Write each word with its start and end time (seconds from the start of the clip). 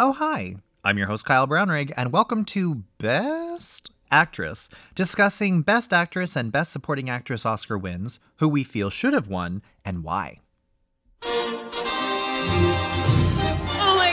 Oh, 0.00 0.12
hi. 0.12 0.54
I'm 0.84 0.96
your 0.96 1.08
host, 1.08 1.24
Kyle 1.24 1.48
Brownrigg, 1.48 1.92
and 1.96 2.12
welcome 2.12 2.44
to 2.44 2.84
Best 2.98 3.90
Actress, 4.12 4.68
discussing 4.94 5.62
Best 5.62 5.92
Actress 5.92 6.36
and 6.36 6.52
Best 6.52 6.70
Supporting 6.70 7.10
Actress 7.10 7.44
Oscar 7.44 7.76
wins, 7.76 8.20
who 8.36 8.48
we 8.48 8.62
feel 8.62 8.90
should 8.90 9.12
have 9.12 9.26
won, 9.26 9.60
and 9.84 10.04
why. 10.04 10.38
Oh 11.24 11.64
my. 13.96 14.12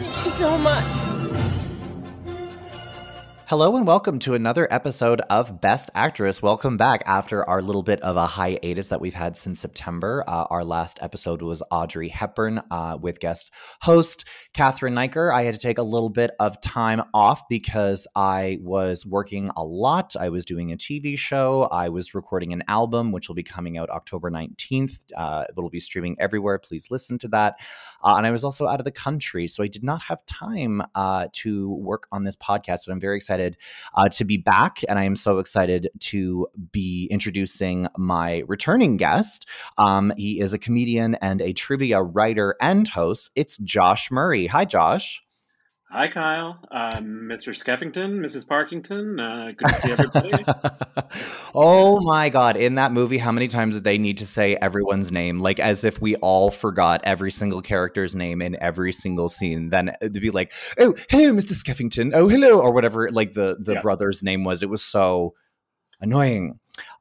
Thank 0.00 0.24
you 0.24 0.30
so 0.32 0.58
much. 0.58 1.03
Hello 3.46 3.76
and 3.76 3.86
welcome 3.86 4.18
to 4.20 4.32
another 4.32 4.66
episode 4.72 5.20
of 5.28 5.60
Best 5.60 5.90
Actress. 5.94 6.40
Welcome 6.40 6.78
back 6.78 7.02
after 7.04 7.46
our 7.46 7.60
little 7.60 7.82
bit 7.82 8.00
of 8.00 8.16
a 8.16 8.26
hiatus 8.26 8.88
that 8.88 9.02
we've 9.02 9.12
had 9.12 9.36
since 9.36 9.60
September. 9.60 10.24
Uh, 10.26 10.44
our 10.48 10.64
last 10.64 10.98
episode 11.02 11.42
was 11.42 11.62
Audrey 11.70 12.08
Hepburn 12.08 12.62
uh, 12.70 12.96
with 12.98 13.20
guest 13.20 13.52
host 13.82 14.24
Catherine 14.54 14.94
Niker. 14.94 15.30
I 15.30 15.42
had 15.42 15.52
to 15.52 15.60
take 15.60 15.76
a 15.76 15.82
little 15.82 16.08
bit 16.08 16.30
of 16.40 16.58
time 16.62 17.02
off 17.12 17.46
because 17.50 18.06
I 18.16 18.60
was 18.62 19.04
working 19.04 19.50
a 19.58 19.62
lot. 19.62 20.16
I 20.18 20.30
was 20.30 20.46
doing 20.46 20.72
a 20.72 20.76
TV 20.78 21.18
show. 21.18 21.64
I 21.64 21.90
was 21.90 22.14
recording 22.14 22.54
an 22.54 22.64
album, 22.66 23.12
which 23.12 23.28
will 23.28 23.34
be 23.34 23.42
coming 23.42 23.76
out 23.76 23.90
October 23.90 24.30
19th. 24.30 25.02
Uh, 25.14 25.44
it 25.46 25.60
will 25.60 25.68
be 25.68 25.80
streaming 25.80 26.16
everywhere. 26.18 26.58
Please 26.58 26.90
listen 26.90 27.18
to 27.18 27.28
that. 27.28 27.60
Uh, 28.02 28.14
and 28.16 28.26
I 28.26 28.30
was 28.30 28.42
also 28.42 28.66
out 28.66 28.80
of 28.80 28.84
the 28.84 28.90
country, 28.90 29.48
so 29.48 29.62
I 29.62 29.66
did 29.66 29.84
not 29.84 30.00
have 30.04 30.24
time 30.24 30.82
uh, 30.94 31.26
to 31.32 31.74
work 31.74 32.06
on 32.10 32.24
this 32.24 32.36
podcast, 32.36 32.86
but 32.86 32.92
I'm 32.92 33.00
very 33.00 33.16
excited 33.16 33.34
excited 33.44 33.56
uh, 33.94 34.08
to 34.08 34.24
be 34.24 34.36
back. 34.36 34.80
And 34.88 34.98
I 34.98 35.04
am 35.04 35.16
so 35.16 35.38
excited 35.38 35.88
to 36.00 36.46
be 36.72 37.06
introducing 37.10 37.88
my 37.96 38.42
returning 38.46 38.96
guest. 38.96 39.48
Um, 39.78 40.12
he 40.16 40.40
is 40.40 40.52
a 40.52 40.58
comedian 40.58 41.14
and 41.16 41.40
a 41.40 41.52
trivia 41.52 42.02
writer 42.02 42.56
and 42.60 42.88
host. 42.88 43.30
It's 43.36 43.58
Josh 43.58 44.10
Murray. 44.10 44.46
Hi, 44.46 44.64
Josh. 44.64 45.23
Hi, 45.90 46.08
Kyle. 46.08 46.58
Um, 46.72 47.28
Mr. 47.30 47.54
Skeffington, 47.54 48.18
Mrs. 48.18 48.46
Parkington. 48.46 49.20
Uh, 49.20 49.52
good 49.52 49.68
to 49.68 49.74
see 49.74 49.92
everybody. 49.92 50.44
oh 51.54 52.00
my 52.00 52.30
God. 52.30 52.56
In 52.56 52.74
that 52.76 52.90
movie, 52.90 53.18
how 53.18 53.30
many 53.30 53.46
times 53.46 53.76
did 53.76 53.84
they 53.84 53.96
need 53.96 54.16
to 54.18 54.26
say 54.26 54.56
everyone's 54.56 55.12
name? 55.12 55.38
Like 55.38 55.60
as 55.60 55.84
if 55.84 56.00
we 56.00 56.16
all 56.16 56.50
forgot 56.50 57.00
every 57.04 57.30
single 57.30 57.62
character's 57.62 58.16
name 58.16 58.42
in 58.42 58.60
every 58.60 58.92
single 58.92 59.28
scene. 59.28 59.68
Then 59.68 59.92
it'd 60.00 60.14
be 60.14 60.30
like, 60.30 60.52
oh, 60.78 60.96
hello, 61.10 61.30
Mr. 61.32 61.52
Skeffington. 61.52 62.10
Oh, 62.12 62.28
hello. 62.28 62.60
Or 62.60 62.72
whatever 62.72 63.08
like 63.10 63.34
the, 63.34 63.56
the 63.60 63.74
yeah. 63.74 63.80
brother's 63.80 64.22
name 64.22 64.42
was. 64.42 64.64
It 64.64 64.68
was 64.68 64.82
so 64.82 65.34
annoying. 66.00 66.58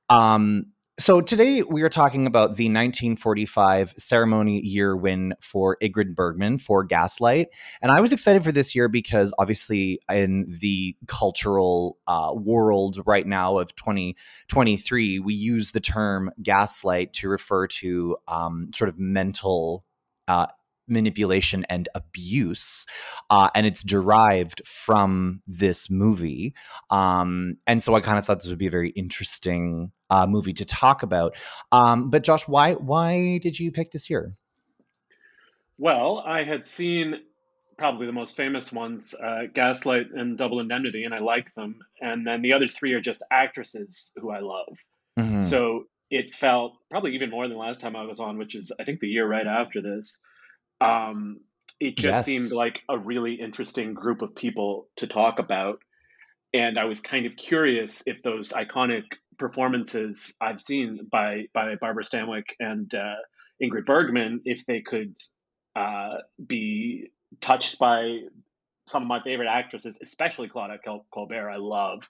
Um, 0.10 0.73
so 1.00 1.22
today 1.22 1.64
we 1.64 1.82
are 1.82 1.90
talking 1.90 2.28
about 2.28 2.56
the 2.56 2.66
1945 2.66 3.96
ceremony 3.98 4.60
year 4.62 4.96
win 4.96 5.34
for 5.42 5.76
Ingrid 5.82 6.14
Bergman 6.14 6.60
for 6.60 6.84
Gaslight, 6.84 7.48
and 7.82 7.92
I 7.92 8.00
was 8.00 8.12
excited 8.12 8.44
for 8.44 8.52
this 8.52 8.76
year 8.76 8.88
because 8.88 9.34
obviously 9.40 10.00
in 10.12 10.46
the 10.62 10.96
cultural 11.08 11.98
uh, 12.06 12.32
world 12.36 13.00
right 13.08 13.26
now 13.26 13.58
of 13.58 13.76
2023, 13.76 15.18
we 15.18 15.34
use 15.34 15.72
the 15.72 15.80
term 15.80 16.30
gaslight 16.44 17.14
to 17.14 17.28
refer 17.28 17.66
to 17.68 18.16
um, 18.28 18.70
sort 18.76 18.90
of 18.90 19.00
mental 19.00 19.86
uh, 20.28 20.46
manipulation 20.88 21.66
and 21.70 21.90
abuse 21.96 22.86
uh, 23.30 23.50
and 23.56 23.66
it's 23.66 23.84
derived 23.84 24.62
from 24.66 25.42
this 25.48 25.90
movie. 25.90 26.54
Um, 26.90 27.58
and 27.68 27.82
so 27.82 27.96
i 27.96 28.02
kind 28.02 28.18
of 28.18 28.26
thought 28.26 28.40
this 28.40 28.50
would 28.50 28.58
be 28.58 28.68
a 28.68 28.72
very 28.72 28.90
interesting 28.92 29.92
uh, 30.10 30.28
movie 30.28 30.54
to 30.54 30.66
talk 30.66 31.04
about. 31.04 31.36
Um, 31.72 32.10
but 32.10 32.24
josh 32.24 32.48
why 32.48 32.74
why 32.74 33.40
did 33.40 33.60
you 33.60 33.72
pick 33.72 33.92
this 33.92 34.10
year? 34.10 34.36
Well 35.78 36.24
i 36.26 36.44
had 36.44 36.66
seen 36.66 37.16
probably 37.78 38.06
the 38.06 38.14
most 38.14 38.36
famous 38.36 38.72
ones 38.72 39.16
uh, 39.16 39.44
gaslight 39.54 40.08
and 40.14 40.38
double 40.38 40.60
indemnity 40.60 41.04
and 41.06 41.14
i 41.14 41.20
like 41.20 41.54
them. 41.56 41.80
And 42.02 42.26
then 42.26 42.42
the 42.42 42.54
other 42.54 42.68
three 42.68 42.94
are 42.94 43.02
just 43.02 43.24
actresses 43.32 44.12
who 44.16 44.32
i 44.32 44.40
love. 44.40 44.78
Mm-hmm. 45.18 45.42
so 45.42 45.84
it 46.10 46.34
felt 46.34 46.74
probably 46.90 47.14
even 47.14 47.30
more 47.30 47.48
than 47.48 47.58
last 47.58 47.80
time 47.80 47.96
i 47.96 48.04
was 48.04 48.20
on 48.20 48.40
which 48.40 48.56
is 48.56 48.72
i 48.80 48.84
think 48.84 49.00
the 49.00 49.08
year 49.08 49.28
right 49.28 49.46
after 49.46 49.80
this 49.80 50.20
um, 50.84 51.40
it 51.80 51.98
just 51.98 52.28
yes. 52.28 52.50
seemed 52.50 52.58
like 52.58 52.80
a 52.90 52.98
really 52.98 53.36
interesting 53.36 53.94
group 53.94 54.22
of 54.22 54.36
people 54.36 54.88
to 54.98 55.08
talk 55.08 55.40
about. 55.40 55.80
And 56.54 56.78
I 56.78 56.86
was 56.86 57.02
kind 57.02 57.26
of 57.26 57.36
curious 57.36 58.04
if 58.06 58.22
those 58.24 58.50
iconic 58.50 59.04
performances 59.38 60.36
I've 60.40 60.62
seen 60.62 61.08
by 61.12 61.46
by 61.54 61.76
Barbara 61.76 62.06
Stanwyck 62.06 62.46
and 62.60 62.94
uh, 62.94 63.16
Ingrid 63.62 63.86
Bergman, 63.86 64.42
if 64.46 64.66
they 64.66 64.82
could 64.82 65.16
uh, 65.76 66.18
be 66.46 67.10
touched 67.42 67.80
by 67.80 68.20
some 68.88 69.04
of 69.04 69.08
my 69.08 69.22
favorite 69.22 69.48
actresses, 69.48 69.98
especially 70.02 70.50
Claudette 70.50 70.80
Colbert, 71.12 71.50
I 71.50 71.58
love. 71.58 72.08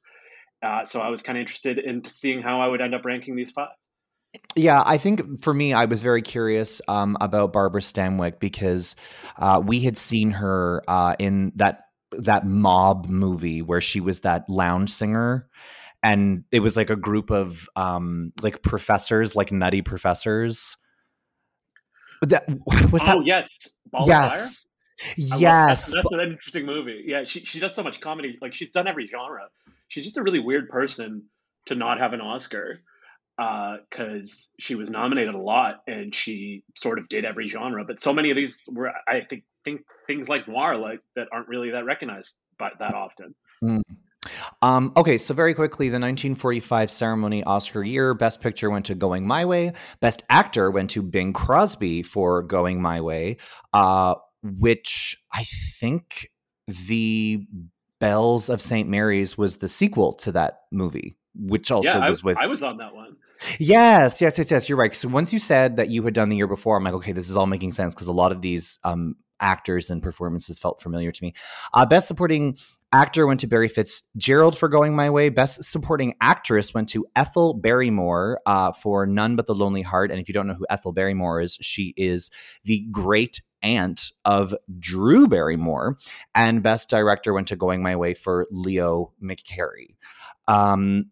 Uh, 0.61 0.85
so 0.85 0.99
I 1.01 1.09
was 1.09 1.21
kind 1.21 1.37
of 1.37 1.41
interested 1.41 1.77
in 1.77 2.03
seeing 2.05 2.41
how 2.41 2.61
I 2.61 2.67
would 2.67 2.81
end 2.81 2.95
up 2.95 3.05
ranking 3.05 3.35
these 3.35 3.51
five. 3.51 3.69
Yeah, 4.55 4.83
I 4.85 4.97
think 4.97 5.41
for 5.41 5.53
me, 5.53 5.73
I 5.73 5.85
was 5.85 6.01
very 6.01 6.21
curious 6.21 6.81
um, 6.87 7.17
about 7.21 7.53
Barbara 7.53 7.81
Stanwyck 7.81 8.39
because 8.39 8.95
uh, 9.37 9.61
we 9.63 9.79
had 9.81 9.97
seen 9.97 10.31
her 10.31 10.83
uh, 10.87 11.15
in 11.19 11.51
that 11.55 11.81
that 12.11 12.45
mob 12.45 13.09
movie 13.09 13.61
where 13.61 13.81
she 13.81 13.99
was 13.99 14.21
that 14.21 14.47
lounge 14.49 14.91
singer, 14.91 15.47
and 16.01 16.43
it 16.51 16.59
was 16.59 16.77
like 16.77 16.89
a 16.89 16.95
group 16.95 17.31
of 17.31 17.67
um, 17.75 18.31
like 18.41 18.61
professors, 18.61 19.35
like 19.35 19.51
nutty 19.51 19.81
professors. 19.81 20.77
That 22.21 22.45
was 22.91 23.03
that. 23.03 23.17
Oh 23.17 23.21
yes, 23.21 23.47
Ball 23.91 24.07
yes, 24.07 24.65
yes. 25.15 25.91
That. 25.91 25.95
That's 25.95 26.13
an 26.13 26.31
interesting 26.31 26.65
movie. 26.65 27.03
Yeah, 27.05 27.23
she 27.23 27.39
she 27.41 27.59
does 27.59 27.75
so 27.75 27.83
much 27.83 27.99
comedy. 28.01 28.37
Like 28.41 28.53
she's 28.53 28.71
done 28.71 28.87
every 28.87 29.05
genre. 29.07 29.49
She's 29.89 30.03
just 30.03 30.17
a 30.17 30.23
really 30.23 30.39
weird 30.39 30.69
person 30.69 31.23
to 31.67 31.75
not 31.75 31.99
have 31.99 32.13
an 32.13 32.21
Oscar 32.21 32.81
because 33.37 34.49
uh, 34.49 34.53
she 34.59 34.75
was 34.75 34.89
nominated 34.89 35.33
a 35.33 35.39
lot 35.39 35.81
and 35.87 36.13
she 36.13 36.63
sort 36.77 36.99
of 36.99 37.09
did 37.09 37.25
every 37.25 37.47
genre. 37.49 37.83
But 37.83 37.99
so 37.99 38.13
many 38.13 38.29
of 38.29 38.37
these 38.37 38.63
were, 38.71 38.91
I 39.07 39.21
think, 39.29 39.43
think 39.65 39.81
things 40.07 40.29
like 40.29 40.47
noir, 40.47 40.77
like 40.77 40.99
that 41.15 41.27
aren't 41.31 41.47
really 41.47 41.71
that 41.71 41.85
recognized 41.85 42.39
by 42.59 42.69
that 42.79 42.93
often. 42.93 43.33
Mm. 43.63 43.81
Um, 44.61 44.93
okay, 44.95 45.17
so 45.17 45.33
very 45.33 45.53
quickly, 45.53 45.89
the 45.89 45.95
1945 45.95 46.89
ceremony 46.89 47.43
Oscar 47.43 47.83
year, 47.83 48.13
Best 48.13 48.41
Picture 48.41 48.69
went 48.69 48.85
to 48.85 48.95
Going 48.95 49.27
My 49.27 49.45
Way. 49.45 49.73
Best 49.99 50.23
Actor 50.29 50.71
went 50.71 50.89
to 50.91 51.01
Bing 51.01 51.33
Crosby 51.33 52.03
for 52.03 52.43
Going 52.43 52.81
My 52.81 53.01
Way, 53.01 53.37
uh, 53.73 54.15
which 54.41 55.17
I 55.33 55.43
think 55.43 56.29
the 56.67 57.45
Bells 57.99 58.49
of 58.49 58.61
St. 58.61 58.87
Mary's 58.87 59.37
was 59.37 59.57
the 59.57 59.67
sequel 59.67 60.13
to 60.13 60.31
that 60.33 60.61
movie, 60.71 61.17
which 61.35 61.71
also 61.71 61.89
yeah, 61.89 62.07
was 62.07 62.23
I, 62.23 62.25
with. 62.25 62.37
I 62.37 62.47
was 62.47 62.63
on 62.63 62.77
that 62.77 62.93
one. 62.95 63.17
Yes, 63.59 64.21
yes, 64.21 64.37
yes, 64.37 64.51
yes. 64.51 64.69
You're 64.69 64.77
right. 64.77 64.93
So 64.93 65.07
once 65.07 65.33
you 65.33 65.39
said 65.39 65.77
that 65.77 65.89
you 65.89 66.03
had 66.03 66.13
done 66.13 66.29
the 66.29 66.37
year 66.37 66.47
before, 66.47 66.77
I'm 66.77 66.83
like, 66.83 66.93
okay, 66.93 67.11
this 67.11 67.29
is 67.29 67.35
all 67.35 67.47
making 67.47 67.71
sense 67.73 67.93
because 67.93 68.07
a 68.07 68.13
lot 68.13 68.31
of 68.31 68.41
these 68.41 68.79
um, 68.83 69.15
actors 69.39 69.89
and 69.89 70.01
performances 70.01 70.59
felt 70.59 70.81
familiar 70.81 71.11
to 71.11 71.23
me. 71.23 71.33
Uh, 71.73 71.85
best 71.85 72.07
supporting 72.07 72.57
actor 72.93 73.25
went 73.27 73.39
to 73.41 73.47
Barry 73.47 73.67
Fitzgerald 73.67 74.57
for 74.57 74.69
Going 74.69 74.95
My 74.95 75.09
Way. 75.09 75.29
Best 75.29 75.63
supporting 75.63 76.15
actress 76.21 76.73
went 76.73 76.89
to 76.89 77.05
Ethel 77.15 77.53
Barrymore 77.55 78.39
uh, 78.45 78.71
for 78.71 79.05
None 79.05 79.35
But 79.35 79.47
the 79.47 79.55
Lonely 79.55 79.81
Heart. 79.81 80.11
And 80.11 80.19
if 80.19 80.29
you 80.29 80.33
don't 80.33 80.47
know 80.47 80.53
who 80.53 80.65
Ethel 80.69 80.93
Barrymore 80.93 81.41
is, 81.41 81.57
she 81.59 81.93
is 81.97 82.29
the 82.63 82.85
great 82.91 83.41
aunt 83.61 84.11
of 84.25 84.53
Drew 84.79 85.27
Barrymore. 85.27 85.97
And 86.35 86.61
best 86.61 86.89
director 86.89 87.33
went 87.33 87.47
to 87.47 87.55
Going 87.55 87.81
My 87.81 87.95
Way 87.95 88.13
for 88.13 88.47
Leo 88.51 89.11
McCarey. 89.21 89.95
Um, 90.47 91.09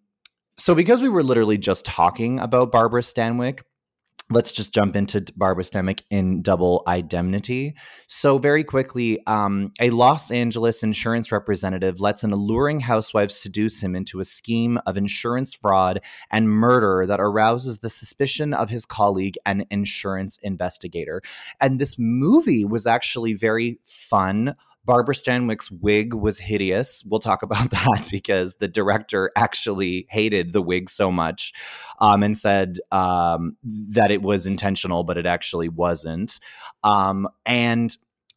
so, 0.58 0.76
because 0.76 1.02
we 1.02 1.10
were 1.10 1.24
literally 1.24 1.58
just 1.58 1.86
talking 1.86 2.40
about 2.40 2.72
Barbara 2.72 3.02
Stanwyck, 3.02 3.62
let's 4.32 4.52
just 4.52 4.74
jump 4.74 4.96
into 4.96 5.26
Barbara 5.36 5.64
Stanwyck 5.64 6.02
in 6.10 6.42
Double 6.42 6.84
Indemnity. 6.88 7.76
So, 8.08 8.38
very 8.38 8.64
quickly, 8.64 9.20
um, 9.28 9.72
a 9.80 9.90
Los 9.90 10.32
Angeles 10.32 10.84
insurance 10.84 11.32
representative 11.32 12.00
lets 12.00 12.24
an 12.24 12.32
alluring 12.32 12.80
housewife 12.80 13.32
seduce 13.32 13.82
him 13.82 13.96
into 13.96 14.20
a 14.20 14.26
scheme 14.26 14.80
of 14.86 14.98
insurance 14.98 15.54
fraud 15.54 16.02
and 16.32 16.50
murder 16.50 17.06
that 17.08 17.20
arouses 17.20 17.80
the 17.80 17.90
suspicion 17.90 18.54
of 18.54 18.70
his 18.70 18.86
colleague, 18.86 19.38
an 19.46 19.66
insurance 19.70 20.38
investigator. 20.44 21.22
And 21.60 21.80
this 21.80 21.98
movie 22.00 22.66
was 22.66 22.88
actually 22.88 23.34
very 23.34 23.80
fun 23.86 24.56
Barbara 24.84 25.14
Stanwyck's 25.14 25.70
wig 25.70 26.14
was 26.14 26.40
hideous. 26.40 27.04
We'll 27.06 27.20
talk 27.20 27.44
about 27.44 27.70
that 27.72 28.08
because 28.12 28.56
the 28.56 28.68
director 28.68 29.32
actually 29.36 30.08
hated 30.10 30.54
the 30.54 30.62
wig 30.62 30.90
so 30.90 31.12
much 31.12 31.54
um, 32.00 32.24
and 32.24 32.38
said 32.38 32.78
um, 32.92 33.58
that 33.64 34.12
it 34.12 34.22
was 34.22 34.46
intentional, 34.46 35.04
but 35.04 35.18
it 35.18 35.26
actually 35.26 35.70
wasn't. 35.70 36.40
Um, 36.84 37.28
and 37.46 37.96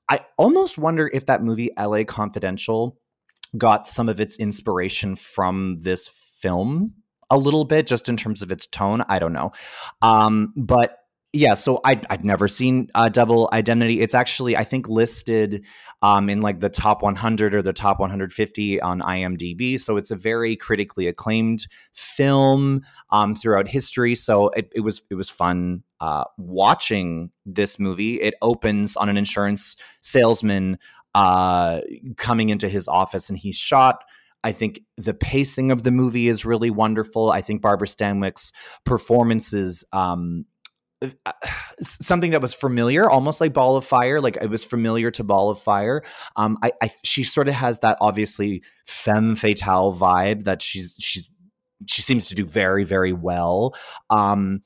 I 0.08 0.20
almost 0.36 0.76
wonder 0.76 1.10
if 1.12 1.26
that 1.26 1.42
movie, 1.42 1.70
LA 1.78 2.04
Confidential, 2.04 2.98
got 3.56 3.86
some 3.86 4.08
of 4.08 4.20
its 4.20 4.38
inspiration 4.38 5.16
from 5.16 5.78
this 5.80 6.08
film 6.08 6.94
a 7.30 7.38
little 7.38 7.64
bit, 7.64 7.86
just 7.86 8.08
in 8.08 8.16
terms 8.16 8.42
of 8.42 8.52
its 8.52 8.66
tone. 8.66 9.02
I 9.08 9.18
don't 9.18 9.32
know. 9.32 9.52
Um, 10.02 10.52
but 10.56 10.98
yeah, 11.34 11.54
so 11.54 11.80
I, 11.84 12.00
I've 12.08 12.24
never 12.24 12.46
seen 12.46 12.88
uh, 12.94 13.08
Double 13.08 13.48
Identity. 13.52 14.00
It's 14.00 14.14
actually, 14.14 14.56
I 14.56 14.62
think, 14.62 14.88
listed 14.88 15.64
um, 16.00 16.30
in 16.30 16.40
like 16.40 16.60
the 16.60 16.68
top 16.68 17.02
100 17.02 17.54
or 17.54 17.62
the 17.62 17.72
top 17.72 17.98
150 17.98 18.80
on 18.80 19.00
IMDb. 19.00 19.80
So 19.80 19.96
it's 19.96 20.12
a 20.12 20.16
very 20.16 20.54
critically 20.54 21.08
acclaimed 21.08 21.66
film 21.92 22.82
um, 23.10 23.34
throughout 23.34 23.68
history. 23.68 24.14
So 24.14 24.48
it, 24.50 24.70
it 24.74 24.80
was 24.80 25.02
it 25.10 25.16
was 25.16 25.28
fun 25.28 25.82
uh, 26.00 26.24
watching 26.38 27.30
this 27.44 27.80
movie. 27.80 28.20
It 28.20 28.34
opens 28.40 28.96
on 28.96 29.08
an 29.08 29.16
insurance 29.16 29.76
salesman 30.00 30.78
uh, 31.16 31.80
coming 32.16 32.50
into 32.50 32.68
his 32.68 32.86
office, 32.86 33.28
and 33.28 33.36
he's 33.36 33.56
shot. 33.56 34.04
I 34.44 34.52
think 34.52 34.80
the 34.98 35.14
pacing 35.14 35.72
of 35.72 35.82
the 35.82 35.90
movie 35.90 36.28
is 36.28 36.44
really 36.44 36.70
wonderful. 36.70 37.32
I 37.32 37.40
think 37.40 37.62
Barbara 37.62 37.88
Stanwyck's 37.88 38.52
performances 38.84 39.84
um, 39.92 40.44
something 41.80 42.30
that 42.32 42.42
was 42.42 42.54
familiar, 42.54 43.10
almost 43.10 43.40
like 43.40 43.52
Ball 43.52 43.76
of 43.76 43.84
Fire. 43.84 44.20
Like 44.20 44.36
it 44.40 44.50
was 44.50 44.64
familiar 44.64 45.10
to 45.12 45.24
Ball 45.24 45.50
of 45.50 45.58
Fire. 45.58 46.02
Um, 46.36 46.58
I, 46.62 46.72
I 46.82 46.90
she 47.02 47.24
sort 47.24 47.48
of 47.48 47.54
has 47.54 47.80
that 47.80 47.98
obviously 48.00 48.62
femme 48.86 49.36
fatale 49.36 49.94
vibe 49.94 50.44
that 50.44 50.62
she's 50.62 50.96
she's 51.00 51.30
she 51.86 52.02
seems 52.02 52.28
to 52.28 52.34
do 52.34 52.44
very 52.44 52.84
very 52.84 53.12
well. 53.12 53.74
Um, 54.10 54.62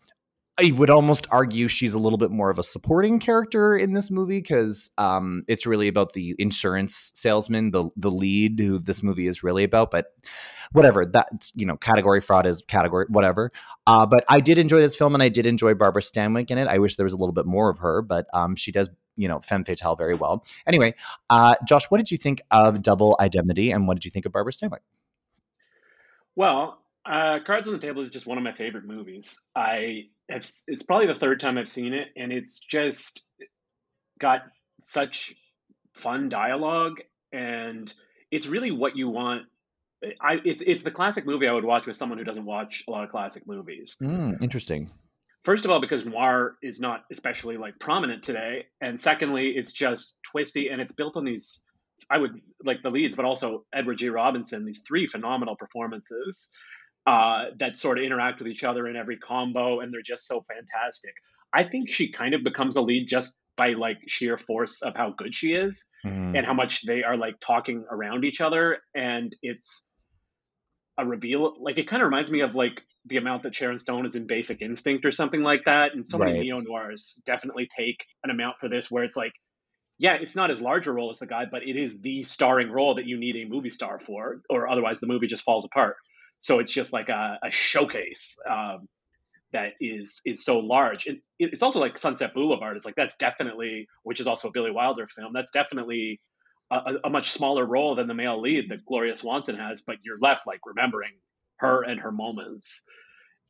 I 0.60 0.72
would 0.72 0.90
almost 0.90 1.28
argue 1.30 1.68
she's 1.68 1.94
a 1.94 2.00
little 2.00 2.18
bit 2.18 2.32
more 2.32 2.50
of 2.50 2.58
a 2.58 2.64
supporting 2.64 3.20
character 3.20 3.76
in 3.76 3.92
this 3.92 4.10
movie 4.10 4.40
because 4.40 4.90
um, 4.98 5.44
it's 5.46 5.66
really 5.66 5.86
about 5.86 6.14
the 6.14 6.34
insurance 6.38 7.12
salesman, 7.14 7.70
the 7.70 7.90
the 7.96 8.10
lead 8.10 8.58
who 8.58 8.80
this 8.80 9.02
movie 9.02 9.28
is 9.28 9.44
really 9.44 9.62
about. 9.62 9.92
But 9.92 10.06
whatever 10.72 11.06
that 11.06 11.28
you 11.54 11.64
know, 11.64 11.76
category 11.76 12.20
fraud 12.20 12.44
is 12.44 12.62
category 12.66 13.06
whatever. 13.08 13.52
Uh, 13.88 14.04
but 14.04 14.22
I 14.28 14.40
did 14.40 14.58
enjoy 14.58 14.80
this 14.80 14.94
film, 14.94 15.14
and 15.14 15.22
I 15.22 15.30
did 15.30 15.46
enjoy 15.46 15.72
Barbara 15.72 16.02
Stanwyck 16.02 16.50
in 16.50 16.58
it. 16.58 16.68
I 16.68 16.76
wish 16.76 16.96
there 16.96 17.04
was 17.04 17.14
a 17.14 17.16
little 17.16 17.32
bit 17.32 17.46
more 17.46 17.70
of 17.70 17.78
her, 17.78 18.02
but 18.02 18.26
um, 18.34 18.54
she 18.54 18.70
does 18.70 18.90
you 19.16 19.28
know 19.28 19.40
femme 19.40 19.64
fatale 19.64 19.96
very 19.96 20.14
well. 20.14 20.44
Anyway, 20.66 20.94
uh, 21.30 21.54
Josh, 21.66 21.86
what 21.86 21.96
did 21.96 22.10
you 22.10 22.18
think 22.18 22.42
of 22.50 22.82
Double 22.82 23.16
Indemnity, 23.18 23.70
and 23.70 23.88
what 23.88 23.94
did 23.94 24.04
you 24.04 24.10
think 24.10 24.26
of 24.26 24.32
Barbara 24.32 24.52
Stanwyck? 24.52 24.80
Well, 26.36 26.78
uh, 27.06 27.38
Cards 27.46 27.66
on 27.66 27.72
the 27.72 27.80
Table 27.80 28.02
is 28.02 28.10
just 28.10 28.26
one 28.26 28.36
of 28.36 28.44
my 28.44 28.52
favorite 28.52 28.84
movies. 28.84 29.40
I 29.56 30.08
have, 30.28 30.50
it's 30.66 30.82
probably 30.82 31.06
the 31.06 31.14
third 31.14 31.40
time 31.40 31.56
I've 31.56 31.68
seen 31.68 31.94
it, 31.94 32.08
and 32.14 32.30
it's 32.30 32.58
just 32.58 33.24
got 34.20 34.42
such 34.82 35.34
fun 35.94 36.28
dialogue, 36.28 37.00
and 37.32 37.92
it's 38.30 38.46
really 38.46 38.70
what 38.70 38.96
you 38.96 39.08
want. 39.08 39.44
I 40.20 40.38
it's 40.44 40.62
it's 40.64 40.82
the 40.82 40.90
classic 40.90 41.26
movie 41.26 41.48
I 41.48 41.52
would 41.52 41.64
watch 41.64 41.86
with 41.86 41.96
someone 41.96 42.18
who 42.18 42.24
doesn't 42.24 42.44
watch 42.44 42.84
a 42.86 42.90
lot 42.90 43.04
of 43.04 43.10
classic 43.10 43.46
movies. 43.46 43.96
Mm, 44.00 44.42
interesting. 44.42 44.90
First 45.44 45.64
of 45.64 45.70
all, 45.70 45.80
because 45.80 46.04
noir 46.04 46.56
is 46.62 46.78
not 46.78 47.04
especially 47.10 47.56
like 47.56 47.78
prominent 47.78 48.22
today, 48.22 48.66
and 48.80 48.98
secondly, 48.98 49.50
it's 49.56 49.72
just 49.72 50.16
twisty 50.22 50.68
and 50.68 50.80
it's 50.80 50.92
built 50.92 51.16
on 51.16 51.24
these. 51.24 51.62
I 52.10 52.18
would 52.18 52.40
like 52.64 52.82
the 52.82 52.90
leads, 52.90 53.16
but 53.16 53.24
also 53.24 53.64
Edward 53.74 53.98
G. 53.98 54.08
Robinson. 54.08 54.64
These 54.64 54.82
three 54.86 55.06
phenomenal 55.06 55.56
performances 55.56 56.50
uh, 57.06 57.46
that 57.58 57.76
sort 57.76 57.98
of 57.98 58.04
interact 58.04 58.38
with 58.38 58.48
each 58.48 58.64
other 58.64 58.86
in 58.86 58.94
every 58.94 59.16
combo, 59.16 59.80
and 59.80 59.92
they're 59.92 60.02
just 60.02 60.26
so 60.26 60.42
fantastic. 60.42 61.12
I 61.52 61.64
think 61.64 61.90
she 61.90 62.12
kind 62.12 62.34
of 62.34 62.44
becomes 62.44 62.76
a 62.76 62.82
lead 62.82 63.08
just 63.08 63.34
by 63.56 63.70
like 63.70 63.98
sheer 64.06 64.36
force 64.36 64.82
of 64.82 64.94
how 64.94 65.10
good 65.16 65.34
she 65.34 65.54
is 65.54 65.84
mm. 66.04 66.36
and 66.36 66.46
how 66.46 66.54
much 66.54 66.86
they 66.86 67.02
are 67.02 67.16
like 67.16 67.34
talking 67.40 67.84
around 67.90 68.24
each 68.24 68.40
other, 68.40 68.78
and 68.94 69.34
it's 69.42 69.84
a 70.98 71.06
reveal. 71.06 71.54
Like 71.60 71.78
it 71.78 71.88
kind 71.88 72.02
of 72.02 72.06
reminds 72.06 72.30
me 72.30 72.40
of 72.40 72.54
like 72.54 72.82
the 73.06 73.16
amount 73.16 73.44
that 73.44 73.54
Sharon 73.54 73.78
Stone 73.78 74.06
is 74.06 74.16
in 74.16 74.26
Basic 74.26 74.60
Instinct 74.60 75.04
or 75.04 75.12
something 75.12 75.42
like 75.42 75.64
that, 75.66 75.94
and 75.94 76.06
so 76.06 76.18
right. 76.18 76.32
many 76.32 76.46
neo 76.46 76.60
noirs 76.60 77.22
definitely 77.24 77.68
take 77.74 78.04
an 78.24 78.30
amount 78.30 78.56
for 78.58 78.68
this 78.68 78.90
where 78.90 79.04
it's 79.04 79.16
like 79.16 79.32
yeah, 79.98 80.14
it's 80.14 80.36
not 80.36 80.50
as 80.50 80.60
large 80.60 80.86
a 80.86 80.92
role 80.92 81.10
as 81.10 81.18
the 81.18 81.26
guy, 81.26 81.44
but 81.50 81.62
it 81.64 81.76
is 81.76 82.00
the 82.00 82.22
starring 82.22 82.70
role 82.70 82.94
that 82.94 83.06
you 83.06 83.18
need 83.18 83.36
a 83.36 83.48
movie 83.48 83.70
star 83.70 83.98
for, 83.98 84.42
or 84.48 84.68
otherwise 84.68 85.00
the 85.00 85.08
movie 85.08 85.26
just 85.26 85.42
falls 85.42 85.64
apart. 85.64 85.96
So 86.40 86.60
it's 86.60 86.72
just 86.72 86.92
like 86.92 87.08
a, 87.08 87.38
a 87.42 87.50
showcase 87.50 88.36
um, 88.48 88.88
that 89.52 89.72
is 89.80 90.20
is 90.24 90.44
so 90.44 90.60
large. 90.60 91.06
It, 91.08 91.18
it's 91.40 91.64
also 91.64 91.80
like 91.80 91.98
Sunset 91.98 92.32
Boulevard. 92.32 92.76
It's 92.76 92.86
like 92.86 92.94
that's 92.94 93.16
definitely, 93.16 93.88
which 94.04 94.20
is 94.20 94.28
also 94.28 94.48
a 94.48 94.50
Billy 94.52 94.70
Wilder 94.70 95.08
film. 95.08 95.32
That's 95.34 95.50
definitely 95.50 96.20
a, 96.70 96.94
a 97.04 97.10
much 97.10 97.32
smaller 97.32 97.64
role 97.64 97.94
than 97.94 98.06
the 98.06 98.14
male 98.14 98.40
lead 98.40 98.70
that 98.70 98.84
Gloria 98.84 99.16
Swanson 99.16 99.56
has, 99.56 99.80
but 99.80 99.96
you're 100.02 100.18
left 100.18 100.46
like 100.46 100.60
remembering 100.66 101.12
her 101.56 101.82
and 101.82 102.00
her 102.00 102.12
moments. 102.12 102.82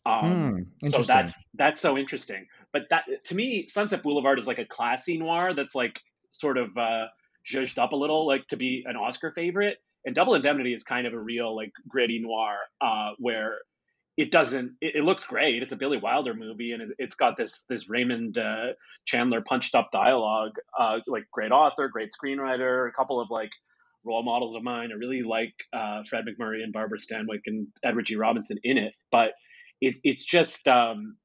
Um, 0.07 0.67
mm, 0.83 0.93
so 0.93 1.03
that's 1.03 1.43
that's 1.55 1.81
so 1.81 1.99
interesting. 1.99 2.47
But 2.73 2.83
that 2.91 3.05
to 3.25 3.35
me, 3.35 3.69
Sunset 3.69 4.03
Boulevard 4.03 4.39
is 4.39 4.47
like 4.47 4.59
a 4.59 4.65
classy 4.65 5.19
noir 5.19 5.55
that's 5.55 5.75
like 5.75 5.99
sort 6.31 6.57
of 6.57 6.77
uh, 6.77 7.07
judged 7.45 7.79
up 7.79 7.93
a 7.93 7.97
little, 7.97 8.27
like 8.27 8.47
to 8.49 8.57
be 8.57 8.85
an 8.87 8.97
Oscar 8.97 9.33
favorite 9.33 9.79
and 10.05 10.15
Double 10.15 10.35
Indemnity 10.35 10.73
is 10.73 10.83
kind 10.83 11.07
of 11.07 11.13
a 11.13 11.19
real 11.19 11.55
like 11.55 11.73
gritty 11.87 12.19
noir 12.19 12.57
uh, 12.81 13.13
where 13.19 13.59
it 14.19 14.33
doesn't 14.33 14.73
it, 14.81 14.97
it, 14.97 15.05
looks 15.05 15.25
great. 15.25 15.63
It's 15.63 15.73
a 15.73 15.77
billy 15.77 15.97
wilder 15.97 16.35
movie 16.35 16.73
and 16.73 16.83
it, 16.83 16.91
has 17.01 17.15
got 17.15 17.37
this 17.37 17.65
this 17.69 17.89
raymond 17.89 18.37
uh, 18.37 18.73
chandler 19.07 19.41
punched 19.41 19.75
up 19.77 19.91
dialogue 19.93 20.57
uh, 20.79 20.99
like 21.07 21.25
great 21.33 21.53
author 21.53 21.89
great 21.89 22.11
screenwriter 22.11 22.89
a 22.89 22.93
couple 22.93 23.21
of 23.21 23.31
like 23.31 23.51
role 24.05 24.25
models 24.25 24.57
of 24.57 24.63
mine. 24.63 24.91
I 24.93 24.97
really 24.97 25.23
like 25.23 25.55
uh, 25.73 26.03
fred 26.03 26.25
macmurray 26.27 26.63
and 26.65 26.73
barbara 26.73 26.99
stanwyck 26.99 27.43
and 27.47 27.69
edward 27.85 28.07
g. 28.07 28.17
Robinson 28.17 28.59
in 28.65 28.77
it 28.77 28.93
but 29.13 29.31
it's 29.81 30.01
it's 30.03 30.25
just 30.25 30.67
um, 30.67 31.17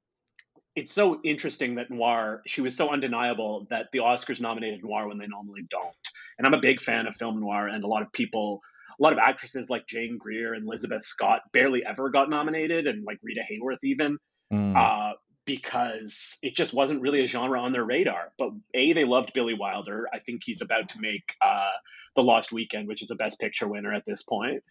it's 0.76 0.94
so 0.94 1.20
interesting 1.24 1.76
that 1.76 1.90
noir 1.90 2.44
she 2.46 2.62
was 2.62 2.78
so 2.78 2.92
undeniable 2.92 3.66
that 3.72 3.88
the 3.92 4.00
oscars 4.00 4.40
nominated 4.40 4.84
noir 4.84 5.08
when 5.08 5.18
they 5.18 5.28
normally 5.28 5.62
don't. 5.72 5.96
And 6.38 6.46
i'm 6.46 6.54
a 6.54 6.62
big 6.62 6.80
fan 6.80 7.08
of 7.08 7.16
film 7.16 7.40
noir 7.40 7.68
and 7.68 7.84
a 7.84 7.88
lot 7.88 8.04
of 8.04 8.14
people 8.14 8.62
a 9.00 9.04
lot 9.04 9.14
of 9.14 9.20
actresses 9.20 9.70
like 9.70 9.88
Jane 9.88 10.18
Greer 10.18 10.54
and 10.54 10.68
Elizabeth 10.68 11.04
Scott 11.04 11.42
barely 11.52 11.84
ever 11.86 12.10
got 12.10 12.30
nominated, 12.30 12.88
and 12.88 13.04
like 13.06 13.20
Rita 13.22 13.42
Hayworth 13.50 13.84
even, 13.84 14.18
mm. 14.52 14.76
uh, 14.76 15.14
because 15.46 16.38
it 16.42 16.56
just 16.56 16.74
wasn't 16.74 17.02
really 17.02 17.24
a 17.24 17.28
genre 17.28 17.60
on 17.60 17.72
their 17.72 17.84
radar. 17.84 18.32
But 18.38 18.52
a, 18.74 18.94
they 18.94 19.06
loved 19.06 19.34
Billy 19.34 19.54
Wilder. 19.54 20.08
I 20.14 20.20
think 20.20 20.42
he's 20.44 20.62
about 20.62 20.90
to 20.90 21.02
make 21.02 21.36
uh, 21.42 21.72
The 22.16 22.24
Lost 22.24 22.52
Weekend, 22.52 22.88
which 22.88 23.02
is 23.02 23.12
a 23.12 23.16
Best 23.16 23.40
Picture 23.40 23.68
winner 23.68 23.94
at 23.94 24.06
this 24.06 24.24
point, 24.24 24.64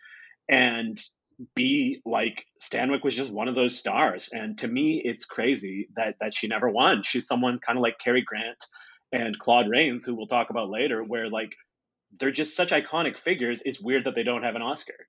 and 0.49 0.99
B, 1.55 2.01
like 2.05 2.45
Stanwyck 2.63 3.03
was 3.03 3.15
just 3.15 3.31
one 3.31 3.49
of 3.49 3.55
those 3.55 3.79
stars, 3.79 4.29
and 4.33 4.57
to 4.59 4.69
me, 4.69 5.03
it's 5.05 5.25
crazy 5.25 5.89
that 5.97 6.17
that 6.21 6.35
she 6.35 6.47
never 6.47 6.69
won. 6.69 7.03
She's 7.03 7.27
someone 7.27 7.59
kind 7.59 7.79
of 7.79 7.83
like 7.83 7.99
Cary 7.99 8.23
Grant 8.23 8.65
and 9.13 9.39
Claude 9.39 9.69
Rains, 9.69 10.05
who 10.05 10.15
we'll 10.15 10.27
talk 10.27 10.51
about 10.51 10.71
later, 10.71 11.03
where 11.03 11.29
like 11.29 11.55
they're 12.19 12.31
just 12.31 12.57
such 12.57 12.71
iconic 12.71 13.19
figures. 13.19 13.63
It's 13.65 13.81
weird 13.81 14.05
that 14.05 14.15
they 14.15 14.23
don't 14.23 14.43
have 14.43 14.57
an 14.57 14.63
Oscar. 14.63 15.07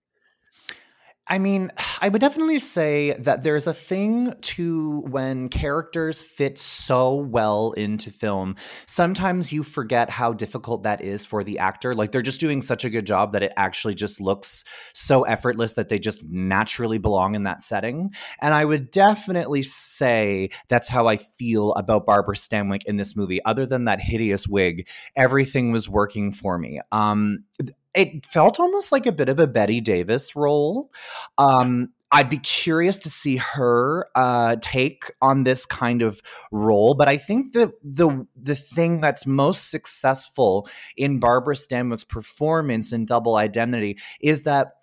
I 1.26 1.40
mean, 1.40 1.72
I 2.02 2.10
would 2.10 2.20
definitely 2.20 2.60
say 2.60 3.14
that 3.20 3.44
there's 3.44 3.66
a 3.66 3.74
thing 3.74 4.34
to 4.42 5.00
when 5.08 5.48
characters 5.48 6.22
fit 6.22 6.58
so 6.58 7.16
well 7.16 7.72
into 7.72 8.12
film. 8.12 8.58
Sometimes 8.88 9.54
you 9.54 9.64
forget 9.64 10.10
how 10.10 10.34
difficult 10.34 10.84
that 10.84 11.02
is 11.02 11.24
for 11.24 11.42
the 11.46 11.60
actor. 11.60 11.96
Like 11.96 12.12
they're 12.12 12.22
just 12.22 12.42
doing 12.42 12.62
such 12.62 12.84
a 12.84 12.90
good 12.90 13.06
job 13.06 13.32
that 13.32 13.42
it 13.42 13.54
actually 13.56 13.94
just 13.94 14.20
looks 14.20 14.66
so 14.94 15.24
effortless 15.24 15.74
that 15.74 15.88
they 15.88 15.98
just 15.98 16.26
naturally 16.26 16.98
belong 16.98 17.36
in 17.36 17.44
that 17.44 17.62
setting. 17.62 18.12
And 18.42 18.54
I 18.54 18.66
would 18.66 18.92
definitely 18.92 19.64
say 19.64 20.50
that's 20.68 20.90
how 20.90 21.08
I 21.08 21.16
feel 21.16 21.72
about 21.76 22.06
Barbara 22.06 22.36
Stanwyck 22.36 22.84
in 22.86 22.98
this 22.98 23.16
movie. 23.16 23.42
Other 23.46 23.66
than 23.66 23.86
that 23.86 24.02
hideous 24.02 24.46
wig, 24.46 24.90
everything 25.16 25.72
was 25.72 25.88
working 25.88 26.34
for 26.34 26.58
me. 26.58 26.82
Um, 26.92 27.46
it 27.96 28.26
felt 28.26 28.60
almost 28.60 28.92
like 28.92 29.06
a 29.06 29.12
bit 29.12 29.30
of 29.30 29.40
a 29.40 29.48
Bette 29.48 29.82
Davis 29.82 30.36
role. 30.36 30.92
Um, 31.38 31.90
I'd 32.12 32.30
be 32.30 32.38
curious 32.38 33.00
to 33.00 33.10
see 33.10 33.38
her 33.38 34.08
uh, 34.16 34.58
take 34.62 35.06
on 35.20 35.44
this 35.44 35.66
kind 35.66 36.04
of 36.04 36.22
role, 36.52 36.94
but 36.94 37.10
I 37.10 37.18
think 37.18 37.54
the 37.54 37.74
the 37.84 38.28
the 38.36 38.56
thing 38.56 39.02
that's 39.02 39.26
most 39.26 39.72
successful 39.72 40.70
in 40.96 41.20
Barbara 41.20 41.56
Stanwyck's 41.56 42.04
performance 42.04 42.92
in 42.92 43.06
Double 43.06 43.36
Identity 43.36 43.98
is 44.22 44.44
that 44.44 44.74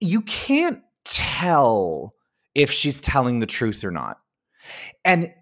you 0.00 0.20
can't 0.22 0.80
tell 1.04 2.14
if 2.54 2.70
she's 2.70 3.00
telling 3.00 3.40
the 3.40 3.46
truth 3.46 3.82
or 3.82 3.90
not, 3.90 4.18
and 5.04 5.32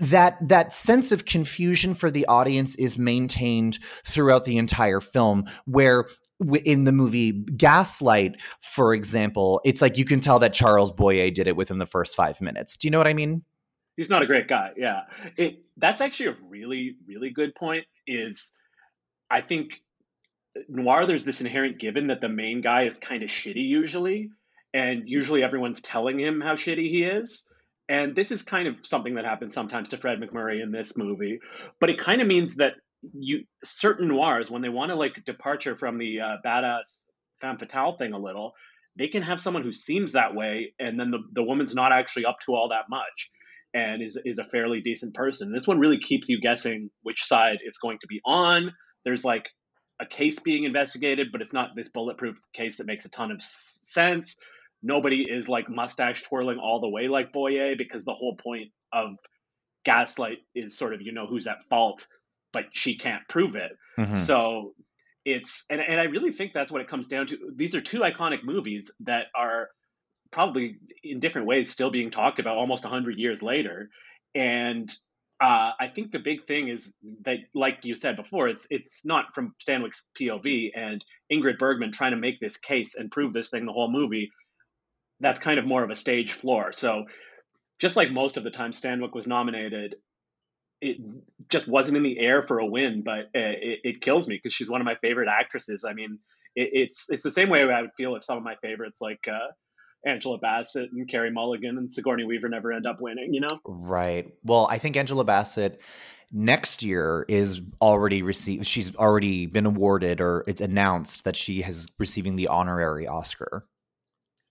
that 0.00 0.38
that 0.48 0.72
sense 0.72 1.12
of 1.12 1.26
confusion 1.26 1.94
for 1.94 2.10
the 2.10 2.24
audience 2.24 2.74
is 2.76 2.96
maintained 2.96 3.78
throughout 4.06 4.44
the 4.44 4.56
entire 4.56 5.00
film 5.00 5.44
where 5.66 6.06
in 6.64 6.84
the 6.84 6.92
movie 6.92 7.32
Gaslight, 7.32 8.40
for 8.60 8.92
example, 8.92 9.60
it's 9.64 9.80
like 9.80 9.96
you 9.96 10.04
can 10.04 10.20
tell 10.20 10.38
that 10.40 10.52
Charles 10.52 10.90
Boyer 10.90 11.30
did 11.30 11.46
it 11.46 11.56
within 11.56 11.78
the 11.78 11.86
first 11.86 12.16
five 12.16 12.40
minutes. 12.40 12.76
Do 12.76 12.86
you 12.86 12.90
know 12.90 12.98
what 12.98 13.06
I 13.06 13.14
mean? 13.14 13.42
He's 13.96 14.10
not 14.10 14.22
a 14.22 14.26
great 14.26 14.48
guy. 14.48 14.70
Yeah, 14.76 15.02
it, 15.36 15.62
that's 15.76 16.00
actually 16.00 16.30
a 16.30 16.36
really, 16.48 16.96
really 17.06 17.30
good 17.30 17.54
point. 17.54 17.84
Is 18.06 18.52
I 19.30 19.40
think 19.40 19.80
noir 20.68 21.06
there's 21.06 21.24
this 21.24 21.40
inherent 21.40 21.78
given 21.78 22.08
that 22.08 22.20
the 22.20 22.28
main 22.28 22.60
guy 22.60 22.84
is 22.86 22.98
kind 22.98 23.22
of 23.22 23.28
shitty 23.28 23.66
usually, 23.66 24.30
and 24.72 25.08
usually 25.08 25.42
everyone's 25.44 25.80
telling 25.80 26.18
him 26.18 26.40
how 26.40 26.54
shitty 26.54 26.90
he 26.90 27.04
is. 27.04 27.48
and 27.88 28.16
this 28.16 28.30
is 28.30 28.42
kind 28.42 28.66
of 28.66 28.76
something 28.82 29.14
that 29.14 29.24
happens 29.24 29.52
sometimes 29.52 29.90
to 29.90 29.98
Fred 29.98 30.18
MacMurray 30.20 30.62
in 30.62 30.72
this 30.72 30.96
movie, 30.96 31.40
but 31.80 31.90
it 31.90 31.98
kind 31.98 32.20
of 32.20 32.26
means 32.26 32.56
that 32.56 32.74
you 33.12 33.44
certain 33.62 34.08
noirs 34.08 34.50
when 34.50 34.62
they 34.62 34.68
want 34.68 34.90
to 34.90 34.96
like 34.96 35.24
departure 35.24 35.76
from 35.76 35.98
the 35.98 36.20
uh, 36.20 36.36
badass 36.44 37.04
femme 37.40 37.58
fatale 37.58 37.96
thing 37.96 38.12
a 38.12 38.18
little, 38.18 38.52
they 38.96 39.08
can 39.08 39.22
have 39.22 39.40
someone 39.40 39.62
who 39.62 39.72
seems 39.72 40.12
that 40.12 40.34
way, 40.34 40.74
and 40.78 40.98
then 40.98 41.10
the 41.10 41.18
the 41.32 41.42
woman's 41.42 41.74
not 41.74 41.92
actually 41.92 42.24
up 42.24 42.36
to 42.46 42.54
all 42.54 42.68
that 42.70 42.84
much, 42.88 43.30
and 43.72 44.02
is 44.02 44.18
is 44.24 44.38
a 44.38 44.44
fairly 44.44 44.80
decent 44.80 45.14
person. 45.14 45.52
This 45.52 45.66
one 45.66 45.78
really 45.78 45.98
keeps 45.98 46.28
you 46.28 46.40
guessing 46.40 46.90
which 47.02 47.24
side 47.24 47.58
it's 47.64 47.78
going 47.78 47.98
to 48.00 48.06
be 48.06 48.20
on. 48.24 48.72
There's 49.04 49.24
like 49.24 49.48
a 50.00 50.06
case 50.06 50.40
being 50.40 50.64
investigated, 50.64 51.28
but 51.30 51.40
it's 51.40 51.52
not 51.52 51.70
this 51.76 51.88
bulletproof 51.88 52.36
case 52.54 52.78
that 52.78 52.86
makes 52.86 53.04
a 53.04 53.10
ton 53.10 53.30
of 53.30 53.40
sense 53.40 54.36
nobody 54.84 55.22
is 55.28 55.48
like 55.48 55.68
mustache 55.68 56.22
twirling 56.22 56.58
all 56.58 56.78
the 56.80 56.88
way 56.88 57.08
like 57.08 57.32
Boyer 57.32 57.74
because 57.76 58.04
the 58.04 58.12
whole 58.12 58.36
point 58.36 58.70
of 58.92 59.16
Gaslight 59.84 60.38
is 60.54 60.76
sort 60.78 60.94
of 60.94 61.00
you 61.00 61.12
know 61.12 61.26
who's 61.26 61.46
at 61.46 61.64
fault, 61.68 62.06
but 62.54 62.64
she 62.72 62.96
can't 62.96 63.22
prove 63.28 63.54
it. 63.54 63.72
Mm-hmm. 63.98 64.16
So 64.18 64.74
it's 65.26 65.66
and, 65.68 65.80
and 65.80 66.00
I 66.00 66.04
really 66.04 66.32
think 66.32 66.52
that's 66.54 66.70
what 66.70 66.80
it 66.80 66.88
comes 66.88 67.06
down 67.06 67.26
to. 67.26 67.36
These 67.54 67.74
are 67.74 67.82
two 67.82 68.00
iconic 68.00 68.44
movies 68.44 68.90
that 69.00 69.26
are 69.36 69.68
probably 70.30 70.78
in 71.02 71.20
different 71.20 71.46
ways 71.46 71.70
still 71.70 71.90
being 71.90 72.10
talked 72.10 72.38
about 72.38 72.56
almost 72.56 72.84
100 72.84 73.18
years 73.18 73.42
later 73.42 73.90
and 74.34 74.90
uh, 75.42 75.72
I 75.78 75.88
think 75.94 76.12
the 76.12 76.20
big 76.20 76.46
thing 76.46 76.68
is 76.68 76.92
that, 77.24 77.38
like 77.54 77.80
you 77.82 77.94
said 77.94 78.16
before, 78.16 78.48
it's 78.48 78.66
it's 78.70 79.04
not 79.04 79.26
from 79.34 79.54
Stanwyck's 79.66 80.04
POV 80.18 80.70
and 80.76 81.04
Ingrid 81.30 81.58
Bergman 81.58 81.92
trying 81.92 82.12
to 82.12 82.16
make 82.16 82.40
this 82.40 82.56
case 82.56 82.94
and 82.94 83.10
prove 83.10 83.32
this 83.32 83.50
thing 83.50 83.66
the 83.66 83.72
whole 83.72 83.90
movie 83.90 84.30
that's 85.20 85.38
kind 85.38 85.58
of 85.58 85.66
more 85.66 85.82
of 85.82 85.90
a 85.90 85.96
stage 85.96 86.32
floor. 86.32 86.72
So 86.72 87.04
just 87.78 87.96
like 87.96 88.10
most 88.10 88.36
of 88.36 88.44
the 88.44 88.50
time 88.50 88.72
Stanwyck 88.72 89.14
was 89.14 89.26
nominated, 89.26 89.96
it 90.84 90.96
just 91.48 91.66
wasn't 91.66 91.96
in 91.96 92.02
the 92.02 92.18
air 92.18 92.42
for 92.42 92.58
a 92.58 92.66
win, 92.66 93.02
but 93.02 93.30
it, 93.34 93.80
it 93.84 94.00
kills 94.00 94.28
me 94.28 94.36
because 94.36 94.52
she's 94.52 94.70
one 94.70 94.80
of 94.80 94.84
my 94.84 94.96
favorite 94.96 95.28
actresses. 95.28 95.84
I 95.84 95.94
mean, 95.94 96.18
it, 96.54 96.70
it's 96.72 97.10
it's 97.10 97.22
the 97.22 97.30
same 97.30 97.48
way 97.48 97.62
I 97.62 97.80
would 97.80 97.92
feel 97.96 98.16
if 98.16 98.24
some 98.24 98.38
of 98.38 98.44
my 98.44 98.56
favorites 98.56 99.00
like 99.00 99.26
uh, 99.28 99.52
Angela 100.06 100.38
Bassett 100.38 100.92
and 100.92 101.08
Carey 101.08 101.30
Mulligan 101.30 101.78
and 101.78 101.90
Sigourney 101.90 102.24
Weaver 102.24 102.48
never 102.48 102.72
end 102.72 102.86
up 102.86 103.00
winning. 103.00 103.32
You 103.32 103.40
know? 103.40 103.60
Right. 103.64 104.32
Well, 104.44 104.68
I 104.70 104.78
think 104.78 104.96
Angela 104.96 105.24
Bassett 105.24 105.80
next 106.32 106.82
year 106.82 107.24
is 107.28 107.60
already 107.80 108.22
received. 108.22 108.66
She's 108.66 108.94
already 108.96 109.46
been 109.46 109.66
awarded, 109.66 110.20
or 110.20 110.44
it's 110.46 110.60
announced 110.60 111.24
that 111.24 111.36
she 111.36 111.62
has 111.62 111.88
receiving 111.98 112.36
the 112.36 112.48
honorary 112.48 113.06
Oscar. 113.06 113.64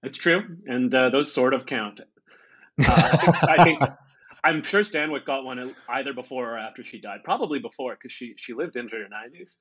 It's 0.02 0.18
true, 0.18 0.58
and 0.66 0.94
uh, 0.94 1.10
those 1.10 1.32
sort 1.32 1.54
of 1.54 1.66
count. 1.66 2.02
Uh, 2.02 2.86
I, 2.88 3.18
think, 3.18 3.44
I 3.44 3.64
think 3.64 3.80
I'm 4.44 4.64
sure 4.64 4.82
Stanwyck 4.82 5.26
got 5.26 5.46
one 5.46 5.74
either 5.90 6.14
before 6.14 6.54
or 6.54 6.58
after 6.58 6.84
she 6.84 7.00
died. 7.00 7.24
Probably 7.24 7.60
before 7.60 7.96
because 7.96 8.12
she 8.12 8.34
she 8.38 8.54
lived 8.54 8.76
into 8.76 8.96
her 8.96 9.06
90s. 9.06 9.58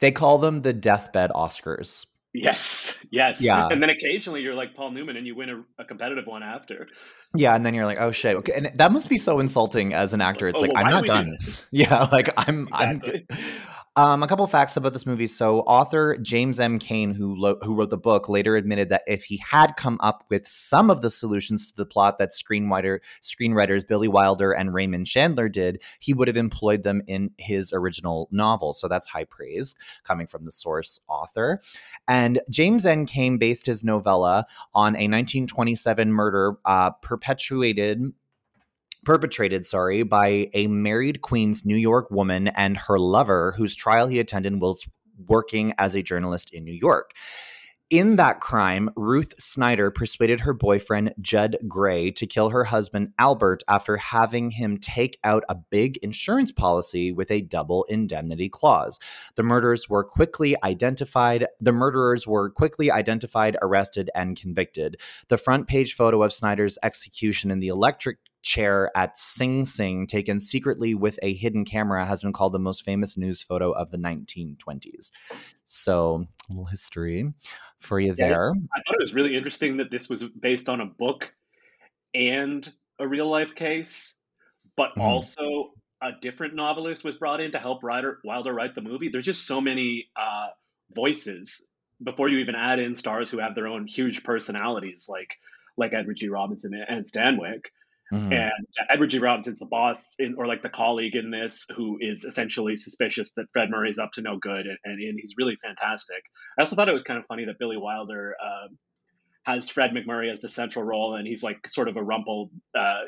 They 0.00 0.10
call 0.10 0.38
them 0.38 0.62
the 0.62 0.72
deathbed 0.72 1.30
Oscars. 1.30 2.06
Yes, 2.32 2.98
yes. 3.10 3.40
Yeah. 3.40 3.68
And 3.70 3.82
then 3.82 3.88
occasionally 3.88 4.42
you're 4.42 4.54
like 4.54 4.74
Paul 4.74 4.90
Newman 4.90 5.16
and 5.16 5.26
you 5.26 5.34
win 5.34 5.48
a, 5.48 5.82
a, 5.82 5.84
competitive 5.86 6.26
one 6.26 6.42
after. 6.42 6.86
Yeah, 7.34 7.54
and 7.54 7.64
then 7.64 7.72
you're 7.72 7.86
like, 7.86 7.98
oh 7.98 8.10
shit. 8.10 8.36
Okay. 8.36 8.52
And 8.52 8.72
that 8.74 8.92
must 8.92 9.08
be 9.08 9.16
so 9.16 9.40
insulting 9.40 9.94
as 9.94 10.12
an 10.12 10.20
actor. 10.20 10.46
It's 10.46 10.58
oh, 10.58 10.62
like, 10.62 10.74
well, 10.74 10.84
I'm 10.84 10.90
not 10.90 11.06
done. 11.06 11.34
Yeah, 11.70 12.08
like 12.12 12.30
I'm 12.36 12.68
exactly. 12.68 13.26
I'm 13.30 13.36
um, 13.96 14.22
a 14.22 14.28
couple 14.28 14.46
facts 14.46 14.76
about 14.76 14.92
this 14.92 15.06
movie. 15.06 15.26
So, 15.26 15.60
author 15.60 16.18
James 16.18 16.60
M. 16.60 16.78
Cain, 16.78 17.12
who 17.12 17.34
lo- 17.34 17.58
who 17.62 17.74
wrote 17.74 17.88
the 17.88 17.96
book, 17.96 18.28
later 18.28 18.54
admitted 18.54 18.90
that 18.90 19.02
if 19.06 19.24
he 19.24 19.38
had 19.38 19.76
come 19.76 19.98
up 20.02 20.24
with 20.28 20.46
some 20.46 20.90
of 20.90 21.00
the 21.00 21.08
solutions 21.08 21.66
to 21.66 21.76
the 21.76 21.86
plot 21.86 22.18
that 22.18 22.32
screenwriter 22.32 22.98
screenwriters 23.22 23.88
Billy 23.88 24.06
Wilder 24.06 24.52
and 24.52 24.74
Raymond 24.74 25.06
Chandler 25.06 25.48
did, 25.48 25.82
he 25.98 26.12
would 26.12 26.28
have 26.28 26.36
employed 26.36 26.82
them 26.82 27.00
in 27.06 27.30
his 27.38 27.72
original 27.72 28.28
novel. 28.30 28.74
So 28.74 28.86
that's 28.86 29.08
high 29.08 29.24
praise 29.24 29.74
coming 30.04 30.26
from 30.26 30.44
the 30.44 30.52
source 30.52 31.00
author. 31.08 31.60
And 32.06 32.40
James 32.50 32.84
M. 32.84 33.06
Cain 33.06 33.38
based 33.38 33.64
his 33.64 33.82
novella 33.82 34.44
on 34.74 34.94
a 34.94 35.08
1927 35.08 36.12
murder 36.12 36.58
uh, 36.66 36.90
perpetuated 36.90 38.12
perpetrated, 39.06 39.64
sorry, 39.64 40.02
by 40.02 40.50
a 40.52 40.66
married 40.66 41.22
Queens 41.22 41.64
New 41.64 41.76
York 41.76 42.10
woman 42.10 42.48
and 42.48 42.76
her 42.76 42.98
lover 42.98 43.54
whose 43.56 43.74
trial 43.74 44.08
he 44.08 44.18
attended 44.18 44.60
whilst 44.60 44.88
working 45.26 45.72
as 45.78 45.94
a 45.94 46.02
journalist 46.02 46.52
in 46.52 46.64
New 46.64 46.74
York. 46.74 47.12
In 47.88 48.16
that 48.16 48.40
crime, 48.40 48.90
Ruth 48.96 49.32
Snyder 49.38 49.92
persuaded 49.92 50.40
her 50.40 50.52
boyfriend, 50.52 51.14
Judd 51.20 51.56
Gray, 51.68 52.10
to 52.10 52.26
kill 52.26 52.50
her 52.50 52.64
husband, 52.64 53.12
Albert, 53.16 53.62
after 53.68 53.96
having 53.96 54.50
him 54.50 54.76
take 54.76 55.20
out 55.22 55.44
a 55.48 55.54
big 55.54 55.96
insurance 55.98 56.50
policy 56.50 57.12
with 57.12 57.30
a 57.30 57.42
double 57.42 57.84
indemnity 57.84 58.48
clause. 58.48 58.98
The 59.36 59.44
murders 59.44 59.88
were 59.88 60.02
quickly 60.02 60.56
identified. 60.64 61.46
The 61.60 61.70
murderers 61.70 62.26
were 62.26 62.50
quickly 62.50 62.90
identified, 62.90 63.56
arrested, 63.62 64.10
and 64.16 64.36
convicted. 64.36 65.00
The 65.28 65.38
front 65.38 65.68
page 65.68 65.94
photo 65.94 66.24
of 66.24 66.32
Snyder's 66.32 66.78
execution 66.82 67.52
in 67.52 67.60
the 67.60 67.68
electric 67.68 68.18
chair 68.46 68.90
at 68.96 69.18
Sing 69.18 69.64
Sing, 69.64 70.06
taken 70.06 70.40
secretly 70.40 70.94
with 70.94 71.18
a 71.22 71.34
hidden 71.34 71.64
camera, 71.64 72.06
has 72.06 72.22
been 72.22 72.32
called 72.32 72.52
the 72.52 72.58
most 72.58 72.84
famous 72.84 73.18
news 73.18 73.42
photo 73.42 73.72
of 73.72 73.90
the 73.90 73.98
1920s. 73.98 75.10
So, 75.66 76.26
a 76.48 76.52
little 76.52 76.64
history 76.64 77.34
for 77.80 77.98
you 78.00 78.14
yeah, 78.16 78.28
there. 78.28 78.50
I 78.50 78.80
thought 78.80 78.96
it 78.98 79.02
was 79.02 79.12
really 79.12 79.36
interesting 79.36 79.78
that 79.78 79.90
this 79.90 80.08
was 80.08 80.24
based 80.24 80.68
on 80.68 80.80
a 80.80 80.86
book 80.86 81.32
and 82.14 82.66
a 82.98 83.06
real 83.06 83.28
life 83.28 83.54
case, 83.54 84.16
but 84.76 84.94
mm. 84.96 85.02
also 85.02 85.72
a 86.00 86.12
different 86.20 86.54
novelist 86.54 87.02
was 87.02 87.16
brought 87.16 87.40
in 87.40 87.52
to 87.52 87.58
help 87.58 87.82
Ryder, 87.82 88.20
Wilder 88.24 88.54
write 88.54 88.76
the 88.76 88.80
movie. 88.80 89.08
There's 89.08 89.24
just 89.24 89.46
so 89.46 89.60
many 89.60 90.06
uh, 90.16 90.48
voices 90.94 91.66
before 92.02 92.28
you 92.28 92.38
even 92.38 92.54
add 92.54 92.78
in 92.78 92.94
stars 92.94 93.28
who 93.28 93.38
have 93.38 93.54
their 93.56 93.66
own 93.66 93.86
huge 93.86 94.22
personalities, 94.22 95.06
like 95.08 95.34
like 95.76 95.92
Edward 95.92 96.16
G. 96.16 96.28
Robinson 96.28 96.72
and 96.88 97.04
Stanwyck. 97.04 97.64
Mm-hmm. 98.12 98.32
And 98.32 98.66
Edward 98.88 99.08
G. 99.08 99.18
Robinson's 99.18 99.58
the 99.58 99.66
boss, 99.66 100.14
in, 100.18 100.36
or 100.38 100.46
like 100.46 100.62
the 100.62 100.68
colleague 100.68 101.16
in 101.16 101.30
this, 101.30 101.66
who 101.74 101.98
is 102.00 102.24
essentially 102.24 102.76
suspicious 102.76 103.32
that 103.34 103.46
Fred 103.52 103.68
Murray's 103.70 103.98
up 103.98 104.12
to 104.12 104.22
no 104.22 104.38
good, 104.38 104.66
and, 104.66 104.78
and, 104.84 105.00
and 105.00 105.18
he's 105.20 105.34
really 105.36 105.56
fantastic. 105.62 106.22
I 106.58 106.62
also 106.62 106.76
thought 106.76 106.88
it 106.88 106.94
was 106.94 107.02
kind 107.02 107.18
of 107.18 107.26
funny 107.26 107.46
that 107.46 107.58
Billy 107.58 107.76
Wilder 107.76 108.36
uh, 108.40 108.68
has 109.42 109.68
Fred 109.68 109.90
MacMurray 109.90 110.30
as 110.30 110.40
the 110.40 110.48
central 110.48 110.84
role, 110.84 111.16
and 111.16 111.26
he's 111.26 111.42
like 111.42 111.66
sort 111.66 111.88
of 111.88 111.96
a 111.96 112.02
rumpled 112.02 112.50
uh, 112.78 113.02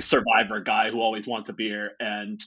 survivor 0.00 0.60
guy 0.60 0.90
who 0.90 1.00
always 1.00 1.26
wants 1.26 1.48
a 1.48 1.52
beer, 1.52 1.92
and 2.00 2.40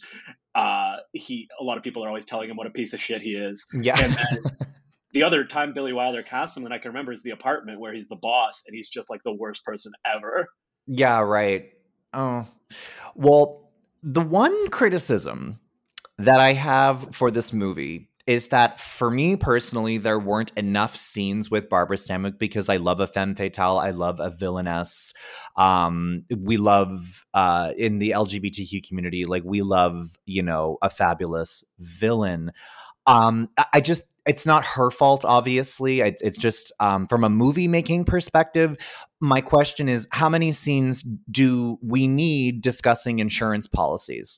uh, 0.56 0.98
he 1.14 1.48
a 1.60 1.64
lot 1.64 1.78
of 1.78 1.84
people 1.84 2.04
are 2.04 2.08
always 2.08 2.26
telling 2.26 2.50
him 2.50 2.58
what 2.58 2.68
a 2.68 2.72
piece 2.72 2.94
of 2.94 3.00
shit 3.00 3.22
he 3.22 3.32
is. 3.32 3.66
Yeah. 3.74 3.96
And 4.02 4.14
then, 4.14 4.38
the 5.14 5.24
other 5.24 5.44
time 5.46 5.74
Billy 5.74 5.94
Wilder 5.94 6.24
cast 6.24 6.58
him 6.58 6.64
that 6.64 6.72
I 6.72 6.80
can 6.80 6.90
remember 6.90 7.14
is 7.14 7.24
the 7.24 7.32
apartment 7.32 7.80
where 7.80 7.94
he's 7.94 8.08
the 8.08 8.16
boss 8.16 8.64
and 8.68 8.76
he's 8.76 8.90
just 8.90 9.10
like 9.10 9.22
the 9.24 9.34
worst 9.34 9.64
person 9.64 9.92
ever. 10.06 10.48
Yeah, 10.92 11.20
right. 11.20 11.72
Oh, 12.14 12.48
well, 13.14 13.70
the 14.02 14.22
one 14.22 14.70
criticism 14.72 15.60
that 16.18 16.40
I 16.40 16.54
have 16.54 17.16
for 17.16 17.30
this 17.30 17.54
movie 17.54 18.10
is 18.26 18.48
that 18.48 18.80
for 18.80 19.12
me 19.12 19.36
personally, 19.36 20.00
there 20.00 20.18
weren't 20.18 20.52
enough 20.58 20.96
scenes 20.96 21.52
with 21.52 21.70
Barbara 21.70 21.98
Stanwyck 21.98 22.40
because 22.40 22.70
I 22.70 22.78
love 22.78 23.00
a 23.00 23.08
femme 23.08 23.36
fatale. 23.36 23.78
I 23.78 23.92
love 23.92 24.20
a 24.20 24.32
villainess. 24.32 25.14
Um, 25.56 26.26
we 26.36 26.58
love 26.58 27.24
uh, 27.36 27.72
in 27.78 28.00
the 28.00 28.12
LGBTQ 28.12 28.88
community, 28.88 29.26
like 29.26 29.44
we 29.46 29.62
love, 29.62 30.18
you 30.26 30.42
know, 30.42 30.80
a 30.82 30.90
fabulous 30.90 31.64
villain. 31.78 32.52
Um, 33.06 33.50
I 33.74 33.80
just 33.80 34.06
it's 34.30 34.46
not 34.46 34.64
her 34.64 34.92
fault, 34.92 35.26
obviously. 35.26 36.02
It's 36.02 36.38
just 36.38 36.72
um, 36.80 37.08
from 37.08 37.24
a 37.24 37.30
movie 37.30 37.68
making 37.68 38.06
perspective. 38.06 38.78
My 39.20 39.42
question 39.42 39.90
is, 39.90 40.08
how 40.12 40.30
many 40.30 40.52
scenes 40.52 41.02
do 41.32 41.80
we 41.82 42.08
need 42.08 42.62
discussing 42.62 43.18
insurance 43.18 43.66
policies? 43.66 44.38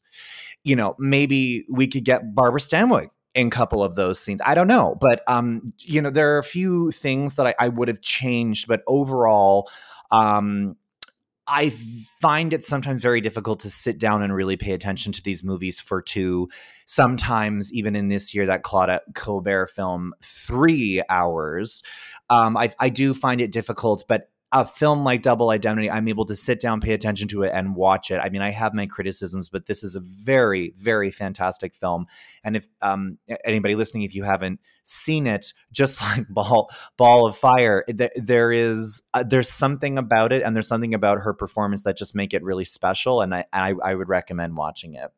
You 0.64 0.78
know, 0.78 0.96
maybe 0.98 1.66
we 1.70 1.88
could 1.88 2.06
get 2.06 2.34
Barbara 2.34 2.62
Stanwyck 2.62 3.10
in 3.36 3.48
a 3.48 3.50
couple 3.50 3.84
of 3.84 3.96
those 3.96 4.18
scenes. 4.18 4.40
I 4.46 4.56
don't 4.56 4.70
know, 4.70 4.96
but 5.02 5.24
um, 5.28 5.64
you 5.80 6.02
know, 6.02 6.10
there 6.10 6.36
are 6.36 6.40
a 6.40 6.44
few 6.44 6.92
things 6.92 7.34
that 7.34 7.48
I, 7.48 7.56
I 7.60 7.68
would 7.68 7.90
have 7.90 8.00
changed, 8.00 8.70
but 8.70 8.84
overall, 8.88 9.70
um, 10.10 10.78
I 11.54 11.70
find 12.22 12.54
it 12.54 12.64
sometimes 12.64 13.02
very 13.02 13.20
difficult 13.20 13.60
to 13.62 13.70
sit 13.70 14.00
down 14.00 14.24
and 14.24 14.34
really 14.34 14.56
pay 14.56 14.72
attention 14.72 15.12
to 15.12 15.22
these 15.22 15.44
movies 15.44 15.82
for 15.82 16.02
two, 16.02 16.48
sometimes 16.86 17.74
even 17.74 17.94
in 17.94 18.08
this 18.08 18.34
year, 18.34 18.46
that 18.46 18.64
Claudette 18.64 19.02
Colbert 19.16 19.68
film, 19.68 20.14
three 20.24 21.04
hours. 21.10 21.84
Um, 22.30 22.56
I, 22.56 22.70
I 22.80 22.88
do 22.88 23.14
find 23.14 23.42
it 23.42 23.52
difficult, 23.52 24.06
but 24.08 24.31
a 24.52 24.66
film 24.66 25.04
like 25.04 25.22
Double 25.22 25.50
Identity, 25.50 25.90
I'm 25.90 26.08
able 26.08 26.26
to 26.26 26.36
sit 26.36 26.60
down, 26.60 26.82
pay 26.82 26.94
attention 26.94 27.28
to 27.30 27.44
it, 27.44 27.52
and 27.54 27.76
watch 27.76 28.12
it. 28.12 28.18
I 28.18 28.30
mean, 28.30 28.42
I 28.42 28.52
have 28.52 28.74
my 28.74 28.86
criticisms, 28.86 29.48
but 29.48 29.66
this 29.66 29.84
is 29.84 29.96
a 29.96 30.02
very, 30.02 30.74
very 30.78 31.10
fantastic 31.10 31.74
film. 31.74 32.06
And 32.44 32.58
if 32.58 32.68
um, 32.82 33.18
anybody 33.46 33.76
listening, 33.76 34.04
if 34.04 34.14
you 34.14 34.24
haven't 34.24 34.60
seen 34.84 35.26
it, 35.26 35.54
just 35.72 36.02
like 36.18 36.28
Ball 36.28 36.70
Ball 36.98 37.26
of 37.26 37.36
Fire, 37.36 37.86
th- 37.86 38.12
there 38.16 38.52
is 38.52 39.04
uh, 39.14 39.24
there's 39.24 39.50
something 39.50 39.98
about 39.98 40.34
it, 40.34 40.44
and 40.44 40.56
there's 40.56 40.68
something 40.68 40.94
about 40.94 41.22
her 41.22 41.34
performance 41.34 41.84
that 41.84 41.98
just 41.98 42.16
make 42.16 42.34
it 42.34 42.44
really 42.44 42.66
special. 42.66 43.22
And 43.22 43.34
I 43.34 43.46
I, 43.54 43.74
I 43.84 43.96
would 43.96 44.10
recommend 44.10 44.58
watching 44.58 44.96
it. 44.96 45.12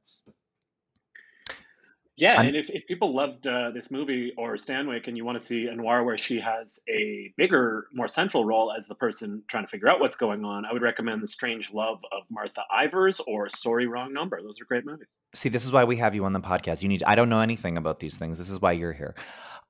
Yeah, 2.15 2.36
I'm, 2.39 2.48
and 2.48 2.55
if, 2.55 2.70
if 2.70 2.86
people 2.86 3.15
loved 3.15 3.48
uh, 3.48 3.72
this 3.72 3.89
movie 3.89 4.34
or 4.38 4.55
Stanwyck 4.55 5.08
and 5.08 5.17
you 5.17 5.25
want 5.25 5.39
to 5.39 5.43
see 5.43 5.65
a 5.67 5.75
noir 5.75 6.03
where 6.03 6.17
she 6.17 6.39
has 6.39 6.79
a 6.88 7.34
bigger, 7.38 7.88
more 7.91 8.08
central 8.08 8.46
role 8.46 8.72
as 8.72 8.88
the 8.88 8.93
person 8.93 9.41
trying 9.48 9.63
to 9.63 9.70
figure 9.70 9.89
out 9.89 10.00
what's 10.00 10.15
going 10.15 10.46
on, 10.46 10.63
I 10.63 10.74
would 10.74 10.84
recommend 10.84 11.24
The 11.24 11.27
Strange 11.27 11.74
Love 11.74 11.98
of 12.12 12.24
Martha 12.29 12.62
Ivers 12.72 13.20
or 13.25 13.50
Sorry 13.50 13.88
Wrong 13.88 14.13
Number. 14.13 14.39
Those 14.43 14.62
are 14.62 14.65
great 14.65 14.86
movies. 14.86 15.08
See, 15.34 15.50
this 15.50 15.65
is 15.65 15.72
why 15.72 15.86
we 15.86 15.98
have 15.98 16.13
you 16.13 16.25
on 16.25 16.34
the 16.34 16.39
podcast. 16.39 16.84
You 16.84 16.89
need 16.89 17.01
I 17.03 17.15
don't 17.15 17.29
know 17.29 17.39
anything 17.39 17.77
about 17.77 18.00
these 18.00 18.17
things. 18.17 18.38
This 18.38 18.50
is 18.50 18.62
why 18.62 18.74
you're 18.74 18.93
here. 18.93 19.15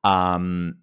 Um 0.03 0.79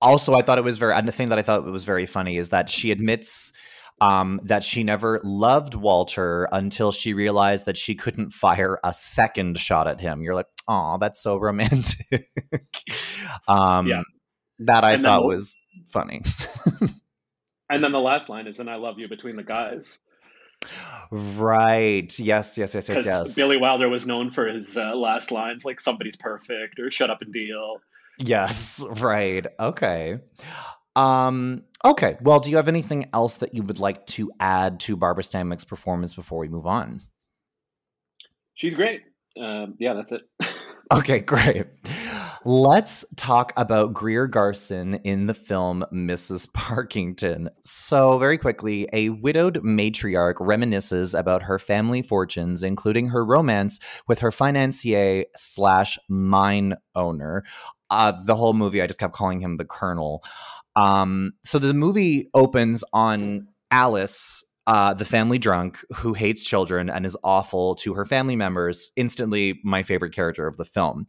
also 0.00 0.34
I 0.34 0.40
thought 0.40 0.56
it 0.56 0.64
was 0.64 0.78
very 0.78 0.94
and 0.94 1.06
the 1.06 1.12
thing 1.12 1.28
that 1.28 1.38
I 1.38 1.42
thought 1.42 1.64
was 1.64 1.84
very 1.84 2.06
funny 2.06 2.38
is 2.38 2.48
that 2.48 2.70
she 2.70 2.90
admits 2.90 3.52
um, 4.00 4.40
that 4.44 4.64
she 4.64 4.82
never 4.82 5.20
loved 5.22 5.74
Walter 5.74 6.48
until 6.52 6.92
she 6.92 7.14
realized 7.14 7.66
that 7.66 7.76
she 7.76 7.94
couldn't 7.94 8.30
fire 8.30 8.78
a 8.82 8.92
second 8.92 9.58
shot 9.58 9.86
at 9.86 10.00
him. 10.00 10.22
You're 10.22 10.34
like, 10.34 10.48
oh, 10.68 10.98
that's 11.00 11.22
so 11.22 11.36
romantic. 11.36 12.28
um, 13.48 13.86
yeah. 13.86 14.02
That 14.60 14.84
I 14.84 14.92
and 14.92 15.02
thought 15.02 15.24
was 15.24 15.56
funny. 15.88 16.22
and 17.70 17.82
then 17.82 17.92
the 17.92 18.00
last 18.00 18.28
line 18.28 18.46
is, 18.46 18.60
and 18.60 18.70
I 18.70 18.76
love 18.76 18.98
you 18.98 19.08
between 19.08 19.36
the 19.36 19.42
guys. 19.42 19.98
Right. 21.10 22.18
Yes, 22.18 22.56
yes, 22.56 22.74
yes, 22.74 22.88
yes, 22.88 23.04
yes. 23.04 23.34
Billy 23.34 23.56
Wilder 23.56 23.88
was 23.88 24.06
known 24.06 24.30
for 24.30 24.46
his 24.46 24.76
uh, 24.76 24.94
last 24.94 25.30
lines 25.30 25.64
like 25.64 25.80
somebody's 25.80 26.16
perfect 26.16 26.78
or 26.78 26.90
shut 26.90 27.10
up 27.10 27.22
and 27.22 27.32
deal. 27.32 27.78
Yes, 28.18 28.84
right. 29.00 29.46
Okay. 29.58 30.18
Um, 30.96 31.64
okay. 31.84 32.16
Well, 32.20 32.40
do 32.40 32.50
you 32.50 32.56
have 32.56 32.68
anything 32.68 33.08
else 33.12 33.38
that 33.38 33.54
you 33.54 33.62
would 33.62 33.78
like 33.78 34.06
to 34.06 34.30
add 34.40 34.80
to 34.80 34.96
Barbara 34.96 35.24
Stanwyck's 35.24 35.64
performance 35.64 36.14
before 36.14 36.38
we 36.38 36.48
move 36.48 36.66
on? 36.66 37.02
She's 38.54 38.74
great. 38.74 39.02
Um, 39.40 39.74
yeah, 39.78 39.94
that's 39.94 40.12
it. 40.12 40.22
okay, 40.94 41.20
great. 41.20 41.66
Let's 42.44 43.04
talk 43.14 43.52
about 43.56 43.92
Greer 43.92 44.26
Garson 44.26 44.94
in 45.04 45.26
the 45.26 45.34
film 45.34 45.84
Mrs. 45.92 46.50
Parkington. 46.50 47.46
So, 47.64 48.18
very 48.18 48.36
quickly, 48.36 48.88
a 48.92 49.10
widowed 49.10 49.62
matriarch 49.62 50.34
reminisces 50.34 51.16
about 51.16 51.44
her 51.44 51.60
family 51.60 52.02
fortunes, 52.02 52.64
including 52.64 53.10
her 53.10 53.24
romance 53.24 53.78
with 54.08 54.18
her 54.18 54.32
financier 54.32 55.24
slash 55.36 56.00
mine 56.08 56.74
owner. 56.96 57.44
Uh, 57.88 58.12
the 58.24 58.34
whole 58.34 58.54
movie, 58.54 58.82
I 58.82 58.88
just 58.88 58.98
kept 58.98 59.14
calling 59.14 59.40
him 59.40 59.56
the 59.56 59.64
Colonel. 59.64 60.24
Um, 60.76 61.32
so 61.42 61.58
the 61.58 61.74
movie 61.74 62.30
opens 62.34 62.84
on 62.92 63.48
Alice, 63.70 64.44
uh, 64.66 64.94
the 64.94 65.04
family 65.04 65.38
drunk 65.38 65.78
who 65.96 66.12
hates 66.14 66.44
children 66.44 66.88
and 66.88 67.04
is 67.04 67.16
awful 67.24 67.74
to 67.76 67.94
her 67.94 68.04
family 68.04 68.36
members. 68.36 68.92
Instantly, 68.96 69.60
my 69.64 69.82
favorite 69.82 70.14
character 70.14 70.46
of 70.46 70.56
the 70.56 70.64
film. 70.64 71.06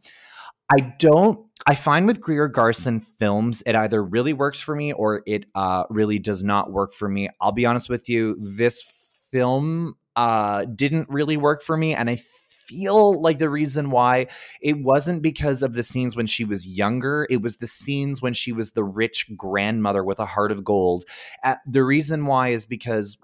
I 0.72 0.94
don't. 0.98 1.38
I 1.66 1.74
find 1.74 2.06
with 2.06 2.20
Greer 2.20 2.48
Garson 2.48 3.00
films, 3.00 3.62
it 3.66 3.74
either 3.74 4.02
really 4.02 4.32
works 4.32 4.60
for 4.60 4.74
me 4.74 4.92
or 4.92 5.22
it 5.26 5.44
uh, 5.54 5.84
really 5.88 6.18
does 6.18 6.42
not 6.42 6.72
work 6.72 6.92
for 6.92 7.08
me. 7.08 7.28
I'll 7.40 7.52
be 7.52 7.66
honest 7.66 7.88
with 7.88 8.08
you. 8.08 8.36
This 8.38 8.82
film 9.30 9.94
uh, 10.16 10.64
didn't 10.66 11.08
really 11.08 11.36
work 11.36 11.62
for 11.62 11.76
me, 11.76 11.94
and 11.94 12.10
I 12.10 12.18
feel 12.66 13.20
like 13.20 13.38
the 13.38 13.50
reason 13.50 13.90
why 13.90 14.26
it 14.60 14.78
wasn't 14.78 15.22
because 15.22 15.62
of 15.62 15.74
the 15.74 15.82
scenes 15.82 16.16
when 16.16 16.26
she 16.26 16.44
was 16.44 16.66
younger. 16.66 17.26
It 17.30 17.42
was 17.42 17.56
the 17.56 17.66
scenes 17.66 18.22
when 18.22 18.34
she 18.34 18.52
was 18.52 18.72
the 18.72 18.84
rich 18.84 19.30
grandmother 19.36 20.04
with 20.04 20.18
a 20.18 20.26
heart 20.26 20.52
of 20.52 20.64
gold. 20.64 21.04
Uh, 21.42 21.56
the 21.66 21.84
reason 21.84 22.26
why 22.26 22.48
is 22.48 22.66
because 22.66 23.16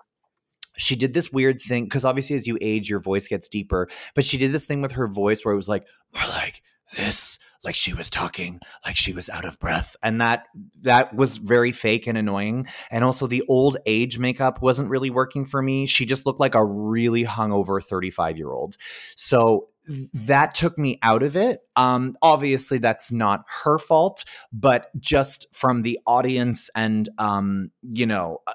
she 0.76 0.96
did 0.96 1.12
this 1.12 1.32
weird 1.32 1.60
thing 1.60 1.84
because 1.84 2.04
obviously 2.04 2.36
as 2.36 2.46
you 2.46 2.56
age 2.60 2.88
your 2.88 3.00
voice 3.00 3.28
gets 3.28 3.48
deeper 3.48 3.88
but 4.14 4.24
she 4.24 4.38
did 4.38 4.52
this 4.52 4.64
thing 4.64 4.80
with 4.80 4.92
her 4.92 5.08
voice 5.08 5.44
where 5.44 5.52
it 5.52 5.56
was 5.56 5.68
like 5.68 5.86
more 6.14 6.26
like 6.28 6.62
this 6.96 7.38
like 7.62 7.74
she 7.74 7.92
was 7.92 8.08
talking 8.08 8.58
like 8.86 8.96
she 8.96 9.12
was 9.12 9.28
out 9.28 9.44
of 9.44 9.58
breath. 9.58 9.96
And 10.02 10.20
that 10.20 10.46
that 10.82 11.14
was 11.14 11.36
very 11.36 11.72
fake 11.72 12.06
and 12.06 12.16
annoying. 12.16 12.66
And 12.90 13.04
also 13.04 13.26
the 13.26 13.42
old 13.48 13.76
age 13.86 14.18
makeup 14.18 14.62
wasn't 14.62 14.90
really 14.90 15.10
working 15.10 15.44
for 15.44 15.60
me. 15.60 15.86
She 15.86 16.06
just 16.06 16.26
looked 16.26 16.40
like 16.40 16.54
a 16.54 16.64
really 16.64 17.24
hungover 17.24 17.82
35 17.82 18.38
year 18.38 18.50
old 18.50 18.76
so 19.16 19.68
that 20.12 20.54
took 20.54 20.78
me 20.78 20.98
out 21.02 21.22
of 21.22 21.36
it. 21.36 21.60
Um 21.76 22.16
obviously 22.22 22.78
that's 22.78 23.10
not 23.12 23.44
her 23.64 23.78
fault 23.78 24.24
but 24.52 24.90
just 24.98 25.46
from 25.52 25.82
the 25.82 25.98
audience 26.06 26.70
and 26.74 27.08
um 27.18 27.70
you 27.82 28.06
know 28.06 28.38
uh, 28.46 28.52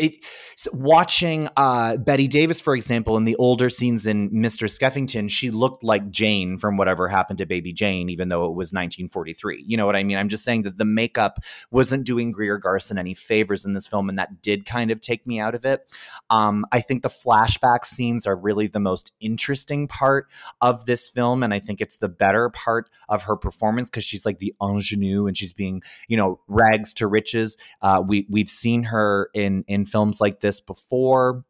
it 0.00 0.24
watching 0.72 1.48
uh, 1.56 1.96
Bette 1.96 2.28
Davis, 2.28 2.60
for 2.60 2.74
example, 2.74 3.16
in 3.16 3.24
the 3.24 3.36
older 3.36 3.68
scenes 3.68 4.06
in 4.06 4.30
Mr. 4.30 4.66
Skeffington, 4.68 5.30
she 5.30 5.50
looked 5.50 5.82
like 5.82 6.10
Jane 6.10 6.58
from 6.58 6.76
whatever 6.76 7.08
happened 7.08 7.38
to 7.38 7.46
Baby 7.46 7.72
Jane, 7.72 8.08
even 8.08 8.28
though 8.28 8.46
it 8.46 8.54
was 8.54 8.72
1943. 8.72 9.64
You 9.66 9.76
know 9.76 9.86
what 9.86 9.96
I 9.96 10.02
mean? 10.02 10.16
I'm 10.16 10.28
just 10.28 10.44
saying 10.44 10.62
that 10.62 10.78
the 10.78 10.84
makeup 10.84 11.38
wasn't 11.70 12.04
doing 12.04 12.32
Greer 12.32 12.58
Garson 12.58 12.98
any 12.98 13.14
favors 13.14 13.64
in 13.64 13.72
this 13.72 13.86
film, 13.86 14.08
and 14.08 14.18
that 14.18 14.42
did 14.42 14.64
kind 14.64 14.90
of 14.90 15.00
take 15.00 15.26
me 15.26 15.38
out 15.38 15.54
of 15.54 15.64
it. 15.64 15.94
Um, 16.30 16.66
I 16.72 16.80
think 16.80 17.02
the 17.02 17.08
flashback 17.08 17.84
scenes 17.84 18.26
are 18.26 18.36
really 18.36 18.66
the 18.66 18.80
most 18.80 19.12
interesting 19.20 19.86
part 19.86 20.28
of 20.60 20.86
this 20.86 21.08
film, 21.08 21.42
and 21.42 21.52
I 21.52 21.58
think 21.58 21.80
it's 21.80 21.96
the 21.96 22.08
better 22.08 22.50
part 22.50 22.88
of 23.08 23.22
her 23.24 23.36
performance 23.36 23.90
because 23.90 24.04
she's 24.04 24.24
like 24.24 24.38
the 24.38 24.54
ingenue 24.62 25.26
and 25.26 25.36
she's 25.36 25.52
being, 25.52 25.82
you 26.08 26.16
know, 26.16 26.40
rags 26.48 26.94
to 26.94 27.06
riches. 27.06 27.56
Uh, 27.82 28.02
we 28.06 28.26
we've 28.30 28.48
seen 28.48 28.84
her 28.84 29.30
in 29.34 29.64
in 29.68 29.84
films 29.90 30.20
like 30.20 30.40
this 30.40 30.60
before. 30.60 31.44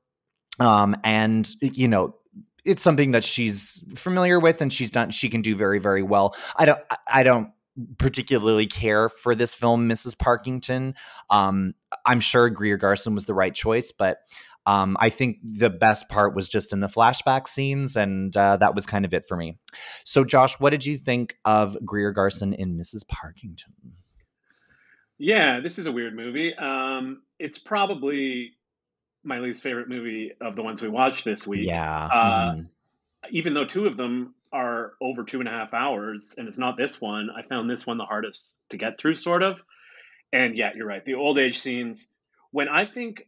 Um, 0.58 0.96
and, 1.04 1.48
you 1.60 1.88
know, 1.88 2.14
it's 2.64 2.82
something 2.82 3.12
that 3.12 3.24
she's 3.24 3.84
familiar 3.96 4.38
with 4.38 4.60
and 4.60 4.72
she's 4.72 4.90
done, 4.90 5.10
she 5.10 5.28
can 5.28 5.40
do 5.40 5.56
very, 5.56 5.78
very 5.78 6.02
well. 6.02 6.34
I 6.56 6.66
don't, 6.66 6.80
I 7.10 7.22
don't 7.22 7.50
particularly 7.98 8.66
care 8.66 9.08
for 9.08 9.34
this 9.34 9.54
film, 9.54 9.88
Mrs. 9.88 10.16
Parkington. 10.16 10.94
Um, 11.30 11.74
I'm 12.04 12.20
sure 12.20 12.50
Greer 12.50 12.76
Garson 12.76 13.14
was 13.14 13.24
the 13.24 13.34
right 13.34 13.54
choice, 13.54 13.92
but 13.92 14.18
um, 14.66 14.96
I 15.00 15.08
think 15.08 15.38
the 15.42 15.70
best 15.70 16.08
part 16.08 16.34
was 16.34 16.48
just 16.48 16.72
in 16.72 16.80
the 16.80 16.86
flashback 16.86 17.48
scenes, 17.48 17.96
and 17.96 18.36
uh, 18.36 18.56
that 18.58 18.74
was 18.74 18.86
kind 18.86 19.04
of 19.04 19.14
it 19.14 19.24
for 19.26 19.36
me. 19.36 19.58
So, 20.04 20.24
Josh, 20.24 20.60
what 20.60 20.70
did 20.70 20.84
you 20.84 20.98
think 20.98 21.36
of 21.44 21.76
Greer 21.84 22.12
Garson 22.12 22.52
in 22.52 22.76
Mrs. 22.76 23.04
Parkington? 23.06 23.92
Yeah, 25.18 25.60
this 25.60 25.78
is 25.78 25.86
a 25.86 25.92
weird 25.92 26.14
movie. 26.14 26.54
Um, 26.54 27.22
it's 27.40 27.58
probably 27.58 28.52
my 29.24 29.38
least 29.38 29.62
favorite 29.62 29.88
movie 29.88 30.32
of 30.40 30.54
the 30.54 30.62
ones 30.62 30.80
we 30.82 30.88
watched 30.88 31.24
this 31.24 31.46
week. 31.46 31.66
Yeah. 31.66 32.06
Uh, 32.06 32.52
mm. 32.52 32.68
Even 33.30 33.54
though 33.54 33.64
two 33.64 33.86
of 33.86 33.96
them 33.96 34.34
are 34.52 34.92
over 35.00 35.24
two 35.24 35.40
and 35.40 35.48
a 35.48 35.52
half 35.52 35.74
hours, 35.74 36.34
and 36.38 36.46
it's 36.46 36.58
not 36.58 36.76
this 36.76 37.00
one, 37.00 37.30
I 37.30 37.42
found 37.42 37.68
this 37.68 37.86
one 37.86 37.98
the 37.98 38.04
hardest 38.04 38.54
to 38.70 38.76
get 38.76 38.98
through, 38.98 39.16
sort 39.16 39.42
of. 39.42 39.60
And 40.32 40.56
yeah, 40.56 40.70
you're 40.76 40.86
right. 40.86 41.04
The 41.04 41.14
old 41.14 41.38
age 41.38 41.58
scenes. 41.58 42.08
When 42.52 42.68
I 42.68 42.84
think 42.84 43.26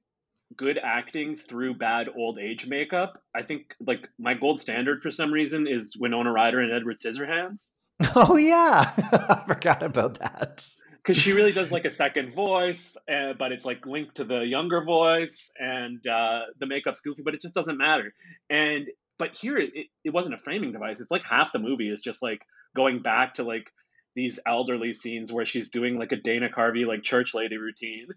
good 0.56 0.78
acting 0.82 1.36
through 1.36 1.74
bad 1.74 2.08
old 2.14 2.38
age 2.38 2.66
makeup, 2.66 3.22
I 3.34 3.42
think 3.42 3.74
like 3.80 4.08
my 4.18 4.34
gold 4.34 4.60
standard 4.60 5.02
for 5.02 5.10
some 5.10 5.32
reason 5.32 5.66
is 5.66 5.96
Winona 5.96 6.32
Ryder 6.32 6.60
and 6.60 6.72
Edward 6.72 6.98
Scissorhands. 7.00 7.72
Oh 8.16 8.36
yeah, 8.36 8.82
I 9.12 9.44
forgot 9.46 9.82
about 9.82 10.18
that 10.18 10.68
because 11.04 11.20
she 11.20 11.32
really 11.32 11.52
does 11.52 11.72
like 11.72 11.84
a 11.84 11.90
second 11.90 12.32
voice, 12.32 12.96
uh, 13.10 13.32
but 13.38 13.52
it's 13.52 13.64
like 13.64 13.86
linked 13.86 14.16
to 14.16 14.24
the 14.24 14.40
younger 14.40 14.84
voice, 14.84 15.52
and 15.58 16.06
uh, 16.06 16.42
the 16.60 16.66
makeup's 16.66 17.00
goofy, 17.00 17.22
but 17.22 17.34
it 17.34 17.42
just 17.42 17.54
doesn't 17.54 17.76
matter. 17.76 18.14
And 18.48 18.86
but 19.18 19.30
here 19.34 19.56
it, 19.58 19.70
it 20.04 20.10
wasn't 20.10 20.34
a 20.34 20.38
framing 20.38 20.72
device. 20.72 21.00
It's 21.00 21.10
like 21.10 21.24
half 21.24 21.52
the 21.52 21.58
movie 21.58 21.90
is 21.90 22.00
just 22.00 22.22
like 22.22 22.42
going 22.74 23.02
back 23.02 23.34
to 23.34 23.42
like 23.42 23.70
these 24.14 24.38
elderly 24.46 24.92
scenes 24.92 25.32
where 25.32 25.46
she's 25.46 25.70
doing 25.70 25.98
like 25.98 26.12
a 26.12 26.16
Dana 26.16 26.48
Carvey 26.48 26.86
like 26.86 27.02
church 27.02 27.34
lady 27.34 27.56
routine. 27.56 28.08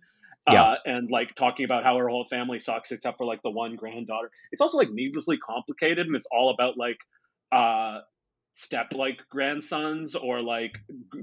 Yeah. 0.51 0.61
Uh, 0.61 0.75
and 0.85 1.09
like 1.09 1.33
talking 1.33 1.65
about 1.65 1.83
how 1.83 1.97
her 1.97 2.07
whole 2.07 2.25
family 2.25 2.59
sucks 2.59 2.91
except 2.91 3.17
for 3.17 3.25
like 3.25 3.41
the 3.41 3.49
one 3.49 3.75
granddaughter. 3.75 4.29
It's 4.51 4.61
also 4.61 4.77
like 4.77 4.91
needlessly 4.91 5.37
complicated 5.37 6.05
and 6.05 6.15
it's 6.15 6.27
all 6.31 6.53
about 6.53 6.77
like 6.77 6.97
uh 7.51 7.99
step 8.55 8.87
like 8.93 9.19
grandsons 9.29 10.15
or 10.15 10.41
like 10.41 10.71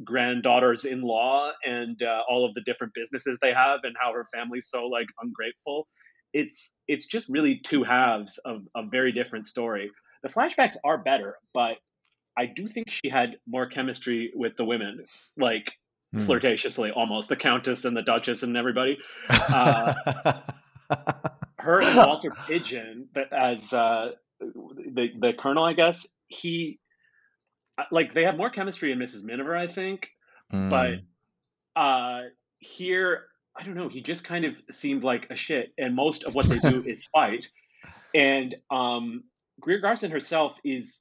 granddaughters 0.05 0.85
in 0.85 1.01
law 1.01 1.51
and 1.65 2.01
uh, 2.03 2.21
all 2.29 2.45
of 2.45 2.55
the 2.55 2.61
different 2.63 2.93
businesses 2.95 3.39
they 3.43 3.53
have 3.53 3.81
and 3.83 3.97
how 4.01 4.13
her 4.13 4.25
family's 4.33 4.69
so 4.69 4.87
like 4.87 5.07
ungrateful 5.21 5.89
it's 6.33 6.75
it's 6.89 7.07
just 7.07 7.29
really 7.29 7.61
two 7.65 7.83
halves 7.83 8.39
of 8.45 8.63
a 8.77 8.83
very 8.87 9.13
different 9.13 9.47
story 9.47 9.91
the 10.23 10.29
flashbacks 10.29 10.77
are 10.85 10.99
better 10.99 11.37
but 11.55 11.77
i 12.39 12.47
do 12.47 12.69
think 12.69 12.91
she 12.91 13.09
had 13.11 13.37
more 13.47 13.67
chemistry 13.67 14.31
with 14.35 14.55
the 14.57 14.65
women 14.65 15.05
like 15.39 15.73
mm. 16.15 16.23
flirtatiously 16.23 16.91
almost 16.95 17.29
the 17.29 17.37
countess 17.37 17.85
and 17.85 17.97
the 17.97 18.03
duchess 18.03 18.43
and 18.43 18.57
everybody. 18.57 18.99
Uh, 19.31 19.95
her 21.59 21.81
and 21.81 21.97
Walter 21.97 22.31
Pidgeon 22.47 23.09
as 23.31 23.73
uh, 23.73 24.13
the 24.41 25.09
the 25.19 25.33
colonel, 25.39 25.65
I 25.65 25.73
guess 25.73 26.07
he 26.29 26.79
like 27.91 28.15
they 28.15 28.25
have 28.25 28.37
more 28.37 28.51
chemistry 28.51 28.93
in 28.93 28.99
Mrs. 28.99 29.25
Miniver, 29.25 29.57
I 29.57 29.67
think, 29.67 30.09
mm. 30.53 30.71
but 30.71 31.81
uh, 31.81 32.23
here 32.59 33.25
I 33.57 33.65
don't 33.65 33.75
know. 33.75 33.89
He 33.89 34.01
just 34.01 34.25
kind 34.25 34.45
of 34.45 34.61
seemed 34.71 35.05
like 35.05 35.29
a 35.31 35.37
shit, 35.37 35.73
and 35.79 35.95
most 35.95 36.25
of 36.25 36.35
what 36.35 36.49
they 36.49 36.59
do 36.59 36.83
is 36.87 37.07
fight. 37.07 37.49
And 38.15 38.55
um, 38.71 39.25
Greer 39.61 39.79
Garson 39.79 40.11
herself 40.11 40.57
is 40.65 41.01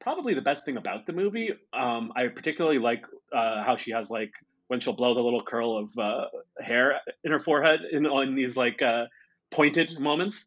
probably 0.00 0.34
the 0.34 0.42
best 0.42 0.64
thing 0.64 0.76
about 0.76 1.06
the 1.06 1.12
movie. 1.12 1.50
Um, 1.72 2.12
I 2.14 2.28
particularly 2.28 2.78
like 2.78 3.04
uh, 3.32 3.64
how 3.64 3.76
she 3.76 3.92
has 3.92 4.10
like 4.10 4.30
when 4.68 4.80
she'll 4.80 4.94
blow 4.94 5.14
the 5.14 5.20
little 5.20 5.42
curl 5.42 5.78
of 5.78 5.98
uh, 5.98 6.26
hair 6.60 7.00
in 7.24 7.32
her 7.32 7.40
forehead 7.40 7.80
in 7.90 8.06
on 8.06 8.34
these 8.34 8.56
like 8.56 8.82
uh, 8.82 9.04
pointed 9.50 9.98
moments. 9.98 10.46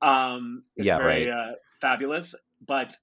Um, 0.00 0.64
it's 0.76 0.86
yeah, 0.86 0.98
very 0.98 1.28
right. 1.28 1.50
Uh, 1.50 1.52
fabulous. 1.80 2.34
But 2.66 2.94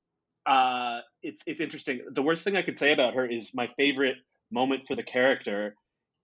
uh, 0.50 1.02
it's 1.22 1.42
it's 1.46 1.62
interesting. 1.62 2.02
The 2.12 2.24
worst 2.24 2.44
thing 2.44 2.58
I 2.58 2.64
could 2.64 2.78
say 2.78 2.92
about 2.92 3.14
her 3.14 3.26
is 3.26 3.54
my 3.54 3.70
favorite 3.78 4.18
moment 4.52 4.84
for 4.88 4.96
the 4.96 5.04
character 5.04 5.76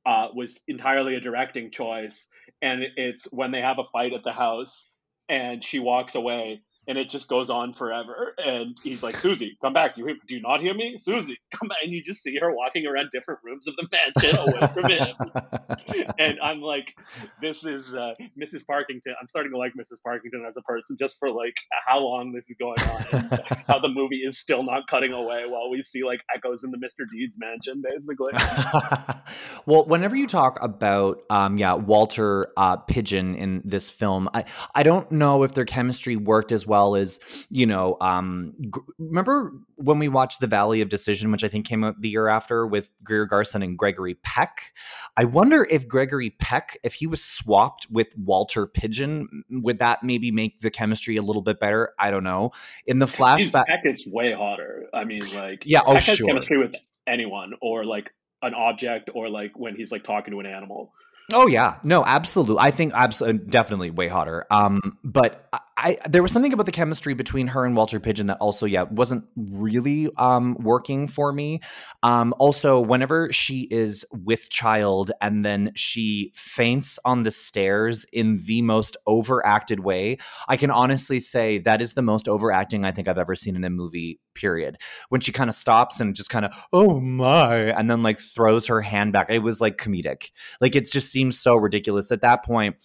uh, 0.06 0.28
was 0.34 0.60
entirely 0.68 1.16
a 1.16 1.20
directing 1.20 1.72
choice, 1.72 2.28
and 2.62 2.84
it's 2.98 3.32
when 3.32 3.52
they 3.52 3.62
have 3.62 3.78
a 3.78 3.84
fight 3.94 4.14
at 4.14 4.24
the 4.24 4.34
house 4.34 4.90
and 5.30 5.64
she 5.64 5.80
walks 5.80 6.16
away 6.16 6.62
and 6.88 6.98
it 6.98 7.10
just 7.10 7.28
goes 7.28 7.50
on 7.50 7.74
forever. 7.74 8.34
And 8.38 8.78
he's 8.84 9.04
like, 9.04 9.18
Susie, 9.18 9.58
come 9.62 9.74
back. 9.74 9.98
You 9.98 10.06
do 10.28 10.36
you 10.36 10.42
not 10.42 10.62
hear 10.62 10.74
me? 10.74 10.98
Susie, 10.98 11.38
come 11.52 11.68
back. 11.68 11.80
And 11.84 11.92
you 11.92 12.04
just 12.04 12.22
see 12.22 12.38
her 12.40 12.54
walking 12.54 12.86
around 12.86 13.10
different 13.12 13.40
rooms 13.44 13.68
of 13.68 13.76
the 13.76 13.88
mansion 13.92 14.38
away 14.38 14.68
from 14.74 14.92
him. 14.92 16.14
and 16.20 16.40
I'm 16.42 16.62
like, 16.62 16.96
this 17.42 17.66
is 17.66 17.94
uh, 17.96 18.14
Mrs. 18.40 18.64
Parkington. 18.70 19.14
I'm 19.20 19.28
starting 19.28 19.52
to 19.52 19.58
like 19.58 19.74
Mrs. 19.74 20.00
Parkington 20.06 20.48
as 20.48 20.56
a 20.58 20.62
person 20.62 20.96
just 21.00 21.18
for 21.20 21.32
like 21.32 21.56
how 21.86 22.00
long 22.00 22.32
this 22.34 22.50
is 22.50 22.56
going 22.60 22.80
on, 22.80 23.40
how 23.68 23.80
the 23.80 23.90
movie 23.90 24.22
is 24.24 24.38
still 24.38 24.64
not 24.64 24.88
cutting 24.88 25.14
away 25.14 25.46
while 25.48 25.70
we 25.70 25.82
see 25.82 26.04
like 26.04 26.22
echoes 26.36 26.64
in 26.64 26.72
the 26.72 26.78
Mr. 26.78 27.06
Deeds 27.12 27.38
mansion, 27.40 27.82
basically. 27.82 28.34
well, 29.66 29.86
whenever 29.86 30.16
you 30.16 30.28
talk 30.28 30.60
about, 30.62 31.24
um, 31.30 31.58
yeah, 31.58 31.74
Walter 31.74 32.48
uh, 32.58 32.78
Pidgeon 32.78 33.36
in 33.36 33.62
this 33.66 33.90
film, 33.90 34.30
I, 34.34 34.46
I 34.74 34.84
don't 34.84 35.12
know 35.12 35.44
if 35.44 35.54
their 35.54 35.66
chemistry 35.66 36.16
worked 36.16 36.52
as 36.52 36.68
well 36.68 36.75
well 36.76 36.96
as 36.96 37.20
you 37.50 37.66
know 37.66 37.98
um, 38.02 38.54
g- 38.60 38.82
remember 38.98 39.52
when 39.76 40.00
we 40.00 40.08
watched 40.08 40.42
the 40.42 40.48
valley 40.48 40.82
of 40.82 40.90
decision 40.90 41.32
which 41.32 41.44
i 41.44 41.48
think 41.48 41.66
came 41.66 41.84
out 41.84 42.00
the 42.02 42.10
year 42.10 42.28
after 42.28 42.68
with 42.68 42.90
greer 43.04 43.26
garson 43.26 43.64
and 43.64 43.78
gregory 43.78 44.16
peck? 44.16 44.74
I 45.18 45.24
wonder 45.24 45.66
if 45.70 45.88
gregory 45.88 46.32
peck 46.32 46.78
if 46.84 46.96
he 46.96 47.08
was 47.08 47.24
swapped 47.24 47.88
with 47.90 48.16
walter 48.18 48.68
pidgeon 48.68 49.44
would 49.50 49.80
that 49.80 50.04
maybe 50.04 50.32
make 50.32 50.60
the 50.60 50.70
chemistry 50.70 51.16
a 51.16 51.22
little 51.22 51.42
bit 51.42 51.60
better? 51.60 51.94
I 51.98 52.12
don't 52.12 52.24
know. 52.24 52.52
In 52.86 53.00
the 53.00 53.06
flashback 53.06 53.68
peck 53.68 53.82
is 53.86 54.06
way 54.08 54.34
hotter. 54.34 54.86
I 54.94 55.06
mean 55.06 55.22
like 55.34 55.64
yeah 55.66 55.82
oh 55.86 55.94
peck 55.94 56.02
sure. 56.02 56.28
chemistry 56.28 56.58
with 56.58 56.76
anyone 57.08 57.54
or 57.62 57.86
like 57.86 58.12
an 58.42 58.54
object 58.54 59.10
or 59.14 59.30
like 59.30 59.58
when 59.58 59.76
he's 59.76 59.92
like 59.92 60.04
talking 60.04 60.34
to 60.34 60.40
an 60.40 60.46
animal. 60.46 60.94
Oh 61.34 61.48
yeah, 61.48 61.80
no, 61.84 62.06
absolutely. 62.06 62.58
I 62.60 62.72
think 62.72 62.94
absolutely, 62.94 63.48
definitely 63.48 63.90
way 63.90 64.08
hotter. 64.08 64.46
Um, 64.52 64.98
but 65.04 65.50
I, 65.78 65.98
there 66.08 66.24
was 66.24 66.32
something 66.32 66.54
about 66.54 66.66
the 66.66 66.72
chemistry 66.72 67.14
between 67.14 67.48
her 67.48 67.66
and 67.66 67.76
Walter 67.76 68.00
Pidgeon 68.00 68.28
that 68.28 68.38
also, 68.38 68.66
yeah, 68.66 68.84
wasn't 68.84 69.26
really 69.36 70.10
um, 70.18 70.56
working 70.62 71.10
for 71.10 71.34
me. 71.34 71.60
Um, 72.02 72.34
also, 72.40 72.80
whenever 72.80 73.30
she 73.34 73.68
is 73.70 74.06
with 74.12 74.50
child 74.50 75.12
and 75.22 75.44
then 75.44 75.74
she 75.76 76.32
faints 76.34 76.98
on 77.04 77.24
the 77.24 77.32
stairs 77.32 78.06
in 78.14 78.40
the 78.46 78.62
most 78.62 78.96
overacted 79.06 79.82
way, 79.82 80.18
I 80.48 80.56
can 80.56 80.72
honestly 80.72 81.20
say 81.20 81.58
that 81.60 81.82
is 81.82 81.94
the 81.94 82.02
most 82.02 82.30
overacting 82.30 82.86
I 82.86 82.92
think 82.92 83.10
I've 83.10 83.18
ever 83.18 83.36
seen 83.36 83.58
in 83.58 83.66
a 83.66 83.70
movie. 83.70 84.22
Period. 84.34 84.78
When 85.10 85.22
she 85.22 85.32
kind 85.32 85.50
of 85.50 85.56
stops 85.56 86.00
and 86.00 86.16
just 86.16 86.30
kind 86.30 86.46
of, 86.46 86.54
oh 86.72 87.00
my, 87.02 87.56
and 87.56 87.90
then 87.90 88.02
like 88.02 88.20
throws 88.20 88.68
her 88.68 88.82
hand 88.82 89.12
back, 89.12 89.30
it 89.30 89.40
was 89.40 89.60
like 89.60 89.78
comedic. 89.78 90.32
Like 90.62 90.76
it 90.76 90.90
just 90.90 91.12
seems 91.12 91.38
so 91.38 91.56
ridiculous 91.56 92.12
at 92.12 92.22
that 92.22 92.46
point 92.46 92.76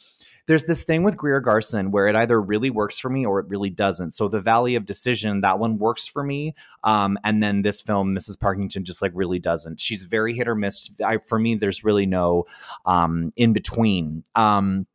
there's 0.50 0.64
this 0.64 0.82
thing 0.82 1.04
with 1.04 1.16
Greer 1.16 1.38
Garson 1.38 1.92
where 1.92 2.08
it 2.08 2.16
either 2.16 2.40
really 2.40 2.70
works 2.70 2.98
for 2.98 3.08
me 3.08 3.24
or 3.24 3.38
it 3.38 3.46
really 3.48 3.70
doesn't. 3.70 4.16
So 4.16 4.26
the 4.26 4.40
Valley 4.40 4.74
of 4.74 4.84
Decision, 4.84 5.42
that 5.42 5.60
one 5.60 5.78
works 5.78 6.08
for 6.08 6.24
me. 6.24 6.56
Um, 6.82 7.20
and 7.22 7.40
then 7.40 7.62
this 7.62 7.80
film, 7.80 8.16
Mrs. 8.16 8.36
Parkington, 8.36 8.82
just 8.82 9.00
like 9.00 9.12
really 9.14 9.38
doesn't. 9.38 9.78
She's 9.78 10.02
very 10.02 10.34
hit 10.34 10.48
or 10.48 10.56
miss. 10.56 10.90
I, 11.06 11.18
for 11.18 11.38
me, 11.38 11.54
there's 11.54 11.84
really 11.84 12.04
no 12.04 12.46
um, 12.84 13.32
in 13.36 13.52
between. 13.52 14.24
Um, 14.34 14.88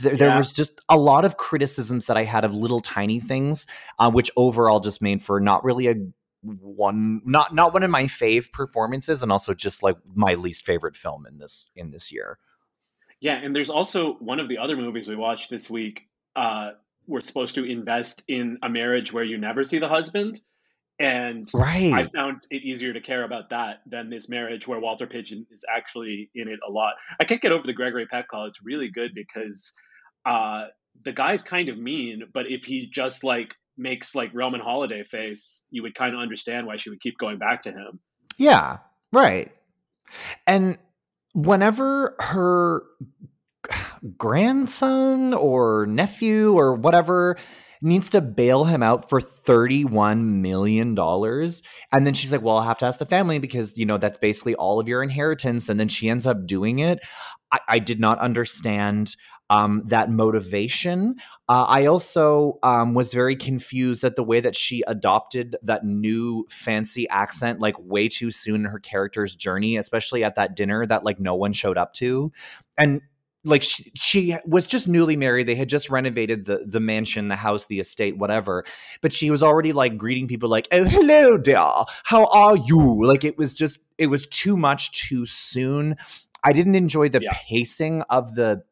there, 0.00 0.16
there, 0.16 0.36
was 0.36 0.54
just 0.54 0.80
a 0.88 0.96
lot 0.96 1.26
of 1.26 1.36
criticisms 1.36 2.06
that 2.06 2.16
I 2.16 2.24
had 2.24 2.46
of 2.46 2.54
little 2.54 2.80
tiny 2.80 3.20
things, 3.20 3.66
uh, 3.98 4.10
which 4.10 4.30
overall 4.38 4.80
just 4.80 5.02
made 5.02 5.22
for 5.22 5.38
not 5.38 5.64
really 5.64 5.88
a 5.88 5.96
one 6.42 7.20
not 7.26 7.54
not 7.54 7.74
one 7.74 7.82
of 7.82 7.90
my 7.90 8.04
fave 8.04 8.52
performances 8.52 9.22
and 9.22 9.30
also 9.30 9.52
just 9.52 9.82
like 9.82 9.96
my 10.14 10.34
least 10.34 10.64
favorite 10.64 10.96
film 10.96 11.26
in 11.26 11.38
this 11.38 11.70
in 11.74 11.90
this 11.90 12.12
year 12.12 12.38
yeah, 13.20 13.34
and 13.34 13.54
there's 13.54 13.70
also 13.70 14.14
one 14.14 14.40
of 14.40 14.48
the 14.48 14.58
other 14.58 14.76
movies 14.76 15.08
we 15.08 15.16
watched 15.16 15.50
this 15.50 15.68
week. 15.68 16.02
Uh, 16.36 16.70
we're 17.06 17.22
supposed 17.22 17.54
to 17.56 17.64
invest 17.64 18.22
in 18.28 18.58
a 18.62 18.68
marriage 18.68 19.12
where 19.12 19.24
you 19.24 19.38
never 19.38 19.64
see 19.64 19.78
the 19.78 19.88
husband. 19.88 20.40
And 21.00 21.48
right. 21.54 21.92
I 21.92 22.04
found 22.06 22.42
it 22.50 22.62
easier 22.64 22.92
to 22.92 23.00
care 23.00 23.22
about 23.22 23.50
that 23.50 23.82
than 23.86 24.10
this 24.10 24.28
marriage 24.28 24.66
where 24.66 24.80
Walter 24.80 25.06
Pidgeon 25.06 25.46
is 25.50 25.64
actually 25.72 26.28
in 26.34 26.48
it 26.48 26.58
a 26.66 26.70
lot. 26.70 26.94
I 27.20 27.24
can't 27.24 27.40
get 27.40 27.52
over 27.52 27.66
the 27.66 27.72
Gregory 27.72 28.06
Peck 28.06 28.28
call. 28.28 28.46
It's 28.46 28.62
really 28.64 28.88
good 28.88 29.12
because 29.14 29.72
uh, 30.26 30.66
the 31.04 31.12
guy's 31.12 31.42
kind 31.42 31.68
of 31.68 31.78
mean, 31.78 32.24
but 32.34 32.46
if 32.48 32.64
he 32.64 32.90
just 32.92 33.22
like 33.22 33.54
makes 33.76 34.16
like 34.16 34.30
Roman 34.34 34.60
holiday 34.60 35.04
face, 35.04 35.62
you 35.70 35.82
would 35.84 35.94
kind 35.94 36.14
of 36.14 36.20
understand 36.20 36.66
why 36.66 36.76
she 36.76 36.90
would 36.90 37.00
keep 37.00 37.16
going 37.16 37.38
back 37.38 37.62
to 37.62 37.70
him. 37.70 38.00
Yeah, 38.36 38.78
right. 39.12 39.52
And 40.46 40.78
whenever 41.34 42.16
her 42.20 42.82
grandson 44.16 45.34
or 45.34 45.86
nephew 45.86 46.52
or 46.52 46.74
whatever 46.74 47.36
needs 47.80 48.10
to 48.10 48.20
bail 48.20 48.64
him 48.64 48.82
out 48.82 49.08
for 49.08 49.20
$31 49.20 50.40
million. 50.40 50.98
And 50.98 52.06
then 52.06 52.14
she's 52.14 52.32
like, 52.32 52.42
well, 52.42 52.56
I'll 52.56 52.64
have 52.64 52.78
to 52.78 52.86
ask 52.86 52.98
the 52.98 53.06
family 53.06 53.38
because, 53.38 53.78
you 53.78 53.86
know, 53.86 53.98
that's 53.98 54.18
basically 54.18 54.54
all 54.56 54.80
of 54.80 54.88
your 54.88 55.02
inheritance. 55.02 55.68
And 55.68 55.78
then 55.78 55.88
she 55.88 56.08
ends 56.08 56.26
up 56.26 56.46
doing 56.46 56.80
it. 56.80 56.98
I, 57.52 57.60
I 57.68 57.78
did 57.78 58.00
not 58.00 58.18
understand 58.18 59.14
um, 59.50 59.82
that 59.86 60.10
motivation. 60.10 61.16
Uh, 61.48 61.64
I 61.66 61.86
also 61.86 62.58
um, 62.62 62.92
was 62.92 63.12
very 63.12 63.34
confused 63.34 64.04
at 64.04 64.16
the 64.16 64.22
way 64.22 64.40
that 64.40 64.54
she 64.54 64.82
adopted 64.86 65.56
that 65.62 65.84
new 65.84 66.46
fancy 66.50 67.08
accent 67.08 67.60
like 67.60 67.74
way 67.78 68.08
too 68.08 68.30
soon 68.30 68.66
in 68.66 68.70
her 68.70 68.78
character's 68.78 69.34
journey, 69.34 69.78
especially 69.78 70.22
at 70.24 70.34
that 70.34 70.54
dinner 70.54 70.84
that 70.86 71.04
like 71.04 71.18
no 71.18 71.34
one 71.34 71.54
showed 71.54 71.78
up 71.78 71.94
to. 71.94 72.32
And 72.76 73.00
like 73.44 73.62
she, 73.62 73.90
she, 73.94 74.36
was 74.44 74.66
just 74.66 74.88
newly 74.88 75.16
married. 75.16 75.46
They 75.46 75.54
had 75.54 75.68
just 75.68 75.88
renovated 75.88 76.44
the 76.44 76.64
the 76.66 76.80
mansion 76.80 77.28
the 77.28 77.36
house 77.36 77.66
the 77.66 77.80
estate 77.80 78.18
whatever. 78.18 78.64
But 79.00 79.12
she 79.12 79.30
was 79.30 79.42
already 79.42 79.72
like 79.72 79.96
greeting 79.96 80.28
people 80.28 80.50
like 80.50 80.68
oh 80.70 80.84
hello 80.84 81.38
dear. 81.38 81.70
How 82.04 82.26
are 82.26 82.56
you? 82.56 83.04
Like 83.04 83.24
it 83.24 83.38
was 83.38 83.54
just 83.54 83.86
it 83.96 84.08
was 84.08 84.26
too 84.26 84.56
much 84.56 85.08
too 85.08 85.24
soon. 85.24 85.96
I 86.44 86.52
didn't 86.52 86.74
enjoy 86.74 87.08
the 87.08 87.20
yeah. 87.22 87.32
pacing 87.32 88.02
of 88.10 88.34
the 88.34 88.62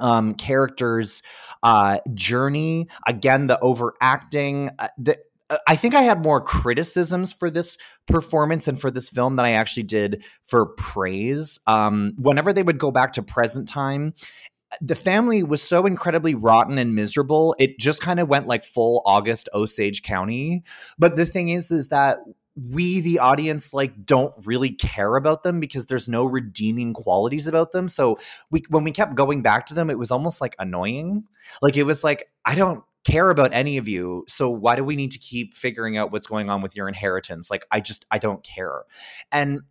um, 0.00 0.34
character's 0.34 1.22
uh, 1.62 1.98
journey. 2.14 2.88
Again, 3.06 3.46
the 3.46 3.58
overacting. 3.60 4.70
Uh, 4.78 4.88
the, 4.98 5.18
uh, 5.50 5.58
I 5.66 5.76
think 5.76 5.94
I 5.94 6.02
had 6.02 6.22
more 6.22 6.40
criticisms 6.40 7.32
for 7.32 7.50
this 7.50 7.76
performance 8.06 8.68
and 8.68 8.80
for 8.80 8.90
this 8.90 9.08
film 9.08 9.36
than 9.36 9.46
I 9.46 9.52
actually 9.52 9.84
did 9.84 10.24
for 10.44 10.66
praise. 10.66 11.60
Um, 11.66 12.14
whenever 12.18 12.52
they 12.52 12.62
would 12.62 12.78
go 12.78 12.90
back 12.90 13.12
to 13.12 13.22
present 13.22 13.68
time, 13.68 14.14
the 14.80 14.94
family 14.94 15.42
was 15.42 15.62
so 15.62 15.86
incredibly 15.86 16.34
rotten 16.34 16.78
and 16.78 16.94
miserable. 16.94 17.54
It 17.58 17.78
just 17.78 18.00
kind 18.00 18.18
of 18.18 18.28
went 18.28 18.46
like 18.46 18.64
full 18.64 19.02
August 19.04 19.48
Osage 19.52 20.02
County. 20.02 20.62
But 20.98 21.16
the 21.16 21.26
thing 21.26 21.50
is, 21.50 21.70
is 21.70 21.88
that 21.88 22.18
we 22.54 23.00
the 23.00 23.18
audience 23.18 23.72
like 23.72 24.04
don't 24.04 24.34
really 24.44 24.70
care 24.70 25.16
about 25.16 25.42
them 25.42 25.58
because 25.58 25.86
there's 25.86 26.08
no 26.08 26.24
redeeming 26.24 26.92
qualities 26.92 27.46
about 27.46 27.72
them. 27.72 27.88
So 27.88 28.18
we 28.50 28.62
when 28.68 28.84
we 28.84 28.92
kept 28.92 29.14
going 29.14 29.42
back 29.42 29.66
to 29.66 29.74
them 29.74 29.88
it 29.90 29.98
was 29.98 30.10
almost 30.10 30.40
like 30.40 30.54
annoying. 30.58 31.24
Like 31.62 31.76
it 31.76 31.84
was 31.84 32.04
like 32.04 32.28
i 32.44 32.54
don't 32.54 32.82
care 33.04 33.30
about 33.30 33.52
any 33.52 33.78
of 33.78 33.88
you 33.88 34.24
so 34.28 34.48
why 34.48 34.76
do 34.76 34.84
we 34.84 34.94
need 34.94 35.10
to 35.10 35.18
keep 35.18 35.54
figuring 35.54 35.96
out 35.96 36.12
what's 36.12 36.28
going 36.28 36.50
on 36.50 36.60
with 36.60 36.76
your 36.76 36.88
inheritance? 36.88 37.50
Like 37.50 37.64
i 37.70 37.80
just 37.80 38.04
i 38.10 38.18
don't 38.18 38.44
care. 38.44 38.82
And 39.30 39.62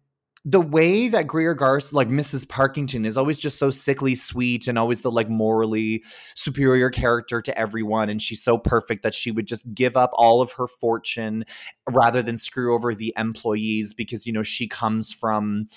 the 0.43 0.61
way 0.61 1.07
that 1.07 1.27
Greer 1.27 1.53
Garson, 1.53 1.95
like 1.95 2.09
Mrs. 2.09 2.47
Parkington, 2.47 3.05
is 3.05 3.15
always 3.15 3.37
just 3.37 3.59
so 3.59 3.69
sickly 3.69 4.15
sweet 4.15 4.67
and 4.67 4.77
always 4.77 5.01
the 5.01 5.11
like 5.11 5.29
morally 5.29 6.03
superior 6.35 6.89
character 6.89 7.41
to 7.41 7.57
everyone. 7.57 8.09
And 8.09 8.21
she's 8.21 8.41
so 8.41 8.57
perfect 8.57 9.03
that 9.03 9.13
she 9.13 9.29
would 9.29 9.47
just 9.47 9.71
give 9.73 9.95
up 9.95 10.09
all 10.13 10.41
of 10.41 10.53
her 10.53 10.65
fortune 10.65 11.45
rather 11.91 12.23
than 12.23 12.37
screw 12.37 12.73
over 12.73 12.95
the 12.95 13.13
employees 13.17 13.93
because, 13.93 14.25
you 14.25 14.33
know, 14.33 14.43
she 14.43 14.67
comes 14.67 15.13
from 15.13 15.67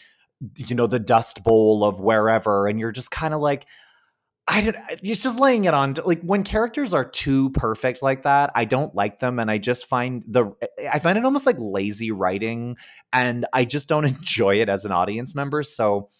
you 0.58 0.74
know 0.74 0.86
the 0.86 0.98
dust 0.98 1.42
bowl 1.44 1.84
of 1.84 2.00
wherever 2.00 2.66
and 2.66 2.78
you're 2.80 2.92
just 2.92 3.10
kind 3.10 3.32
of 3.32 3.40
like 3.40 3.66
I 4.46 4.60
don't, 4.60 4.76
it's 5.02 5.22
just 5.22 5.40
laying 5.40 5.64
it 5.64 5.72
on 5.72 5.94
like 6.04 6.20
when 6.20 6.42
characters 6.42 6.92
are 6.92 7.04
too 7.04 7.50
perfect 7.50 8.02
like 8.02 8.24
that, 8.24 8.50
I 8.54 8.66
don't 8.66 8.94
like 8.94 9.18
them. 9.18 9.38
And 9.38 9.50
I 9.50 9.56
just 9.56 9.86
find 9.86 10.22
the, 10.26 10.52
I 10.92 10.98
find 10.98 11.16
it 11.16 11.24
almost 11.24 11.46
like 11.46 11.56
lazy 11.58 12.10
writing 12.10 12.76
and 13.12 13.46
I 13.52 13.64
just 13.64 13.88
don't 13.88 14.04
enjoy 14.04 14.56
it 14.56 14.68
as 14.68 14.84
an 14.84 14.92
audience 14.92 15.34
member. 15.34 15.62
So, 15.62 16.10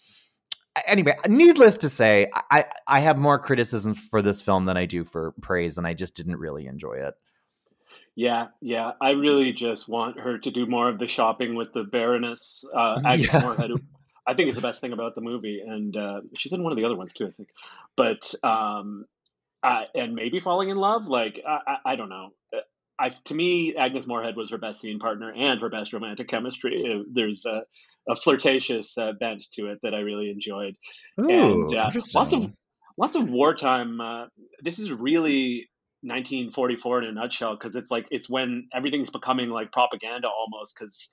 anyway, 0.86 1.16
needless 1.28 1.76
to 1.78 1.88
say, 1.88 2.30
I, 2.50 2.64
I 2.86 3.00
have 3.00 3.18
more 3.18 3.38
criticism 3.38 3.94
for 3.94 4.22
this 4.22 4.42
film 4.42 4.64
than 4.64 4.76
I 4.76 4.86
do 4.86 5.04
for 5.04 5.32
praise, 5.40 5.78
and 5.78 5.86
I 5.86 5.94
just 5.94 6.16
didn't 6.16 6.36
really 6.36 6.66
enjoy 6.66 6.94
it. 6.94 7.14
Yeah, 8.16 8.48
yeah. 8.60 8.92
I 9.00 9.10
really 9.10 9.52
just 9.52 9.88
want 9.88 10.20
her 10.20 10.38
to 10.38 10.50
do 10.50 10.66
more 10.66 10.88
of 10.88 10.98
the 10.98 11.08
shopping 11.08 11.54
with 11.54 11.72
the 11.72 11.84
Baroness 11.84 12.64
uh, 12.74 13.00
yeah. 13.16 13.50
I 14.26 14.34
think 14.34 14.48
is 14.48 14.56
the 14.56 14.62
best 14.62 14.80
thing 14.80 14.92
about 14.92 15.14
the 15.14 15.20
movie, 15.20 15.60
and 15.60 15.96
uh, 15.96 16.20
she's 16.36 16.52
in 16.52 16.62
one 16.62 16.72
of 16.72 16.78
the 16.78 16.84
other 16.84 16.96
ones 16.96 17.12
too, 17.12 17.26
I 17.26 17.30
think. 17.30 17.50
But 17.96 18.34
um, 18.42 19.04
uh, 19.62 19.84
and 19.94 20.14
maybe 20.14 20.40
falling 20.40 20.70
in 20.70 20.76
love, 20.76 21.06
like 21.06 21.40
I, 21.46 21.58
I, 21.66 21.92
I, 21.92 21.96
don't 21.96 22.08
know. 22.08 22.30
Uh, 22.54 22.60
I 22.98 23.08
to 23.10 23.34
me, 23.34 23.74
Agnes 23.76 24.06
Moorehead 24.06 24.36
was 24.36 24.50
her 24.50 24.58
best 24.58 24.80
scene 24.80 24.98
partner 24.98 25.32
and 25.32 25.60
her 25.60 25.68
best 25.68 25.92
romantic 25.92 26.28
chemistry. 26.28 26.84
Uh, 26.90 27.02
there's 27.12 27.44
a, 27.44 27.64
a 28.08 28.16
flirtatious 28.16 28.96
uh, 28.96 29.12
bent 29.12 29.44
to 29.52 29.68
it 29.68 29.80
that 29.82 29.94
I 29.94 30.00
really 30.00 30.30
enjoyed, 30.30 30.76
Ooh, 31.20 31.30
and 31.30 31.74
uh, 31.74 31.90
lots 32.14 32.32
of 32.32 32.52
lots 32.96 33.16
of 33.16 33.28
wartime. 33.28 34.00
this 34.62 34.78
is 34.78 34.90
really 34.90 35.68
1944 36.04 37.02
in 37.02 37.08
a 37.08 37.12
nutshell 37.12 37.56
because 37.56 37.76
it's 37.76 37.90
like 37.90 38.06
it's 38.10 38.28
when 38.28 38.68
everything's 38.74 39.10
becoming 39.10 39.48
like 39.48 39.72
propaganda 39.72 40.28
almost 40.28 40.76
because 40.78 41.08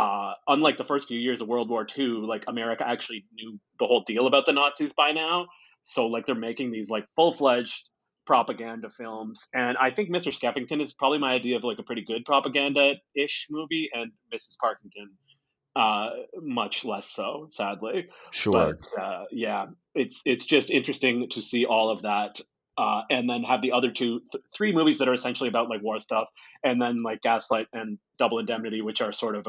uh, 0.00 0.32
unlike 0.48 0.78
the 0.78 0.84
first 0.84 1.08
few 1.08 1.18
years 1.18 1.42
of 1.42 1.48
World 1.48 1.68
War 1.68 1.86
II, 1.98 2.22
like 2.26 2.44
America 2.48 2.88
actually 2.88 3.26
knew 3.34 3.60
the 3.78 3.86
whole 3.86 4.02
deal 4.06 4.26
about 4.26 4.46
the 4.46 4.52
Nazis 4.52 4.94
by 4.94 5.12
now. 5.12 5.48
So 5.82 6.06
like 6.06 6.24
they're 6.24 6.34
making 6.34 6.70
these 6.70 6.88
like 6.88 7.04
full 7.14 7.34
fledged 7.34 7.84
propaganda 8.26 8.88
films, 8.88 9.46
and 9.52 9.76
I 9.76 9.90
think 9.90 10.08
Mr. 10.08 10.32
Skeffington 10.32 10.80
is 10.80 10.94
probably 10.94 11.18
my 11.18 11.34
idea 11.34 11.56
of 11.56 11.64
like 11.64 11.78
a 11.78 11.82
pretty 11.82 12.02
good 12.02 12.24
propaganda 12.24 12.94
ish 13.14 13.48
movie, 13.50 13.90
and 13.92 14.10
Mrs. 14.34 14.56
Parkington 14.62 15.08
uh 15.76 16.08
much 16.42 16.84
less 16.84 17.08
so 17.08 17.46
sadly 17.52 18.08
sure 18.32 18.76
but 18.76 19.00
uh 19.00 19.22
yeah 19.30 19.66
it's 19.94 20.20
it's 20.24 20.44
just 20.44 20.68
interesting 20.68 21.28
to 21.30 21.40
see 21.40 21.64
all 21.64 21.90
of 21.90 22.02
that 22.02 22.40
uh, 22.76 23.02
and 23.10 23.28
then 23.28 23.42
have 23.42 23.60
the 23.60 23.72
other 23.72 23.90
two, 23.90 24.20
th- 24.32 24.42
three 24.54 24.72
movies 24.72 24.98
that 24.98 25.08
are 25.08 25.12
essentially 25.12 25.48
about 25.48 25.68
like 25.68 25.82
war 25.82 26.00
stuff, 26.00 26.28
and 26.64 26.80
then 26.80 27.02
like 27.02 27.20
Gaslight 27.20 27.66
and 27.74 27.98
Double 28.18 28.38
Indemnity, 28.38 28.80
which 28.80 29.02
are 29.02 29.12
sort 29.12 29.36
of 29.36 29.46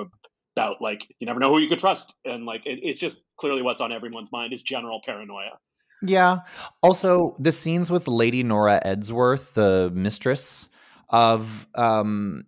about 0.55 0.81
like 0.81 1.07
you 1.19 1.27
never 1.27 1.39
know 1.39 1.49
who 1.49 1.59
you 1.59 1.69
could 1.69 1.79
trust, 1.79 2.13
and 2.25 2.45
like 2.45 2.65
it, 2.65 2.79
it's 2.83 2.99
just 2.99 3.23
clearly 3.37 3.61
what's 3.61 3.81
on 3.81 3.91
everyone's 3.91 4.31
mind 4.31 4.53
is 4.53 4.61
general 4.61 5.01
paranoia. 5.05 5.59
Yeah. 6.03 6.39
Also, 6.81 7.35
the 7.37 7.51
scenes 7.51 7.91
with 7.91 8.07
Lady 8.07 8.43
Nora 8.43 8.81
edsworth 8.83 9.53
the 9.53 9.91
mistress 9.93 10.69
of 11.09 11.67
um, 11.75 12.45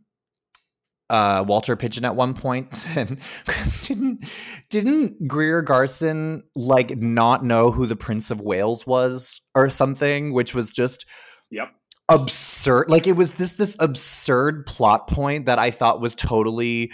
uh, 1.10 1.44
Walter 1.48 1.76
Pidgeon 1.76 2.06
at 2.06 2.16
one 2.16 2.34
point. 2.34 2.68
And 2.96 3.20
didn't 3.82 4.26
didn't 4.70 5.28
Greer 5.28 5.62
Garson 5.62 6.44
like 6.56 6.98
not 6.98 7.46
know 7.46 7.72
who 7.72 7.86
the 7.86 7.96
Prince 7.96 8.32
of 8.32 8.42
Wales 8.42 8.88
was 8.88 9.42
or 9.56 9.70
something, 9.70 10.34
which 10.34 10.56
was 10.56 10.72
just 10.72 11.06
yep 11.52 11.70
absurd. 12.10 12.90
Like 12.90 13.08
it 13.08 13.14
was 13.16 13.34
this 13.34 13.54
this 13.54 13.78
absurd 13.80 14.66
plot 14.66 15.08
point 15.08 15.46
that 15.46 15.60
I 15.60 15.72
thought 15.72 16.02
was 16.02 16.16
totally 16.16 16.92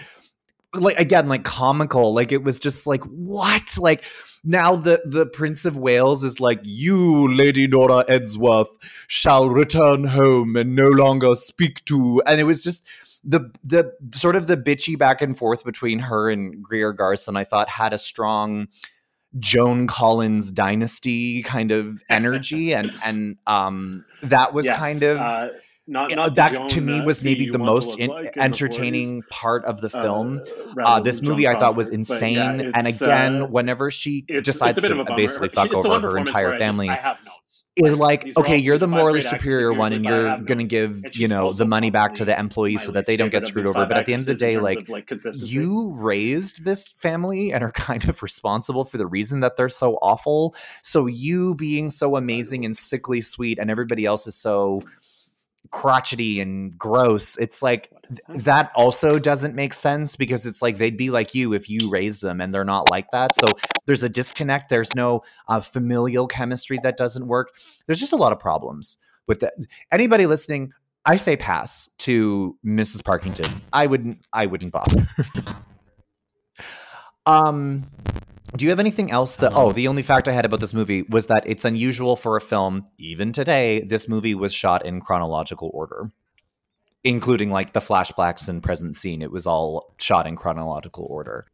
like 0.74 1.00
again 1.00 1.28
like 1.28 1.44
comical. 1.44 2.14
Like 2.14 2.32
it 2.32 2.44
was 2.44 2.60
just 2.60 2.88
like 2.88 3.04
what 3.04 3.78
like 3.78 4.06
now 4.44 4.76
the 4.76 5.02
the 5.06 5.26
Prince 5.26 5.66
of 5.66 5.78
Wales 5.78 6.24
is 6.24 6.40
like, 6.40 6.60
you, 6.64 7.34
Lady 7.34 7.68
Nora 7.68 8.06
edsworth 8.08 8.70
shall 9.08 9.50
return 9.50 10.06
home 10.06 10.56
and 10.56 10.76
no 10.76 10.88
longer 10.88 11.36
speak 11.36 11.84
to. 11.86 12.22
And 12.26 12.40
it 12.40 12.46
was 12.46 12.64
just 12.64 12.86
the 13.24 13.52
the 13.64 13.92
sort 14.14 14.36
of 14.36 14.48
the 14.48 14.58
bitchy 14.58 14.98
back 14.98 15.22
and 15.22 15.38
forth 15.38 15.66
between 15.66 16.00
her 16.00 16.30
and 16.30 16.64
Greer 16.64 16.94
Garson, 16.94 17.36
I 17.36 17.44
thought 17.44 17.70
had 17.70 17.94
a 17.94 17.98
strong 17.98 18.68
Joan 19.38 19.88
Collins 19.88 20.52
dynasty 20.52 21.44
kind 21.44 21.72
of 21.72 22.02
energy, 22.10 22.74
and 22.74 22.92
and 23.04 23.38
um 23.46 24.06
that 24.22 24.54
was 24.54 24.66
yes, 24.66 24.78
kind 24.78 25.04
of. 25.04 25.18
Uh, 25.18 25.50
not, 25.90 26.12
not 26.16 26.36
that 26.36 26.54
Joan, 26.54 26.68
to 26.68 26.82
me 26.82 27.02
was 27.02 27.24
maybe 27.24 27.50
the 27.50 27.58
most 27.58 27.98
in, 27.98 28.12
like 28.12 28.38
entertaining 28.38 29.24
part 29.30 29.66
of 29.66 29.82
the 29.82 29.88
uh, 29.88 30.02
film. 30.02 30.44
Uh, 30.78 30.82
uh, 30.84 31.00
this 31.00 31.22
movie 31.22 31.48
I 31.48 31.56
thought 31.56 31.76
was 31.76 31.90
insane, 31.90 32.60
yeah, 32.60 32.72
and 32.76 32.86
again, 32.86 33.42
uh, 33.42 33.48
whenever 33.48 33.90
she 33.90 34.22
decides 34.22 34.82
to 34.82 35.04
basically 35.16 35.50
fuck 35.50 35.74
over 35.74 36.00
her 36.00 36.18
entire 36.18 36.58
family, 36.60 36.90
I, 36.90 37.18
you're 37.76 37.96
like, 37.96 38.32
okay, 38.38 38.58
you're 38.58 38.78
the 38.78 38.88
morally 38.88 39.22
superior 39.22 39.74
one, 39.74 39.92
and 39.94 40.06
you're 40.06 40.38
gonna 40.40 40.64
give 40.64 41.04
you 41.16 41.28
know 41.28 41.52
the 41.52 41.66
money 41.66 41.90
back 41.90 42.14
to 42.16 42.26
the 42.26 42.38
employees 42.38 42.84
so 42.84 42.92
that 42.92 43.08
they 43.08 43.18
don't 43.18 43.32
get 43.32 43.46
screwed 43.46 43.66
over. 43.66 43.86
But 43.86 43.98
at 43.98 44.06
the 44.06 44.14
end 44.14 44.22
of 44.22 44.28
the 44.28 44.36
day, 44.36 44.60
like, 44.60 44.88
you 45.34 45.90
raised 45.94 46.66
this 46.66 46.88
family 46.88 47.52
and 47.52 47.64
are 47.64 47.72
kind 47.90 48.08
of 48.08 48.22
responsible 48.22 48.86
for 48.86 48.98
the 49.00 49.08
reason 49.08 49.40
that 49.40 49.58
they're 49.58 49.70
so 49.70 49.96
awful. 50.04 50.56
So 50.84 51.08
you 51.08 51.56
being 51.56 51.90
so 51.90 52.16
amazing 52.16 52.64
and 52.64 52.78
sickly 52.78 53.22
sweet, 53.22 53.58
and 53.58 53.72
everybody 53.72 54.06
else 54.06 54.28
is 54.28 54.36
so 54.36 54.84
crotchety 55.72 56.40
and 56.40 56.78
gross. 56.78 57.38
It's 57.38 57.62
like 57.62 57.92
th- 58.08 58.44
that 58.44 58.72
also 58.76 59.20
doesn't 59.20 59.56
make 59.56 59.74
sense 59.74 60.16
because 60.16 60.46
it's 60.46 60.62
like 60.62 60.78
they'd 60.78 60.98
be 60.98 61.10
like 61.10 61.36
you 61.36 61.54
if 61.54 61.70
you 61.70 61.90
raised 61.90 62.22
them 62.22 62.42
and 62.42 62.54
they're 62.54 62.66
not 62.66 62.90
like 62.90 63.12
that. 63.12 63.36
So 63.36 63.48
there's 63.86 64.04
a 64.04 64.10
disconnect. 64.10 64.70
There's 64.70 64.96
no 64.96 65.22
uh, 65.48 65.60
familial 65.60 66.28
chemistry 66.28 66.80
that 66.84 66.98
doesn't 66.98 67.28
work. 67.28 67.52
There's 67.86 68.00
just 68.00 68.14
a 68.14 68.18
lot 68.18 68.32
of 68.32 68.40
problems 68.40 68.98
with 69.28 69.40
that. 69.42 69.54
Anybody 69.92 70.26
listening, 70.26 70.74
I 71.06 71.18
say 71.18 71.38
pass 71.38 71.90
to 72.00 72.58
Mrs. 72.66 73.02
Parkington. 73.02 73.62
I 73.74 73.88
wouldn't. 73.88 74.20
I 74.34 74.46
wouldn't 74.46 74.72
bother. 74.72 75.08
um 77.26 77.86
do 78.56 78.66
you 78.66 78.70
have 78.70 78.80
anything 78.80 79.12
else 79.12 79.36
that 79.38 79.54
oh 79.56 79.72
the 79.72 79.88
only 79.88 80.02
fact 80.02 80.28
i 80.28 80.32
had 80.32 80.46
about 80.46 80.60
this 80.60 80.74
movie 80.74 81.04
was 81.04 81.28
that 81.28 81.44
it's 81.46 81.66
unusual 81.66 82.16
for 82.16 82.36
a 82.36 82.42
film 82.42 82.84
even 82.98 83.32
today 83.32 83.82
this 83.82 84.08
movie 84.10 84.36
was 84.36 84.54
shot 84.54 84.86
in 84.86 85.00
chronological 85.00 85.70
order 85.74 86.12
including 87.04 87.50
like 87.50 87.74
the 87.74 87.80
flashbacks 87.80 88.50
and 88.50 88.62
present 88.62 88.96
scene. 88.96 89.22
It 89.22 89.32
was 89.32 89.48
all 89.48 89.94
shot 89.98 90.28
in 90.28 90.36
chronological 90.36 91.08
order. 91.10 91.48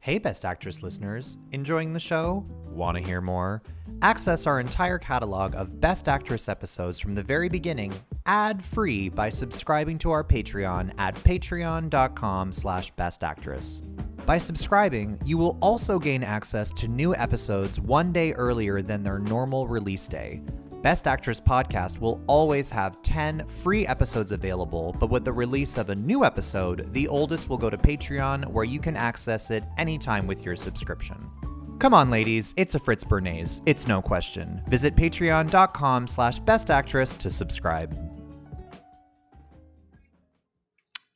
Hey 0.00 0.18
best 0.18 0.44
actress 0.44 0.82
listeners 0.82 1.38
enjoying 1.52 1.94
the 1.94 2.00
show? 2.00 2.46
Want 2.68 2.98
to 2.98 3.02
hear 3.02 3.22
more? 3.22 3.62
Access 4.02 4.46
our 4.46 4.60
entire 4.60 4.98
catalog 4.98 5.54
of 5.54 5.80
best 5.80 6.08
actress 6.08 6.46
episodes 6.48 7.00
from 7.00 7.14
the 7.14 7.22
very 7.22 7.48
beginning 7.48 7.92
ad-free 8.26 9.08
by 9.08 9.30
subscribing 9.30 9.96
to 9.98 10.10
our 10.10 10.22
patreon 10.22 10.92
at 10.98 11.14
patreon.com 11.14 12.52
slash 12.52 12.92
bestactress 12.94 13.82
by 14.26 14.38
subscribing, 14.38 15.18
you 15.24 15.38
will 15.38 15.58
also 15.60 15.98
gain 15.98 16.22
access 16.22 16.70
to 16.72 16.88
new 16.88 17.14
episodes 17.14 17.80
one 17.80 18.12
day 18.12 18.32
earlier 18.32 18.82
than 18.82 19.02
their 19.02 19.18
normal 19.18 19.66
release 19.66 20.08
day. 20.08 20.40
Best 20.82 21.06
Actress 21.06 21.40
Podcast 21.40 21.98
will 21.98 22.22
always 22.26 22.68
have 22.68 23.00
10 23.02 23.46
free 23.46 23.86
episodes 23.86 24.32
available, 24.32 24.94
but 25.00 25.08
with 25.08 25.24
the 25.24 25.32
release 25.32 25.78
of 25.78 25.88
a 25.88 25.94
new 25.94 26.24
episode, 26.24 26.92
the 26.92 27.08
oldest 27.08 27.48
will 27.48 27.56
go 27.56 27.70
to 27.70 27.78
Patreon 27.78 28.46
where 28.50 28.64
you 28.64 28.78
can 28.78 28.96
access 28.96 29.50
it 29.50 29.64
anytime 29.78 30.26
with 30.26 30.44
your 30.44 30.56
subscription. 30.56 31.30
Come 31.78 31.94
on, 31.94 32.10
ladies, 32.10 32.52
it's 32.56 32.74
a 32.74 32.78
Fritz 32.78 33.02
Bernays. 33.02 33.62
It's 33.66 33.86
no 33.86 34.02
question. 34.02 34.62
Visit 34.68 34.94
patreon.com 34.94 36.06
slash 36.06 36.38
bestactress 36.40 37.16
to 37.18 37.30
subscribe. 37.30 37.98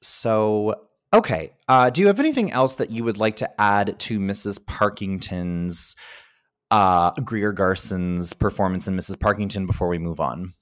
So 0.00 0.87
Okay. 1.12 1.52
Uh, 1.68 1.90
do 1.90 2.00
you 2.00 2.06
have 2.06 2.20
anything 2.20 2.52
else 2.52 2.74
that 2.76 2.90
you 2.90 3.04
would 3.04 3.18
like 3.18 3.36
to 3.36 3.60
add 3.60 3.98
to 3.98 4.18
Mrs. 4.18 4.64
Parkington's 4.64 5.96
uh, 6.70 7.10
Greer 7.24 7.52
Garson's 7.52 8.32
performance 8.32 8.86
in 8.86 8.96
Mrs. 8.96 9.16
Parkington 9.16 9.66
before 9.66 9.88
we 9.88 9.98
move 9.98 10.20
on? 10.20 10.52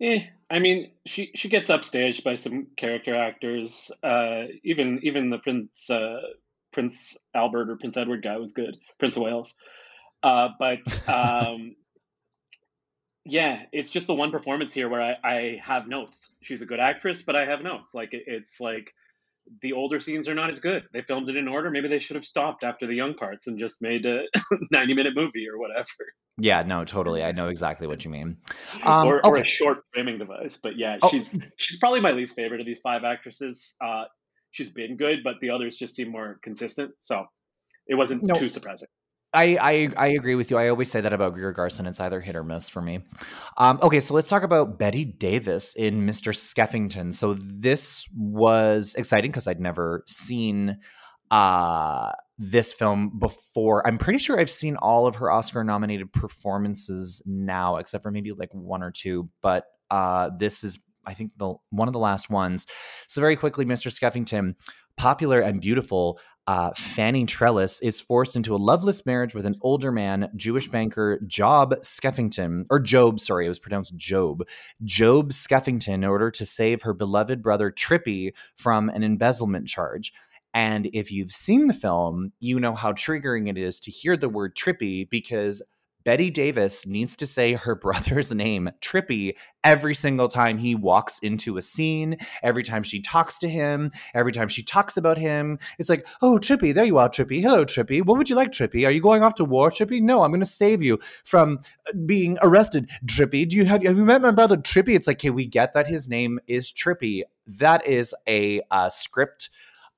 Eh, 0.00 0.24
I 0.50 0.58
mean, 0.58 0.90
she 1.06 1.30
she 1.34 1.48
gets 1.48 1.70
upstaged 1.70 2.24
by 2.24 2.34
some 2.34 2.66
character 2.76 3.16
actors. 3.16 3.90
Uh, 4.02 4.44
even 4.62 5.00
even 5.02 5.30
the 5.30 5.38
Prince 5.38 5.88
uh, 5.88 6.20
Prince 6.72 7.16
Albert 7.34 7.70
or 7.70 7.76
Prince 7.76 7.96
Edward 7.96 8.22
guy 8.22 8.36
was 8.36 8.52
good. 8.52 8.76
Prince 8.98 9.16
of 9.16 9.22
Wales, 9.22 9.54
uh, 10.22 10.50
but 10.58 10.80
um, 11.08 11.76
yeah, 13.24 13.62
it's 13.72 13.90
just 13.90 14.06
the 14.06 14.14
one 14.14 14.30
performance 14.30 14.72
here 14.72 14.88
where 14.88 15.02
I, 15.02 15.16
I 15.22 15.60
have 15.62 15.86
notes. 15.88 16.32
She's 16.40 16.62
a 16.62 16.66
good 16.66 16.80
actress, 16.80 17.22
but 17.22 17.36
I 17.36 17.44
have 17.44 17.62
notes. 17.62 17.94
Like 17.94 18.14
it, 18.14 18.24
it's 18.26 18.60
like 18.60 18.92
the 19.60 19.72
older 19.72 20.00
scenes 20.00 20.28
are 20.28 20.34
not 20.34 20.50
as 20.50 20.60
good. 20.60 20.84
They 20.92 21.02
filmed 21.02 21.28
it 21.28 21.36
in 21.36 21.48
order. 21.48 21.70
Maybe 21.70 21.88
they 21.88 21.98
should 21.98 22.16
have 22.16 22.24
stopped 22.24 22.64
after 22.64 22.86
the 22.86 22.94
young 22.94 23.14
parts 23.14 23.46
and 23.46 23.58
just 23.58 23.82
made 23.82 24.06
a 24.06 24.24
90 24.70 24.94
minute 24.94 25.14
movie 25.14 25.48
or 25.48 25.58
whatever. 25.58 25.86
Yeah, 26.38 26.62
no, 26.62 26.84
totally. 26.84 27.22
I 27.22 27.32
know 27.32 27.48
exactly 27.48 27.86
what 27.86 28.04
you 28.04 28.10
mean. 28.10 28.38
Um, 28.82 29.06
or, 29.06 29.24
or 29.24 29.36
a 29.36 29.44
short 29.44 29.82
framing 29.92 30.18
device. 30.18 30.58
But 30.60 30.76
yeah, 30.76 30.98
oh. 31.02 31.08
she's 31.10 31.40
she's 31.56 31.78
probably 31.78 32.00
my 32.00 32.12
least 32.12 32.34
favorite 32.34 32.60
of 32.60 32.66
these 32.66 32.80
five 32.80 33.04
actresses. 33.04 33.74
Uh, 33.80 34.04
she's 34.50 34.70
been 34.70 34.96
good, 34.96 35.20
but 35.22 35.34
the 35.40 35.50
others 35.50 35.76
just 35.76 35.94
seem 35.94 36.10
more 36.10 36.38
consistent. 36.42 36.92
So 37.00 37.26
it 37.86 37.94
wasn't 37.94 38.22
No. 38.22 38.34
too 38.34 38.48
surprising. 38.48 38.88
I, 39.34 39.56
I 39.60 39.88
I 39.96 40.06
agree 40.08 40.34
with 40.34 40.50
you. 40.50 40.58
I 40.58 40.68
always 40.68 40.90
say 40.90 41.00
that 41.00 41.12
about 41.12 41.32
Greer 41.32 41.52
Garson. 41.52 41.86
It's 41.86 42.00
either 42.00 42.20
hit 42.20 42.36
or 42.36 42.44
miss 42.44 42.68
for 42.68 42.82
me. 42.82 43.00
Um, 43.56 43.78
okay, 43.82 44.00
so 44.00 44.14
let's 44.14 44.28
talk 44.28 44.42
about 44.42 44.78
Bette 44.78 45.04
Davis 45.04 45.74
in 45.74 46.06
Mr. 46.06 46.34
Skeffington. 46.34 47.14
So 47.14 47.34
this 47.34 48.06
was 48.14 48.94
exciting 48.94 49.30
because 49.30 49.46
I'd 49.46 49.60
never 49.60 50.04
seen 50.06 50.78
uh, 51.30 52.12
this 52.36 52.72
film 52.74 53.18
before. 53.18 53.86
I'm 53.86 53.96
pretty 53.96 54.18
sure 54.18 54.38
I've 54.38 54.50
seen 54.50 54.76
all 54.76 55.06
of 55.06 55.14
her 55.16 55.30
Oscar-nominated 55.30 56.12
performances 56.12 57.22
now, 57.24 57.76
except 57.76 58.02
for 58.02 58.10
maybe 58.10 58.32
like 58.32 58.52
one 58.52 58.82
or 58.82 58.90
two. 58.90 59.30
But 59.40 59.64
uh, 59.90 60.30
this 60.38 60.62
is, 60.62 60.78
I 61.06 61.14
think, 61.14 61.32
the 61.38 61.54
one 61.70 61.88
of 61.88 61.94
the 61.94 61.98
last 61.98 62.28
ones. 62.28 62.66
So 63.08 63.22
very 63.22 63.36
quickly, 63.36 63.64
Mr. 63.64 63.90
Skeffington, 63.90 64.56
popular 64.96 65.40
and 65.40 65.60
beautiful 65.60 66.18
uh, 66.46 66.70
Fanny 66.74 67.24
Trellis 67.24 67.80
is 67.80 68.00
forced 68.00 68.36
into 68.36 68.54
a 68.54 68.58
loveless 68.58 69.06
marriage 69.06 69.34
with 69.34 69.46
an 69.46 69.56
older 69.60 69.92
man, 69.92 70.28
Jewish 70.34 70.68
banker 70.68 71.20
Job 71.26 71.74
Skeffington, 71.82 72.66
or 72.68 72.80
Job, 72.80 73.20
sorry, 73.20 73.46
it 73.46 73.48
was 73.48 73.60
pronounced 73.60 73.96
Job, 73.96 74.42
Job 74.82 75.30
Skeffington, 75.30 75.94
in 75.94 76.04
order 76.04 76.30
to 76.32 76.44
save 76.44 76.82
her 76.82 76.94
beloved 76.94 77.42
brother 77.42 77.70
Trippy 77.70 78.32
from 78.56 78.88
an 78.88 79.04
embezzlement 79.04 79.68
charge. 79.68 80.12
And 80.54 80.90
if 80.92 81.10
you've 81.10 81.30
seen 81.30 81.66
the 81.66 81.74
film, 81.74 82.32
you 82.40 82.60
know 82.60 82.74
how 82.74 82.92
triggering 82.92 83.48
it 83.48 83.56
is 83.56 83.80
to 83.80 83.90
hear 83.90 84.16
the 84.16 84.28
word 84.28 84.54
Trippy 84.54 85.08
because 85.08 85.62
Bette 86.04 86.30
Davis 86.30 86.86
needs 86.86 87.16
to 87.16 87.26
say 87.26 87.54
her 87.54 87.74
brother's 87.82 88.34
name, 88.34 88.70
Trippy, 88.80 89.34
every 89.64 89.94
single 89.94 90.28
time 90.28 90.58
he 90.58 90.74
walks 90.74 91.18
into 91.20 91.56
a 91.56 91.62
scene, 91.62 92.16
every 92.42 92.62
time 92.62 92.82
she 92.82 93.00
talks 93.00 93.38
to 93.38 93.48
him, 93.48 93.90
every 94.14 94.32
time 94.32 94.48
she 94.48 94.62
talks 94.62 94.96
about 94.96 95.18
him. 95.18 95.58
It's 95.78 95.88
like, 95.88 96.06
oh, 96.20 96.38
Trippy, 96.38 96.74
there 96.74 96.84
you 96.84 96.98
are, 96.98 97.08
Trippy. 97.08 97.40
Hello, 97.40 97.64
Trippy. 97.64 98.04
What 98.04 98.18
would 98.18 98.28
you 98.28 98.36
like, 98.36 98.50
Trippy? 98.50 98.86
Are 98.86 98.90
you 98.90 99.00
going 99.00 99.22
off 99.22 99.34
to 99.36 99.44
war, 99.44 99.70
Trippy? 99.70 100.00
No, 100.00 100.22
I'm 100.22 100.30
going 100.30 100.40
to 100.40 100.46
save 100.46 100.82
you 100.82 100.98
from 101.24 101.60
uh, 101.88 101.96
being 102.06 102.38
arrested, 102.42 102.90
Trippy. 103.06 103.48
Do 103.48 103.56
you 103.56 103.64
have, 103.64 103.82
have 103.82 103.96
you 103.96 104.04
met 104.04 104.22
my 104.22 104.30
brother, 104.30 104.56
Trippy? 104.56 104.94
It's 104.94 105.06
like, 105.06 105.16
okay, 105.16 105.30
we 105.30 105.46
get 105.46 105.74
that 105.74 105.86
his 105.86 106.08
name 106.08 106.40
is 106.46 106.72
Trippy. 106.72 107.22
That 107.46 107.86
is 107.86 108.14
a 108.28 108.60
uh, 108.70 108.88
script 108.88 109.50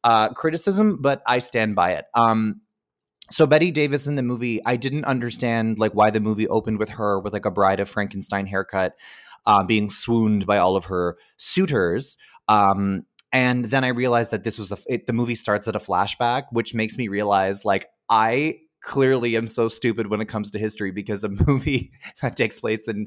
uh, 0.02 0.28
criticism, 0.30 0.98
but 1.00 1.22
I 1.26 1.38
stand 1.38 1.74
by 1.74 1.92
it. 1.92 2.04
Um, 2.14 2.60
so 3.30 3.46
Bette 3.46 3.70
Davis 3.70 4.06
in 4.06 4.16
the 4.16 4.22
movie, 4.22 4.60
I 4.64 4.76
didn't 4.76 5.04
understand 5.06 5.78
like 5.78 5.92
why 5.92 6.10
the 6.10 6.20
movie 6.20 6.48
opened 6.48 6.78
with 6.78 6.90
her 6.90 7.18
with 7.18 7.32
like 7.32 7.46
a 7.46 7.50
Bride 7.50 7.80
of 7.80 7.88
Frankenstein 7.88 8.46
haircut, 8.46 8.94
uh, 9.46 9.62
being 9.64 9.88
swooned 9.88 10.46
by 10.46 10.58
all 10.58 10.76
of 10.76 10.86
her 10.86 11.16
suitors. 11.36 12.18
Um, 12.48 13.06
and 13.32 13.64
then 13.64 13.82
I 13.82 13.88
realized 13.88 14.30
that 14.30 14.44
this 14.44 14.58
was 14.58 14.72
a 14.72 14.76
it, 14.86 15.06
the 15.06 15.12
movie 15.12 15.34
starts 15.34 15.66
at 15.66 15.76
a 15.76 15.80
flashback, 15.80 16.44
which 16.52 16.74
makes 16.74 16.98
me 16.98 17.08
realize 17.08 17.64
like 17.64 17.88
I 18.08 18.58
clearly 18.84 19.36
am 19.36 19.46
so 19.46 19.66
stupid 19.66 20.08
when 20.08 20.20
it 20.20 20.26
comes 20.26 20.50
to 20.50 20.58
history 20.58 20.90
because 20.90 21.24
a 21.24 21.28
movie 21.46 21.90
that 22.20 22.36
takes 22.36 22.60
place 22.60 22.86
in 22.86 23.06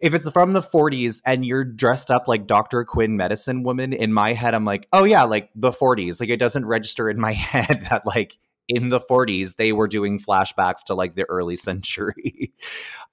if 0.00 0.14
it's 0.14 0.30
from 0.30 0.52
the 0.52 0.60
40s 0.60 1.20
and 1.26 1.44
you're 1.44 1.64
dressed 1.64 2.10
up 2.10 2.28
like 2.28 2.46
Dr. 2.46 2.84
Quinn 2.84 3.16
medicine 3.16 3.64
woman 3.64 3.92
in 3.92 4.12
my 4.12 4.34
head 4.34 4.54
I'm 4.54 4.66
like 4.66 4.86
oh 4.92 5.04
yeah 5.04 5.24
like 5.24 5.48
the 5.54 5.70
40s 5.70 6.20
like 6.20 6.28
it 6.28 6.36
doesn't 6.36 6.66
register 6.66 7.08
in 7.08 7.18
my 7.18 7.32
head 7.52 7.86
that 7.90 8.04
like 8.04 8.38
in 8.68 8.90
the 8.90 9.00
40s 9.00 9.56
they 9.56 9.72
were 9.72 9.88
doing 9.88 10.18
flashbacks 10.18 10.84
to 10.84 10.94
like 10.94 11.14
the 11.14 11.24
early 11.28 11.56
century. 11.68 12.52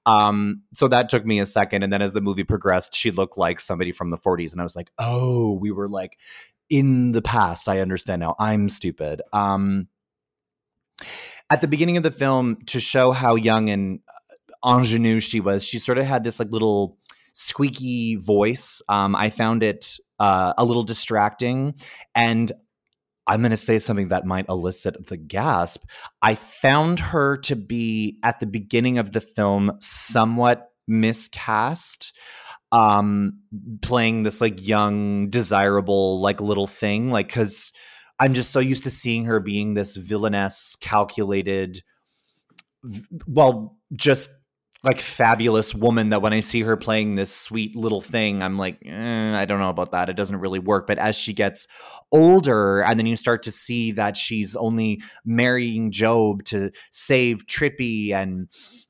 Um 0.06 0.62
so 0.74 0.88
that 0.88 1.10
took 1.10 1.26
me 1.26 1.40
a 1.40 1.46
second 1.46 1.84
and 1.84 1.92
then 1.92 2.02
as 2.02 2.14
the 2.14 2.22
movie 2.22 2.44
progressed 2.44 2.96
she 2.96 3.12
looked 3.12 3.38
like 3.38 3.60
somebody 3.60 3.92
from 3.92 4.10
the 4.10 4.18
40s 4.18 4.52
and 4.52 4.62
i 4.62 4.64
was 4.64 4.76
like 4.76 4.92
oh 5.00 5.54
we 5.60 5.72
were 5.72 5.90
like 5.90 6.18
in 6.70 7.12
the 7.12 7.22
past. 7.22 7.70
I 7.70 7.80
understand 7.80 8.22
now. 8.22 8.36
I'm 8.40 8.70
stupid. 8.70 9.22
Um 9.34 9.88
at 11.50 11.62
the 11.62 11.68
beginning 11.68 11.98
of 11.98 12.04
the 12.04 12.12
film 12.12 12.58
to 12.68 12.80
show 12.80 13.12
how 13.12 13.36
young 13.36 13.70
and 13.70 14.00
ingenue 14.66 15.20
she 15.20 15.40
was 15.40 15.64
she 15.64 15.78
sort 15.78 16.00
of 16.00 16.06
had 16.06 16.24
this 16.24 16.40
like 16.40 16.52
little 16.52 16.98
squeaky 17.34 18.16
voice. 18.16 18.82
Um 18.90 19.16
i 19.16 19.30
found 19.30 19.64
it 19.64 19.98
uh, 20.18 20.54
a 20.58 20.64
little 20.64 20.84
distracting 20.84 21.76
and 22.16 22.52
I'm 23.28 23.42
going 23.42 23.52
to 23.52 23.58
say 23.58 23.80
something 23.80 24.10
that 24.10 24.26
might 24.26 24.50
elicit 24.50 25.08
the 25.08 25.18
gasp. 25.18 25.86
I 26.22 26.36
found 26.36 27.00
her 27.00 27.38
to 27.38 27.56
be 27.56 28.20
at 28.24 28.40
the 28.40 28.46
beginning 28.46 28.98
of 28.98 29.12
the 29.12 29.22
film 29.22 29.72
somewhat 29.80 30.70
miscast 30.88 32.14
um 32.72 33.40
playing 33.82 34.24
this 34.24 34.42
like 34.42 34.68
young 34.68 35.30
desirable 35.30 36.20
like 36.20 36.42
little 36.42 36.68
thing 36.68 37.10
like 37.10 37.30
cuz 37.30 37.72
I'm 38.20 38.34
just 38.34 38.52
so 38.52 38.60
used 38.60 38.84
to 38.84 38.92
seeing 38.92 39.26
her 39.26 39.40
being 39.40 39.74
this 39.74 39.96
villainess 39.98 40.76
calculated 40.80 41.82
well 43.28 43.78
just 43.94 44.30
like 44.86 45.02
fabulous 45.02 45.74
woman 45.74 46.10
that 46.10 46.22
when 46.22 46.32
I 46.32 46.40
see 46.40 46.62
her 46.62 46.78
playing 46.78 47.16
this 47.16 47.36
sweet 47.36 47.76
little 47.76 48.02
thing, 48.02 48.44
I'm 48.44 48.58
like, 48.58 48.78
eh, 48.86 49.38
I 49.38 49.46
don't 49.46 49.60
know 49.60 49.70
about 49.70 49.92
that. 49.92 50.10
It 50.10 50.16
doesn't 50.16 50.40
really 50.40 50.60
work. 50.60 50.88
But 50.88 51.00
as 51.00 51.18
she 51.18 51.34
gets 51.34 51.68
older, 52.12 52.82
and 52.82 53.00
then 53.00 53.08
you 53.08 53.16
start 53.16 53.44
to 53.44 53.52
see 53.52 53.92
that 53.94 54.16
she's 54.16 54.56
only 54.56 55.02
marrying 55.26 55.92
Job 55.92 56.44
to 56.46 56.72
save 56.92 57.46
Trippy 57.48 58.12
and 58.12 58.48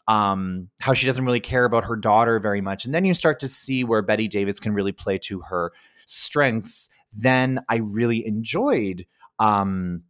um, 0.07 0.69
how 0.81 0.93
she 0.93 1.05
doesn't 1.05 1.25
really 1.25 1.39
care 1.39 1.65
about 1.65 1.85
her 1.85 1.95
daughter 1.95 2.39
very 2.39 2.61
much. 2.61 2.85
And 2.85 2.93
then 2.93 3.05
you 3.05 3.13
start 3.13 3.39
to 3.39 3.47
see 3.47 3.83
where 3.83 4.01
Bette 4.01 4.27
Davis 4.27 4.59
can 4.59 4.73
really 4.73 4.91
play 4.91 5.17
to 5.19 5.41
her 5.41 5.71
strengths. 6.05 6.89
Then 7.13 7.61
I 7.69 7.77
really 7.77 8.25
enjoyed 8.27 9.05
um, 9.39 10.03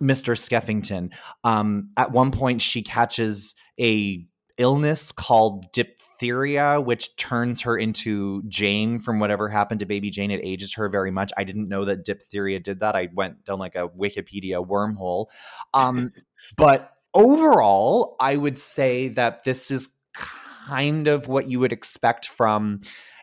Mr. 0.00 0.36
Skeffington. 0.36 1.12
Um, 1.42 1.90
at 1.96 2.12
one 2.12 2.30
point, 2.30 2.60
she 2.60 2.82
catches 2.82 3.54
a 3.80 4.26
illness 4.58 5.12
called 5.12 5.70
diphtheria, 5.72 6.80
which 6.80 7.16
turns 7.16 7.62
her 7.62 7.76
into 7.76 8.42
Jane 8.48 9.00
from 9.00 9.20
whatever 9.20 9.48
happened 9.48 9.80
to 9.80 9.86
baby 9.86 10.10
Jane. 10.10 10.30
It 10.30 10.40
ages 10.42 10.74
her 10.74 10.88
very 10.88 11.10
much. 11.10 11.32
I 11.36 11.44
didn't 11.44 11.68
know 11.68 11.84
that 11.84 12.04
diphtheria 12.04 12.60
did 12.60 12.80
that. 12.80 12.94
I 12.94 13.08
went 13.12 13.44
down 13.44 13.58
like 13.58 13.74
a 13.74 13.88
Wikipedia 13.88 14.66
wormhole. 14.66 15.26
Um, 15.72 16.12
but 16.56 16.92
overall, 17.14 18.16
I 18.20 18.36
would 18.36 18.58
say 18.58 19.08
that 19.08 19.44
this 19.44 19.70
is 19.70 19.94
kind 20.14 21.08
of 21.08 21.28
what 21.28 21.48
you 21.48 21.60
would 21.60 21.72
expect 21.72 22.28
from 22.28 22.82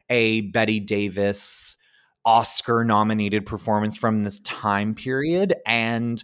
a 0.10 0.42
Bette 0.42 0.82
Davis 0.82 1.78
Oscar 2.26 2.84
nominated 2.84 3.46
performance 3.46 3.98
from 3.98 4.24
this 4.24 4.40
time 4.42 4.94
period. 4.94 5.56
And 5.66 6.22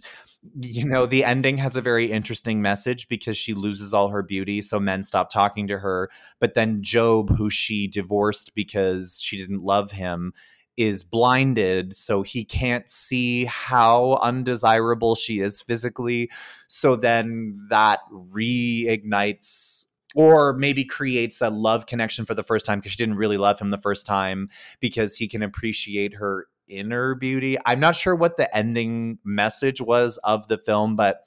you 0.60 0.86
know, 0.86 1.06
the 1.06 1.24
ending 1.24 1.58
has 1.58 1.76
a 1.76 1.80
very 1.80 2.10
interesting 2.10 2.62
message 2.62 3.08
because 3.08 3.36
she 3.36 3.54
loses 3.54 3.94
all 3.94 4.08
her 4.08 4.22
beauty, 4.22 4.62
so 4.62 4.78
men 4.78 5.02
stop 5.02 5.30
talking 5.30 5.66
to 5.68 5.78
her. 5.78 6.10
But 6.40 6.54
then 6.54 6.82
Job, 6.82 7.30
who 7.36 7.50
she 7.50 7.86
divorced 7.86 8.54
because 8.54 9.20
she 9.22 9.36
didn't 9.36 9.62
love 9.62 9.90
him, 9.90 10.32
is 10.76 11.02
blinded, 11.02 11.96
so 11.96 12.22
he 12.22 12.44
can't 12.44 12.88
see 12.88 13.44
how 13.46 14.18
undesirable 14.22 15.16
she 15.16 15.40
is 15.40 15.60
physically. 15.60 16.30
So 16.68 16.94
then 16.94 17.58
that 17.68 18.00
reignites 18.12 19.86
or 20.14 20.52
maybe 20.54 20.84
creates 20.84 21.40
that 21.40 21.52
love 21.52 21.86
connection 21.86 22.24
for 22.24 22.34
the 22.34 22.42
first 22.42 22.64
time 22.64 22.78
because 22.78 22.92
she 22.92 22.96
didn't 22.96 23.16
really 23.16 23.36
love 23.36 23.60
him 23.60 23.70
the 23.70 23.78
first 23.78 24.06
time 24.06 24.48
because 24.80 25.16
he 25.16 25.28
can 25.28 25.42
appreciate 25.42 26.14
her 26.14 26.46
inner 26.68 27.14
beauty. 27.14 27.56
I'm 27.66 27.80
not 27.80 27.96
sure 27.96 28.14
what 28.14 28.36
the 28.36 28.54
ending 28.56 29.18
message 29.24 29.80
was 29.80 30.18
of 30.18 30.48
the 30.48 30.58
film, 30.58 30.96
but 30.96 31.26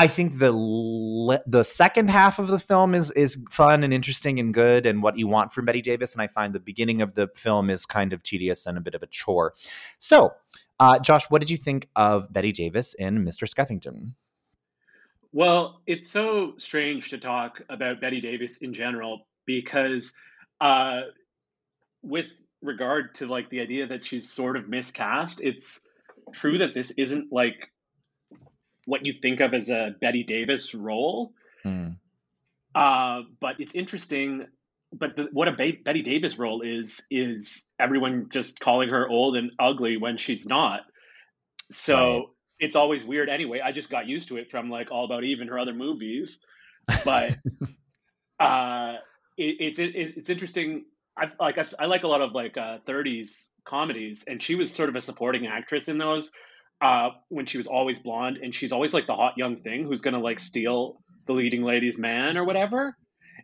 I 0.00 0.06
think 0.06 0.38
the 0.38 0.52
le- 0.52 1.42
the 1.44 1.64
second 1.64 2.08
half 2.08 2.38
of 2.38 2.46
the 2.46 2.60
film 2.60 2.94
is 2.94 3.10
is 3.10 3.36
fun 3.50 3.82
and 3.82 3.92
interesting 3.92 4.38
and 4.38 4.54
good 4.54 4.86
and 4.86 5.02
what 5.02 5.18
you 5.18 5.26
want 5.26 5.52
from 5.52 5.64
Bette 5.64 5.82
Davis, 5.82 6.14
and 6.14 6.22
I 6.22 6.28
find 6.28 6.54
the 6.54 6.60
beginning 6.60 7.02
of 7.02 7.14
the 7.14 7.28
film 7.34 7.68
is 7.68 7.84
kind 7.84 8.12
of 8.12 8.22
tedious 8.22 8.64
and 8.64 8.78
a 8.78 8.80
bit 8.80 8.94
of 8.94 9.02
a 9.02 9.08
chore. 9.08 9.54
So, 9.98 10.32
uh, 10.78 11.00
Josh, 11.00 11.24
what 11.30 11.40
did 11.40 11.50
you 11.50 11.56
think 11.56 11.88
of 11.96 12.32
Bette 12.32 12.52
Davis 12.52 12.94
in 12.94 13.24
Mr. 13.24 13.52
Skeffington? 13.52 14.14
Well, 15.32 15.82
it's 15.86 16.08
so 16.08 16.54
strange 16.58 17.10
to 17.10 17.18
talk 17.18 17.60
about 17.68 18.00
Bette 18.00 18.20
Davis 18.20 18.58
in 18.58 18.72
general 18.72 19.26
because, 19.46 20.14
uh, 20.60 21.02
with 22.02 22.32
regard 22.62 23.14
to 23.16 23.26
like 23.26 23.50
the 23.50 23.60
idea 23.60 23.86
that 23.88 24.04
she's 24.04 24.30
sort 24.32 24.56
of 24.56 24.68
miscast, 24.68 25.40
it's 25.42 25.80
true 26.32 26.58
that 26.58 26.74
this 26.74 26.90
isn't 26.92 27.32
like 27.32 27.56
what 28.84 29.04
you 29.04 29.14
think 29.20 29.40
of 29.40 29.54
as 29.54 29.68
a 29.70 29.94
Bette 30.00 30.24
Davis 30.24 30.74
role. 30.74 31.32
Hmm. 31.62 31.90
Uh, 32.74 33.22
but 33.40 33.56
it's 33.60 33.74
interesting. 33.74 34.46
But 34.92 35.16
the, 35.16 35.28
what 35.32 35.48
a 35.48 35.52
Be- 35.52 35.80
Bette 35.84 36.02
Davis 36.02 36.38
role 36.38 36.62
is 36.62 37.02
is 37.10 37.66
everyone 37.78 38.28
just 38.30 38.58
calling 38.60 38.88
her 38.88 39.06
old 39.08 39.36
and 39.36 39.50
ugly 39.58 39.96
when 39.98 40.16
she's 40.16 40.46
not. 40.46 40.80
So 41.70 41.96
Right. 41.96 42.24
it's 42.60 42.76
always 42.76 43.04
weird. 43.04 43.28
Anyway, 43.28 43.60
I 43.62 43.72
just 43.72 43.90
got 43.90 44.06
used 44.06 44.28
to 44.28 44.38
it 44.38 44.50
from 44.50 44.70
like 44.70 44.90
All 44.90 45.04
About 45.04 45.24
Eve 45.24 45.40
and 45.40 45.50
her 45.50 45.58
other 45.58 45.74
movies. 45.74 46.42
But 47.04 47.36
uh, 48.40 48.94
it, 49.36 49.56
it's 49.60 49.78
it, 49.78 49.90
it's 49.94 50.30
interesting. 50.30 50.86
I 51.18 51.26
like 51.40 51.58
I, 51.58 51.66
I 51.80 51.86
like 51.86 52.04
a 52.04 52.08
lot 52.08 52.22
of 52.22 52.32
like 52.32 52.56
uh, 52.56 52.78
30s 52.86 53.52
comedies, 53.64 54.24
and 54.26 54.42
she 54.42 54.54
was 54.56 54.74
sort 54.74 54.88
of 54.88 54.96
a 54.96 55.02
supporting 55.02 55.46
actress 55.46 55.88
in 55.88 55.98
those. 55.98 56.30
uh, 56.80 57.10
when 57.30 57.46
she 57.46 57.58
was 57.58 57.66
always 57.66 58.00
blonde, 58.00 58.38
and 58.42 58.54
she's 58.54 58.72
always 58.72 58.94
like 58.94 59.06
the 59.08 59.14
hot 59.16 59.34
young 59.36 59.62
thing 59.62 59.84
who's 59.84 60.00
gonna 60.02 60.20
like 60.20 60.38
steal 60.40 61.02
the 61.26 61.32
leading 61.34 61.62
lady's 61.64 61.98
man 61.98 62.36
or 62.38 62.44
whatever. 62.44 62.96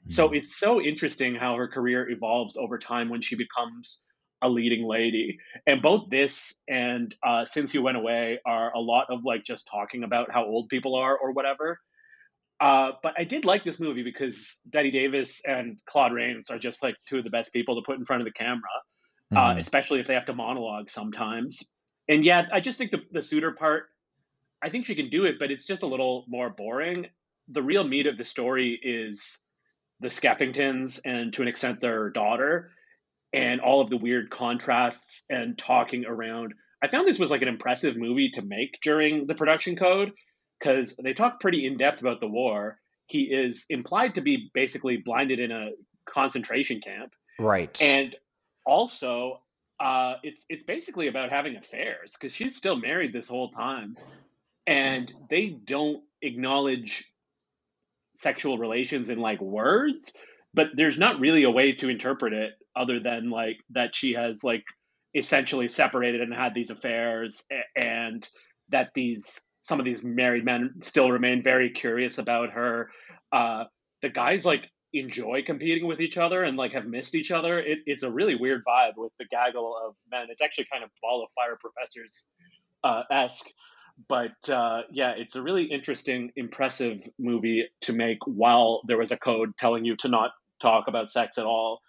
So 0.06 0.30
Mm. 0.30 0.36
it's 0.36 0.58
so 0.58 0.80
interesting 0.80 1.34
how 1.36 1.56
her 1.56 1.68
career 1.68 2.08
evolves 2.10 2.56
over 2.56 2.78
time 2.78 3.08
when 3.10 3.22
she 3.22 3.36
becomes 3.36 4.02
a 4.42 4.48
leading 4.48 4.86
lady. 4.86 5.38
And 5.66 5.82
both 5.82 6.10
this 6.10 6.54
and 6.68 7.14
uh, 7.22 7.44
Since 7.46 7.74
You 7.74 7.82
Went 7.82 7.96
Away 7.98 8.40
are 8.46 8.72
a 8.74 8.80
lot 8.80 9.06
of 9.10 9.24
like 9.24 9.44
just 9.44 9.68
talking 9.70 10.04
about 10.04 10.30
how 10.32 10.44
old 10.46 10.68
people 10.68 10.94
are 10.96 11.16
or 11.18 11.32
whatever. 11.32 11.80
Uh, 12.60 12.92
but 13.02 13.14
I 13.18 13.24
did 13.24 13.44
like 13.44 13.64
this 13.64 13.80
movie 13.80 14.02
because 14.02 14.56
Bette 14.66 14.90
Davis 14.90 15.40
and 15.44 15.76
Claude 15.86 16.12
Rains 16.12 16.50
are 16.50 16.58
just 16.58 16.82
like 16.82 16.96
two 17.08 17.18
of 17.18 17.24
the 17.24 17.30
best 17.30 17.52
people 17.52 17.74
to 17.76 17.84
put 17.84 17.98
in 17.98 18.04
front 18.04 18.22
of 18.22 18.26
the 18.26 18.32
camera, 18.32 18.62
uh, 19.32 19.54
Mhm. 19.54 19.58
especially 19.58 20.00
if 20.00 20.06
they 20.06 20.14
have 20.14 20.26
to 20.26 20.34
monologue 20.34 20.88
sometimes. 20.88 21.62
And 22.08 22.24
yet, 22.24 22.46
I 22.52 22.60
just 22.60 22.78
think 22.78 22.90
the, 22.90 23.02
the 23.10 23.22
suitor 23.22 23.52
part, 23.52 23.88
I 24.62 24.70
think 24.70 24.86
she 24.86 24.94
can 24.94 25.10
do 25.10 25.24
it, 25.24 25.38
but 25.38 25.50
it's 25.50 25.66
just 25.66 25.82
a 25.82 25.86
little 25.86 26.24
more 26.28 26.50
boring. 26.50 27.06
The 27.48 27.62
real 27.62 27.84
meat 27.84 28.06
of 28.06 28.16
the 28.16 28.24
story 28.24 28.78
is 28.82 29.42
the 30.00 30.08
Skeffingtons 30.08 31.00
and 31.04 31.32
to 31.34 31.42
an 31.42 31.48
extent 31.48 31.80
their 31.80 32.10
daughter 32.10 32.70
and 33.32 33.60
all 33.60 33.80
of 33.80 33.90
the 33.90 33.96
weird 33.96 34.30
contrasts 34.30 35.24
and 35.28 35.58
talking 35.58 36.06
around. 36.06 36.54
I 36.82 36.88
found 36.88 37.08
this 37.08 37.18
was 37.18 37.30
like 37.30 37.42
an 37.42 37.48
impressive 37.48 37.96
movie 37.96 38.30
to 38.30 38.42
make 38.42 38.78
during 38.82 39.26
the 39.26 39.34
production 39.34 39.76
code 39.76 40.12
because 40.64 40.96
they 40.96 41.12
talk 41.12 41.40
pretty 41.40 41.66
in 41.66 41.76
depth 41.76 42.00
about 42.00 42.20
the 42.20 42.26
war. 42.26 42.78
He 43.06 43.24
is 43.24 43.66
implied 43.68 44.14
to 44.14 44.20
be 44.22 44.50
basically 44.54 44.96
blinded 44.96 45.38
in 45.38 45.52
a 45.52 45.70
concentration 46.08 46.80
camp, 46.80 47.12
Right. 47.38 47.76
and 47.82 48.14
also 48.64 49.40
uh, 49.78 50.14
it's 50.22 50.44
it's 50.48 50.64
basically 50.64 51.08
about 51.08 51.30
having 51.30 51.56
affairs 51.56 52.14
because 52.14 52.32
she's 52.32 52.56
still 52.56 52.76
married 52.76 53.12
this 53.12 53.28
whole 53.28 53.50
time, 53.50 53.96
and 54.66 55.12
they 55.28 55.48
don't 55.48 56.02
acknowledge 56.22 57.04
sexual 58.14 58.56
relations 58.56 59.10
in 59.10 59.18
like 59.18 59.40
words, 59.42 60.12
but 60.54 60.68
there's 60.74 60.96
not 60.96 61.20
really 61.20 61.42
a 61.42 61.50
way 61.50 61.72
to 61.72 61.88
interpret 61.88 62.32
it 62.32 62.52
other 62.74 63.00
than 63.00 63.28
like 63.28 63.58
that 63.70 63.94
she 63.94 64.12
has 64.14 64.42
like 64.42 64.64
essentially 65.14 65.68
separated 65.68 66.20
and 66.22 66.32
had 66.32 66.54
these 66.54 66.70
affairs 66.70 67.44
and 67.76 68.28
that 68.70 68.90
these 68.94 69.40
some 69.64 69.78
of 69.78 69.84
these 69.84 70.04
married 70.04 70.44
men 70.44 70.74
still 70.80 71.10
remain 71.10 71.42
very 71.42 71.70
curious 71.70 72.18
about 72.18 72.50
her 72.50 72.90
uh 73.32 73.64
the 74.02 74.08
guys 74.08 74.44
like 74.44 74.70
enjoy 74.92 75.42
competing 75.44 75.88
with 75.88 76.00
each 76.00 76.18
other 76.18 76.44
and 76.44 76.56
like 76.56 76.72
have 76.72 76.86
missed 76.86 77.14
each 77.14 77.32
other 77.32 77.58
it, 77.58 77.78
it's 77.86 78.04
a 78.04 78.10
really 78.10 78.36
weird 78.36 78.62
vibe 78.68 78.92
with 78.96 79.12
the 79.18 79.24
gaggle 79.30 79.74
of 79.84 79.94
men 80.10 80.26
it's 80.30 80.42
actually 80.42 80.66
kind 80.72 80.84
of 80.84 80.90
ball 81.02 81.24
of 81.24 81.30
fire 81.34 81.58
professors 81.60 82.28
uh 82.84 83.02
esque 83.10 83.46
but 84.08 84.32
uh, 84.48 84.82
yeah, 84.90 85.12
it's 85.16 85.36
a 85.36 85.42
really 85.42 85.64
interesting, 85.64 86.32
impressive 86.36 87.08
movie 87.18 87.68
to 87.82 87.92
make 87.92 88.18
while 88.26 88.82
there 88.86 88.98
was 88.98 89.12
a 89.12 89.16
code 89.16 89.56
telling 89.56 89.84
you 89.84 89.96
to 89.98 90.08
not 90.08 90.32
talk 90.60 90.88
about 90.88 91.10
sex 91.10 91.38
at 91.38 91.44
all. 91.44 91.80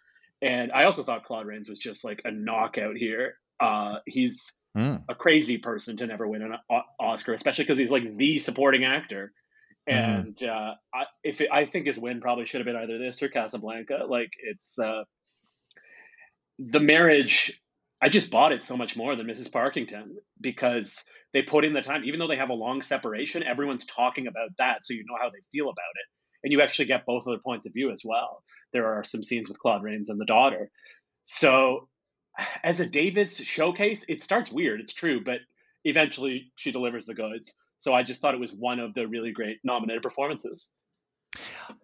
And 0.42 0.72
I 0.72 0.84
also 0.84 1.04
thought 1.04 1.24
Claude 1.24 1.48
Rains 1.48 1.68
was 1.68 1.80
just 1.80 2.04
like 2.04 2.22
a 2.24 2.32
knockout 2.32 2.96
here. 2.96 3.36
Uh, 3.60 3.96
he's 4.06 4.54
Mm. 4.76 5.04
a 5.08 5.16
crazy 5.16 5.58
person 5.58 5.96
to 5.98 6.08
never 6.08 6.28
win 6.28 6.42
an 6.42 6.58
o- 6.70 6.82
Oscar, 7.00 7.34
especially 7.34 7.64
because 7.64 7.78
he's 7.78 7.92
like 7.92 8.18
the 8.18 8.40
supporting 8.40 8.84
actor. 8.84 9.32
And 9.88 10.42
uh, 10.44 10.74
I, 10.94 11.04
if 11.24 11.40
it, 11.42 11.50
I 11.52 11.66
think 11.66 11.88
his 11.88 11.98
win 11.98 12.20
probably 12.20 12.46
should 12.46 12.60
have 12.60 12.66
been 12.66 12.76
either 12.76 12.98
this 12.98 13.22
or 13.22 13.30
Casablanca. 13.30 14.06
Like 14.08 14.32
it's 14.44 14.78
uh, 14.80 15.04
the 16.60 16.80
marriage. 16.80 17.62
I 18.02 18.10
just 18.10 18.32
bought 18.32 18.52
it 18.52 18.64
so 18.64 18.76
much 18.76 18.98
more 18.98 19.16
than 19.16 19.28
Mrs. 19.28 19.50
Parkington 19.50 20.16
because 20.42 21.06
they 21.34 21.42
put 21.42 21.66
in 21.66 21.74
the 21.74 21.82
time, 21.82 22.04
even 22.04 22.20
though 22.20 22.28
they 22.28 22.36
have 22.36 22.50
a 22.50 22.54
long 22.54 22.82
separation. 22.82 23.44
Everyone's 23.44 23.86
talking 23.86 24.28
about 24.28 24.50
that, 24.58 24.84
so 24.84 24.94
you 24.94 25.04
know 25.08 25.18
how 25.22 25.30
they 25.30 25.42
feel 25.52 25.66
about 25.66 25.96
it, 25.96 26.06
and 26.44 26.52
you 26.52 26.62
actually 26.62 26.86
get 26.86 27.06
both 27.06 27.26
of 27.28 27.32
their 27.32 27.40
points 27.40 27.66
of 27.66 27.74
view 27.74 27.92
as 27.92 28.02
well. 28.04 28.44
There 28.74 28.88
are 28.88 29.04
some 29.04 29.24
scenes 29.24 29.48
with 29.48 29.60
Claude 29.60 29.84
Rains 29.84 30.10
and 30.10 30.20
the 30.20 30.26
daughter. 30.26 30.70
So, 31.26 31.88
as 32.64 32.80
a 32.80 32.86
Davis 32.86 33.38
showcase, 33.38 34.06
it 34.08 34.24
starts 34.24 34.52
weird. 34.52 34.80
It's 34.80 34.94
true, 34.94 35.24
but 35.24 35.40
eventually 35.84 36.52
she 36.56 36.72
delivers 36.72 37.06
the 37.06 37.14
goods. 37.14 37.56
So 37.80 37.94
I 37.94 38.04
just 38.04 38.22
thought 38.22 38.34
it 38.34 38.40
was 38.40 38.52
one 38.52 38.80
of 38.80 38.94
the 38.94 39.08
really 39.08 39.32
great 39.32 39.58
nominated 39.64 40.02
performances. 40.02 40.70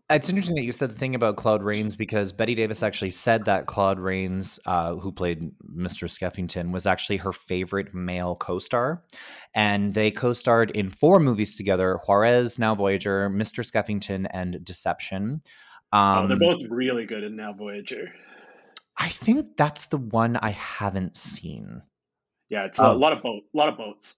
It's 0.10 0.30
interesting 0.30 0.56
that 0.56 0.64
you 0.64 0.72
said 0.72 0.90
the 0.90 0.98
thing 0.98 1.16
about 1.16 1.38
Claude 1.38 1.64
Rains 1.64 1.96
because 1.96 2.32
Bette 2.32 2.56
Davis 2.56 2.84
actually 2.84 3.12
said 3.12 3.46
that 3.46 3.66
Claude 3.66 4.00
Rains, 4.00 4.60
uh, 4.66 4.96
who 4.96 5.12
played 5.12 5.52
Mr. 5.78 6.08
Skeffington, 6.08 6.72
was 6.72 6.86
actually 6.86 7.18
her 7.18 7.32
favorite 7.32 7.94
male 7.94 8.36
co-star, 8.36 9.02
and 9.54 9.94
they 9.94 10.12
co-starred 10.12 10.72
in 10.72 10.90
four 10.90 11.20
movies 11.20 11.56
together: 11.56 12.00
Juarez, 12.06 12.60
Now 12.60 12.76
Voyager, 12.76 13.30
Mr. 13.30 13.66
Skeffington, 13.66 14.28
and 14.32 14.64
Deception. 14.64 15.42
Um, 15.94 16.26
oh, 16.26 16.28
they're 16.28 16.38
both 16.38 16.62
really 16.70 17.06
good 17.06 17.24
in 17.24 17.36
Now 17.36 17.54
Voyager. 17.54 18.12
I 19.02 19.08
think 19.10 19.58
that's 19.58 19.88
the 19.88 19.98
one 19.98 20.38
I 20.38 20.52
haven't 20.52 21.18
seen. 21.18 21.82
Yeah, 22.50 22.66
it's 22.66 22.78
a 22.78 22.94
lot 22.94 23.14
of 23.14 23.24
boat, 23.24 23.42
a 23.52 23.58
lot 23.58 23.70
of 23.70 23.78
boats. 23.78 24.16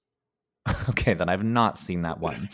Okay, 0.89 1.13
then 1.13 1.29
I've 1.29 1.43
not 1.43 1.77
seen 1.77 2.01
that 2.01 2.19
one. 2.19 2.49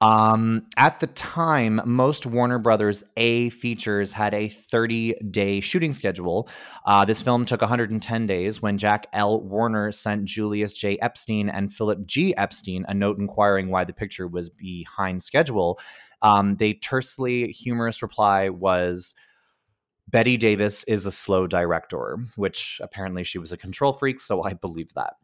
Um, 0.00 0.66
at 0.76 1.00
the 1.00 1.06
time, 1.08 1.80
most 1.84 2.26
Warner 2.26 2.58
Brothers 2.58 3.04
A 3.16 3.50
features 3.50 4.12
had 4.12 4.34
a 4.34 4.48
30 4.48 5.14
day 5.30 5.60
shooting 5.60 5.92
schedule. 5.92 6.48
Uh, 6.84 7.04
this 7.04 7.22
film 7.22 7.44
took 7.44 7.60
110 7.60 8.26
days 8.26 8.60
when 8.60 8.78
Jack 8.78 9.06
L. 9.12 9.40
Warner 9.40 9.92
sent 9.92 10.24
Julius 10.24 10.72
J. 10.72 10.98
Epstein 10.98 11.48
and 11.48 11.72
Philip 11.72 12.06
G. 12.06 12.36
Epstein 12.36 12.84
a 12.88 12.94
note 12.94 13.18
inquiring 13.18 13.68
why 13.68 13.84
the 13.84 13.94
picture 13.94 14.26
was 14.26 14.50
behind 14.50 15.22
schedule. 15.22 15.78
Um, 16.22 16.56
they 16.56 16.74
tersely 16.74 17.48
humorous 17.48 18.02
reply 18.02 18.50
was. 18.50 19.14
Bette 20.10 20.36
Davis 20.36 20.84
is 20.84 21.06
a 21.06 21.12
slow 21.12 21.46
director, 21.46 22.18
which 22.36 22.80
apparently 22.82 23.22
she 23.24 23.38
was 23.38 23.52
a 23.52 23.56
control 23.56 23.92
freak, 23.92 24.18
so 24.18 24.42
I 24.42 24.54
believe 24.54 24.92
that. 24.94 25.14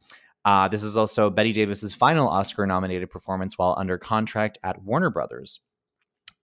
Uh, 0.44 0.68
this 0.68 0.84
is 0.84 0.96
also 0.96 1.28
Bette 1.28 1.52
Davis's 1.52 1.94
final 1.94 2.28
Oscar-nominated 2.28 3.10
performance 3.10 3.58
while 3.58 3.74
under 3.76 3.98
contract 3.98 4.58
at 4.62 4.80
Warner 4.82 5.10
Brothers. 5.10 5.60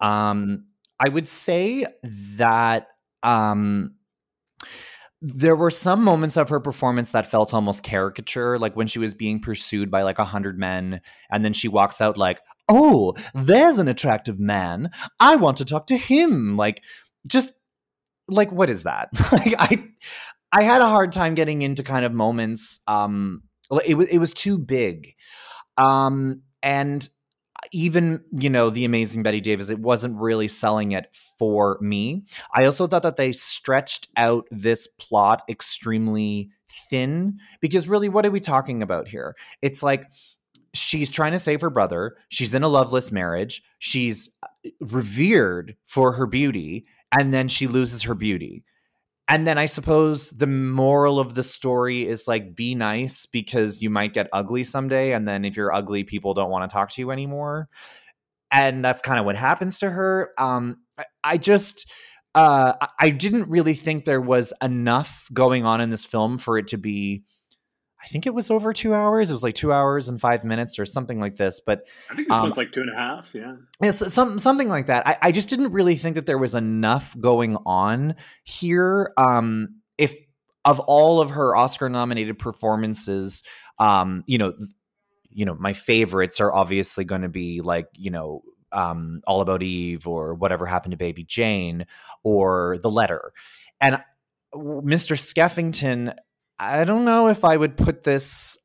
Um, 0.01 0.65
I 0.99 1.07
would 1.07 1.27
say 1.27 1.85
that 2.37 2.87
um, 3.23 3.95
there 5.21 5.55
were 5.55 5.71
some 5.71 6.03
moments 6.03 6.35
of 6.35 6.49
her 6.49 6.59
performance 6.59 7.11
that 7.11 7.25
felt 7.25 7.53
almost 7.53 7.81
caricature, 7.81 8.59
like 8.59 8.75
when 8.75 8.87
she 8.87 8.99
was 8.99 9.13
being 9.13 9.39
pursued 9.39 9.89
by 9.89 10.03
like 10.03 10.19
a 10.19 10.25
hundred 10.25 10.59
men, 10.59 10.99
and 11.31 11.45
then 11.45 11.53
she 11.53 11.69
walks 11.69 12.01
out 12.01 12.17
like, 12.17 12.41
"Oh, 12.67 13.15
there's 13.33 13.77
an 13.77 13.87
attractive 13.87 14.37
man. 14.37 14.91
I 15.21 15.37
want 15.37 15.57
to 15.57 15.65
talk 15.65 15.87
to 15.87 15.97
him." 15.97 16.57
Like, 16.57 16.83
just 17.25 17.53
like 18.27 18.51
what 18.51 18.69
is 18.69 18.83
that? 18.83 19.09
like, 19.31 19.55
I 19.57 19.83
I 20.51 20.63
had 20.63 20.81
a 20.81 20.87
hard 20.87 21.11
time 21.11 21.35
getting 21.35 21.61
into 21.61 21.83
kind 21.83 22.05
of 22.05 22.13
moments. 22.13 22.79
Um, 22.87 23.43
it 23.85 23.95
was 23.95 24.07
it 24.09 24.19
was 24.19 24.33
too 24.33 24.57
big, 24.57 25.13
um, 25.77 26.41
and 26.61 27.07
even 27.71 28.23
you 28.31 28.49
know 28.49 28.69
the 28.69 28.85
amazing 28.85 29.23
Bette 29.23 29.41
Davis, 29.41 29.69
it 29.69 29.79
wasn't 29.79 30.19
really 30.19 30.47
selling 30.47 30.91
it 30.91 31.07
for 31.37 31.77
me. 31.81 32.23
I 32.53 32.65
also 32.65 32.87
thought 32.87 33.03
that 33.03 33.15
they 33.15 33.31
stretched 33.31 34.07
out 34.17 34.47
this 34.51 34.87
plot 34.87 35.41
extremely 35.49 36.49
thin 36.89 37.39
because 37.61 37.87
really, 37.87 38.09
what 38.09 38.25
are 38.25 38.31
we 38.31 38.39
talking 38.39 38.83
about 38.83 39.07
here? 39.07 39.35
It's 39.61 39.83
like 39.83 40.05
she's 40.73 41.11
trying 41.11 41.31
to 41.33 41.39
save 41.39 41.61
her 41.61 41.69
brother. 41.69 42.17
She's 42.29 42.53
in 42.53 42.63
a 42.63 42.67
loveless 42.67 43.11
marriage. 43.11 43.63
She's 43.79 44.29
uh, 44.43 44.69
revered 44.79 45.75
for 45.85 46.11
her 46.13 46.25
beauty, 46.25 46.85
and 47.17 47.33
then 47.33 47.47
she 47.47 47.67
loses 47.67 48.03
her 48.03 48.15
beauty 48.15 48.63
and 49.27 49.47
then 49.47 49.57
I 49.57 49.67
suppose 49.67 50.29
the 50.31 50.47
moral 50.47 51.19
of 51.19 51.33
the 51.33 51.43
story 51.43 52.05
is 52.07 52.27
like 52.27 52.55
be 52.55 52.75
nice 52.75 53.25
because 53.25 53.81
you 53.81 53.89
might 53.89 54.13
get 54.13 54.27
ugly 54.33 54.65
someday. 54.65 55.13
And 55.13 55.27
then 55.27 55.45
if 55.45 55.55
you're 55.55 55.73
ugly, 55.73 56.03
people 56.03 56.33
don't 56.33 56.49
want 56.49 56.69
to 56.69 56.73
talk 56.73 56.91
to 56.91 57.01
you 57.01 57.09
anymore. 57.09 57.69
And 58.51 58.83
that's 58.83 59.01
kind 59.01 59.19
of 59.19 59.25
what 59.25 59.35
happens 59.35 59.79
to 59.79 59.89
her. 59.89 60.31
Um, 60.37 60.77
I, 60.97 61.05
I 61.23 61.37
just, 61.37 61.91
uh, 62.35 62.73
I- 62.81 62.87
I 62.99 63.09
didn't 63.09 63.49
really 63.49 63.73
think 63.73 64.05
there 64.05 64.21
was 64.21 64.53
enough 64.61 65.29
going 65.33 65.65
on 65.65 65.81
in 65.81 65.89
this 65.89 66.05
film 66.05 66.37
for 66.37 66.57
it 66.57 66.67
to 66.67 66.77
be. 66.77 67.23
I 68.03 68.07
think 68.07 68.25
it 68.25 68.33
was 68.33 68.51
over 68.51 68.73
two 68.73 68.93
hours. 68.93 69.29
It 69.29 69.33
was 69.33 69.43
like 69.43 69.55
two 69.55 69.71
hours 69.71 70.09
and 70.09 70.19
five 70.19 70.43
minutes 70.43 70.77
or 70.77 70.85
something 70.85 71.19
like 71.19 71.37
this. 71.37 71.61
But 71.61 71.87
I 72.11 72.15
think 72.15 72.27
this 72.27 72.35
Um, 72.35 72.43
one's 72.43 72.57
like 72.57 72.71
two 72.73 72.81
and 72.81 72.91
a 72.91 72.95
half. 72.95 73.29
Yeah. 73.33 73.55
Yes, 73.81 74.13
some 74.13 74.37
something 74.37 74.67
like 74.67 74.87
that. 74.87 75.07
I, 75.07 75.17
I 75.21 75.31
just 75.31 75.47
didn't 75.47 75.71
really 75.71 75.95
think 75.95 76.15
that 76.15 76.25
there 76.25 76.37
was 76.37 76.53
enough 76.53 77.17
going 77.19 77.55
on 77.65 78.15
here. 78.43 79.13
Um, 79.17 79.79
if 79.97 80.15
of 80.65 80.79
all 80.81 81.21
of 81.21 81.29
her 81.31 81.55
Oscar 81.55 81.89
nominated 81.89 82.37
performances, 82.39 83.43
um, 83.79 84.23
you 84.27 84.37
know, 84.37 84.53
you 85.29 85.45
know, 85.45 85.55
my 85.55 85.73
favorites 85.73 86.39
are 86.39 86.53
obviously 86.53 87.05
going 87.05 87.21
to 87.21 87.29
be 87.29 87.61
like, 87.61 87.87
you 87.93 88.11
know, 88.11 88.43
um, 88.71 89.21
All 89.27 89.41
About 89.41 89.63
Eve 89.63 90.07
or 90.07 90.33
Whatever 90.33 90.65
Happened 90.65 90.91
to 90.91 90.97
Baby 90.97 91.23
Jane 91.23 91.85
or 92.23 92.79
The 92.81 92.89
Letter. 92.89 93.31
And 93.81 94.01
Mr. 94.53 95.17
Skeffington, 95.17 96.15
I 96.59 96.83
don't 96.85 97.05
know 97.05 97.27
if 97.27 97.43
I 97.43 97.57
would 97.57 97.77
put 97.77 98.03
this 98.03 98.57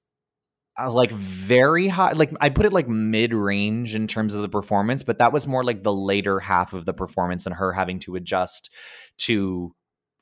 uh, 0.79 0.91
like 0.91 1.11
very 1.11 1.89
high 1.89 2.13
like 2.13 2.31
i 2.41 2.49
put 2.49 2.65
it 2.65 2.73
like 2.73 2.87
mid-range 2.89 3.97
in 3.97 4.07
terms 4.07 4.37
of 4.37 4.43
the 4.43 4.49
performance 4.49 5.03
but 5.03 5.19
that 5.19 5.33
was 5.33 5.45
more 5.45 5.65
like 5.65 5.83
the 5.83 5.93
later 5.93 6.39
half 6.39 6.73
of 6.73 6.85
the 6.85 6.93
performance 6.93 7.47
and 7.47 7.55
her 7.57 7.73
having 7.73 7.99
to 7.99 8.15
adjust 8.15 8.71
to 9.17 9.75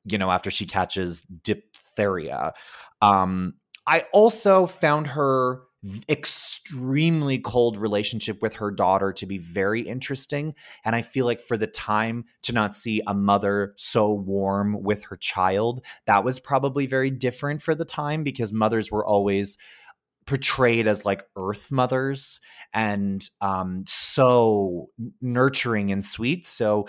you 0.05 0.17
know 0.17 0.31
after 0.31 0.51
she 0.51 0.65
catches 0.65 1.23
diphtheria. 1.23 2.53
Um 3.03 3.55
i 3.87 4.05
also 4.13 4.67
found 4.67 5.09
her 5.09 5.61
extremely 6.09 7.39
cold 7.39 7.77
relationship 7.77 8.43
with 8.43 8.55
her 8.55 8.71
daughter 8.71 9.13
to 9.13 9.27
be 9.27 9.39
very 9.39 9.83
interesting 9.83 10.55
and 10.85 10.97
i 10.97 11.03
feel 11.03 11.27
like 11.27 11.41
for 11.41 11.57
the 11.57 11.67
time 11.67 12.25
to 12.43 12.53
not 12.53 12.75
see 12.75 13.03
a 13.07 13.15
mother 13.15 13.75
so 13.77 14.13
warm 14.13 14.83
with 14.83 15.03
her 15.05 15.17
child 15.17 15.85
that 16.07 16.25
was 16.25 16.41
probably 16.41 16.87
very 16.87 17.11
different 17.11 17.63
for 17.63 17.75
the 17.75 17.85
time 17.85 18.25
because 18.25 18.53
mothers 18.53 18.91
were 18.91 19.07
always 19.07 19.59
portrayed 20.27 20.89
as 20.89 21.05
like 21.05 21.25
earth 21.41 21.71
mothers 21.71 22.41
and 22.75 23.29
um, 23.41 23.85
so 23.87 24.91
nurturing 25.21 25.93
and 25.93 26.05
sweet. 26.05 26.45
So, 26.45 26.87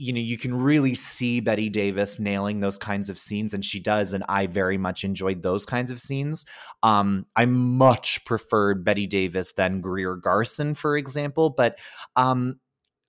you 0.00 0.14
know, 0.14 0.20
you 0.20 0.38
can 0.38 0.54
really 0.54 0.94
see 0.94 1.40
Bette 1.40 1.68
Davis 1.68 2.18
nailing 2.18 2.60
those 2.60 2.78
kinds 2.78 3.10
of 3.10 3.18
scenes, 3.18 3.52
and 3.52 3.62
she 3.62 3.80
does. 3.80 4.14
And 4.14 4.24
I 4.30 4.46
very 4.46 4.78
much 4.78 5.04
enjoyed 5.04 5.42
those 5.42 5.66
kinds 5.66 5.90
of 5.90 6.00
scenes. 6.00 6.46
Um, 6.82 7.26
I 7.36 7.44
much 7.44 8.24
preferred 8.24 8.82
Bette 8.82 9.06
Davis 9.06 9.52
than 9.52 9.82
Greer 9.82 10.16
Garson, 10.16 10.72
for 10.72 10.96
example. 10.96 11.50
But 11.50 11.78
um, 12.16 12.60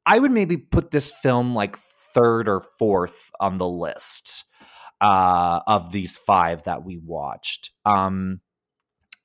I 0.06 0.20
would 0.20 0.34
maybe 0.34 0.58
put 0.58 0.92
this 0.92 1.14
film 1.14 1.56
like 1.56 1.78
third 2.14 2.50
or 2.50 2.62
fourth 2.78 3.32
on 3.40 3.58
the 3.58 3.70
list 3.70 4.44
uh, 5.00 5.62
of 5.66 5.94
these 5.94 6.18
five 6.18 6.64
that 6.64 6.84
we 6.84 6.98
watched. 6.98 7.72
Um, 7.86 8.42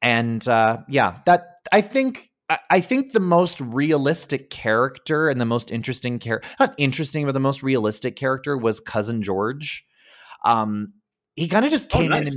and 0.00 0.46
uh, 0.46 0.78
yeah, 0.88 1.18
that 1.26 1.48
I 1.72 1.80
think 1.80 2.30
I 2.48 2.80
think 2.80 3.10
the 3.10 3.20
most 3.20 3.60
realistic 3.60 4.50
character 4.50 5.28
and 5.28 5.40
the 5.40 5.44
most 5.44 5.72
interesting 5.72 6.20
character, 6.20 6.48
not 6.60 6.74
interesting, 6.78 7.26
but 7.26 7.32
the 7.32 7.40
most 7.40 7.62
realistic 7.62 8.14
character 8.14 8.56
was 8.56 8.78
cousin 8.78 9.22
George. 9.22 9.84
Um, 10.44 10.92
he 11.34 11.48
kind 11.48 11.64
of 11.64 11.72
just 11.72 11.92
oh, 11.92 11.98
came 11.98 12.12
oh, 12.12 12.20
nice. 12.20 12.20
in 12.20 12.26
and 12.28 12.36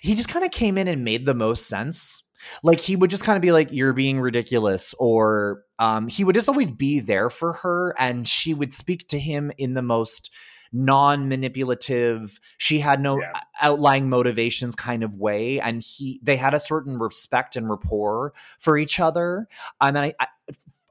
he 0.00 0.14
just 0.14 0.28
kind 0.28 0.44
of 0.44 0.50
came 0.50 0.78
in 0.78 0.88
and 0.88 1.04
made 1.04 1.26
the 1.26 1.34
most 1.34 1.66
sense. 1.66 2.22
Like 2.62 2.80
he 2.80 2.96
would 2.96 3.10
just 3.10 3.24
kind 3.24 3.36
of 3.36 3.42
be 3.42 3.52
like, 3.52 3.72
"You're 3.72 3.92
being 3.92 4.20
ridiculous," 4.20 4.94
or 4.98 5.62
um, 5.78 6.08
he 6.08 6.24
would 6.24 6.34
just 6.34 6.48
always 6.48 6.70
be 6.70 6.98
there 6.98 7.30
for 7.30 7.52
her, 7.54 7.94
and 7.98 8.26
she 8.26 8.52
would 8.52 8.74
speak 8.74 9.06
to 9.08 9.18
him 9.18 9.52
in 9.58 9.74
the 9.74 9.82
most 9.82 10.34
non-manipulative 10.72 12.40
she 12.58 12.78
had 12.78 13.00
no 13.00 13.20
yeah. 13.20 13.32
outlying 13.60 14.08
motivations 14.08 14.74
kind 14.74 15.02
of 15.02 15.16
way 15.16 15.60
and 15.60 15.82
he 15.82 16.18
they 16.22 16.36
had 16.36 16.54
a 16.54 16.60
certain 16.60 16.98
respect 16.98 17.56
and 17.56 17.68
rapport 17.68 18.32
for 18.58 18.78
each 18.78 18.98
other 18.98 19.48
and 19.80 19.98
I, 19.98 20.14
I 20.18 20.26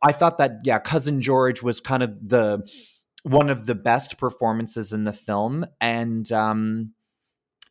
i 0.04 0.12
thought 0.12 0.38
that 0.38 0.60
yeah 0.64 0.80
cousin 0.80 1.22
george 1.22 1.64
was 1.64 1.80
kind 1.80 2.04
of 2.04 2.30
the 2.30 2.68
one 3.24 3.50
of 3.50 3.66
the 3.66 3.76
best 3.76 4.18
performances 4.18 4.94
in 4.94 5.04
the 5.04 5.14
film 5.14 5.66
and 5.80 6.32
um 6.32 6.94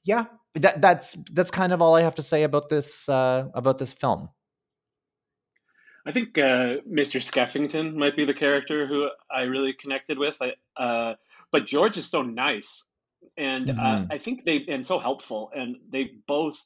yeah 0.05 0.25
that 0.55 0.81
that's 0.81 1.15
that's 1.33 1.51
kind 1.51 1.73
of 1.73 1.81
all 1.81 1.95
i 1.95 2.03
have 2.03 2.17
to 2.17 2.23
say 2.23 2.43
about 2.43 2.69
this 2.69 3.09
uh 3.09 3.49
about 3.55 3.79
this 3.79 3.93
film 3.93 4.31
I 6.07 6.13
think 6.13 6.39
uh, 6.39 6.81
Mr. 6.91 7.21
Skeffington 7.21 7.95
might 7.95 8.17
be 8.17 8.25
the 8.25 8.35
character 8.35 8.87
who 8.87 9.11
I 9.31 9.43
really 9.43 9.75
connected 9.75 10.19
with. 10.19 10.41
I, 10.41 10.55
uh, 10.83 11.15
but 11.53 11.67
George 11.67 11.97
is 11.97 12.07
so 12.07 12.23
nice, 12.23 12.85
and 13.37 13.71
uh, 13.71 13.75
mm-hmm. 13.75 14.05
uh, 14.11 14.15
I 14.15 14.19
think 14.19 14.45
they 14.45 14.65
and 14.69 14.85
so 14.85 14.99
helpful, 14.99 15.51
and 15.55 15.77
they 15.91 16.13
both. 16.27 16.59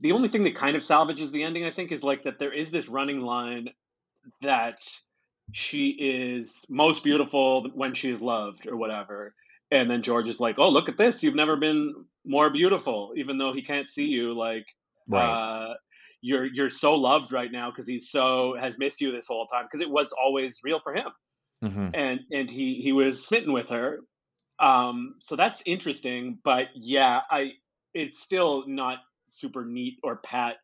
The 0.00 0.12
only 0.12 0.28
thing 0.28 0.44
that 0.44 0.56
kind 0.56 0.76
of 0.76 0.82
salvages 0.82 1.30
the 1.30 1.44
ending, 1.44 1.64
I 1.64 1.70
think, 1.70 1.92
is 1.92 2.02
like 2.02 2.24
that 2.24 2.38
there 2.38 2.52
is 2.52 2.70
this 2.70 2.88
running 2.88 3.20
line 3.20 3.68
that 4.42 4.78
she 5.52 5.88
is 5.90 6.64
most 6.68 7.04
beautiful 7.04 7.68
when 7.74 7.94
she 7.94 8.10
is 8.10 8.20
loved 8.20 8.66
or 8.66 8.76
whatever. 8.76 9.34
And 9.70 9.90
then 9.90 10.02
George 10.02 10.28
is 10.28 10.40
like, 10.40 10.56
"Oh, 10.58 10.68
look 10.68 10.88
at 10.88 10.96
this! 10.96 11.22
You've 11.22 11.34
never 11.34 11.56
been 11.56 12.04
more 12.24 12.50
beautiful, 12.50 13.12
even 13.16 13.38
though 13.38 13.52
he 13.52 13.62
can't 13.62 13.88
see 13.88 14.06
you. 14.06 14.34
Like, 14.34 14.66
right. 15.08 15.24
uh, 15.24 15.74
you're 16.20 16.44
you're 16.44 16.70
so 16.70 16.94
loved 16.94 17.32
right 17.32 17.50
now 17.50 17.70
because 17.70 17.86
he's 17.86 18.10
so 18.10 18.56
has 18.58 18.78
missed 18.78 19.00
you 19.00 19.10
this 19.10 19.26
whole 19.26 19.46
time 19.46 19.64
because 19.64 19.80
it 19.80 19.90
was 19.90 20.12
always 20.12 20.60
real 20.62 20.80
for 20.80 20.94
him." 20.94 21.08
Mm-hmm. 21.64 21.88
and 21.94 22.20
and 22.30 22.50
he 22.50 22.80
he 22.82 22.92
was 22.92 23.24
smitten 23.24 23.52
with 23.52 23.68
her. 23.70 24.00
Um, 24.58 25.14
so 25.20 25.34
that's 25.34 25.62
interesting, 25.66 26.38
but 26.44 26.66
yeah, 26.74 27.20
I 27.30 27.52
it's 27.94 28.20
still 28.20 28.64
not 28.66 28.98
super 29.26 29.64
neat 29.64 29.98
or 30.02 30.16
pat 30.16 30.56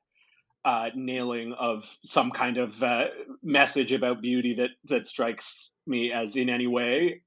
uh, 0.64 0.90
nailing 0.94 1.54
of 1.58 1.84
some 2.04 2.30
kind 2.30 2.58
of 2.58 2.82
uh, 2.82 3.06
message 3.42 3.92
about 3.92 4.20
beauty 4.20 4.54
that 4.54 4.70
that 4.84 5.06
strikes 5.06 5.74
me 5.86 6.12
as 6.12 6.36
in 6.36 6.48
any 6.50 6.66
way 6.66 7.22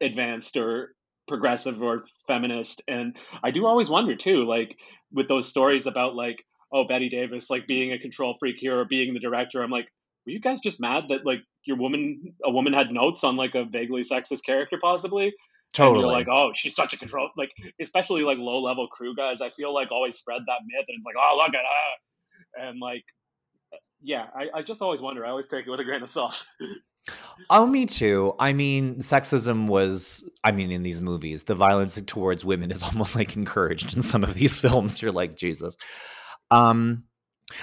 advanced 0.00 0.56
or 0.56 0.94
progressive 1.26 1.82
or 1.82 2.04
feminist. 2.26 2.82
And 2.88 3.16
I 3.42 3.50
do 3.50 3.66
always 3.66 3.90
wonder 3.90 4.16
too, 4.16 4.46
like 4.46 4.76
with 5.12 5.28
those 5.28 5.48
stories 5.48 5.86
about 5.86 6.14
like 6.14 6.42
oh 6.72 6.84
bette 6.84 7.08
Davis 7.10 7.50
like 7.50 7.66
being 7.66 7.92
a 7.92 7.98
control 7.98 8.34
freak 8.38 8.56
here 8.58 8.78
or 8.78 8.84
being 8.86 9.12
the 9.12 9.20
director. 9.20 9.62
I'm 9.62 9.70
like, 9.70 9.88
were 10.24 10.32
you 10.32 10.40
guys 10.40 10.60
just 10.60 10.80
mad 10.80 11.08
that 11.08 11.26
like 11.26 11.42
your 11.68 11.76
woman 11.76 12.34
a 12.44 12.50
woman 12.50 12.72
had 12.72 12.90
notes 12.90 13.22
on 13.22 13.36
like 13.36 13.54
a 13.54 13.64
vaguely 13.64 14.00
sexist 14.02 14.42
character 14.44 14.78
possibly 14.80 15.32
totally 15.74 15.98
and 15.98 16.00
you're 16.00 16.18
like 16.18 16.26
oh 16.28 16.50
she's 16.54 16.74
such 16.74 16.94
a 16.94 16.96
control 16.96 17.28
like 17.36 17.50
especially 17.78 18.22
like 18.22 18.38
low 18.38 18.60
level 18.60 18.88
crew 18.88 19.14
guys 19.14 19.42
i 19.42 19.50
feel 19.50 19.72
like 19.72 19.92
always 19.92 20.16
spread 20.16 20.40
that 20.46 20.60
myth 20.66 20.86
and 20.88 20.96
it's 20.96 21.04
like 21.04 21.14
oh 21.18 21.36
look 21.36 21.54
at 21.54 21.60
her 21.60 22.68
and 22.68 22.80
like 22.80 23.04
yeah 24.02 24.28
I, 24.34 24.58
I 24.58 24.62
just 24.62 24.80
always 24.80 25.02
wonder 25.02 25.26
i 25.26 25.28
always 25.28 25.46
take 25.46 25.66
it 25.66 25.70
with 25.70 25.80
a 25.80 25.84
grain 25.84 26.02
of 26.02 26.10
salt 26.10 26.42
Oh, 27.48 27.66
me 27.66 27.86
too. 27.86 28.34
I 28.38 28.52
mean, 28.52 28.96
sexism 28.96 29.66
was, 29.66 30.28
I 30.44 30.52
mean, 30.52 30.70
in 30.70 30.82
these 30.82 31.00
movies, 31.00 31.44
the 31.44 31.54
violence 31.54 31.98
towards 32.02 32.44
women 32.44 32.70
is 32.70 32.82
almost 32.82 33.16
like 33.16 33.34
encouraged 33.34 33.96
in 33.96 34.02
some 34.02 34.22
of 34.22 34.34
these 34.34 34.60
films. 34.64 35.00
You're 35.00 35.12
like, 35.12 35.34
Jesus. 35.34 35.74
Um, 36.50 37.04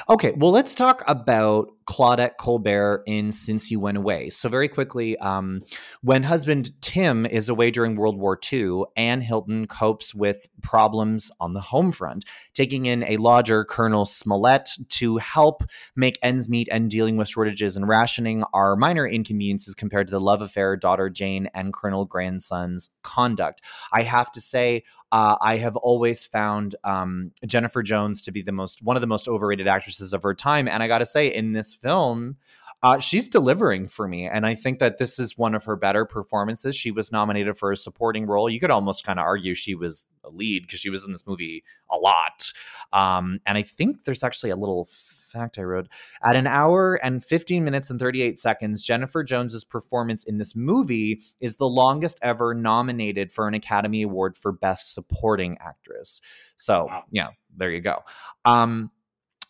Okay, 0.09 0.33
well, 0.35 0.51
let's 0.51 0.75
talk 0.75 1.03
about 1.07 1.69
Claudette 1.87 2.37
Colbert 2.37 3.03
in 3.05 3.31
Since 3.31 3.69
You 3.69 3.79
Went 3.79 3.97
Away. 3.97 4.29
So, 4.29 4.49
very 4.49 4.67
quickly, 4.67 5.17
um, 5.19 5.61
when 6.01 6.23
husband 6.23 6.71
Tim 6.81 7.25
is 7.25 7.47
away 7.49 7.71
during 7.71 7.95
World 7.95 8.17
War 8.17 8.39
II, 8.51 8.83
Anne 8.97 9.21
Hilton 9.21 9.67
copes 9.67 10.13
with 10.13 10.47
problems 10.61 11.31
on 11.39 11.53
the 11.53 11.61
home 11.61 11.91
front, 11.91 12.25
taking 12.53 12.85
in 12.87 13.03
a 13.03 13.17
lodger, 13.17 13.63
Colonel 13.63 14.05
Smollett, 14.05 14.69
to 14.89 15.17
help 15.17 15.63
make 15.95 16.17
ends 16.23 16.49
meet 16.49 16.67
and 16.71 16.89
dealing 16.89 17.17
with 17.17 17.29
shortages 17.29 17.77
and 17.77 17.87
rationing 17.87 18.43
are 18.53 18.75
minor 18.75 19.07
inconveniences 19.07 19.75
compared 19.75 20.07
to 20.07 20.11
the 20.11 20.21
love 20.21 20.41
affair, 20.41 20.75
daughter 20.75 21.09
Jane, 21.09 21.49
and 21.53 21.73
Colonel 21.73 22.05
Grandson's 22.05 22.89
conduct. 23.03 23.61
I 23.91 24.01
have 24.01 24.31
to 24.31 24.41
say, 24.41 24.83
uh, 25.11 25.37
I 25.39 25.57
have 25.57 25.75
always 25.77 26.25
found 26.25 26.75
um, 26.83 27.31
Jennifer 27.45 27.83
Jones 27.83 28.21
to 28.23 28.31
be 28.31 28.41
the 28.41 28.51
most 28.51 28.81
one 28.81 28.97
of 28.97 29.01
the 29.01 29.07
most 29.07 29.27
overrated 29.27 29.67
actresses 29.67 30.13
of 30.13 30.23
her 30.23 30.33
time, 30.33 30.67
and 30.67 30.81
I 30.81 30.87
got 30.87 30.97
to 30.97 31.05
say, 31.05 31.27
in 31.27 31.53
this 31.53 31.74
film, 31.75 32.37
uh, 32.83 32.99
she's 32.99 33.27
delivering 33.27 33.87
for 33.87 34.07
me, 34.07 34.27
and 34.27 34.45
I 34.45 34.53
think 34.53 34.79
that 34.79 34.97
this 34.97 35.17
is 35.17 35.37
one 35.37 35.55
of 35.55 35.63
her 35.65 35.75
better 35.75 36.05
performances. 36.05 36.75
She 36.75 36.91
was 36.91 37.11
nominated 37.11 37.57
for 37.57 37.71
a 37.71 37.77
supporting 37.77 38.27
role. 38.27 38.49
You 38.49 38.59
could 38.59 38.71
almost 38.71 39.05
kind 39.05 39.19
of 39.19 39.25
argue 39.25 39.55
she 39.55 39.75
was 39.75 40.05
a 40.23 40.29
lead 40.29 40.63
because 40.63 40.79
she 40.79 40.89
was 40.89 41.03
in 41.03 41.11
this 41.11 41.25
movie 41.25 41.63
a 41.91 41.97
lot, 41.97 42.51
um, 42.93 43.39
and 43.45 43.57
I 43.57 43.63
think 43.63 44.03
there's 44.03 44.23
actually 44.23 44.51
a 44.51 44.55
little 44.55 44.87
fact 45.35 45.59
I 45.59 45.63
wrote. 45.63 45.87
At 46.23 46.35
an 46.35 46.47
hour 46.47 46.95
and 46.95 47.23
15 47.23 47.63
minutes 47.63 47.89
and 47.89 47.99
38 47.99 48.39
seconds, 48.39 48.83
Jennifer 48.83 49.23
Jones's 49.23 49.63
performance 49.63 50.23
in 50.23 50.37
this 50.37 50.55
movie 50.55 51.21
is 51.39 51.57
the 51.57 51.67
longest 51.67 52.19
ever 52.21 52.53
nominated 52.53 53.31
for 53.31 53.47
an 53.47 53.53
Academy 53.53 54.01
Award 54.03 54.37
for 54.37 54.51
Best 54.51 54.93
Supporting 54.93 55.57
Actress. 55.59 56.21
So, 56.57 56.85
wow. 56.85 57.03
yeah, 57.11 57.29
there 57.55 57.71
you 57.71 57.81
go. 57.81 58.03
Um, 58.45 58.91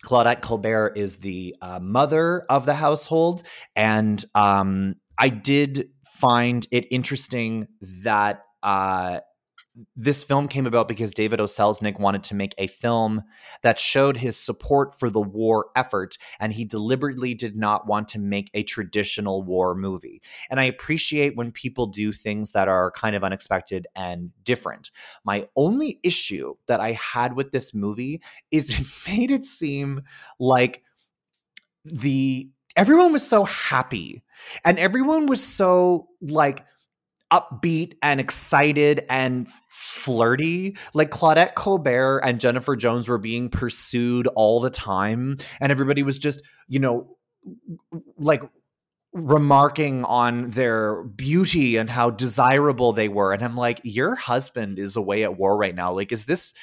Claudette 0.06 0.42
Colbert 0.42 0.94
is 0.96 1.18
the 1.18 1.56
uh, 1.62 1.80
mother 1.80 2.46
of 2.50 2.66
the 2.66 2.76
household, 2.76 3.42
and 3.76 4.24
um, 4.36 4.96
I 5.18 5.30
did 5.30 5.90
find 6.20 6.66
it 6.72 6.86
interesting 6.92 7.68
that 8.04 8.42
uh, 8.62 9.22
this 9.96 10.24
film 10.24 10.48
came 10.48 10.66
about 10.66 10.88
because 10.88 11.14
David 11.14 11.42
O. 11.42 11.46
Selznick 11.46 12.00
wanted 12.00 12.24
to 12.24 12.36
make 12.36 12.56
a 12.58 12.68
film 12.68 13.24
that 13.62 13.78
showed 13.78 14.18
his 14.18 14.38
support 14.38 14.98
for 14.98 15.10
the 15.10 15.22
war 15.22 15.68
effort, 15.76 16.18
and 16.40 16.54
he 16.54 16.64
deliberately 16.64 17.34
did 17.34 17.58
not 17.58 17.86
want 17.88 18.08
to 18.10 18.20
make 18.20 18.50
a 18.54 18.64
traditional 18.64 19.44
war 19.44 19.76
movie. 19.76 20.22
And 20.50 20.60
I 20.60 20.64
appreciate 20.64 21.36
when 21.36 21.52
people 21.52 21.88
do 21.88 22.12
things 22.12 22.52
that 22.52 22.68
are 22.68 22.92
kind 22.92 23.16
of 23.16 23.24
unexpected 23.24 23.88
and 23.96 24.32
different. 24.44 24.92
My 25.26 25.48
only 25.56 26.00
issue 26.04 26.56
that 26.68 26.80
I 26.80 26.94
had 26.94 27.36
with 27.36 27.52
this 27.52 27.74
movie 27.74 28.22
is 28.52 28.70
it 28.80 28.88
made 29.08 29.32
it 29.32 29.46
seem 29.46 30.04
like 30.40 30.84
the 31.84 32.50
everyone 32.76 33.14
was 33.14 33.26
so 33.28 33.44
happy 33.46 34.24
and 34.66 34.78
everyone 34.80 35.28
was 35.28 35.42
so 35.46 36.08
like 36.22 36.66
upbeat 37.36 37.98
and 38.02 38.20
excited 38.20 39.06
and 39.10 39.50
flirty. 39.68 40.78
Like 40.94 41.12
Claudette 41.12 41.56
Colbert 41.56 42.20
and 42.20 42.40
Jennifer 42.40 42.76
Jones 42.76 43.10
were 43.10 43.18
being 43.18 43.50
pursued 43.50 44.28
all 44.28 44.62
the 44.62 44.70
time, 44.70 45.38
and 45.60 45.72
everybody 45.72 46.04
was 46.04 46.18
just, 46.18 46.44
you 46.68 46.80
know, 46.80 47.18
like 48.18 48.42
remarking 49.12 50.04
on 50.06 50.50
their 50.50 51.04
beauty 51.04 51.78
and 51.78 51.90
how 51.90 52.10
desirable 52.10 52.92
they 52.92 53.08
were. 53.08 53.34
And 53.34 53.44
I'm 53.44 53.56
like, 53.56 53.80
your 53.84 54.16
husband 54.16 54.80
is 54.80 54.96
away 54.96 55.24
at 55.24 55.38
war 55.38 55.58
right 55.58 55.76
now. 55.76 55.94
Like, 55.94 56.12
is 56.12 56.26
this? 56.26 56.54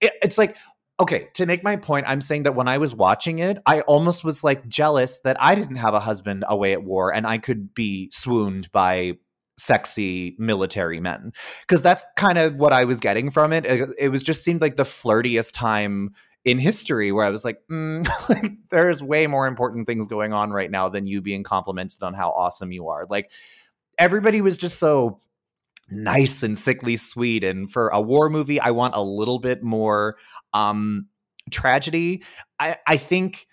It, 0.00 0.12
it's 0.22 0.38
like 0.38 0.56
okay, 1.00 1.28
to 1.32 1.46
make 1.46 1.64
my 1.64 1.76
point, 1.76 2.04
I'm 2.06 2.20
saying 2.20 2.42
that 2.42 2.54
when 2.54 2.68
I 2.68 2.76
was 2.76 2.94
watching 2.94 3.38
it, 3.38 3.56
I 3.64 3.80
almost 3.82 4.22
was 4.22 4.44
like 4.44 4.68
jealous 4.68 5.20
that 5.20 5.40
I 5.40 5.54
didn't 5.54 5.76
have 5.76 5.94
a 5.94 6.00
husband 6.00 6.44
away 6.46 6.74
at 6.74 6.84
war 6.84 7.12
and 7.12 7.26
I 7.26 7.38
could 7.38 7.74
be 7.74 8.10
swooned 8.12 8.70
by 8.70 9.14
sexy 9.60 10.34
military 10.38 11.00
men 11.00 11.32
because 11.60 11.82
that's 11.82 12.04
kind 12.16 12.38
of 12.38 12.56
what 12.56 12.72
I 12.72 12.84
was 12.84 13.00
getting 13.00 13.30
from 13.30 13.52
it. 13.52 13.66
it. 13.66 13.90
It, 13.98 14.08
was 14.08 14.22
just 14.22 14.42
seemed 14.42 14.60
like 14.60 14.76
the 14.76 14.84
flirtiest 14.84 15.52
time 15.52 16.14
in 16.44 16.58
history 16.58 17.12
where 17.12 17.24
I 17.24 17.30
was 17.30 17.44
like, 17.44 17.60
mm, 17.70 18.08
like, 18.28 18.52
there's 18.70 19.02
way 19.02 19.26
more 19.26 19.46
important 19.46 19.86
things 19.86 20.08
going 20.08 20.32
on 20.32 20.50
right 20.50 20.70
now 20.70 20.88
than 20.88 21.06
you 21.06 21.20
being 21.20 21.42
complimented 21.42 22.02
on 22.02 22.14
how 22.14 22.30
awesome 22.30 22.72
you 22.72 22.88
are. 22.88 23.06
Like 23.08 23.30
everybody 23.98 24.40
was 24.40 24.56
just 24.56 24.78
so 24.78 25.20
nice 25.90 26.42
and 26.42 26.58
sickly 26.58 26.96
sweet 26.96 27.44
and 27.44 27.70
for 27.70 27.88
a 27.88 28.00
war 28.00 28.30
movie 28.30 28.60
I 28.60 28.70
want 28.70 28.94
a 28.94 29.02
little 29.02 29.40
bit 29.40 29.62
more 29.62 30.16
um 30.54 31.06
tragedy. 31.50 32.22
I 32.58 32.78
I 32.86 32.96
think 32.96 33.46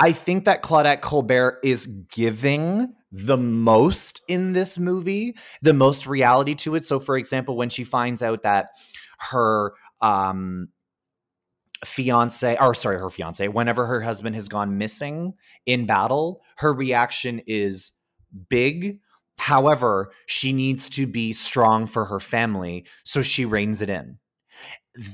I 0.00 0.12
think 0.12 0.46
that 0.46 0.62
Claudette 0.62 1.02
Colbert 1.02 1.58
is 1.62 1.86
giving 1.86 2.94
the 3.12 3.36
most 3.36 4.22
in 4.28 4.52
this 4.52 4.78
movie, 4.78 5.36
the 5.60 5.74
most 5.74 6.06
reality 6.06 6.54
to 6.54 6.74
it. 6.74 6.86
So, 6.86 6.98
for 6.98 7.18
example, 7.18 7.54
when 7.54 7.68
she 7.68 7.84
finds 7.84 8.22
out 8.22 8.42
that 8.42 8.70
her 9.18 9.74
um, 10.00 10.68
fiance, 11.84 12.56
or 12.58 12.74
sorry, 12.74 12.98
her 12.98 13.10
fiance, 13.10 13.46
whenever 13.48 13.84
her 13.84 14.00
husband 14.00 14.36
has 14.36 14.48
gone 14.48 14.78
missing 14.78 15.34
in 15.66 15.84
battle, 15.84 16.40
her 16.56 16.72
reaction 16.72 17.42
is 17.46 17.92
big. 18.48 19.00
However, 19.36 20.12
she 20.24 20.54
needs 20.54 20.88
to 20.90 21.06
be 21.06 21.34
strong 21.34 21.86
for 21.86 22.06
her 22.06 22.20
family, 22.20 22.86
so 23.04 23.20
she 23.20 23.44
reins 23.44 23.82
it 23.82 23.90
in. 23.90 24.18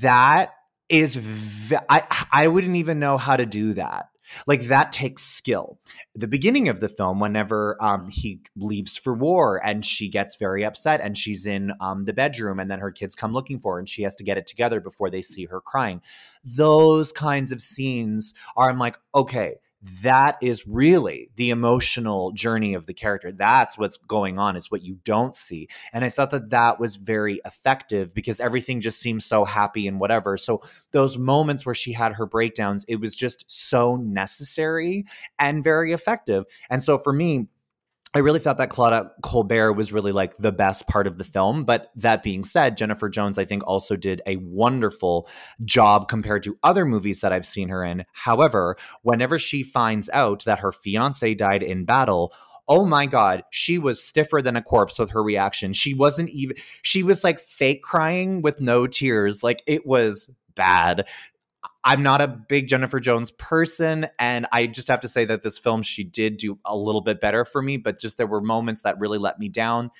That 0.01 0.53
is, 0.89 1.17
v- 1.17 1.77
I, 1.89 2.27
I 2.31 2.47
wouldn't 2.47 2.77
even 2.77 3.01
know 3.01 3.19
how 3.19 3.37
to 3.37 3.47
do 3.47 3.75
that 3.75 4.11
like 4.47 4.63
that 4.63 4.93
takes 4.93 5.23
skill. 5.23 5.79
The 6.15 6.29
beginning 6.29 6.69
of 6.69 6.81
the 6.81 6.89
film, 6.89 7.21
whenever 7.21 7.77
um, 7.81 8.09
he 8.09 8.41
leaves 8.57 8.97
for 8.97 9.15
war 9.15 9.65
and 9.65 9.85
she 9.85 10.09
gets 10.09 10.37
very 10.37 10.65
upset 10.65 11.01
and 11.01 11.17
she's 11.17 11.47
in 11.47 11.73
um, 11.81 12.05
the 12.05 12.13
bedroom 12.13 12.59
and 12.59 12.71
then 12.71 12.81
her 12.81 12.91
kids 12.91 13.15
come 13.15 13.33
looking 13.33 13.61
for 13.61 13.75
her 13.75 13.79
and 13.79 13.89
she 13.89 14.03
has 14.03 14.15
to 14.17 14.25
get 14.25 14.39
it 14.39 14.47
together 14.47 14.81
before 14.81 15.11
they 15.11 15.23
see 15.23 15.47
her 15.47 15.61
crying. 15.61 16.01
Those 16.45 17.13
kinds 17.13 17.53
of 17.53 17.61
scenes 17.63 18.35
are, 18.57 18.71
I'm 18.71 18.79
like, 18.79 18.97
okay, 19.15 19.57
that 20.03 20.37
is 20.43 20.67
really 20.67 21.31
the 21.37 21.51
emotional 21.51 22.33
journey 22.33 22.75
of 22.75 22.87
the 22.87 22.95
character. 22.95 23.31
That's 23.31 23.79
what's 23.79 23.97
going 23.97 24.39
on, 24.39 24.57
is 24.57 24.71
what 24.71 24.83
you 24.83 24.99
don't 25.05 25.35
see. 25.35 25.69
And 25.93 26.05
I 26.05 26.09
thought 26.09 26.31
that 26.31 26.51
that 26.51 26.81
was 26.81 26.97
very 26.97 27.41
effective 27.45 28.13
because 28.13 28.41
everything 28.41 28.81
just 28.81 29.01
seems 29.01 29.25
so 29.25 29.45
happy 29.45 29.87
and 29.87 30.01
whatever. 30.01 30.37
So, 30.37 30.63
those 30.91 31.17
moments 31.19 31.65
where 31.65 31.75
she 31.75 31.93
had 31.93 32.15
her 32.15 32.27
breakdowns, 32.27 32.85
it 32.89 32.97
was 32.97 33.15
just 33.15 33.45
so 33.49 33.97
necessary 33.97 35.05
and 35.39 35.63
very 35.63 35.93
effective. 35.93 36.45
And 36.69 36.83
so, 36.83 36.99
for 36.99 37.13
me, 37.13 37.47
I 38.17 38.21
really 38.21 38.39
thought 38.39 38.57
that 38.57 38.71
Claudette 38.71 39.11
Colbert 39.23 39.75
was 39.75 39.93
really 39.93 40.11
like 40.11 40.35
the 40.39 40.51
best 40.51 40.89
part 40.89 41.07
of 41.07 41.19
the 41.19 41.23
film. 41.23 41.67
But 41.67 41.91
that 41.97 42.23
being 42.23 42.45
said, 42.45 42.79
Jennifer 42.79 43.11
Jones, 43.11 43.37
I 43.37 43.45
think, 43.45 43.63
also 43.67 43.95
did 43.95 44.23
a 44.27 44.37
wonderful 44.37 45.29
job 45.67 46.09
compared 46.09 46.43
to 46.45 46.57
other 46.63 46.87
movies 46.87 47.21
that 47.21 47.35
I've 47.35 47.45
seen 47.45 47.69
her 47.69 47.85
in. 47.85 48.07
However, 48.15 48.79
whenever 49.03 49.39
she 49.39 49.63
finds 49.63 50.09
out 50.15 50.47
that 50.47 50.61
her 50.61 50.73
fiance 50.73 51.35
died 51.35 51.63
in 51.63 51.85
battle, 51.85 52.33
oh 52.69 52.85
my 52.85 53.07
god 53.07 53.45
she 53.51 53.79
was 53.79 54.03
stiffer 54.03 54.43
than 54.43 54.57
a 54.57 54.63
corpse 54.63 54.99
with 54.99 55.09
her 55.11 55.23
reaction 55.23 55.73
she 55.73 55.95
wasn't 55.95 56.29
even 56.31 56.57
she 56.83 57.05
was 57.05 57.23
like 57.23 57.39
fake 57.39 57.81
crying 57.81 58.43
with 58.43 58.61
no 58.61 58.89
tears 58.89 59.45
like 59.45 59.63
it 59.69 59.87
was 59.87 60.35
bad 60.57 61.07
I'm 61.87 62.03
not 62.03 62.21
a 62.21 62.27
big 62.27 62.67
Jennifer 62.67 62.99
Jones 62.99 63.31
person, 63.31 64.09
and 64.19 64.45
I 64.51 64.67
just 64.67 64.89
have 64.89 64.99
to 65.01 65.09
say 65.09 65.25
that 65.27 65.45
this 65.45 65.57
film 65.57 65.83
she 65.83 66.03
did 66.03 66.37
do 66.37 66.59
a 66.65 66.77
little 66.77 67.01
bit 67.01 67.21
better 67.21 67.45
for 67.45 67.63
me, 67.63 67.77
but 67.77 68.01
just 68.01 68.17
there 68.17 68.27
were 68.27 68.41
moments 68.41 68.83
that 68.83 68.99
really 68.99 69.19
let 69.19 69.39
me 69.39 69.49
down. 69.49 69.93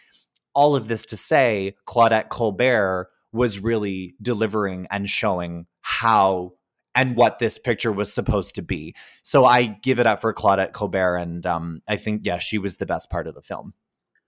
All 0.53 0.75
of 0.75 0.89
this 0.89 1.07
to 1.07 1.17
say, 1.17 1.77
Claudette 1.87 2.29
Colbert 2.29 3.09
was 3.33 3.61
really 3.61 4.17
delivering 4.21 4.89
and 4.91 5.09
showing 5.09 5.67
how 5.81 6.55
and 6.97 7.15
what 7.15 7.39
this 7.39 7.57
picture 7.57 7.93
was 7.93 8.13
supposed 8.13 8.57
to 8.57 8.63
be. 8.63 8.93
So 9.23 9.45
I 9.45 9.67
give 9.67 10.01
it 10.01 10.09
up 10.09 10.21
for 10.21 10.35
Claudette 10.35 10.73
Colbert, 10.73 11.19
and 11.19 11.47
um, 11.47 11.83
I 11.87 11.99
think 11.99 12.23
yeah, 12.25 12.39
she 12.39 12.59
was 12.59 12.79
the 12.79 12.87
best 12.87 13.11
part 13.11 13.29
of 13.29 13.37
the 13.37 13.43
film. 13.43 13.75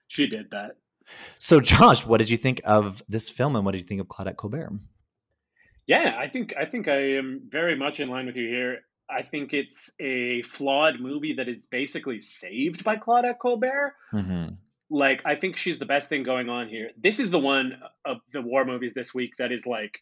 She 0.06 0.28
did 0.28 0.52
that. 0.52 0.76
So 1.38 1.58
Josh, 1.58 2.06
what 2.06 2.18
did 2.18 2.30
you 2.30 2.36
think 2.36 2.60
of 2.64 3.02
this 3.08 3.28
film, 3.28 3.56
and 3.56 3.64
what 3.64 3.72
did 3.72 3.78
you 3.78 3.86
think 3.86 4.00
of 4.00 4.06
Claudette 4.06 4.36
Colbert? 4.36 4.70
Yeah, 5.88 6.14
I 6.18 6.28
think 6.28 6.54
I 6.56 6.66
think 6.66 6.86
I 6.86 7.16
am 7.16 7.40
very 7.48 7.74
much 7.74 7.98
in 7.98 8.08
line 8.08 8.26
with 8.26 8.36
you 8.36 8.46
here. 8.46 8.80
I 9.10 9.22
think 9.22 9.54
it's 9.54 9.90
a 9.98 10.42
flawed 10.42 11.00
movie 11.00 11.32
that 11.34 11.48
is 11.48 11.66
basically 11.66 12.20
saved 12.20 12.84
by 12.84 12.96
Claudette 12.96 13.38
Colbert. 13.38 13.94
Mm-hmm. 14.12 14.54
Like, 14.90 15.22
I 15.24 15.34
think 15.34 15.56
she's 15.56 15.78
the 15.78 15.86
best 15.86 16.10
thing 16.10 16.24
going 16.24 16.50
on 16.50 16.68
here. 16.68 16.90
This 17.02 17.18
is 17.18 17.30
the 17.30 17.38
one 17.38 17.80
of 18.04 18.18
the 18.34 18.42
war 18.42 18.66
movies 18.66 18.92
this 18.94 19.14
week 19.14 19.32
that 19.38 19.50
is 19.50 19.66
like, 19.66 19.98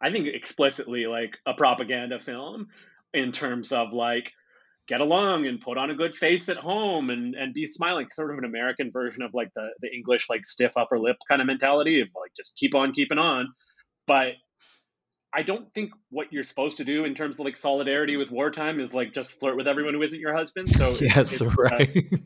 I 0.00 0.10
think 0.10 0.26
explicitly 0.26 1.06
like 1.06 1.38
a 1.46 1.54
propaganda 1.54 2.18
film 2.18 2.66
in 3.14 3.30
terms 3.30 3.70
of 3.70 3.92
like 3.92 4.32
get 4.88 5.00
along 5.00 5.46
and 5.46 5.60
put 5.60 5.78
on 5.78 5.90
a 5.90 5.94
good 5.94 6.16
face 6.16 6.48
at 6.48 6.56
home 6.56 7.10
and 7.10 7.36
and 7.36 7.54
be 7.54 7.66
smiling 7.68 8.08
sort 8.12 8.32
of 8.32 8.38
an 8.38 8.44
american 8.44 8.90
version 8.90 9.22
of 9.22 9.32
like 9.34 9.48
the 9.54 9.68
the 9.80 9.92
english 9.92 10.26
like 10.28 10.44
stiff 10.44 10.72
upper 10.76 10.98
lip 10.98 11.16
kind 11.28 11.40
of 11.40 11.46
mentality 11.46 12.00
of 12.00 12.08
like 12.20 12.32
just 12.36 12.56
keep 12.56 12.74
on 12.74 12.92
keeping 12.92 13.18
on 13.18 13.52
but 14.06 14.32
I 15.32 15.42
don't 15.42 15.72
think 15.74 15.92
what 16.10 16.32
you're 16.32 16.44
supposed 16.44 16.78
to 16.78 16.84
do 16.84 17.04
in 17.04 17.14
terms 17.14 17.38
of 17.38 17.44
like 17.44 17.56
solidarity 17.56 18.16
with 18.16 18.30
wartime 18.30 18.80
is 18.80 18.92
like 18.92 19.12
just 19.12 19.38
flirt 19.38 19.56
with 19.56 19.68
everyone 19.68 19.94
who 19.94 20.02
isn't 20.02 20.18
your 20.18 20.34
husband. 20.34 20.74
So 20.74 20.90
yes, 21.00 21.40
it's, 21.40 21.42
right. 21.42 21.96
Uh, 21.96 22.16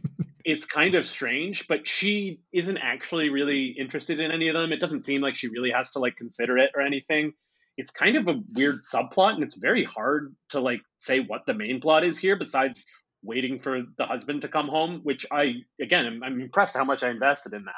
it's 0.45 0.65
kind 0.67 0.95
of 0.95 1.07
strange, 1.07 1.67
but 1.69 1.87
she 1.87 2.41
isn't 2.53 2.79
actually 2.79 3.31
really 3.31 3.67
interested 3.79 4.21
in 4.21 4.31
any 4.31 4.49
of 4.49 4.55
them. 4.55 4.73
It 4.73 4.81
doesn't 4.81 5.03
seem 5.03 5.21
like 5.21 5.35
she 5.35 5.49
really 5.49 5.71
has 5.71 5.91
to 5.93 5.99
like 5.99 6.17
consider 6.17 6.59
it 6.59 6.71
or 6.75 6.83
anything. 6.83 7.33
It's 7.77 7.91
kind 7.91 8.17
of 8.17 8.29
a 8.29 8.41
weird 8.53 8.83
subplot, 8.83 9.35
and 9.35 9.43
it's 9.43 9.57
very 9.57 9.85
hard 9.85 10.35
to 10.51 10.61
like 10.61 10.81
say 10.99 11.21
what 11.21 11.45
the 11.47 11.55
main 11.55 11.81
plot 11.81 12.05
is 12.05 12.19
here, 12.19 12.37
besides 12.37 12.87
waiting 13.23 13.59
for 13.59 13.83
the 13.97 14.07
husband 14.07 14.43
to 14.43 14.49
come 14.49 14.69
home. 14.69 15.01
Which 15.03 15.27
I 15.31 15.55
again, 15.81 16.07
I'm, 16.07 16.23
I'm 16.23 16.41
impressed 16.41 16.75
how 16.75 16.85
much 16.85 17.03
I 17.03 17.11
invested 17.11 17.53
in 17.53 17.65
that. 17.65 17.75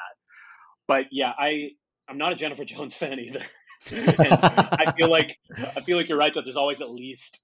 But 0.87 1.05
yeah, 1.11 1.31
I 1.37 1.71
I'm 2.07 2.17
not 2.17 2.33
a 2.33 2.35
Jennifer 2.35 2.65
Jones 2.65 2.95
fan 2.95 3.19
either. 3.19 3.43
I 3.93 4.93
feel 4.97 5.09
like 5.09 5.37
I 5.75 5.81
feel 5.81 5.97
like 5.97 6.09
you're 6.09 6.17
right 6.17 6.33
that 6.33 6.43
there's 6.43 6.57
always 6.57 6.81
at 6.81 6.89
least 6.89 7.39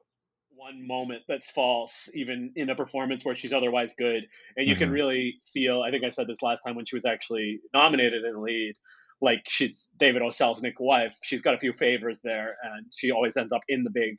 one 0.56 0.86
moment 0.86 1.24
that's 1.28 1.50
false, 1.50 2.10
even 2.14 2.52
in 2.56 2.70
a 2.70 2.76
performance 2.76 3.26
where 3.26 3.36
she's 3.36 3.54
otherwise 3.54 3.94
good, 3.98 4.24
and 4.56 4.68
you 4.68 4.74
mm-hmm. 4.74 4.84
can 4.84 4.92
really 4.92 5.36
feel. 5.54 5.82
I 5.82 5.92
think 5.92 6.04
I 6.04 6.10
said 6.10 6.28
this 6.28 6.42
last 6.42 6.62
time 6.62 6.76
when 6.76 6.86
she 6.86 6.96
was 6.96 7.06
actually 7.06 7.60
nominated 7.74 8.24
in 8.24 8.42
lead. 8.42 8.76
Like 9.22 9.44
she's 9.48 9.92
David 9.98 10.22
O. 10.22 10.30
Selznick 10.30 10.74
wife. 10.80 11.14
She's 11.22 11.42
got 11.42 11.54
a 11.54 11.58
few 11.58 11.74
favors 11.74 12.22
there, 12.24 12.56
and 12.64 12.86
she 12.92 13.12
always 13.12 13.38
ends 13.38 13.54
up 13.54 13.62
in 13.68 13.84
the 13.84 13.92
big, 13.92 14.18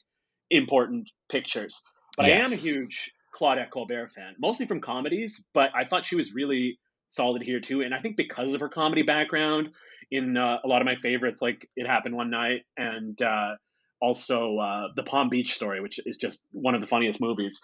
important 0.51 1.09
pictures. 1.31 1.81
But 2.17 2.27
yes. 2.27 2.51
I 2.51 2.69
am 2.69 2.75
a 2.77 2.79
huge 2.79 3.11
Claudette 3.35 3.71
Colbert 3.71 4.13
fan, 4.15 4.35
mostly 4.39 4.67
from 4.67 4.81
comedies. 4.81 5.43
But 5.53 5.71
I 5.75 5.85
thought 5.85 6.07
she 6.07 6.17
was 6.17 6.33
really 6.33 6.79
solid 7.15 7.43
here 7.43 7.61
too, 7.61 7.83
and 7.83 7.95
I 7.95 8.01
think 8.01 8.17
because 8.17 8.53
of 8.55 8.61
her 8.61 8.69
comedy 8.69 9.03
background 9.03 9.71
in 10.11 10.37
uh, 10.37 10.59
a 10.65 10.69
lot 10.69 10.83
of 10.83 10.87
my 10.87 10.97
favorites, 10.97 11.41
like 11.41 11.69
It 11.77 11.87
Happened 11.87 12.17
One 12.17 12.31
Night 12.31 12.63
and 12.77 13.21
uh, 13.23 13.55
also 14.01 14.59
uh, 14.59 14.89
The 14.97 15.03
Palm 15.03 15.29
Beach 15.29 15.55
Story, 15.55 15.81
which 15.81 16.01
is 16.07 16.17
just 16.17 16.45
one 16.53 16.75
of 16.75 16.81
the 16.81 16.87
funniest 16.87 17.21
movies. 17.21 17.61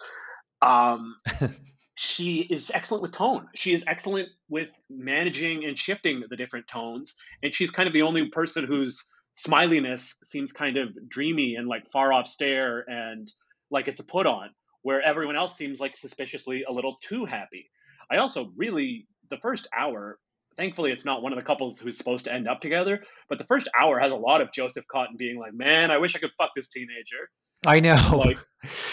Um, 0.61 1.17
she 1.95 2.39
is 2.39 2.71
excellent 2.73 3.01
with 3.03 3.11
tone. 3.11 3.47
She 3.55 3.73
is 3.73 3.83
excellent 3.87 4.29
with 4.49 4.69
managing 4.89 5.65
and 5.65 5.77
shifting 5.77 6.23
the 6.29 6.35
different 6.35 6.67
tones. 6.67 7.15
And 7.43 7.53
she's 7.53 7.71
kind 7.71 7.87
of 7.87 7.93
the 7.93 8.01
only 8.01 8.29
person 8.29 8.65
whose 8.65 9.05
smiliness 9.37 10.15
seems 10.23 10.51
kind 10.51 10.77
of 10.77 10.89
dreamy 11.07 11.55
and 11.55 11.67
like 11.67 11.87
far 11.87 12.11
off 12.11 12.27
stare 12.27 12.83
and 12.87 13.31
like 13.69 13.87
it's 13.87 13.99
a 13.99 14.03
put 14.03 14.27
on, 14.27 14.49
where 14.81 15.01
everyone 15.01 15.35
else 15.35 15.55
seems 15.55 15.79
like 15.79 15.95
suspiciously 15.95 16.63
a 16.67 16.71
little 16.71 16.97
too 17.03 17.25
happy. 17.25 17.69
I 18.11 18.17
also 18.17 18.51
really, 18.57 19.07
the 19.31 19.37
first 19.37 19.67
hour 19.75 20.19
thankfully 20.57 20.91
it's 20.91 21.05
not 21.05 21.23
one 21.23 21.31
of 21.31 21.37
the 21.37 21.43
couples 21.43 21.79
who's 21.79 21.97
supposed 21.97 22.25
to 22.25 22.33
end 22.33 22.47
up 22.47 22.61
together 22.61 23.01
but 23.29 23.39
the 23.39 23.45
first 23.45 23.67
hour 23.79 23.99
has 23.99 24.11
a 24.11 24.15
lot 24.15 24.41
of 24.41 24.51
joseph 24.51 24.85
Cotten 24.93 25.17
being 25.17 25.39
like 25.39 25.53
man 25.53 25.89
i 25.89 25.97
wish 25.97 26.15
i 26.15 26.19
could 26.19 26.33
fuck 26.37 26.51
this 26.55 26.67
teenager 26.67 27.29
I 27.65 27.79
know. 27.79 27.95
Like 28.13 28.39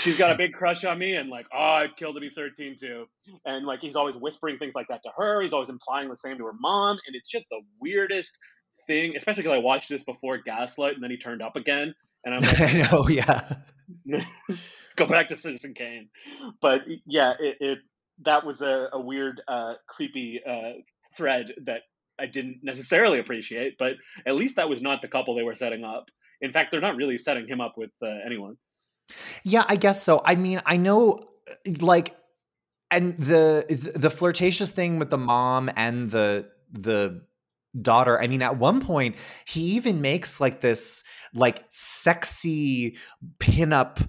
she's 0.01 0.19
got 0.19 0.31
a 0.31 0.35
big 0.39 0.53
crush 0.53 0.85
on 0.85 0.99
me, 0.99 1.15
and 1.15 1.31
like, 1.31 1.47
oh, 1.53 1.59
I'd 1.59 1.97
kill 1.97 2.13
to 2.13 2.21
be 2.21 2.29
13 2.29 2.77
too. 2.79 3.07
And 3.45 3.67
like 3.67 3.81
he's 3.81 3.97
always 3.97 4.17
whispering 4.17 4.59
things 4.59 4.75
like 4.75 4.89
that 4.89 5.03
to 5.05 5.11
her. 5.17 5.43
He's 5.43 5.53
always 5.53 5.71
implying 5.71 6.09
the 6.09 6.17
same 6.17 6.37
to 6.39 6.45
her 6.45 6.53
mom, 6.59 6.99
and 7.07 7.17
it's 7.17 7.29
just 7.29 7.47
the 7.51 7.61
weirdest 7.81 8.39
thing. 8.87 9.17
Especially 9.17 9.43
because 9.43 9.57
I 9.57 9.61
watched 9.61 9.89
this 9.89 10.05
before 10.05 10.39
Gaslight, 10.39 10.95
and 10.95 11.03
then 11.03 11.11
he 11.11 11.17
turned 11.17 11.43
up 11.43 11.57
again, 11.57 11.95
and 12.25 12.35
I'm 12.35 12.41
like, 12.43 12.61
I 12.61 12.73
know, 12.91 13.09
yeah. 13.09 13.55
go 14.97 15.07
back 15.07 15.29
to 15.29 15.37
Citizen 15.37 15.73
Kane. 15.73 16.11
But 16.61 16.83
yeah, 17.07 17.35
it, 17.41 17.57
it 17.61 17.79
that 18.25 18.45
was 18.45 18.61
a, 18.63 18.89
a 18.93 19.01
weird, 19.01 19.41
uh, 19.49 19.75
creepy 19.87 20.41
uh, 20.47 20.81
thread 21.17 21.53
that 21.65 21.83
I 22.19 22.27
didn't 22.27 22.61
necessarily 22.63 23.19
appreciate. 23.19 23.77
But 23.79 23.93
at 24.27 24.35
least 24.35 24.57
that 24.57 24.69
was 24.69 24.83
not 24.83 25.03
the 25.03 25.09
couple 25.09 25.37
they 25.37 25.43
were 25.43 25.55
setting 25.55 25.85
up. 25.85 26.07
In 26.41 26.53
fact, 26.53 26.71
they're 26.71 26.81
not 26.81 26.97
really 26.97 27.19
setting 27.19 27.49
him 27.49 27.61
up 27.61 27.75
with 27.77 27.91
uh, 28.03 28.09
anyone. 28.25 28.57
Yeah, 29.45 29.65
I 29.69 29.77
guess 29.77 30.03
so. 30.03 30.23
I 30.25 30.35
mean, 30.35 30.61
I 30.67 30.77
know, 30.77 31.29
like, 31.81 32.17
and 32.91 33.19
the 33.19 33.93
the 33.95 34.11
flirtatious 34.11 34.71
thing 34.71 34.99
with 34.99 35.11
the 35.11 35.19
mom 35.19 35.71
and 35.77 36.11
the 36.11 36.49
the 36.73 37.23
daughter. 37.81 38.21
I 38.21 38.27
mean, 38.27 38.43
at 38.43 38.57
one 38.59 38.81
point, 38.81 39.17
he 39.47 39.77
even 39.77 40.01
makes 40.01 40.41
like 40.41 40.61
this 40.61 41.03
like 41.35 41.65
sexy 41.69 42.97
pinup 43.41 44.09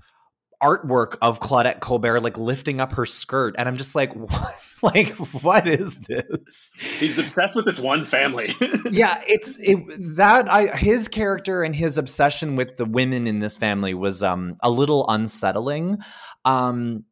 artwork 0.61 1.17
of 1.21 1.39
Claudette 1.39 1.79
Colbert 1.79 2.19
like 2.21 2.37
lifting 2.37 2.79
up 2.79 2.93
her 2.93 3.05
skirt, 3.05 3.55
and 3.57 3.67
I'm 3.67 3.77
just 3.77 3.95
like, 3.95 4.13
what? 4.15 4.55
like, 4.81 5.15
what 5.17 5.67
is 5.67 5.99
this? 5.99 6.73
He's 6.77 7.19
obsessed 7.19 7.55
with 7.55 7.65
this 7.65 7.79
one 7.79 8.05
family. 8.05 8.55
yeah, 8.91 9.21
it's 9.27 9.57
it, 9.59 9.79
that 10.15 10.49
I 10.49 10.75
his 10.75 11.07
character 11.07 11.63
and 11.63 11.75
his 11.75 11.97
obsession 11.97 12.55
with 12.55 12.77
the 12.77 12.85
women 12.85 13.27
in 13.27 13.39
this 13.39 13.57
family 13.57 13.93
was 13.93 14.23
um 14.23 14.55
a 14.61 14.69
little 14.69 15.07
unsettling. 15.09 15.99
Um, 16.45 17.05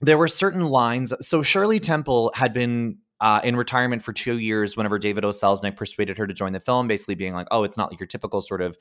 there 0.00 0.18
were 0.18 0.28
certain 0.28 0.62
lines. 0.62 1.12
So 1.20 1.42
Shirley 1.42 1.80
Temple 1.80 2.32
had 2.34 2.52
been 2.52 2.98
uh, 3.20 3.40
in 3.44 3.56
retirement 3.56 4.02
for 4.02 4.12
two 4.12 4.38
years 4.38 4.76
whenever 4.76 4.98
David 4.98 5.24
O. 5.24 5.30
Selznick 5.30 5.76
persuaded 5.76 6.18
her 6.18 6.26
to 6.26 6.34
join 6.34 6.52
the 6.52 6.60
film, 6.60 6.88
basically 6.88 7.14
being 7.14 7.32
like, 7.32 7.46
oh, 7.50 7.64
it's 7.64 7.78
not 7.78 7.90
like 7.90 8.00
your 8.00 8.06
typical 8.06 8.40
sort 8.40 8.60
of 8.60 8.76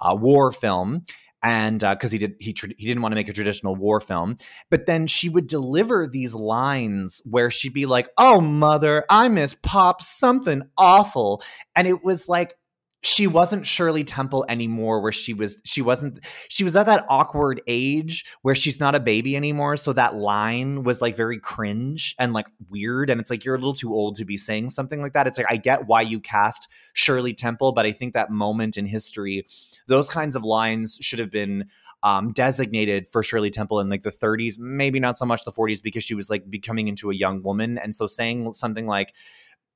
uh, 0.00 0.16
war 0.18 0.50
film 0.50 1.04
and 1.44 1.80
because 1.80 2.10
uh, 2.10 2.14
he 2.14 2.18
did 2.18 2.34
he 2.40 2.54
he 2.78 2.86
didn't 2.86 3.02
want 3.02 3.12
to 3.12 3.16
make 3.16 3.28
a 3.28 3.32
traditional 3.32 3.76
war 3.76 4.00
film 4.00 4.36
but 4.70 4.86
then 4.86 5.06
she 5.06 5.28
would 5.28 5.46
deliver 5.46 6.06
these 6.06 6.34
lines 6.34 7.22
where 7.24 7.50
she'd 7.50 7.72
be 7.72 7.86
like 7.86 8.08
oh 8.18 8.40
mother 8.40 9.04
i 9.08 9.28
miss 9.28 9.54
pop 9.54 10.02
something 10.02 10.62
awful. 10.76 11.42
And 11.74 11.86
it 11.88 12.04
was 12.04 12.28
like 12.28 12.54
she 13.02 13.26
wasn't 13.26 13.66
Shirley 13.66 14.02
Temple 14.02 14.46
anymore 14.48 15.02
where 15.02 15.12
she 15.12 15.34
was 15.34 15.60
she 15.64 15.82
wasn't 15.82 16.24
she 16.48 16.64
was 16.64 16.74
at 16.74 16.86
that 16.86 17.04
awkward 17.10 17.60
age 17.66 18.24
where 18.40 18.54
she's 18.54 18.80
not 18.80 18.94
a 18.94 19.00
baby 19.00 19.36
anymore 19.36 19.76
so 19.76 19.92
that 19.92 20.14
line 20.14 20.84
was 20.84 21.02
like 21.02 21.14
very 21.14 21.38
cringe 21.38 22.14
and 22.18 22.32
like 22.32 22.46
weird 22.70 23.10
and 23.10 23.20
it's 23.20 23.28
like 23.28 23.44
you're 23.44 23.56
a 23.56 23.58
little 23.58 23.74
too 23.74 23.92
old 23.92 24.14
to 24.14 24.24
be 24.24 24.38
saying 24.38 24.70
something 24.70 25.02
like 25.02 25.12
that. 25.12 25.26
It's 25.26 25.36
like 25.36 25.50
I 25.50 25.56
get 25.56 25.86
why 25.86 26.00
you 26.00 26.18
cast 26.18 26.68
Shirley 26.94 27.34
Temple 27.34 27.72
but 27.72 27.84
I 27.84 27.92
think 27.92 28.14
that 28.14 28.30
moment 28.30 28.78
in 28.78 28.86
history 28.86 29.46
those 29.86 30.08
kinds 30.08 30.36
of 30.36 30.44
lines 30.44 30.98
should 31.00 31.18
have 31.18 31.30
been 31.30 31.66
um, 32.02 32.32
designated 32.32 33.06
for 33.06 33.22
Shirley 33.22 33.50
Temple 33.50 33.80
in 33.80 33.88
like 33.88 34.02
the 34.02 34.10
30s 34.10 34.58
maybe 34.58 35.00
not 35.00 35.16
so 35.16 35.24
much 35.24 35.44
the 35.44 35.52
40s 35.52 35.82
because 35.82 36.04
she 36.04 36.14
was 36.14 36.28
like 36.28 36.48
becoming 36.50 36.88
into 36.88 37.10
a 37.10 37.14
young 37.14 37.42
woman 37.42 37.78
and 37.78 37.94
so 37.94 38.06
saying 38.06 38.52
something 38.52 38.86
like 38.86 39.14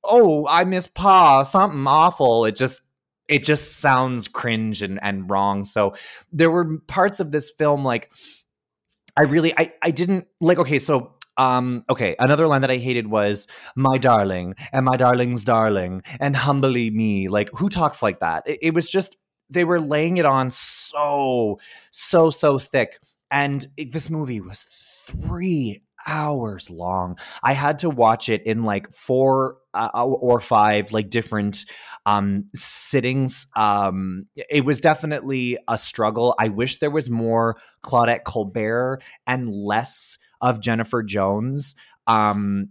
oh 0.03 0.47
I 0.47 0.63
miss 0.63 0.85
Pa 0.87 1.43
something 1.43 1.87
awful 1.87 2.45
it 2.45 2.55
just 2.55 2.81
it 3.29 3.43
just 3.43 3.77
sounds 3.77 4.27
cringe 4.27 4.81
and, 4.81 4.99
and 5.01 5.29
wrong. 5.29 5.63
So 5.63 5.93
there 6.33 6.51
were 6.51 6.79
parts 6.87 7.19
of 7.19 7.31
this 7.31 7.51
film 7.51 7.85
like 7.85 8.11
I 9.15 9.23
really 9.23 9.57
I 9.57 9.71
I 9.81 9.91
didn't 9.91 10.27
like 10.41 10.57
okay, 10.59 10.79
so 10.79 11.15
um, 11.37 11.85
okay, 11.89 12.17
another 12.19 12.47
line 12.47 12.61
that 12.61 12.71
I 12.71 12.77
hated 12.77 13.07
was 13.07 13.47
"my 13.75 13.97
darling" 13.97 14.55
and 14.73 14.85
"my 14.85 14.97
darling's 14.97 15.45
darling" 15.45 16.01
and 16.19 16.35
"humbly 16.35 16.89
me." 16.89 17.29
Like, 17.29 17.49
who 17.53 17.69
talks 17.69 18.03
like 18.03 18.19
that? 18.19 18.43
It, 18.45 18.59
it 18.61 18.73
was 18.73 18.89
just 18.89 19.15
they 19.49 19.65
were 19.65 19.79
laying 19.79 20.17
it 20.17 20.25
on 20.25 20.51
so, 20.51 21.59
so, 21.91 22.29
so 22.29 22.57
thick, 22.57 22.99
and 23.31 23.65
it, 23.77 23.91
this 23.91 24.09
movie 24.09 24.41
was 24.41 24.63
three 24.63 25.81
hours 26.07 26.69
long. 26.69 27.17
I 27.43 27.53
had 27.53 27.79
to 27.79 27.89
watch 27.89 28.29
it 28.29 28.43
in 28.45 28.63
like 28.63 28.93
four 28.93 29.57
uh, 29.73 29.89
or 29.93 30.39
five 30.39 30.91
like 30.91 31.09
different 31.09 31.65
um 32.05 32.45
sittings. 32.55 33.47
Um 33.55 34.23
it 34.35 34.65
was 34.65 34.79
definitely 34.79 35.57
a 35.67 35.77
struggle. 35.77 36.35
I 36.39 36.49
wish 36.49 36.79
there 36.79 36.89
was 36.89 37.09
more 37.09 37.57
Claudette 37.83 38.23
Colbert 38.23 39.01
and 39.27 39.53
less 39.53 40.17
of 40.41 40.61
Jennifer 40.61 41.03
Jones. 41.03 41.75
Um 42.07 42.69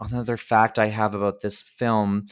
another 0.00 0.36
fact 0.36 0.78
I 0.78 0.88
have 0.88 1.14
about 1.14 1.42
this 1.42 1.62
film 1.62 2.26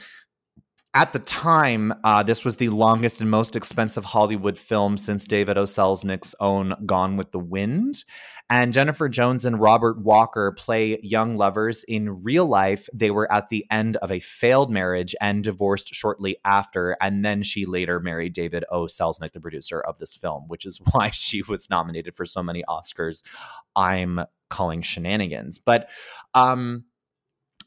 at 0.93 1.13
the 1.13 1.21
time, 1.21 1.93
uh, 2.03 2.23
this 2.23 2.45
was 2.45 2.57
the 2.57 2.69
longest 2.69 3.21
and 3.21 3.31
most 3.31 3.55
expensive 3.55 4.05
Hollywood 4.05 4.59
film 4.59 4.97
since 4.97 5.25
David 5.25 5.57
O. 5.57 5.63
Selznick's 5.63 6.35
own 6.41 6.75
Gone 6.85 7.17
with 7.17 7.31
the 7.31 7.39
Wind. 7.39 8.05
And 8.49 8.73
Jennifer 8.73 9.09
Jones 9.09 9.45
and 9.45 9.61
Robert 9.61 10.01
Walker 10.01 10.51
play 10.51 10.99
young 11.01 11.37
lovers. 11.37 11.85
In 11.85 12.25
real 12.25 12.47
life, 12.47 12.89
they 12.93 13.13
were 13.13 13.33
at 13.33 13.49
the 13.49 13.65
end 13.71 13.97
of 13.99 14.11
a 14.11 14.19
failed 14.19 14.73
marriage 14.73 15.15
and 15.21 15.45
divorced 15.45 15.95
shortly 15.95 16.39
after. 16.45 16.97
And 17.01 17.25
then 17.25 17.45
she 17.45 17.67
later 17.67 18.01
married 18.01 18.33
David 18.33 18.65
O. 18.73 18.87
Selznick, 18.87 19.31
the 19.31 19.41
producer 19.41 19.81
of 19.81 19.99
this 19.99 20.17
film, 20.17 20.47
which 20.49 20.67
is 20.67 20.81
why 20.91 21.11
she 21.11 21.43
was 21.43 21.71
nominated 21.71 22.17
for 22.17 22.25
so 22.25 22.43
many 22.43 22.65
Oscars. 22.69 23.23
I'm 23.77 24.23
calling 24.49 24.83
shenanigans. 24.83 25.59
But, 25.59 25.89
um, 26.35 26.85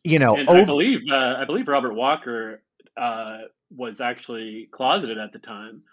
you 0.04 0.20
know, 0.20 0.38
over- 0.38 0.52
I 0.52 0.66
believe 0.66 1.00
uh, 1.10 1.36
I 1.40 1.46
believe 1.46 1.70
Robert 1.70 1.94
Walker 1.94 2.62
uh, 2.98 3.38
was 3.76 4.02
actually 4.02 4.70
closeted 4.72 5.18
at 5.18 5.32
the 5.34 5.40
time. 5.40 5.84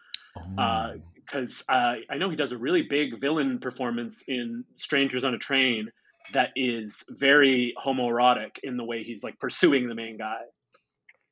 Because 1.27 1.65
uh, 1.69 1.73
oh. 1.73 1.75
uh, 1.75 1.95
I 2.11 2.19
know 2.19 2.31
he 2.31 2.37
does 2.37 2.53
a 2.53 2.59
really 2.59 2.83
big 2.83 3.21
villain 3.21 3.59
performance 3.59 4.23
in 4.29 4.65
Strangers 4.77 5.25
on 5.25 5.35
a 5.35 5.39
Train 5.39 5.91
that 6.33 6.51
is 6.55 7.05
very 7.09 7.75
homoerotic 7.85 8.59
in 8.63 8.77
the 8.77 8.85
way 8.85 9.03
he's 9.03 9.23
like 9.23 9.39
pursuing 9.39 9.89
the 9.89 9.95
main 9.95 10.19
guy. 10.19 10.41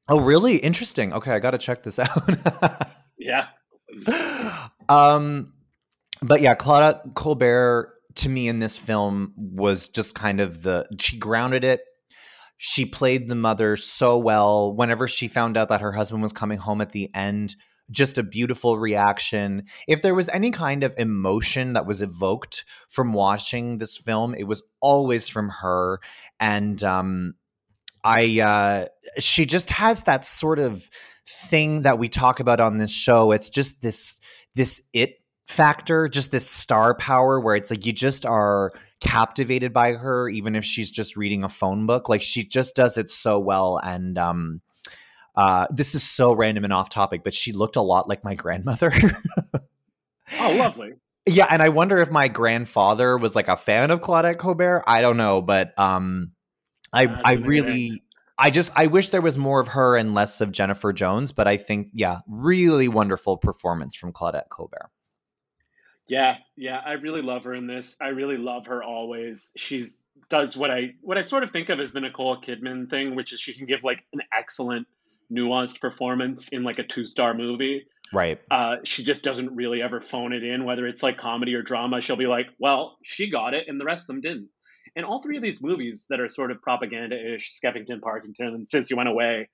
Oh, 0.09 0.21
really? 0.21 0.57
Interesting. 0.57 1.13
Okay, 1.13 1.33
I 1.33 1.39
got 1.39 1.51
to 1.51 1.59
check 1.59 1.83
this 1.83 1.99
out. 1.99 2.89
yeah. 3.19 3.47
Um, 4.91 5.53
but 6.23 6.41
yeah, 6.41 6.55
Claudette 6.55 7.15
Colbert 7.15 7.93
to 8.15 8.29
me 8.31 8.49
in 8.49 8.59
this 8.59 8.79
film 8.79 9.35
was 9.37 9.89
just 9.89 10.15
kind 10.15 10.41
of 10.41 10.63
the 10.63 10.87
she 10.99 11.19
grounded 11.19 11.63
it 11.63 11.83
she 12.59 12.85
played 12.85 13.29
the 13.29 13.35
mother 13.35 13.77
so 13.77 14.19
well. 14.19 14.75
Whenever 14.75 15.09
she 15.09 15.29
found 15.29 15.57
out 15.57 15.69
that 15.69 15.81
her 15.81 15.93
husband 15.93 16.23
was 16.23 16.33
coming 16.33 16.59
home 16.59 16.81
at 16.81 16.93
the 16.93 17.09
end, 17.15 17.55
just 17.91 18.19
a 18.19 18.23
beautiful 18.23 18.79
reaction. 18.79 19.63
If 19.87 20.03
there 20.03 20.15
was 20.15 20.29
any 20.29 20.51
kind 20.51 20.83
of 20.83 20.95
emotion 20.99 21.73
that 21.73 21.87
was 21.87 22.03
evoked 22.03 22.65
from 22.89 23.13
watching 23.13 23.79
this 23.79 23.97
film, 23.97 24.35
it 24.35 24.45
was 24.45 24.63
always 24.81 25.29
from 25.29 25.49
her. 25.49 26.01
And 26.41 26.83
um, 26.83 27.35
I, 28.03 28.41
uh, 28.41 28.87
she 29.21 29.47
just 29.47 29.71
has 29.71 30.03
that 30.03 30.25
sort 30.25 30.59
of 30.59 30.91
thing 31.27 31.83
that 31.83 31.99
we 31.99 32.09
talk 32.09 32.41
about 32.41 32.61
on 32.61 32.77
this 32.77 32.93
show. 32.93 33.33
It's 33.33 33.49
just 33.49 33.83
this, 33.83 34.21
this 34.55 34.83
it 34.93 35.21
factor, 35.49 36.09
just 36.09 36.31
this 36.31 36.49
star 36.49 36.95
power 36.95 37.41
where 37.41 37.57
it's 37.57 37.71
like 37.71 37.85
you 37.87 37.93
just 37.93 38.25
are 38.27 38.73
captivated 39.01 39.73
by 39.73 39.93
her 39.93 40.29
even 40.29 40.55
if 40.55 40.65
she's 40.65 40.91
just 40.91 41.17
reading 41.17 41.43
a 41.43 41.49
phone 41.49 41.87
book. 41.87 42.09
Like 42.09 42.23
she 42.23 42.45
just 42.45 42.77
does 42.77 42.99
it 42.99 43.11
so 43.11 43.39
well 43.39 43.79
and 43.79 44.19
um 44.19 44.61
uh 45.35 45.67
this 45.71 45.95
is 45.95 46.03
so 46.03 46.33
random 46.33 46.65
and 46.65 46.73
off 46.73 46.89
topic 46.91 47.23
but 47.25 47.33
she 47.33 47.53
looked 47.53 47.77
a 47.77 47.83
lot 47.83 48.09
like 48.09 48.25
my 48.25 48.35
grandmother. 48.35 48.93
Oh 50.41 50.57
lovely. 50.59 50.93
Yeah 51.27 51.47
and 51.51 51.63
i 51.63 51.69
wonder 51.69 51.99
if 51.99 52.11
my 52.11 52.29
grandfather 52.29 53.19
was 53.19 53.37
like 53.37 53.49
a 53.49 53.57
fan 53.57 53.91
of 53.91 54.01
claudette 54.01 54.39
colbert? 54.39 54.83
I 54.87 55.03
don't 55.03 55.19
know 55.19 55.43
but 55.43 55.79
um 55.79 56.33
i 56.91 57.05
uh, 57.05 57.21
i 57.23 57.33
really 57.35 58.03
I 58.39 58.51
just 58.51 58.71
I 58.77 58.87
wish 58.87 59.09
there 59.09 59.21
was 59.21 59.37
more 59.37 59.61
of 59.61 59.69
her 59.69 59.97
and 59.97 60.15
less 60.15 60.41
of 60.41 60.53
Jennifer 60.53 60.93
Jones, 60.93 61.33
but 61.33 61.49
I 61.49 61.57
think 61.57 61.89
yeah, 61.93 62.21
really 62.29 62.87
wonderful 62.87 63.37
performance 63.37 63.97
from 63.97 64.13
Claudette 64.13 64.49
Colbert. 64.49 64.91
Yeah, 66.09 66.37
yeah, 66.57 66.81
I 66.85 66.93
really 66.93 67.21
love 67.21 67.45
her 67.45 67.55
in 67.55 67.67
this. 67.67 67.95
I 68.01 68.09
really 68.09 68.39
love 68.39 68.67
her 68.67 68.83
always. 68.83 69.53
She's 69.57 70.05
does 70.31 70.57
what 70.57 70.71
I 70.71 70.95
what 71.03 71.19
I 71.19 71.23
sort 71.23 71.43
of 71.43 71.51
think 71.51 71.69
of 71.69 71.81
as 71.81 71.93
the 71.93 72.01
Nicole 72.01 72.41
Kidman 72.41 72.89
thing, 72.89 73.15
which 73.15 73.33
is 73.33 73.41
she 73.41 73.55
can 73.55 73.67
give 73.67 73.85
like 73.85 74.05
an 74.13 74.21
excellent 74.37 74.87
nuanced 75.31 75.81
performance 75.81 76.49
in 76.49 76.63
like 76.63 76.79
a 76.79 76.83
two 76.83 77.07
star 77.07 77.35
movie. 77.35 77.87
Right. 78.13 78.41
Uh, 78.51 78.77
she 78.85 79.05
just 79.05 79.23
doesn't 79.23 79.55
really 79.55 79.83
ever 79.83 80.01
phone 80.01 80.33
it 80.33 80.43
in, 80.43 80.65
whether 80.65 80.87
it's 80.87 81.03
like 81.03 81.19
comedy 81.19 81.55
or 81.55 81.63
drama. 81.63 82.01
She'll 82.01 82.17
be 82.17 82.27
like, 82.27 82.47
"Well, 82.59 82.97
she 83.03 83.31
got 83.31 83.53
it, 83.53 83.67
and 83.69 83.79
the 83.79 83.85
rest 83.85 84.05
of 84.05 84.07
them 84.09 84.23
didn't." 84.23 84.49
And 84.97 85.05
all 85.05 85.21
three 85.23 85.37
of 85.37 85.43
these 85.43 85.63
movies 85.63 86.07
that 86.09 86.19
are 86.19 86.31
sort 86.31 86.51
of 86.51 86.63
propaganda-ish, 86.63 87.61
Skeffington, 87.61 88.01
Parkington, 88.01 88.55
and 88.55 88.67
Since 88.67 88.91
You 88.91 88.97
Went 88.97 89.11
Away, 89.11 89.51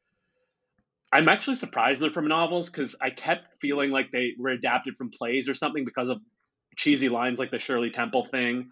I'm 1.13 1.29
actually 1.29 1.57
surprised 1.57 2.01
they're 2.01 2.11
from 2.11 2.29
novels 2.29 2.71
because 2.71 2.97
I 3.03 3.11
kept 3.11 3.61
feeling 3.61 3.91
like 3.91 4.11
they 4.13 4.35
were 4.39 4.51
adapted 4.51 4.97
from 4.97 5.11
plays 5.11 5.49
or 5.49 5.55
something 5.55 5.85
because 5.85 6.09
of 6.09 6.21
cheesy 6.77 7.09
lines 7.09 7.39
like 7.39 7.51
the 7.51 7.59
Shirley 7.59 7.91
Temple 7.91 8.25
thing, 8.25 8.70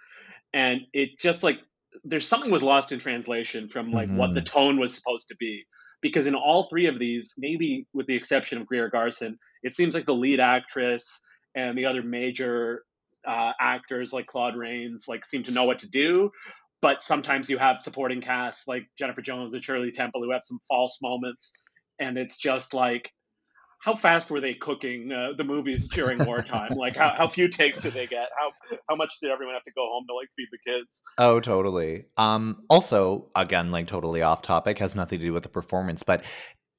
and 0.52 0.82
it 0.92 1.18
just 1.18 1.42
like 1.42 1.58
there's 2.04 2.26
something 2.26 2.50
was 2.50 2.62
lost 2.62 2.92
in 2.92 2.98
translation 2.98 3.68
from 3.68 3.92
like 3.92 4.08
mm-hmm. 4.08 4.16
what 4.16 4.34
the 4.34 4.40
mm-hmm. 4.40 4.58
tone 4.58 4.80
was 4.80 4.94
supposed 4.94 5.28
to 5.28 5.36
be 5.36 5.64
because 6.02 6.26
in 6.26 6.34
all 6.34 6.64
three 6.64 6.86
of 6.86 6.98
these, 6.98 7.32
maybe 7.38 7.86
with 7.94 8.06
the 8.06 8.14
exception 8.14 8.58
of 8.60 8.66
Greer 8.66 8.90
Garson, 8.90 9.38
it 9.62 9.72
seems 9.72 9.94
like 9.94 10.04
the 10.04 10.14
lead 10.14 10.40
actress 10.40 11.22
and 11.54 11.78
the 11.78 11.86
other 11.86 12.02
major 12.02 12.82
uh, 13.26 13.52
actors 13.60 14.12
like 14.12 14.26
Claude 14.26 14.56
Rains 14.56 15.04
like 15.08 15.24
seem 15.24 15.44
to 15.44 15.52
know 15.52 15.64
what 15.64 15.78
to 15.78 15.88
do. 15.88 16.30
But 16.82 17.02
sometimes 17.02 17.48
you 17.48 17.58
have 17.58 17.80
supporting 17.80 18.20
casts 18.20 18.66
like 18.66 18.82
Jennifer 18.98 19.22
Jones 19.22 19.54
and 19.54 19.62
Shirley 19.62 19.92
Temple 19.92 20.22
who 20.22 20.32
have 20.32 20.42
some 20.42 20.58
false 20.68 20.98
moments, 21.00 21.52
and 22.00 22.18
it's 22.18 22.36
just 22.36 22.74
like 22.74 23.08
how 23.82 23.96
fast 23.96 24.30
were 24.30 24.40
they 24.40 24.54
cooking 24.54 25.10
uh, 25.10 25.32
the 25.36 25.42
movies 25.42 25.88
during 25.88 26.24
wartime? 26.24 26.70
like 26.76 26.96
how, 26.96 27.12
how 27.16 27.26
few 27.26 27.48
takes 27.48 27.82
did 27.82 27.92
they 27.92 28.06
get? 28.06 28.28
How 28.38 28.76
how 28.88 28.94
much 28.94 29.18
did 29.20 29.30
everyone 29.30 29.54
have 29.54 29.64
to 29.64 29.72
go 29.72 29.88
home 29.90 30.04
to 30.08 30.14
like 30.14 30.28
feed 30.36 30.46
the 30.52 30.58
kids? 30.70 31.02
Oh, 31.18 31.40
totally. 31.40 32.06
Um 32.16 32.62
also 32.70 33.28
again 33.34 33.72
like 33.72 33.88
totally 33.88 34.22
off 34.22 34.40
topic 34.40 34.78
has 34.78 34.94
nothing 34.94 35.18
to 35.18 35.24
do 35.24 35.32
with 35.32 35.42
the 35.42 35.48
performance, 35.48 36.04
but 36.04 36.24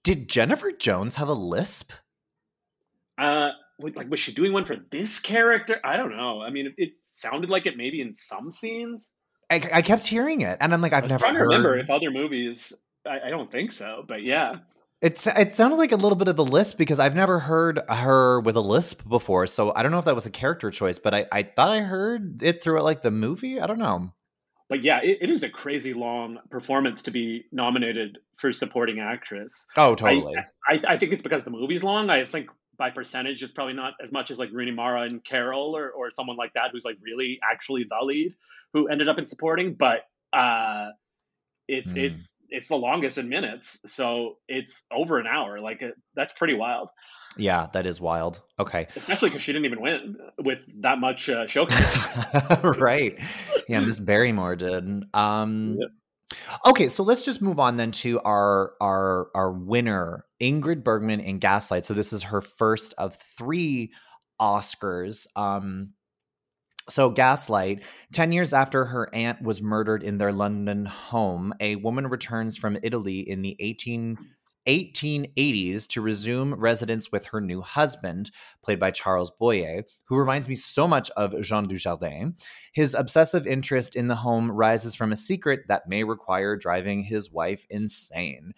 did 0.04 0.30
Jennifer 0.30 0.72
Jones 0.72 1.16
have 1.16 1.28
a 1.28 1.34
lisp? 1.34 1.91
Uh 3.18 3.49
like 3.80 4.10
was 4.10 4.22
she 4.22 4.34
doing 4.34 4.54
one 4.54 4.64
for 4.64 4.78
this 4.89 5.20
character? 5.20 5.82
I 5.84 5.97
don't 5.97 6.16
know. 6.16 6.41
I 6.41 6.51
mean, 6.51 6.74
it 6.78 6.95
sounded 6.95 7.49
like 7.49 7.66
it 7.66 7.76
maybe 7.76 7.99
in 7.99 8.14
some 8.14 8.49
scenes. 8.49 9.12
I, 9.49 9.62
I 9.74 9.82
kept 9.82 10.08
hearing 10.08 10.41
it, 10.41 10.58
and 10.62 10.74
I'm 10.74 10.82
like, 10.82 10.93
I've 10.93 11.08
never 11.08 11.20
trying 11.20 11.36
heard... 11.36 11.43
to 11.43 11.49
remember 11.49 11.78
if 11.78 11.89
other 11.89 12.12
movies. 12.12 12.72
I, 13.06 13.28
I 13.28 13.30
don't 13.30 13.51
think 13.51 13.74
so, 13.74 14.06
but 14.08 14.24
yeah. 14.24 14.60
It's 15.04 15.28
it 15.28 15.54
sounded 15.54 15.76
like 15.76 15.91
a 15.91 15.97
little 15.97 16.16
bit 16.16 16.30
of 16.30 16.38
the 16.38 16.45
lisp 16.45 16.78
because 16.78 16.97
I've 16.97 17.14
never 17.14 17.38
heard 17.38 17.82
her 17.89 18.39
with 18.39 18.56
a 18.56 18.62
lisp 18.62 19.06
before. 19.08 19.47
So 19.47 19.74
I 19.76 19.84
don't 19.84 19.91
know 19.91 19.97
if 19.97 20.06
that 20.06 20.16
was 20.16 20.26
a 20.26 20.32
character 20.32 20.72
choice, 20.72 20.97
but 20.97 21.14
I, 21.14 21.26
I 21.30 21.43
thought 21.43 21.72
I 21.72 21.82
heard 21.82 22.41
it 22.41 22.64
throughout 22.64 22.86
like 22.86 23.01
the 23.01 23.12
movie. 23.12 23.60
I 23.60 23.68
don't 23.68 23.80
know. 23.80 24.14
But 24.70 24.82
yeah, 24.82 25.01
it, 25.04 25.18
it 25.20 25.30
is 25.30 25.43
a 25.43 25.49
crazy 25.49 25.93
long 25.93 26.39
performance 26.49 27.01
to 27.04 27.12
be 27.12 27.43
nominated 27.51 28.20
for 28.38 28.54
supporting 28.54 29.01
actress. 29.01 29.68
Oh, 29.76 29.93
totally. 29.93 30.38
I, 30.38 30.45
I, 30.70 30.82
I 30.93 30.97
think 30.97 31.12
it's 31.12 31.22
because 31.22 31.43
the 31.43 31.51
movie's 31.51 31.84
long. 31.84 32.10
I 32.10 32.24
think 32.24 32.49
by 32.78 32.89
percentage, 32.89 33.43
it's 33.43 33.51
probably 33.51 33.74
not 33.74 33.95
as 34.01 34.14
much 34.14 34.32
as 34.32 34.39
like 34.39 34.51
Rooney 34.54 34.72
Mara 34.72 35.01
and 35.01 35.22
Carol 35.22 35.76
or, 35.76 35.91
or 35.91 36.12
someone 36.12 36.38
like 36.38 36.54
that 36.54 36.72
who's 36.72 36.86
like 36.86 36.97
really 37.01 37.41
actually 37.43 37.84
the 37.84 38.06
lead 38.06 38.36
who 38.72 38.88
ended 38.88 39.10
up 39.10 39.18
in 39.18 39.26
supporting. 39.26 39.74
But 39.74 40.06
uh, 40.32 40.91
it's 41.68 41.93
mm. 41.93 42.03
it's 42.03 42.38
it's 42.49 42.68
the 42.68 42.76
longest 42.76 43.18
in 43.18 43.30
minutes, 43.30 43.80
so 43.86 44.38
it's 44.47 44.86
over 44.91 45.20
an 45.20 45.28
hour. 45.28 45.59
Like 45.59 45.82
that's 46.16 46.34
pretty 46.34 46.53
wild. 46.53 46.89
Yeah, 47.36 47.68
that 47.74 47.86
is 47.86 47.99
wild. 47.99 48.41
Okay, 48.59 48.88
especially 48.95 49.30
because 49.30 49.41
she 49.41 49.53
didn't 49.53 49.66
even 49.66 49.82
win 49.82 50.18
with 50.39 50.59
that 50.82 50.99
much 50.99 51.30
uh, 51.30 51.47
showcase. 51.47 51.97
right. 52.64 53.20
Yeah, 53.68 53.80
Miss 53.80 53.99
Barrymore 53.99 54.55
did. 54.55 55.03
Um, 55.14 55.78
Okay, 56.66 56.89
so 56.89 57.03
let's 57.03 57.24
just 57.24 57.41
move 57.41 57.59
on 57.59 57.78
then 57.78 57.91
to 57.91 58.20
our 58.22 58.74
our 58.82 59.30
our 59.36 59.51
winner, 59.51 60.26
Ingrid 60.41 60.84
Bergman 60.84 61.20
in 61.20 61.39
Gaslight. 61.39 61.86
So 61.86 61.93
this 61.93 62.14
is 62.14 62.24
her 62.24 62.41
first 62.41 62.93
of 62.97 63.16
three 63.16 63.91
Oscars. 64.39 65.28
Um, 65.36 65.93
so, 66.89 67.09
Gaslight, 67.09 67.81
10 68.11 68.31
years 68.31 68.53
after 68.53 68.86
her 68.86 69.13
aunt 69.13 69.41
was 69.41 69.61
murdered 69.61 70.03
in 70.03 70.17
their 70.17 70.34
London 70.34 70.86
home, 70.86 71.53
a 71.59 71.77
woman 71.77 72.07
returns 72.07 72.57
from 72.57 72.77
Italy 72.84 73.19
in 73.19 73.41
the 73.41 73.55
18, 73.59 74.17
1880s 74.67 75.88
to 75.88 76.01
resume 76.01 76.53
residence 76.53 77.11
with 77.11 77.25
her 77.27 77.41
new 77.41 77.61
husband, 77.61 78.31
played 78.63 78.79
by 78.79 78.91
Charles 78.91 79.31
Boyer, 79.31 79.84
who 80.07 80.17
reminds 80.17 80.47
me 80.47 80.55
so 80.55 80.88
much 80.88 81.09
of 81.11 81.39
Jean 81.41 81.67
Dujardin. 81.67 82.34
His 82.73 82.93
obsessive 82.93 83.47
interest 83.47 83.95
in 83.95 84.07
the 84.07 84.15
home 84.15 84.51
rises 84.51 84.95
from 84.95 85.11
a 85.11 85.17
secret 85.17 85.61
that 85.67 85.88
may 85.88 86.03
require 86.03 86.55
driving 86.55 87.03
his 87.03 87.31
wife 87.31 87.65
insane. 87.69 88.53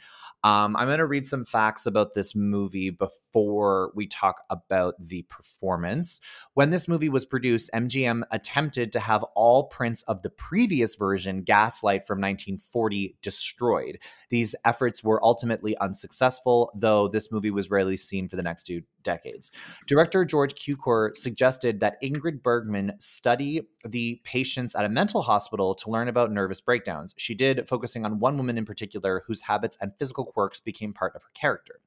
Um, 0.46 0.76
I'm 0.76 0.86
going 0.86 1.00
to 1.00 1.08
read 1.08 1.26
some 1.26 1.44
facts 1.44 1.88
about 1.88 2.14
this 2.14 2.36
movie 2.36 2.92
before 2.92 3.92
we 3.96 4.06
talk 4.06 4.44
about 4.52 4.94
the 5.00 5.24
performance. 5.24 6.22
When 6.54 6.70
this 6.70 6.88
movie 6.88 7.10
was 7.10 7.26
produced, 7.26 7.72
MGM 7.74 8.22
attempted 8.30 8.92
to 8.92 9.00
have 9.00 9.24
all 9.36 9.64
prints 9.64 10.04
of 10.04 10.22
the 10.22 10.30
previous 10.30 10.94
version, 10.94 11.42
Gaslight 11.42 12.06
from 12.06 12.20
1940, 12.20 13.18
destroyed. 13.24 13.98
These 14.30 14.54
efforts 14.64 15.04
were 15.04 15.24
ultimately 15.26 15.76
unsuccessful, 15.80 16.72
though 16.76 17.08
this 17.08 17.32
movie 17.32 17.50
was 17.50 17.72
rarely 17.72 17.98
seen 17.98 18.30
for 18.30 18.36
the 18.36 18.44
next 18.44 18.66
two 18.66 18.84
decades. 19.06 19.54
Director 19.88 20.26
George 20.26 20.54
Cukor 20.56 21.16
suggested 21.16 21.80
that 21.80 22.02
Ingrid 22.04 22.44
Bergman 22.44 22.92
study 23.00 23.62
the 23.88 24.20
patients 24.26 24.76
at 24.76 24.84
a 24.84 24.90
mental 24.90 25.22
hospital 25.22 25.74
to 25.76 25.90
learn 25.90 26.10
about 26.10 26.32
nervous 26.32 26.60
breakdowns. 26.60 27.16
She 27.18 27.34
did, 27.34 27.70
focusing 27.70 28.04
on 28.04 28.20
one 28.20 28.36
woman 28.36 28.58
in 28.58 28.66
particular 28.66 29.24
whose 29.28 29.42
habits 29.42 29.78
and 29.80 29.94
physical 29.98 30.26
quirks 30.26 30.60
became 30.60 30.92
part 30.92 31.16
of 31.16 31.22
her 31.22 31.32
character. 31.34 31.80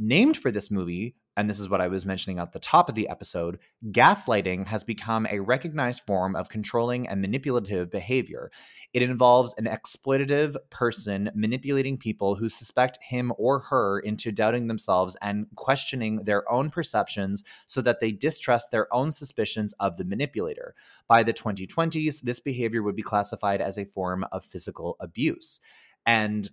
Named 0.00 0.36
for 0.36 0.52
this 0.52 0.70
movie, 0.70 1.16
and 1.36 1.50
this 1.50 1.58
is 1.58 1.68
what 1.68 1.80
I 1.80 1.88
was 1.88 2.06
mentioning 2.06 2.38
at 2.38 2.52
the 2.52 2.60
top 2.60 2.88
of 2.88 2.94
the 2.94 3.08
episode, 3.08 3.58
gaslighting 3.90 4.68
has 4.68 4.84
become 4.84 5.26
a 5.26 5.40
recognized 5.40 6.02
form 6.06 6.36
of 6.36 6.48
controlling 6.48 7.08
and 7.08 7.20
manipulative 7.20 7.90
behavior. 7.90 8.52
It 8.92 9.02
involves 9.02 9.54
an 9.58 9.64
exploitative 9.64 10.54
person 10.70 11.30
manipulating 11.34 11.96
people 11.96 12.36
who 12.36 12.48
suspect 12.48 12.98
him 13.02 13.32
or 13.38 13.58
her 13.58 13.98
into 13.98 14.30
doubting 14.30 14.68
themselves 14.68 15.16
and 15.20 15.46
questioning 15.56 16.24
their 16.24 16.48
own 16.50 16.70
perceptions 16.70 17.42
so 17.66 17.80
that 17.80 17.98
they 17.98 18.12
distrust 18.12 18.70
their 18.70 18.92
own 18.94 19.10
suspicions 19.10 19.72
of 19.80 19.96
the 19.96 20.04
manipulator. 20.04 20.76
By 21.08 21.24
the 21.24 21.34
2020s, 21.34 22.20
this 22.22 22.38
behavior 22.38 22.84
would 22.84 22.96
be 22.96 23.02
classified 23.02 23.60
as 23.60 23.78
a 23.78 23.84
form 23.84 24.24
of 24.30 24.44
physical 24.44 24.96
abuse. 25.00 25.58
And 26.06 26.48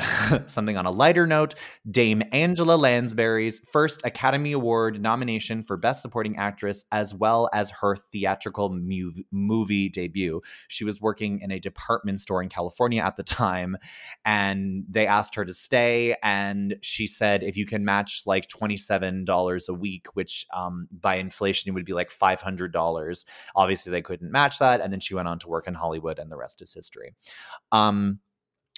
something 0.46 0.76
on 0.76 0.86
a 0.86 0.90
lighter 0.90 1.26
note, 1.26 1.54
Dame 1.90 2.22
Angela 2.32 2.76
Lansbury's 2.76 3.60
first 3.72 4.04
Academy 4.04 4.52
Award 4.52 5.00
nomination 5.00 5.62
for 5.62 5.76
Best 5.76 6.02
Supporting 6.02 6.36
Actress, 6.36 6.84
as 6.92 7.14
well 7.14 7.48
as 7.52 7.70
her 7.70 7.96
theatrical 7.96 8.70
mu- 8.70 9.12
movie 9.30 9.88
debut. 9.88 10.40
She 10.68 10.84
was 10.84 11.00
working 11.00 11.40
in 11.40 11.50
a 11.50 11.58
department 11.58 12.20
store 12.20 12.42
in 12.42 12.48
California 12.48 13.02
at 13.02 13.16
the 13.16 13.22
time, 13.22 13.76
and 14.24 14.84
they 14.88 15.06
asked 15.06 15.34
her 15.34 15.44
to 15.44 15.54
stay. 15.54 16.16
And 16.22 16.76
she 16.82 17.06
said, 17.06 17.42
if 17.42 17.56
you 17.56 17.66
can 17.66 17.84
match 17.84 18.22
like 18.26 18.48
$27 18.48 19.68
a 19.68 19.74
week, 19.74 20.06
which 20.14 20.46
um, 20.54 20.88
by 20.90 21.16
inflation 21.16 21.74
would 21.74 21.84
be 21.84 21.92
like 21.92 22.10
$500, 22.10 23.24
obviously 23.56 23.90
they 23.90 24.02
couldn't 24.02 24.32
match 24.32 24.58
that. 24.58 24.80
And 24.80 24.92
then 24.92 25.00
she 25.00 25.14
went 25.14 25.28
on 25.28 25.38
to 25.40 25.48
work 25.48 25.66
in 25.66 25.74
Hollywood, 25.74 26.18
and 26.18 26.30
the 26.30 26.36
rest 26.36 26.62
is 26.62 26.72
history. 26.72 27.14
Um, 27.72 28.20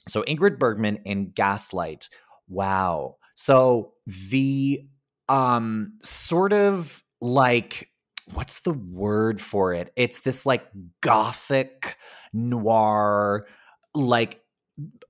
so 0.08 0.22
Ingrid 0.22 0.58
Bergman 0.58 0.98
in 1.04 1.30
Gaslight. 1.30 2.08
Wow. 2.48 3.16
So 3.34 3.92
the 4.30 4.80
um 5.28 5.94
sort 6.02 6.52
of 6.52 7.02
like 7.20 7.88
what's 8.34 8.60
the 8.60 8.72
word 8.72 9.40
for 9.40 9.74
it? 9.74 9.92
It's 9.96 10.20
this 10.20 10.46
like 10.46 10.66
gothic 11.00 11.96
noir 12.32 13.46
like 13.94 14.40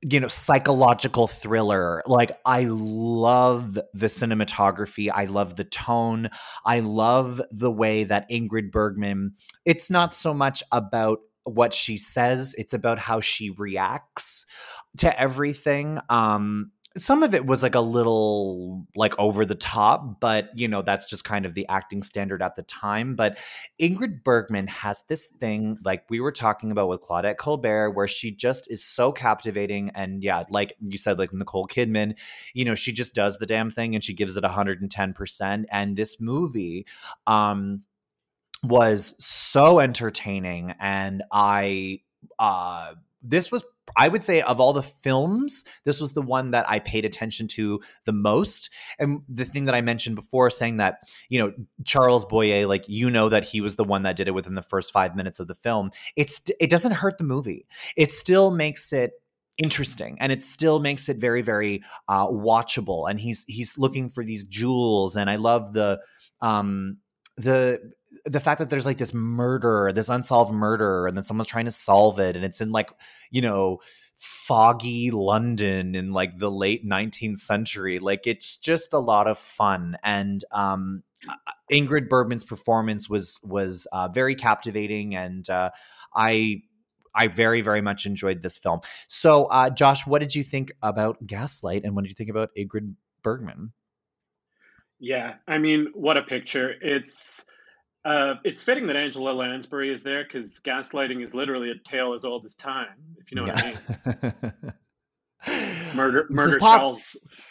you 0.03 0.19
know 0.19 0.29
psychological 0.29 1.29
thriller 1.29 2.03
like 2.07 2.33
i 2.45 2.67
love 2.69 3.75
the 3.75 4.07
cinematography 4.07 5.09
i 5.15 5.25
love 5.27 5.55
the 5.55 5.65
tone 5.65 6.29
i 6.67 6.81
love 6.81 7.41
the 7.53 7.71
way 7.71 8.03
that 8.03 8.29
ingrid 8.29 8.73
bergman 8.73 9.33
it's 9.65 9.89
not 9.89 10.13
so 10.13 10.35
much 10.35 10.65
about 10.73 11.21
what 11.45 11.75
she 11.75 11.97
says 11.97 12.55
it's 12.59 12.73
about 12.73 12.99
how 12.99 13.21
she 13.21 13.51
reacts 13.51 14.47
to 14.97 15.21
everything 15.21 15.99
um 16.09 16.71
some 16.97 17.23
of 17.23 17.35
it 17.35 17.47
was 17.47 17.63
like 17.63 17.75
a 17.75 17.81
little 17.81 18.87
like 18.97 19.19
over 19.19 19.45
the 19.45 19.55
top 19.55 20.21
but 20.21 20.51
you 20.55 20.69
know 20.69 20.83
that's 20.83 21.07
just 21.07 21.25
kind 21.25 21.47
of 21.47 21.55
the 21.55 21.67
acting 21.69 22.03
standard 22.03 22.43
at 22.43 22.57
the 22.57 22.63
time 22.63 23.15
but 23.15 23.39
ingrid 23.81 24.23
bergman 24.23 24.67
has 24.67 25.03
this 25.09 25.27
thing 25.41 25.79
like 25.85 26.05
we 26.11 26.21
were 26.21 26.33
talking 26.33 26.71
about 26.71 26.89
with 26.89 27.01
claudette 27.01 27.37
colbert 27.37 27.91
where 27.91 28.09
she 28.09 28.31
just 28.31 28.71
is 28.71 28.85
so 28.85 29.11
captivating 29.13 29.91
and 29.95 30.23
yeah 30.23 30.45
like 30.51 30.75
you 30.81 30.99
said 30.99 31.19
like 31.19 31.33
nicole 31.33 31.67
kidman 31.67 32.19
you 32.55 32.65
know 32.65 32.75
she 32.75 32.93
just 32.93 33.15
does 33.15 33.39
the 33.39 33.47
damn 33.47 33.71
thing 33.71 33.95
and 33.95 34.05
she 34.05 34.15
gives 34.15 34.37
it 34.37 34.45
110% 34.45 35.65
and 35.71 35.97
this 35.97 36.21
movie 36.21 36.87
um 37.27 37.83
was 38.65 39.15
so 39.23 39.81
entertaining 39.81 40.75
and 40.79 41.23
I 41.33 42.01
uh 42.39 42.95
this 43.23 43.51
was 43.51 43.65
I 43.97 44.09
would 44.09 44.25
say 44.25 44.41
of 44.41 44.61
all 44.61 44.73
the 44.73 44.83
films, 44.83 45.65
this 45.85 46.01
was 46.01 46.13
the 46.13 46.23
one 46.23 46.53
that 46.53 46.69
I 46.69 46.79
paid 46.79 47.05
attention 47.05 47.47
to 47.49 47.81
the 48.05 48.13
most. 48.13 48.71
And 48.99 49.23
the 49.29 49.45
thing 49.45 49.67
that 49.67 49.75
I 49.75 49.81
mentioned 49.81 50.17
before, 50.17 50.51
saying 50.51 50.79
that, 50.79 51.01
you 51.29 51.39
know, 51.39 51.53
Charles 51.85 52.25
Boyer, 52.25 52.67
like 52.67 52.89
you 52.89 53.11
know 53.11 53.29
that 53.29 53.45
he 53.45 53.61
was 53.61 53.77
the 53.77 53.85
one 53.85 54.03
that 54.05 54.17
did 54.17 54.29
it 54.29 54.35
within 54.35 54.55
the 54.55 54.63
first 54.63 54.93
five 54.93 55.17
minutes 55.17 55.41
of 55.41 55.49
the 55.49 55.55
film. 55.55 55.91
It's 56.17 56.41
it 56.61 56.71
doesn't 56.71 56.93
hurt 56.93 57.19
the 57.19 57.25
movie. 57.25 57.67
It 57.97 58.13
still 58.13 58.51
makes 58.51 58.93
it 58.93 59.13
interesting 59.59 60.17
and 60.19 60.33
it 60.33 60.43
still 60.43 60.81
makes 60.81 61.11
it 61.11 61.19
very 61.19 61.43
very 61.43 61.83
uh 62.09 62.27
watchable 62.27 63.09
and 63.09 63.21
he's 63.21 63.45
he's 63.49 63.77
looking 63.77 64.09
for 64.09 64.25
these 64.25 64.45
jewels 64.45 65.15
and 65.15 65.29
i 65.29 65.37
love 65.37 65.75
the 65.75 66.01
um 66.41 66.97
the 67.37 67.79
the 68.25 68.41
fact 68.41 68.59
that 68.59 68.71
there's 68.71 68.87
like 68.87 68.99
this 68.99 69.15
murder, 69.15 69.93
this 69.93 70.09
unsolved 70.09 70.53
murder, 70.53 71.07
and 71.07 71.17
then 71.17 71.25
someone's 71.25 71.49
trying 71.49 71.65
to 71.65 71.71
solve 71.71 72.21
it, 72.21 72.37
and 72.37 72.45
it's 72.45 72.61
in 72.61 72.71
like 72.71 72.91
you 73.31 73.43
know 73.43 73.81
foggy 74.17 75.11
London 75.11 75.95
in 75.95 76.13
like 76.13 76.39
the 76.39 76.51
late 76.51 76.87
19th 76.87 77.39
century. 77.39 77.99
Like 77.99 78.27
it's 78.27 78.57
just 78.57 78.93
a 78.93 78.99
lot 78.99 79.27
of 79.27 79.39
fun, 79.39 79.97
and 80.03 80.45
um, 80.53 81.03
Ingrid 81.71 82.09
Bergman's 82.09 82.45
performance 82.45 83.09
was 83.09 83.41
was 83.43 83.87
uh, 83.93 84.09
very 84.09 84.35
captivating, 84.35 85.17
and 85.17 85.49
uh, 85.51 85.71
I 86.15 86.63
I 87.15 87.29
very, 87.29 87.61
very 87.61 87.81
much 87.81 88.07
enjoyed 88.07 88.43
this 88.43 88.59
film. 88.59 88.81
So, 89.09 89.47
uh, 89.47 89.71
Josh, 89.71 90.07
what 90.07 90.21
did 90.21 90.35
you 90.35 90.43
think 90.43 90.73
about 90.83 91.27
Gaslight 91.27 91.85
and 91.85 91.95
what 91.95 92.03
did 92.03 92.11
you 92.11 92.15
think 92.15 92.31
about 92.31 92.51
Ingrid 92.57 92.95
Bergman? 93.23 93.73
Yeah, 94.99 95.35
I 95.49 95.59
mean, 95.59 95.89
what 95.95 96.17
a 96.17 96.23
picture. 96.23 96.75
It's 96.81 97.45
uh, 98.05 98.35
it's 98.45 98.63
fitting 98.63 98.87
that 98.89 98.97
Angela 98.97 99.31
Lansbury 99.31 99.93
is 99.93 100.03
there 100.03 100.25
because 100.25 100.61
gaslighting 100.61 101.25
is 101.25 101.35
literally 101.35 101.71
a 101.71 101.77
tale 101.89 102.15
as 102.15 102.25
old 102.25 102.45
as 102.45 102.55
time, 102.55 102.89
if 103.19 103.31
you 103.31 103.37
know 103.37 103.43
what 103.45 103.63
I 103.63 104.23
mean. 104.23 105.73
murder, 105.95 106.27
murder, 106.29 106.59
Charles, 106.59 107.47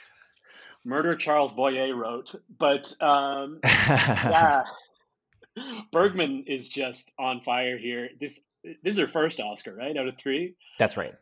murder 0.83 1.15
Charles 1.15 1.53
Boyer 1.53 1.95
wrote, 1.95 2.35
but 2.57 2.93
um, 3.01 3.59
yeah, 3.63 4.63
Bergman 5.91 6.45
is 6.47 6.67
just 6.67 7.11
on 7.17 7.41
fire 7.41 7.77
here. 7.77 8.09
This 8.19 8.39
this 8.63 8.93
is 8.93 8.97
her 8.97 9.07
first 9.07 9.39
Oscar, 9.39 9.73
right? 9.73 9.95
Out 9.95 10.07
of 10.07 10.17
three. 10.17 10.55
That's 10.77 10.97
right. 10.97 11.13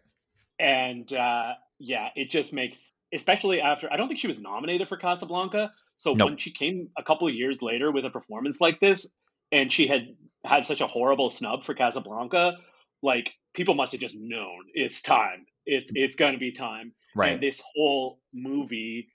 And 0.59 1.11
uh, 1.13 1.53
yeah, 1.77 2.09
it 2.15 2.29
just 2.29 2.51
makes, 2.51 2.93
especially 3.13 3.61
after 3.61 3.91
I 3.91 3.97
don't 3.97 4.07
think 4.07 4.19
she 4.19 4.27
was 4.27 4.39
nominated 4.39 4.87
for 4.87 4.97
Casablanca. 4.97 5.71
So 5.97 6.13
nope. 6.13 6.29
when 6.29 6.37
she 6.37 6.51
came 6.51 6.89
a 6.97 7.03
couple 7.03 7.27
of 7.27 7.33
years 7.33 7.61
later 7.61 7.91
with 7.91 8.05
a 8.05 8.09
performance 8.09 8.61
like 8.61 8.79
this, 8.79 9.05
and 9.51 9.71
she 9.71 9.87
had 9.87 10.15
had 10.45 10.65
such 10.65 10.81
a 10.81 10.87
horrible 10.87 11.29
snub 11.29 11.63
for 11.63 11.73
Casablanca, 11.73 12.57
like 13.01 13.33
people 13.53 13.75
must 13.75 13.91
have 13.91 14.01
just 14.01 14.15
known 14.15 14.65
it's 14.73 15.01
time. 15.01 15.45
It's 15.65 15.91
it's 15.95 16.15
going 16.15 16.33
to 16.33 16.39
be 16.39 16.51
time. 16.51 16.93
Right. 17.15 17.33
And 17.33 17.43
this 17.43 17.61
whole 17.73 18.19
movie, 18.33 19.09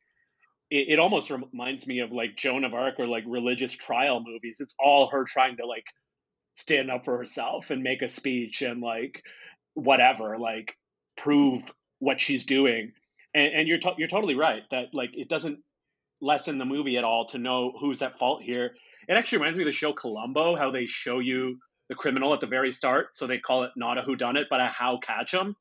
it, 0.70 0.88
it 0.90 0.98
almost 0.98 1.30
reminds 1.30 1.86
me 1.86 2.00
of 2.00 2.12
like 2.12 2.36
Joan 2.36 2.64
of 2.64 2.74
Arc 2.74 2.98
or 2.98 3.06
like 3.06 3.24
religious 3.26 3.72
trial 3.72 4.22
movies. 4.24 4.58
It's 4.60 4.74
all 4.78 5.08
her 5.08 5.24
trying 5.24 5.56
to 5.58 5.66
like 5.66 5.84
stand 6.54 6.90
up 6.90 7.04
for 7.04 7.18
herself 7.18 7.70
and 7.70 7.82
make 7.82 8.02
a 8.02 8.08
speech 8.08 8.62
and 8.62 8.80
like 8.80 9.22
whatever, 9.74 10.38
like 10.38 10.76
prove 11.16 11.72
what 11.98 12.20
she's 12.20 12.44
doing. 12.44 12.92
And, 13.34 13.52
and 13.52 13.68
you're 13.68 13.78
to- 13.78 13.94
you're 13.98 14.08
totally 14.08 14.34
right 14.34 14.62
that 14.70 14.88
like 14.92 15.10
it 15.14 15.28
doesn't 15.28 15.60
lessen 16.20 16.58
the 16.58 16.64
movie 16.64 16.96
at 16.96 17.04
all 17.04 17.26
to 17.26 17.38
know 17.38 17.72
who's 17.78 18.02
at 18.02 18.18
fault 18.18 18.42
here. 18.42 18.74
It 19.08 19.14
actually 19.14 19.38
reminds 19.38 19.56
me 19.56 19.64
of 19.64 19.66
the 19.66 19.72
show 19.72 19.92
Columbo, 19.92 20.56
how 20.56 20.70
they 20.70 20.86
show 20.86 21.18
you 21.18 21.58
the 21.88 21.94
criminal 21.94 22.32
at 22.32 22.40
the 22.40 22.46
very 22.46 22.72
start, 22.72 23.14
so 23.16 23.26
they 23.26 23.38
call 23.38 23.64
it 23.64 23.70
not 23.76 23.98
a 23.98 24.02
who 24.02 24.16
done 24.16 24.36
it, 24.36 24.46
but 24.48 24.60
a 24.60 24.66
how 24.66 24.98
catch 24.98 25.34
'em. 25.34 25.56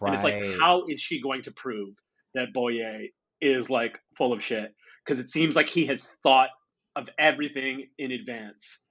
Right. 0.00 0.08
And 0.08 0.14
it's 0.14 0.24
like, 0.24 0.60
how 0.60 0.84
is 0.88 1.00
she 1.00 1.20
going 1.20 1.42
to 1.42 1.50
prove 1.50 1.94
that 2.34 2.52
Boyer 2.52 3.06
is 3.40 3.70
like 3.70 3.98
full 4.16 4.32
of 4.32 4.42
shit? 4.42 4.74
Because 5.04 5.20
it 5.20 5.30
seems 5.30 5.56
like 5.56 5.68
he 5.68 5.86
has 5.86 6.10
thought 6.22 6.50
of 6.96 7.08
everything 7.18 7.88
in 7.98 8.12
advance. 8.12 8.82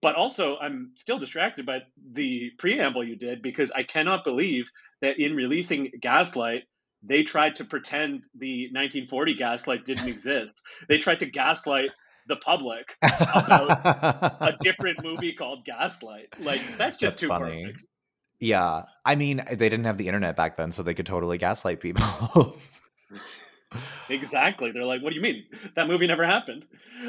But 0.00 0.14
also, 0.14 0.56
I'm 0.58 0.92
still 0.94 1.18
distracted 1.18 1.66
by 1.66 1.80
the 2.12 2.50
preamble 2.58 3.04
you 3.04 3.16
did 3.16 3.42
because 3.42 3.72
I 3.72 3.82
cannot 3.82 4.22
believe 4.22 4.70
that 5.02 5.18
in 5.18 5.34
releasing 5.34 5.90
Gaslight, 6.00 6.64
they 7.02 7.22
tried 7.22 7.56
to 7.56 7.64
pretend 7.64 8.24
the 8.34 8.66
1940 8.66 9.34
Gaslight 9.34 9.84
didn't 9.84 10.08
exist. 10.14 10.62
They 10.88 10.98
tried 10.98 11.20
to 11.20 11.26
gaslight 11.26 11.90
the 12.28 12.36
public 12.36 12.96
about 13.02 13.84
a 14.40 14.52
different 14.60 15.02
movie 15.02 15.32
called 15.32 15.64
Gaslight. 15.64 16.28
Like 16.40 16.60
that's 16.76 16.96
just 16.96 17.00
that's 17.00 17.20
too 17.20 17.28
funny. 17.28 17.64
perfect. 17.64 17.84
Yeah, 18.40 18.82
I 19.04 19.16
mean, 19.16 19.42
they 19.48 19.68
didn't 19.68 19.86
have 19.86 19.98
the 19.98 20.06
internet 20.06 20.36
back 20.36 20.56
then, 20.56 20.70
so 20.70 20.82
they 20.82 20.94
could 20.94 21.06
totally 21.06 21.38
gaslight 21.38 21.80
people. 21.80 22.56
exactly. 24.08 24.70
They're 24.70 24.84
like, 24.84 25.02
"What 25.02 25.10
do 25.10 25.16
you 25.16 25.22
mean 25.22 25.44
that 25.74 25.88
movie 25.88 26.06
never 26.06 26.24
happened? 26.24 26.64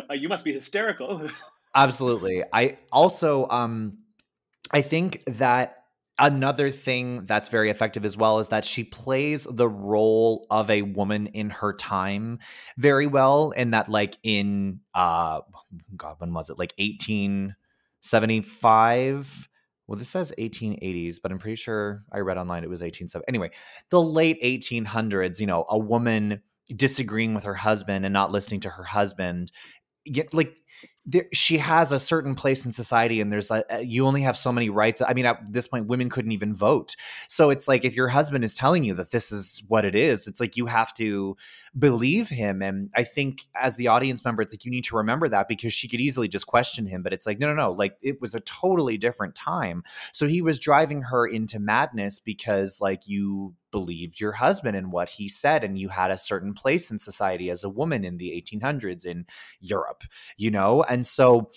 Uh, 0.09 0.13
you 0.13 0.27
must 0.27 0.43
be 0.43 0.53
hysterical." 0.53 1.29
Absolutely. 1.75 2.43
I 2.51 2.77
also 2.91 3.47
um 3.49 3.99
I 4.71 4.81
think 4.81 5.23
that 5.25 5.78
another 6.19 6.69
thing 6.69 7.25
that's 7.25 7.49
very 7.49 7.69
effective 7.69 8.05
as 8.05 8.17
well 8.17 8.39
is 8.39 8.47
that 8.49 8.65
she 8.65 8.83
plays 8.83 9.45
the 9.45 9.67
role 9.67 10.45
of 10.51 10.69
a 10.69 10.81
woman 10.81 11.27
in 11.27 11.49
her 11.49 11.71
time 11.73 12.39
very 12.77 13.07
well 13.07 13.53
and 13.55 13.73
that 13.73 13.87
like 13.89 14.17
in 14.23 14.81
uh 14.93 15.39
god 15.95 16.15
when 16.19 16.33
was 16.33 16.49
it? 16.49 16.59
Like 16.59 16.73
1875 16.77 19.49
well 19.87 19.97
this 19.97 20.09
says 20.09 20.33
1880s 20.37 21.17
but 21.21 21.31
i'm 21.31 21.39
pretty 21.39 21.55
sure 21.55 22.03
i 22.11 22.19
read 22.19 22.37
online 22.37 22.63
it 22.63 22.69
was 22.69 22.81
1870 22.81 23.25
anyway 23.27 23.49
the 23.89 24.01
late 24.01 24.41
1800s 24.41 25.39
you 25.39 25.47
know 25.47 25.65
a 25.69 25.77
woman 25.77 26.41
disagreeing 26.75 27.33
with 27.33 27.45
her 27.45 27.55
husband 27.55 28.05
and 28.05 28.13
not 28.13 28.31
listening 28.31 28.59
to 28.59 28.69
her 28.69 28.83
husband 28.83 29.51
get 30.05 30.33
like 30.33 30.55
there, 31.05 31.25
she 31.33 31.57
has 31.57 31.91
a 31.91 31.99
certain 31.99 32.35
place 32.35 32.65
in 32.65 32.71
society 32.71 33.21
and 33.21 33.31
there's 33.31 33.49
a, 33.49 33.63
uh, 33.73 33.77
you 33.79 34.05
only 34.05 34.21
have 34.21 34.37
so 34.37 34.51
many 34.51 34.69
rights 34.69 35.01
i 35.01 35.13
mean 35.13 35.25
at 35.25 35.39
this 35.51 35.67
point 35.67 35.87
women 35.87 36.09
couldn't 36.09 36.31
even 36.31 36.53
vote. 36.53 36.95
So 37.27 37.49
it's 37.49 37.67
like 37.67 37.85
if 37.85 37.95
your 37.95 38.09
husband 38.09 38.43
is 38.43 38.53
telling 38.53 38.83
you 38.83 38.93
that 38.95 39.11
this 39.11 39.31
is 39.31 39.63
what 39.67 39.85
it 39.85 39.95
is 39.95 40.27
it's 40.27 40.39
like 40.39 40.57
you 40.57 40.65
have 40.65 40.93
to 40.95 41.35
believe 41.77 42.29
him 42.29 42.61
and 42.61 42.89
i 42.95 43.03
think 43.03 43.43
as 43.55 43.75
the 43.77 43.87
audience 43.87 44.25
member 44.25 44.41
it's 44.41 44.53
like 44.53 44.65
you 44.65 44.71
need 44.71 44.83
to 44.83 44.97
remember 44.97 45.29
that 45.29 45.47
because 45.47 45.73
she 45.73 45.87
could 45.87 45.99
easily 45.99 46.27
just 46.27 46.47
question 46.47 46.85
him 46.85 47.01
but 47.01 47.13
it's 47.13 47.25
like 47.25 47.39
no 47.39 47.47
no 47.47 47.53
no 47.53 47.71
like 47.71 47.97
it 48.01 48.21
was 48.21 48.35
a 48.35 48.39
totally 48.41 48.97
different 48.97 49.35
time. 49.35 49.83
So 50.11 50.27
he 50.27 50.41
was 50.41 50.59
driving 50.59 51.03
her 51.03 51.25
into 51.25 51.59
madness 51.59 52.19
because 52.19 52.79
like 52.81 53.07
you 53.07 53.55
believed 53.71 54.19
your 54.19 54.33
husband 54.33 54.75
and 54.75 54.91
what 54.91 55.09
he 55.09 55.29
said 55.29 55.63
and 55.63 55.77
you 55.77 55.89
had 55.89 56.11
a 56.11 56.17
certain 56.17 56.53
place 56.53 56.91
in 56.91 56.99
society 56.99 57.49
as 57.49 57.63
a 57.63 57.69
woman 57.69 58.03
in 58.03 58.17
the 58.17 58.31
1800s 58.31 59.05
in 59.05 59.25
Europe 59.59 60.03
you 60.37 60.51
know? 60.51 60.83
And 60.83 61.05
so 61.05 61.49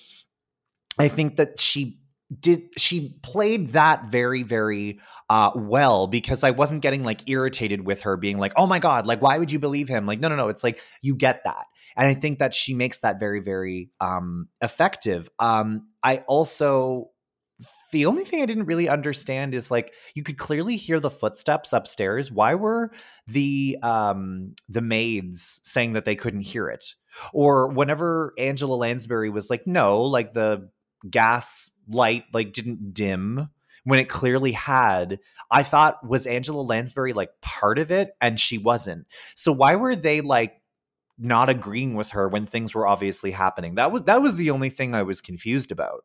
I 0.98 1.08
think 1.08 1.36
that 1.36 1.58
she 1.58 1.98
did 2.40 2.62
she 2.78 3.18
played 3.22 3.70
that 3.70 4.10
very 4.10 4.42
very 4.42 4.98
uh 5.28 5.50
well 5.54 6.06
because 6.06 6.42
i 6.42 6.50
wasn't 6.50 6.80
getting 6.80 7.04
like 7.04 7.28
irritated 7.28 7.84
with 7.84 8.00
her 8.02 8.16
being 8.16 8.38
like 8.38 8.54
oh 8.56 8.66
my 8.66 8.78
god 8.78 9.06
like 9.06 9.20
why 9.20 9.36
would 9.36 9.52
you 9.52 9.58
believe 9.58 9.86
him? 9.86 10.06
Like 10.06 10.18
no 10.18 10.28
no 10.28 10.36
no 10.36 10.48
it's 10.48 10.64
like 10.64 10.80
you 11.02 11.14
get 11.14 11.44
that. 11.44 11.66
And 11.94 12.08
i 12.08 12.14
think 12.14 12.38
that 12.38 12.54
she 12.54 12.72
makes 12.72 13.00
that 13.00 13.20
very 13.20 13.40
very 13.40 13.90
um 14.00 14.48
effective. 14.62 15.28
Um 15.38 15.88
i 16.02 16.18
also 16.26 17.10
the 17.92 18.06
only 18.06 18.24
thing 18.24 18.42
I 18.42 18.46
didn't 18.46 18.64
really 18.64 18.88
understand 18.88 19.54
is 19.54 19.70
like 19.70 19.94
you 20.14 20.22
could 20.22 20.38
clearly 20.38 20.76
hear 20.76 20.98
the 20.98 21.10
footsteps 21.10 21.72
upstairs. 21.72 22.32
Why 22.32 22.54
were 22.54 22.90
the 23.26 23.78
um 23.82 24.54
the 24.68 24.80
maids 24.80 25.60
saying 25.62 25.92
that 25.92 26.04
they 26.04 26.16
couldn't 26.16 26.40
hear 26.40 26.68
it? 26.68 26.94
Or 27.32 27.68
whenever 27.68 28.32
Angela 28.38 28.74
Lansbury 28.74 29.30
was 29.30 29.50
like, 29.50 29.66
no, 29.66 30.02
like 30.02 30.32
the 30.32 30.70
gas 31.08 31.70
light 31.88 32.24
like 32.32 32.52
didn't 32.52 32.94
dim 32.94 33.50
when 33.84 33.98
it 33.98 34.08
clearly 34.08 34.52
had. 34.52 35.18
I 35.50 35.62
thought 35.62 36.06
was 36.06 36.26
Angela 36.26 36.62
Lansbury 36.62 37.12
like 37.12 37.30
part 37.42 37.78
of 37.78 37.90
it 37.90 38.16
and 38.20 38.40
she 38.40 38.58
wasn't. 38.58 39.06
So 39.34 39.52
why 39.52 39.76
were 39.76 39.94
they 39.94 40.22
like 40.22 40.60
not 41.18 41.50
agreeing 41.50 41.94
with 41.94 42.10
her 42.10 42.26
when 42.28 42.46
things 42.46 42.74
were 42.74 42.86
obviously 42.86 43.32
happening? 43.32 43.74
That 43.74 43.92
was 43.92 44.02
that 44.04 44.22
was 44.22 44.36
the 44.36 44.50
only 44.50 44.70
thing 44.70 44.94
I 44.94 45.02
was 45.02 45.20
confused 45.20 45.70
about. 45.70 46.04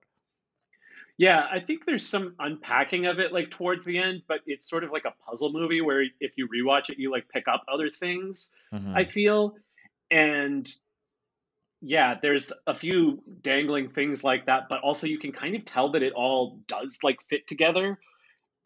Yeah, 1.17 1.47
I 1.51 1.59
think 1.59 1.85
there's 1.85 2.07
some 2.07 2.35
unpacking 2.39 3.07
of 3.07 3.19
it 3.19 3.33
like 3.33 3.49
towards 3.49 3.83
the 3.85 3.97
end, 3.97 4.21
but 4.27 4.41
it's 4.45 4.69
sort 4.69 4.83
of 4.83 4.91
like 4.91 5.05
a 5.05 5.13
puzzle 5.27 5.51
movie 5.51 5.81
where 5.81 6.03
if 6.19 6.33
you 6.37 6.47
rewatch 6.47 6.89
it, 6.89 6.99
you 6.99 7.11
like 7.11 7.27
pick 7.29 7.47
up 7.47 7.65
other 7.67 7.89
things. 7.89 8.51
Mm-hmm. 8.71 8.95
I 8.95 9.05
feel, 9.05 9.55
and 10.11 10.71
yeah, 11.81 12.15
there's 12.21 12.53
a 12.67 12.75
few 12.75 13.23
dangling 13.41 13.89
things 13.89 14.23
like 14.23 14.45
that, 14.45 14.63
but 14.69 14.81
also 14.81 15.07
you 15.07 15.17
can 15.17 15.31
kind 15.31 15.55
of 15.55 15.65
tell 15.65 15.91
that 15.93 16.03
it 16.03 16.13
all 16.13 16.59
does 16.67 16.99
like 17.01 17.17
fit 17.29 17.47
together. 17.47 17.97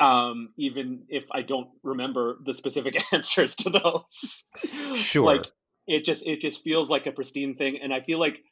Um, 0.01 0.49
even 0.57 1.03
if 1.09 1.25
I 1.31 1.43
don't 1.43 1.69
remember 1.83 2.37
the 2.43 2.53
specific 2.53 3.01
answers 3.13 3.55
to 3.57 3.69
those. 3.69 4.43
Sure. 4.95 5.35
like 5.35 5.45
it 5.87 6.03
just 6.03 6.25
it 6.25 6.41
just 6.41 6.63
feels 6.63 6.89
like 6.89 7.05
a 7.05 7.11
pristine 7.11 7.55
thing, 7.55 7.79
and 7.81 7.93
I 7.93 8.01
feel 8.01 8.19
like 8.19 8.43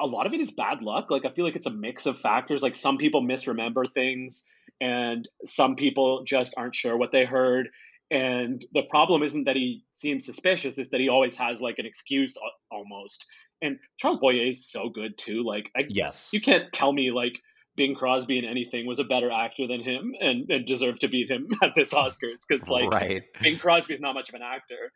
a 0.00 0.06
lot 0.06 0.26
of 0.26 0.32
it 0.32 0.40
is 0.40 0.50
bad 0.50 0.82
luck. 0.82 1.10
Like 1.10 1.24
I 1.24 1.30
feel 1.30 1.44
like 1.44 1.56
it's 1.56 1.66
a 1.66 1.70
mix 1.70 2.06
of 2.06 2.18
factors. 2.18 2.62
Like 2.62 2.76
some 2.76 2.96
people 2.98 3.20
misremember 3.20 3.84
things 3.84 4.44
and 4.80 5.28
some 5.44 5.76
people 5.76 6.24
just 6.24 6.54
aren't 6.56 6.74
sure 6.74 6.96
what 6.96 7.12
they 7.12 7.24
heard. 7.24 7.68
And 8.10 8.64
the 8.72 8.82
problem 8.90 9.22
isn't 9.22 9.44
that 9.44 9.56
he 9.56 9.84
seems 9.92 10.24
suspicious, 10.24 10.78
it's 10.78 10.90
that 10.90 11.00
he 11.00 11.08
always 11.08 11.36
has 11.36 11.60
like 11.60 11.78
an 11.78 11.86
excuse 11.86 12.36
almost. 12.70 13.26
And 13.60 13.78
Charles 13.98 14.18
Boyer 14.18 14.50
is 14.50 14.70
so 14.70 14.88
good 14.88 15.18
too. 15.18 15.44
Like 15.44 15.70
I, 15.76 15.82
yes, 15.88 16.30
you 16.32 16.40
can't 16.40 16.72
tell 16.72 16.92
me 16.92 17.10
like 17.10 17.40
Bing 17.76 17.94
Crosby 17.94 18.38
in 18.38 18.44
anything 18.44 18.86
was 18.86 18.98
a 18.98 19.04
better 19.04 19.30
actor 19.30 19.66
than 19.66 19.82
him 19.82 20.14
and, 20.20 20.48
and 20.48 20.66
deserved 20.66 21.00
to 21.02 21.08
beat 21.08 21.30
him 21.30 21.48
at 21.62 21.72
this 21.76 21.92
Oscars 21.92 22.42
because 22.48 22.68
like 22.68 22.90
right. 22.90 23.24
Bing 23.42 23.58
Crosby 23.58 23.94
is 23.94 24.00
not 24.00 24.14
much 24.14 24.28
of 24.28 24.36
an 24.36 24.42
actor. 24.42 24.92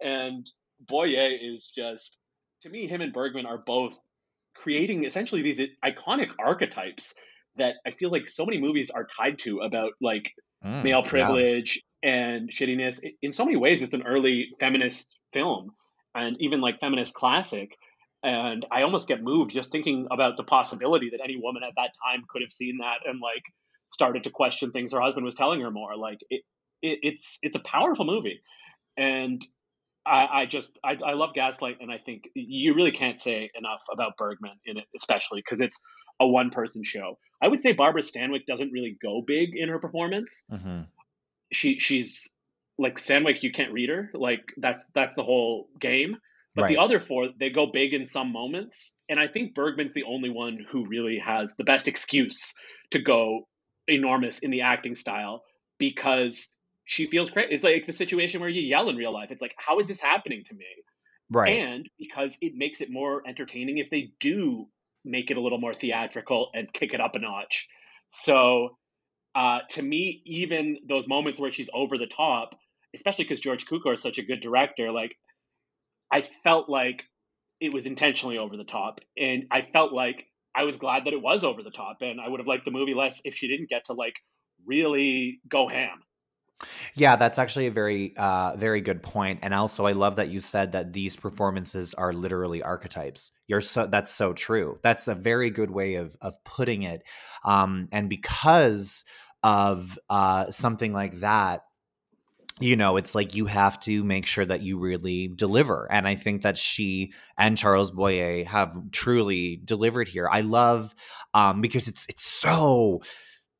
And 0.00 0.48
Boyer 0.88 1.30
is 1.40 1.70
just 1.74 2.18
to 2.62 2.68
me, 2.68 2.86
him 2.86 3.00
and 3.00 3.12
Bergman 3.12 3.46
are 3.46 3.58
both 3.58 3.98
creating 4.62 5.04
essentially 5.04 5.42
these 5.42 5.60
iconic 5.84 6.28
archetypes 6.38 7.14
that 7.56 7.74
I 7.86 7.90
feel 7.92 8.10
like 8.10 8.28
so 8.28 8.46
many 8.46 8.58
movies 8.58 8.90
are 8.90 9.06
tied 9.16 9.38
to 9.40 9.60
about 9.60 9.92
like 10.00 10.32
mm, 10.64 10.82
male 10.82 11.02
privilege 11.02 11.82
yeah. 12.02 12.10
and 12.10 12.50
shittiness. 12.50 13.00
In 13.20 13.32
so 13.32 13.44
many 13.44 13.56
ways, 13.56 13.82
it's 13.82 13.94
an 13.94 14.04
early 14.06 14.48
feminist 14.60 15.08
film 15.32 15.72
and 16.14 16.36
even 16.40 16.60
like 16.60 16.80
feminist 16.80 17.14
classic. 17.14 17.70
And 18.22 18.64
I 18.70 18.82
almost 18.82 19.08
get 19.08 19.22
moved 19.22 19.52
just 19.52 19.72
thinking 19.72 20.06
about 20.10 20.36
the 20.36 20.44
possibility 20.44 21.10
that 21.10 21.20
any 21.22 21.36
woman 21.42 21.62
at 21.64 21.72
that 21.76 21.90
time 22.06 22.22
could 22.28 22.42
have 22.42 22.52
seen 22.52 22.78
that 22.78 23.08
and 23.08 23.20
like 23.20 23.42
started 23.92 24.24
to 24.24 24.30
question 24.30 24.70
things 24.70 24.92
her 24.92 25.00
husband 25.00 25.24
was 25.24 25.34
telling 25.34 25.60
her 25.60 25.70
more. 25.70 25.96
Like 25.96 26.18
it, 26.30 26.42
it 26.82 26.98
it's 27.02 27.38
it's 27.42 27.56
a 27.56 27.60
powerful 27.60 28.04
movie, 28.04 28.40
and 28.96 29.44
I, 30.04 30.26
I 30.32 30.46
just 30.46 30.78
I, 30.84 30.96
I 31.04 31.14
love 31.14 31.30
Gaslight, 31.34 31.78
and 31.80 31.90
I 31.90 31.98
think 31.98 32.28
you 32.34 32.74
really 32.74 32.92
can't 32.92 33.20
say 33.20 33.50
enough 33.56 33.82
about 33.92 34.16
Bergman 34.16 34.58
in 34.64 34.76
it, 34.76 34.84
especially 34.96 35.40
because 35.40 35.60
it's 35.60 35.78
a 36.20 36.26
one 36.26 36.50
person 36.50 36.82
show. 36.84 37.18
I 37.42 37.48
would 37.48 37.60
say 37.60 37.72
Barbara 37.72 38.02
Stanwyck 38.02 38.46
doesn't 38.46 38.72
really 38.72 38.96
go 39.02 39.22
big 39.26 39.50
in 39.54 39.68
her 39.68 39.78
performance. 39.78 40.44
Mm-hmm. 40.50 40.82
She 41.52 41.78
she's 41.78 42.28
like 42.78 42.98
Stanwyck, 42.98 43.42
you 43.42 43.52
can't 43.52 43.72
read 43.72 43.90
her. 43.90 44.10
Like 44.14 44.52
that's 44.56 44.86
that's 44.94 45.14
the 45.14 45.22
whole 45.22 45.68
game. 45.80 46.16
But 46.54 46.62
right. 46.62 46.68
the 46.68 46.78
other 46.78 47.00
four, 47.00 47.28
they 47.40 47.48
go 47.48 47.66
big 47.66 47.94
in 47.94 48.04
some 48.04 48.30
moments, 48.30 48.92
and 49.08 49.18
I 49.18 49.26
think 49.26 49.54
Bergman's 49.54 49.94
the 49.94 50.04
only 50.04 50.28
one 50.28 50.58
who 50.70 50.86
really 50.86 51.18
has 51.18 51.54
the 51.56 51.64
best 51.64 51.88
excuse 51.88 52.52
to 52.90 52.98
go 52.98 53.48
enormous 53.88 54.40
in 54.40 54.50
the 54.50 54.60
acting 54.60 54.94
style 54.94 55.44
because 55.78 56.48
she 56.84 57.08
feels 57.08 57.30
great. 57.30 57.48
It's 57.50 57.64
like 57.64 57.86
the 57.86 57.92
situation 57.92 58.40
where 58.40 58.50
you 58.50 58.62
yell 58.62 58.88
in 58.88 58.96
real 58.96 59.12
life. 59.12 59.30
It's 59.30 59.42
like, 59.42 59.54
how 59.56 59.78
is 59.78 59.88
this 59.88 60.00
happening 60.00 60.42
to 60.44 60.54
me? 60.54 60.66
Right. 61.30 61.58
And 61.58 61.88
because 61.98 62.36
it 62.40 62.52
makes 62.54 62.80
it 62.80 62.90
more 62.90 63.22
entertaining 63.26 63.78
if 63.78 63.88
they 63.90 64.12
do 64.20 64.66
make 65.04 65.30
it 65.30 65.36
a 65.36 65.40
little 65.40 65.58
more 65.58 65.74
theatrical 65.74 66.50
and 66.54 66.72
kick 66.72 66.92
it 66.94 67.00
up 67.00 67.16
a 67.16 67.18
notch. 67.18 67.68
So 68.10 68.76
uh, 69.34 69.60
to 69.70 69.82
me, 69.82 70.22
even 70.26 70.78
those 70.88 71.08
moments 71.08 71.38
where 71.38 71.52
she's 71.52 71.70
over 71.72 71.96
the 71.96 72.06
top, 72.06 72.54
especially 72.94 73.24
because 73.24 73.40
George 73.40 73.66
Cukor 73.66 73.94
is 73.94 74.02
such 74.02 74.18
a 74.18 74.22
good 74.22 74.40
director, 74.40 74.92
like 74.92 75.16
I 76.12 76.22
felt 76.44 76.68
like 76.68 77.04
it 77.60 77.72
was 77.72 77.86
intentionally 77.86 78.38
over 78.38 78.56
the 78.56 78.64
top, 78.64 79.00
and 79.16 79.44
I 79.50 79.62
felt 79.62 79.92
like 79.92 80.26
I 80.54 80.64
was 80.64 80.76
glad 80.76 81.06
that 81.06 81.14
it 81.14 81.22
was 81.22 81.44
over 81.44 81.62
the 81.62 81.70
top, 81.70 81.98
and 82.02 82.20
I 82.20 82.28
would 82.28 82.40
have 82.40 82.46
liked 82.46 82.66
the 82.66 82.70
movie 82.70 82.94
less 82.94 83.20
if 83.24 83.34
she 83.34 83.48
didn't 83.48 83.70
get 83.70 83.86
to 83.86 83.94
like 83.94 84.14
really 84.66 85.40
go 85.48 85.68
ham. 85.68 86.02
Yeah, 86.94 87.16
that's 87.16 87.38
actually 87.38 87.66
a 87.66 87.70
very, 87.70 88.14
uh, 88.16 88.56
very 88.56 88.80
good 88.80 89.02
point. 89.02 89.40
And 89.42 89.54
also, 89.54 89.86
I 89.86 89.92
love 89.92 90.16
that 90.16 90.28
you 90.28 90.40
said 90.40 90.72
that 90.72 90.92
these 90.92 91.16
performances 91.16 91.94
are 91.94 92.12
literally 92.12 92.62
archetypes. 92.62 93.32
You're 93.46 93.60
so 93.60 93.86
that's 93.86 94.10
so 94.10 94.32
true. 94.32 94.76
That's 94.82 95.08
a 95.08 95.14
very 95.14 95.50
good 95.50 95.70
way 95.70 95.94
of 95.94 96.14
of 96.20 96.42
putting 96.44 96.82
it. 96.82 97.02
Um, 97.44 97.88
and 97.92 98.08
because 98.08 99.04
of 99.42 99.98
uh, 100.08 100.50
something 100.50 100.92
like 100.92 101.20
that, 101.20 101.62
you 102.60 102.76
know, 102.76 102.96
it's 102.96 103.14
like 103.14 103.34
you 103.34 103.46
have 103.46 103.80
to 103.80 104.04
make 104.04 104.26
sure 104.26 104.44
that 104.44 104.62
you 104.62 104.78
really 104.78 105.28
deliver. 105.28 105.90
And 105.90 106.06
I 106.06 106.14
think 106.14 106.42
that 106.42 106.58
she 106.58 107.12
and 107.38 107.56
Charles 107.56 107.90
Boyer 107.90 108.44
have 108.44 108.76
truly 108.92 109.60
delivered 109.64 110.06
here. 110.06 110.28
I 110.30 110.42
love 110.42 110.94
um, 111.34 111.60
because 111.60 111.88
it's 111.88 112.06
it's 112.08 112.22
so 112.24 113.02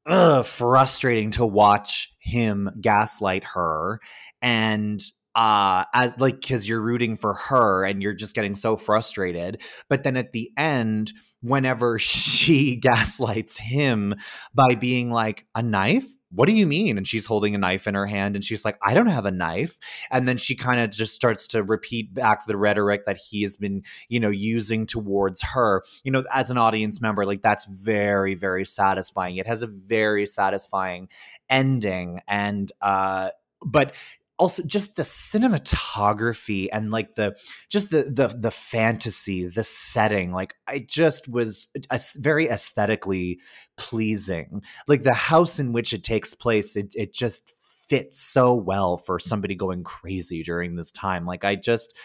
ugh, 0.06 0.44
frustrating 0.44 1.30
to 1.32 1.46
watch 1.46 2.12
him 2.20 2.70
gaslight 2.80 3.44
her. 3.44 4.00
And 4.40 5.00
uh 5.34 5.84
as 5.94 6.20
like 6.20 6.42
because 6.42 6.68
you're 6.68 6.82
rooting 6.82 7.16
for 7.16 7.32
her 7.32 7.84
and 7.84 8.02
you're 8.02 8.12
just 8.12 8.34
getting 8.34 8.54
so 8.54 8.76
frustrated. 8.76 9.62
But 9.88 10.02
then 10.04 10.16
at 10.16 10.32
the 10.32 10.50
end 10.58 11.12
whenever 11.40 11.98
she 11.98 12.76
gaslights 12.82 13.56
him 13.56 14.14
by 14.54 14.74
being 14.74 15.10
like 15.10 15.46
a 15.54 15.62
knife 15.62 16.06
what 16.34 16.46
do 16.48 16.54
you 16.54 16.66
mean? 16.66 16.96
And 16.96 17.06
she's 17.06 17.26
holding 17.26 17.54
a 17.54 17.58
knife 17.58 17.86
in 17.86 17.94
her 17.94 18.06
hand 18.06 18.34
and 18.34 18.44
she's 18.44 18.64
like 18.64 18.78
i 18.82 18.94
don't 18.94 19.06
have 19.06 19.26
a 19.26 19.30
knife. 19.30 19.78
And 20.10 20.26
then 20.26 20.36
she 20.36 20.56
kind 20.56 20.80
of 20.80 20.90
just 20.90 21.14
starts 21.14 21.46
to 21.48 21.62
repeat 21.62 22.12
back 22.14 22.46
the 22.46 22.56
rhetoric 22.56 23.04
that 23.06 23.18
he 23.18 23.42
has 23.42 23.56
been 23.56 23.82
you 24.08 24.20
know 24.20 24.30
using 24.30 24.86
towards 24.86 25.42
her. 25.42 25.82
You 26.04 26.12
know 26.12 26.24
as 26.32 26.50
an 26.50 26.58
audience 26.58 27.00
member 27.00 27.24
like 27.26 27.42
that's 27.42 27.66
very 27.66 28.34
very 28.34 28.64
satisfying. 28.64 29.36
It 29.36 29.46
has 29.46 29.62
a 29.62 29.66
very 29.66 30.26
satisfying 30.26 31.08
ending. 31.50 32.20
And 32.26 32.70
uh 32.80 33.30
but 33.64 33.94
also 34.42 34.60
just 34.64 34.96
the 34.96 35.04
cinematography 35.04 36.66
and 36.72 36.90
like 36.90 37.14
the 37.14 37.32
just 37.68 37.90
the 37.90 38.02
the 38.02 38.26
the 38.26 38.50
fantasy 38.50 39.46
the 39.46 39.62
setting 39.62 40.32
like 40.32 40.56
i 40.66 40.80
just 40.80 41.28
was 41.28 41.68
very 42.16 42.48
aesthetically 42.48 43.38
pleasing 43.76 44.60
like 44.88 45.04
the 45.04 45.14
house 45.14 45.60
in 45.60 45.72
which 45.72 45.92
it 45.92 46.02
takes 46.02 46.34
place 46.34 46.74
it, 46.74 46.92
it 46.96 47.14
just 47.14 47.52
fits 47.88 48.18
so 48.18 48.52
well 48.52 48.96
for 48.96 49.20
somebody 49.20 49.54
going 49.54 49.84
crazy 49.84 50.42
during 50.42 50.74
this 50.74 50.90
time 50.90 51.24
like 51.24 51.44
i 51.44 51.54
just 51.54 51.96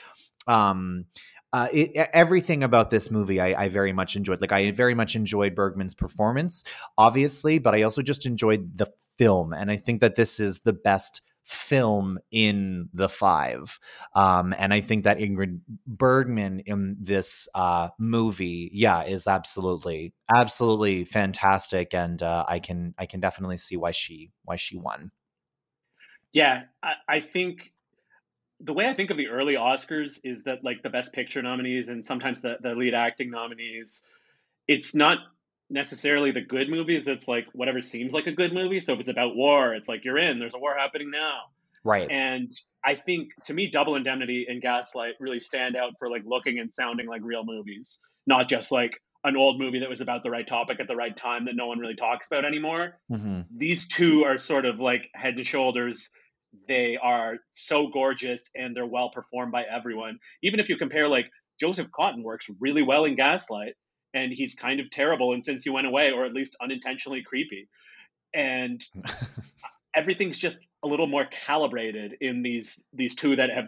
um 0.48 1.06
uh, 1.54 1.70
it, 1.72 1.92
everything 2.14 2.62
about 2.62 2.90
this 2.90 3.10
movie 3.10 3.40
I, 3.40 3.64
I, 3.64 3.70
very 3.70 3.94
much 3.94 4.18
enjoyed. 4.18 4.42
Like 4.42 4.52
I 4.52 4.72
very 4.72 4.94
much 4.94 5.16
enjoyed 5.16 5.56
Bergman's 5.56 5.94
performance, 5.94 6.66
obviously, 6.98 7.58
but 7.58 7.74
I 7.74 7.84
also 7.84 8.02
just 8.02 8.26
enjoyed 8.26 8.78
the 8.78 8.92
film, 9.18 9.54
and 9.54 9.72
I 9.72 9.78
think 9.78 10.02
that 10.02 10.16
this 10.16 10.42
is 10.42 10.60
the 10.60 10.74
best 10.74 11.22
film 11.48 12.20
in 12.30 12.90
the 12.94 13.08
five. 13.08 13.80
Um, 14.14 14.54
and 14.58 14.74
I 14.74 14.82
think 14.82 15.06
that 15.06 15.18
Ingrid 15.18 15.62
Bergman 15.86 16.60
in 16.62 16.98
this 17.00 17.48
uh, 17.56 17.90
movie, 17.98 18.70
yeah, 18.74 19.04
is 19.04 19.28
absolutely, 19.28 20.14
absolutely 20.34 21.06
fantastic, 21.06 21.94
and 21.94 22.22
uh, 22.22 22.46
I 22.48 22.60
can 22.60 22.94
I 22.98 23.06
can 23.06 23.22
definitely 23.22 23.58
see 23.58 23.78
why 23.78 23.92
she 23.92 24.32
why 24.44 24.58
she 24.58 24.78
won. 24.78 25.12
Yeah, 26.34 26.64
I, 26.84 26.94
I 27.08 27.20
think 27.22 27.72
the 28.60 28.74
way 28.74 28.88
I 28.88 28.94
think 28.94 29.10
of 29.10 29.18
the 29.18 29.28
early 29.28 29.54
Oscars 29.54 30.20
is 30.24 30.44
that 30.44 30.64
like 30.64 30.84
the 30.84 30.90
best 30.90 31.14
picture 31.14 31.42
nominees 31.42 31.88
and 31.88 32.04
sometimes 32.04 32.42
the, 32.42 32.58
the 32.62 32.74
lead 32.74 32.94
acting 32.94 33.30
nominees, 33.30 34.04
it's 34.68 34.94
not 34.96 35.20
necessarily 35.70 36.32
the 36.32 36.42
good 36.42 36.70
movies. 36.70 37.08
It's 37.08 37.28
like 37.28 37.48
whatever 37.54 37.82
seems 37.82 38.14
like 38.14 38.28
a 38.28 38.32
good 38.32 38.54
movie. 38.54 38.82
So 38.82 38.94
if 38.94 39.00
it's 39.00 39.10
about 39.10 39.36
war, 39.36 39.74
it's 39.74 39.88
like 39.88 40.06
you're 40.06 40.18
in. 40.18 40.40
There's 40.40 40.54
a 40.54 40.60
war 40.60 40.76
happening 40.78 41.12
now. 41.12 41.40
Right. 41.84 42.10
And 42.10 42.52
I 42.84 42.96
think 42.96 43.30
to 43.46 43.54
me, 43.54 43.70
Double 43.72 43.96
Indemnity 43.96 44.46
and 44.50 44.62
Gaslight 44.62 45.14
really 45.20 45.40
stand 45.40 45.76
out 45.76 45.94
for 46.00 46.10
like 46.10 46.24
looking 46.26 46.60
and 46.60 46.72
sounding 46.72 47.08
like 47.08 47.22
real 47.24 47.44
movies, 47.46 48.00
not 48.26 48.50
just 48.50 48.72
like 48.72 49.02
an 49.24 49.36
old 49.36 49.60
movie 49.60 49.80
that 49.80 49.90
was 49.90 50.02
about 50.02 50.24
the 50.24 50.30
right 50.30 50.48
topic 50.48 50.80
at 50.80 50.88
the 50.88 50.96
right 50.96 51.16
time 51.16 51.46
that 51.46 51.56
no 51.56 51.68
one 51.68 51.80
really 51.80 51.96
talks 51.96 52.28
about 52.28 52.46
anymore. 52.46 52.98
Mm-hmm. 53.12 53.42
These 53.56 53.88
two 53.88 54.24
are 54.24 54.38
sort 54.38 54.66
of 54.66 54.80
like 54.80 55.10
head 55.14 55.36
and 55.36 55.46
shoulders. 55.46 56.10
They 56.68 56.98
are 57.02 57.38
so 57.52 57.88
gorgeous 57.88 58.50
and 58.56 58.76
they're 58.76 58.86
well 58.86 59.10
performed 59.10 59.52
by 59.52 59.64
everyone. 59.64 60.20
Even 60.42 60.60
if 60.60 60.70
you 60.70 60.78
compare 60.78 61.08
like 61.08 61.30
Joseph 61.60 61.88
Cotten 61.88 62.24
works 62.24 62.48
really 62.60 62.84
well 62.84 63.06
in 63.06 63.16
Gaslight, 63.16 63.74
and 64.18 64.34
he's 64.34 64.56
kind 64.56 64.80
of 64.80 64.90
terrible 64.90 65.34
and 65.34 65.44
Since 65.44 65.66
You 65.66 65.74
Went 65.74 65.88
Away 65.88 66.12
or 66.12 66.26
at 66.26 66.34
least 66.34 66.56
unintentionally 66.62 67.24
creepy. 67.24 67.68
And 68.34 68.84
everything's 69.96 70.38
just 70.38 70.58
a 70.84 70.88
little 70.88 71.08
more 71.08 71.26
calibrated 71.46 72.18
in 72.22 72.42
these 72.42 72.84
these 72.94 73.16
two 73.16 73.36
that 73.36 73.50
have 73.50 73.66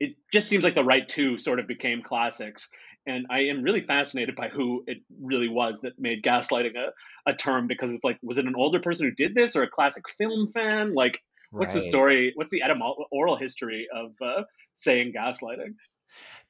it 0.00 0.16
just 0.32 0.48
seems 0.48 0.64
like 0.64 0.74
the 0.74 0.84
right 0.84 1.08
two 1.08 1.38
sort 1.38 1.60
of 1.60 1.66
became 1.68 2.02
classics. 2.02 2.68
And 3.06 3.26
i 3.30 3.40
am 3.40 3.62
really 3.62 3.80
fascinated 3.80 4.36
by 4.36 4.48
who 4.48 4.84
it 4.86 4.98
really 5.20 5.48
was 5.48 5.80
that 5.80 5.98
made 5.98 6.22
gaslighting 6.22 6.76
a, 6.76 7.30
a 7.30 7.34
term 7.34 7.66
because 7.66 7.90
it's 7.90 8.04
like 8.04 8.18
was 8.22 8.38
it 8.38 8.46
an 8.46 8.54
older 8.56 8.80
person 8.80 9.06
who 9.06 9.14
did 9.14 9.34
this 9.34 9.56
or 9.56 9.62
a 9.62 9.70
classic 9.70 10.08
film 10.08 10.48
fan? 10.48 10.94
Like 10.94 11.20
what's 11.50 11.74
right. 11.74 11.82
the 11.82 11.88
story 11.88 12.32
what's 12.34 12.50
the 12.50 12.62
etymol- 12.66 13.04
oral 13.10 13.36
history 13.36 13.88
of 13.94 14.12
uh, 14.20 14.42
saying 14.76 15.12
gaslighting 15.16 15.74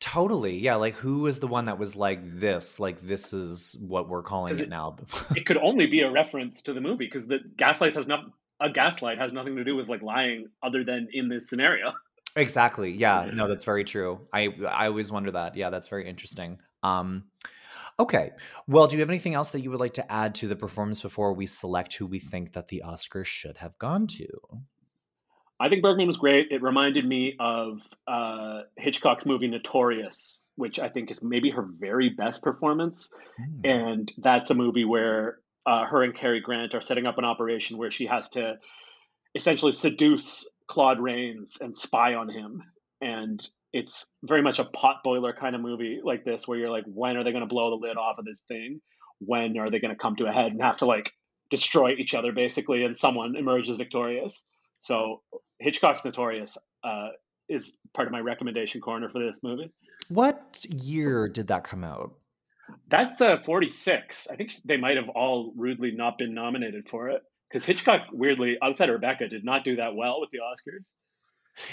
Totally. 0.00 0.58
Yeah. 0.58 0.76
Like, 0.76 0.94
who 0.94 1.20
was 1.20 1.38
the 1.38 1.46
one 1.46 1.66
that 1.66 1.78
was 1.78 1.96
like 1.96 2.20
this? 2.40 2.80
Like, 2.80 3.00
this 3.00 3.32
is 3.32 3.76
what 3.80 4.08
we're 4.08 4.22
calling 4.22 4.54
it, 4.54 4.62
it, 4.62 4.68
now. 4.68 4.96
it 5.36 5.46
could 5.46 5.58
only 5.58 5.86
be 5.86 6.00
a 6.00 6.10
reference 6.10 6.62
to 6.62 6.72
the 6.72 6.80
movie 6.80 7.06
because 7.06 7.26
the 7.26 7.38
gaslight 7.56 7.94
has 7.94 8.06
not 8.06 8.24
a 8.60 8.70
gaslight 8.70 9.18
has 9.18 9.32
nothing 9.32 9.56
to 9.56 9.64
do 9.64 9.74
with 9.76 9.88
like 9.88 10.02
lying 10.02 10.48
other 10.62 10.84
than 10.84 11.08
in 11.12 11.28
this 11.28 11.48
scenario. 11.48 11.92
Exactly. 12.36 12.92
Yeah. 12.92 13.30
No, 13.32 13.48
that's 13.48 13.64
very 13.64 13.84
true. 13.84 14.26
I 14.32 14.48
I 14.66 14.86
always 14.86 15.12
wonder 15.12 15.32
that. 15.32 15.56
Yeah, 15.56 15.70
that's 15.70 15.88
very 15.88 16.08
interesting. 16.08 16.58
Um, 16.82 17.24
okay. 17.98 18.30
Well, 18.66 18.86
do 18.86 18.96
you 18.96 19.00
have 19.00 19.10
anything 19.10 19.34
else 19.34 19.50
that 19.50 19.60
you 19.60 19.70
would 19.70 19.80
like 19.80 19.94
to 19.94 20.12
add 20.12 20.34
to 20.36 20.48
the 20.48 20.56
performance 20.56 21.00
before 21.00 21.34
we 21.34 21.46
select 21.46 21.94
who 21.94 22.06
we 22.06 22.18
think 22.18 22.52
that 22.52 22.68
the 22.68 22.82
Oscars 22.84 23.26
should 23.26 23.58
have 23.58 23.78
gone 23.78 24.06
to? 24.18 24.26
I 25.62 25.68
think 25.68 25.80
Bergman 25.80 26.08
was 26.08 26.16
great. 26.16 26.48
It 26.50 26.60
reminded 26.60 27.06
me 27.06 27.36
of 27.38 27.82
uh, 28.08 28.62
Hitchcock's 28.76 29.24
movie 29.24 29.46
Notorious, 29.46 30.42
which 30.56 30.80
I 30.80 30.88
think 30.88 31.12
is 31.12 31.22
maybe 31.22 31.50
her 31.50 31.68
very 31.80 32.08
best 32.08 32.42
performance. 32.42 33.12
Mm. 33.40 33.70
And 33.70 34.12
that's 34.18 34.50
a 34.50 34.54
movie 34.54 34.84
where 34.84 35.38
uh, 35.64 35.84
her 35.86 36.02
and 36.02 36.16
Cary 36.16 36.40
Grant 36.40 36.74
are 36.74 36.80
setting 36.80 37.06
up 37.06 37.16
an 37.16 37.24
operation 37.24 37.78
where 37.78 37.92
she 37.92 38.06
has 38.06 38.28
to 38.30 38.56
essentially 39.36 39.70
seduce 39.70 40.44
Claude 40.66 40.98
Rains 40.98 41.58
and 41.60 41.76
spy 41.76 42.14
on 42.14 42.28
him. 42.28 42.64
And 43.00 43.40
it's 43.72 44.10
very 44.24 44.42
much 44.42 44.58
a 44.58 44.64
potboiler 44.64 45.36
kind 45.38 45.54
of 45.54 45.60
movie 45.60 46.00
like 46.02 46.24
this, 46.24 46.48
where 46.48 46.58
you're 46.58 46.70
like, 46.70 46.86
when 46.86 47.16
are 47.16 47.22
they 47.22 47.30
going 47.30 47.46
to 47.48 47.54
blow 47.54 47.70
the 47.70 47.86
lid 47.86 47.96
off 47.96 48.18
of 48.18 48.24
this 48.24 48.42
thing? 48.48 48.80
When 49.20 49.56
are 49.58 49.70
they 49.70 49.78
going 49.78 49.94
to 49.94 50.02
come 50.02 50.16
to 50.16 50.26
a 50.26 50.32
head 50.32 50.50
and 50.50 50.60
have 50.60 50.78
to 50.78 50.86
like 50.86 51.12
destroy 51.50 51.92
each 51.92 52.14
other 52.14 52.32
basically, 52.32 52.82
and 52.82 52.96
someone 52.96 53.36
emerges 53.36 53.76
victorious? 53.76 54.42
So 54.80 55.22
Hitchcock's 55.62 56.04
Notorious 56.04 56.58
uh, 56.84 57.08
is 57.48 57.72
part 57.94 58.08
of 58.08 58.12
my 58.12 58.20
recommendation 58.20 58.80
corner 58.80 59.08
for 59.08 59.24
this 59.24 59.40
movie. 59.42 59.70
What 60.08 60.64
year 60.68 61.28
did 61.28 61.48
that 61.48 61.64
come 61.64 61.84
out? 61.84 62.14
That's 62.88 63.20
uh, 63.20 63.38
46. 63.38 64.28
I 64.30 64.36
think 64.36 64.52
they 64.64 64.76
might 64.76 64.96
have 64.96 65.08
all 65.08 65.52
rudely 65.56 65.92
not 65.92 66.18
been 66.18 66.34
nominated 66.34 66.88
for 66.88 67.10
it 67.10 67.22
because 67.48 67.64
Hitchcock, 67.64 68.06
weirdly, 68.12 68.56
outside 68.62 68.88
of 68.88 68.94
Rebecca, 68.94 69.28
did 69.28 69.44
not 69.44 69.64
do 69.64 69.76
that 69.76 69.94
well 69.94 70.20
with 70.20 70.30
the 70.30 70.38
Oscars. 70.38 70.84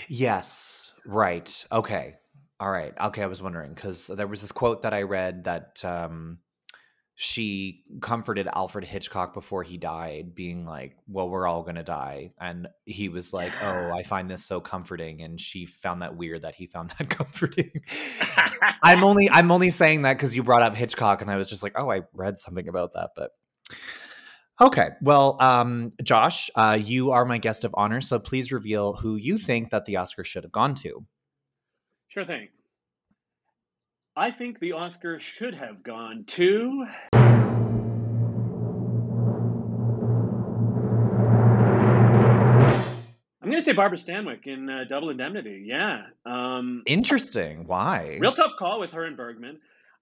Yes, 0.07 0.91
right. 1.05 1.65
Okay. 1.71 2.15
All 2.59 2.69
right. 2.69 2.93
Okay, 2.99 3.23
I 3.23 3.27
was 3.27 3.41
wondering 3.41 3.73
because 3.73 4.07
there 4.07 4.27
was 4.27 4.41
this 4.41 4.51
quote 4.51 4.81
that 4.81 4.93
I 4.93 5.03
read 5.03 5.45
that 5.45 5.83
um, 5.85 6.39
she 7.21 7.83
comforted 7.99 8.47
Alfred 8.55 8.85
Hitchcock 8.85 9.33
before 9.33 9.61
he 9.61 9.75
died, 9.75 10.33
being 10.33 10.65
like, 10.65 10.95
Well, 11.05 11.27
we're 11.27 11.47
all 11.47 11.65
to 11.65 11.83
die. 11.83 12.31
And 12.39 12.69
he 12.85 13.09
was 13.09 13.33
like, 13.33 13.51
Oh, 13.61 13.91
I 13.91 14.03
find 14.03 14.29
this 14.29 14.45
so 14.45 14.61
comforting. 14.61 15.21
And 15.21 15.37
she 15.37 15.65
found 15.65 16.01
that 16.01 16.15
weird 16.15 16.43
that 16.43 16.55
he 16.55 16.65
found 16.65 16.91
that 16.97 17.09
comforting. 17.09 17.71
I'm 18.83 19.03
only 19.03 19.29
I'm 19.29 19.51
only 19.51 19.69
saying 19.69 20.03
that 20.03 20.13
because 20.13 20.33
you 20.33 20.43
brought 20.43 20.61
up 20.61 20.77
Hitchcock 20.77 21.21
and 21.21 21.29
I 21.29 21.35
was 21.35 21.49
just 21.49 21.61
like, 21.61 21.73
Oh, 21.75 21.91
I 21.91 22.03
read 22.13 22.39
something 22.39 22.69
about 22.69 22.93
that. 22.93 23.09
But 23.17 23.31
okay. 24.61 24.91
Well, 25.01 25.35
um, 25.41 25.91
Josh, 26.01 26.49
uh, 26.55 26.79
you 26.81 27.11
are 27.11 27.25
my 27.25 27.37
guest 27.37 27.65
of 27.65 27.75
honor. 27.75 27.99
So 27.99 28.17
please 28.19 28.53
reveal 28.53 28.93
who 28.93 29.17
you 29.17 29.37
think 29.37 29.71
that 29.71 29.83
the 29.83 29.97
Oscar 29.97 30.23
should 30.23 30.45
have 30.45 30.53
gone 30.53 30.73
to. 30.75 31.05
Sure 32.07 32.23
thing. 32.23 32.47
I 34.19 34.31
think 34.31 34.59
the 34.59 34.73
Oscar 34.73 35.17
should 35.21 35.53
have 35.53 35.81
gone 35.81 36.25
to. 36.27 36.85
I'm 43.41 43.45
going 43.45 43.55
to 43.55 43.61
say 43.61 43.71
Barbara 43.71 43.97
Stanwyck 43.97 44.45
in 44.45 44.69
uh, 44.69 44.83
Double 44.89 45.09
Indemnity. 45.09 45.65
Yeah. 45.65 46.01
Um, 46.25 46.83
Interesting. 46.85 47.65
Why? 47.65 48.17
Real 48.19 48.33
tough 48.33 48.51
call 48.59 48.81
with 48.81 48.91
her 48.91 49.05
and 49.05 49.15
Bergman. 49.15 49.59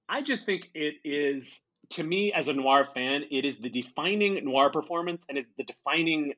I 0.10 0.24
just 0.24 0.48
think 0.48 0.72
it 0.74 0.96
is, 1.06 1.62
to 1.92 2.04
me 2.04 2.34
as 2.36 2.48
a 2.48 2.54
noir 2.54 2.88
fan, 2.96 3.22
it 3.30 3.46
is 3.46 3.60
the 3.60 3.70
defining 3.70 4.44
noir 4.44 4.72
performance 4.72 5.28
and 5.30 5.38
is 5.38 5.46
the 5.60 5.64
defining 5.64 6.34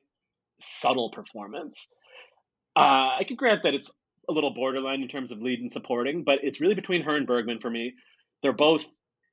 subtle 0.60 1.12
performance. 1.12 1.88
Uh, 2.76 3.16
I 3.18 3.24
can 3.26 3.36
grant 3.36 3.62
that 3.62 3.72
it's 3.72 3.90
a 4.30 4.32
little 4.32 4.52
borderline 4.52 5.02
in 5.02 5.08
terms 5.08 5.30
of 5.30 5.42
lead 5.42 5.60
and 5.60 5.70
supporting, 5.70 6.24
but 6.24 6.38
it's 6.42 6.60
really 6.60 6.74
between 6.74 7.02
her 7.02 7.16
and 7.16 7.26
Bergman 7.26 7.60
for 7.60 7.70
me. 7.70 7.94
They're 8.42 8.52
both 8.52 8.86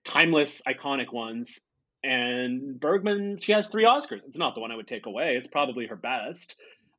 timeless, 0.05 0.61
iconic 0.67 1.13
ones. 1.13 1.59
And 2.03 2.79
Bergman, 2.79 3.37
she 3.39 3.51
has 3.51 3.69
three 3.69 3.85
Oscars. 3.85 4.21
It's 4.27 4.37
not 4.37 4.55
the 4.55 4.61
one 4.61 4.71
I 4.71 4.75
would 4.75 4.87
take 4.87 5.05
away. 5.05 5.35
It's 5.37 5.47
probably 5.47 5.87
her 5.87 5.95
best 5.95 6.55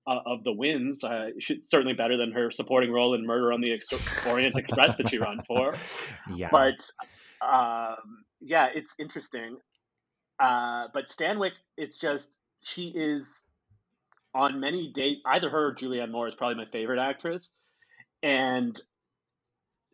uh, 0.07 0.21
of 0.27 0.45
the 0.45 0.53
wins. 0.53 1.05
Uh, 1.05 1.31
she's 1.39 1.69
certainly 1.69 1.95
better 1.95 2.17
than 2.17 2.33
her 2.33 2.51
supporting 2.51 2.91
role 2.93 3.15
in 3.15 3.27
Murder 3.27 3.53
on 3.53 3.61
the 3.61 3.73
Ex- 3.73 3.89
Orient 4.27 4.57
Express 4.57 4.97
that 4.97 5.11
she 5.11 5.19
ran 5.27 5.41
for. 5.47 5.75
Yeah. 6.35 6.49
But 6.51 6.91
um, 7.47 8.25
yeah, 8.41 8.69
it's 8.75 8.95
interesting. 8.99 9.57
Uh, 10.39 10.87
but 10.93 11.09
Stanwyck, 11.09 11.53
it's 11.77 11.99
just 11.99 12.29
she 12.63 12.93
is 12.95 13.45
on 14.35 14.61
many 14.61 14.91
dates. 14.93 15.21
Either 15.27 15.51
her 15.51 15.69
or 15.69 15.75
Julianne 15.75 16.11
Moore 16.11 16.29
is 16.29 16.35
probably 16.35 16.57
my 16.57 16.71
favorite 16.71 17.01
actress, 17.01 17.53
and 18.23 18.81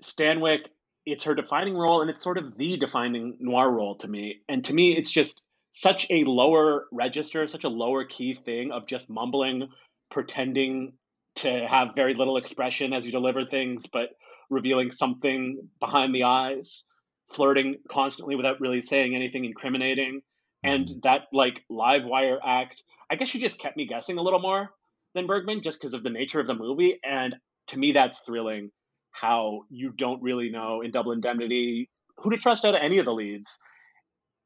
Stanwyck, 0.03 0.67
it's 1.07 1.25
her 1.25 1.35
defining 1.35 1.77
role, 1.77 2.01
and 2.01 2.11
it's 2.11 2.23
sort 2.23 2.39
of 2.39 2.57
the 2.57 2.77
defining 2.77 3.37
noir 3.41 3.71
role 3.71 3.97
to 3.97 4.09
me. 4.09 4.41
And 4.49 4.65
to 4.65 4.75
me, 4.75 4.97
it's 4.97 5.11
just 5.11 5.41
such 5.75 6.07
a 6.11 6.25
lower 6.25 6.87
register, 6.93 7.47
such 7.49 7.65
a 7.65 7.69
lower 7.69 8.05
key 8.05 8.35
thing 8.35 8.73
of 8.73 8.87
just 8.87 9.11
mumbling 9.11 9.69
pretending 10.11 10.93
to 11.37 11.67
have 11.69 11.97
very 11.97 12.15
little 12.15 12.37
expression 12.37 12.93
as 12.93 13.05
you 13.05 13.13
deliver 13.13 13.45
things, 13.45 13.87
but 13.87 14.11
revealing 14.51 14.91
something 14.91 15.69
behind 15.81 16.15
the 16.15 16.23
eyes, 16.23 16.85
flirting 17.33 17.77
constantly 17.89 18.37
without 18.37 18.61
really 18.61 18.83
saying 18.83 19.15
anything 19.15 19.45
incriminating. 19.45 20.23
And 20.63 20.87
mm-hmm. 20.87 20.99
that 21.03 21.23
like 21.33 21.65
live 21.69 22.05
wire 22.05 22.39
act, 22.45 22.83
I 23.11 23.17
guess 23.17 23.29
she 23.29 23.41
just 23.41 23.59
kept 23.59 23.77
me 23.77 23.87
guessing 23.87 24.17
a 24.17 24.23
little 24.23 24.41
more 24.41 24.71
than 25.15 25.27
Bergman 25.27 25.63
just 25.63 25.81
because 25.81 25.95
of 25.95 26.03
the 26.03 26.11
nature 26.11 26.41
of 26.41 26.47
the 26.47 26.55
movie. 26.55 27.01
And 27.03 27.35
to 27.69 27.79
me, 27.79 27.93
that's 27.93 28.21
thrilling 28.21 28.71
how 29.11 29.63
you 29.71 29.91
don't 29.91 30.23
really 30.23 30.51
know 30.51 30.81
in 30.81 30.91
Double 30.91 31.13
Indemnity 31.13 31.89
who 32.17 32.31
to 32.31 32.37
trust 32.37 32.65
out 32.65 32.75
of 32.75 32.81
any 32.83 32.99
of 32.99 33.05
the 33.05 33.13
leads. 33.13 33.59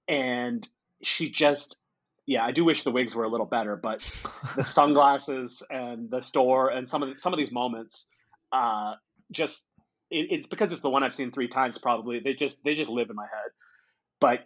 And 0.09 0.67
she 1.03 1.31
just 1.31 1.77
yeah, 2.29 2.45
I 2.45 2.53
do 2.53 2.63
wish 2.63 2.83
the 2.83 2.91
wigs 2.91 3.15
were 3.15 3.25
a 3.25 3.29
little 3.29 3.47
better, 3.47 3.75
but 3.75 4.03
the 4.55 4.63
sunglasses 4.65 5.63
and 5.71 6.11
the 6.11 6.21
store 6.21 6.69
and 6.69 6.87
some 6.87 7.03
of 7.03 7.09
the, 7.09 7.19
some 7.19 7.33
of 7.33 7.39
these 7.39 7.51
moments, 7.51 8.07
uh, 8.53 8.97
just 9.33 9.65
it, 10.11 10.27
it's 10.31 10.47
because 10.47 10.71
it's 10.71 10.83
the 10.83 10.91
one 10.91 11.03
I've 11.03 11.15
seen 11.15 11.33
three 11.33 11.49
times. 11.49 11.79
Probably 11.79 12.21
they 12.21 12.35
just 12.35 12.63
they 12.65 12.75
just 12.75 12.91
live 12.91 13.09
in 13.09 13.17
my 13.17 13.25
head. 13.25 13.51
But 14.21 14.41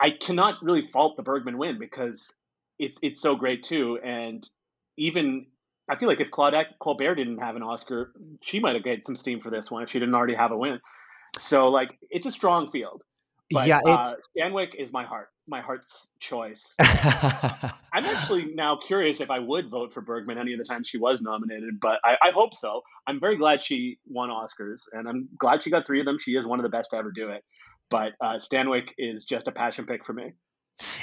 I 0.00 0.10
cannot 0.10 0.62
really 0.62 0.86
fault 0.86 1.18
the 1.18 1.22
Bergman 1.22 1.58
win 1.58 1.78
because 1.78 2.32
it's 2.78 2.96
it's 3.02 3.20
so 3.20 3.36
great 3.36 3.64
too. 3.64 3.98
And 4.02 4.48
even 4.96 5.44
I 5.90 5.96
feel 5.96 6.08
like 6.08 6.20
if 6.20 6.30
Claudette 6.30 6.78
Colbert 6.78 7.16
didn't 7.16 7.38
have 7.38 7.56
an 7.56 7.62
Oscar, 7.62 8.12
she 8.42 8.60
might 8.60 8.74
have 8.76 8.84
get 8.84 9.04
some 9.04 9.16
steam 9.16 9.40
for 9.40 9.50
this 9.50 9.70
one 9.70 9.82
if 9.82 9.90
she 9.90 9.98
didn't 9.98 10.14
already 10.14 10.34
have 10.34 10.52
a 10.52 10.56
win. 10.56 10.80
So 11.38 11.68
like 11.68 11.98
it's 12.10 12.26
a 12.26 12.30
strong 12.30 12.68
field. 12.68 13.02
But 13.52 13.66
yeah, 13.66 13.80
it, 13.80 13.88
uh, 13.88 14.14
Stanwyck 14.38 14.76
is 14.78 14.92
my 14.92 15.04
heart, 15.04 15.28
my 15.48 15.60
heart's 15.60 16.10
choice. 16.20 16.76
I'm 16.78 18.04
actually 18.04 18.44
now 18.54 18.78
curious 18.86 19.20
if 19.20 19.28
I 19.28 19.40
would 19.40 19.68
vote 19.68 19.92
for 19.92 20.00
Bergman 20.00 20.38
any 20.38 20.52
of 20.52 20.58
the 20.60 20.64
times 20.64 20.88
she 20.88 20.98
was 20.98 21.20
nominated, 21.20 21.80
but 21.80 21.98
I, 22.04 22.14
I, 22.22 22.30
hope 22.30 22.54
so. 22.54 22.82
I'm 23.08 23.18
very 23.18 23.36
glad 23.36 23.60
she 23.60 23.98
won 24.06 24.30
Oscars, 24.30 24.82
and 24.92 25.08
I'm 25.08 25.28
glad 25.36 25.64
she 25.64 25.70
got 25.70 25.84
three 25.84 25.98
of 25.98 26.06
them. 26.06 26.16
She 26.20 26.36
is 26.36 26.46
one 26.46 26.60
of 26.60 26.62
the 26.62 26.68
best 26.68 26.90
to 26.90 26.96
ever 26.96 27.10
do 27.10 27.30
it. 27.30 27.42
But 27.90 28.12
uh, 28.20 28.34
Stanwyck 28.34 28.90
is 28.98 29.24
just 29.24 29.48
a 29.48 29.52
passion 29.52 29.84
pick 29.84 30.04
for 30.04 30.12
me. 30.12 30.34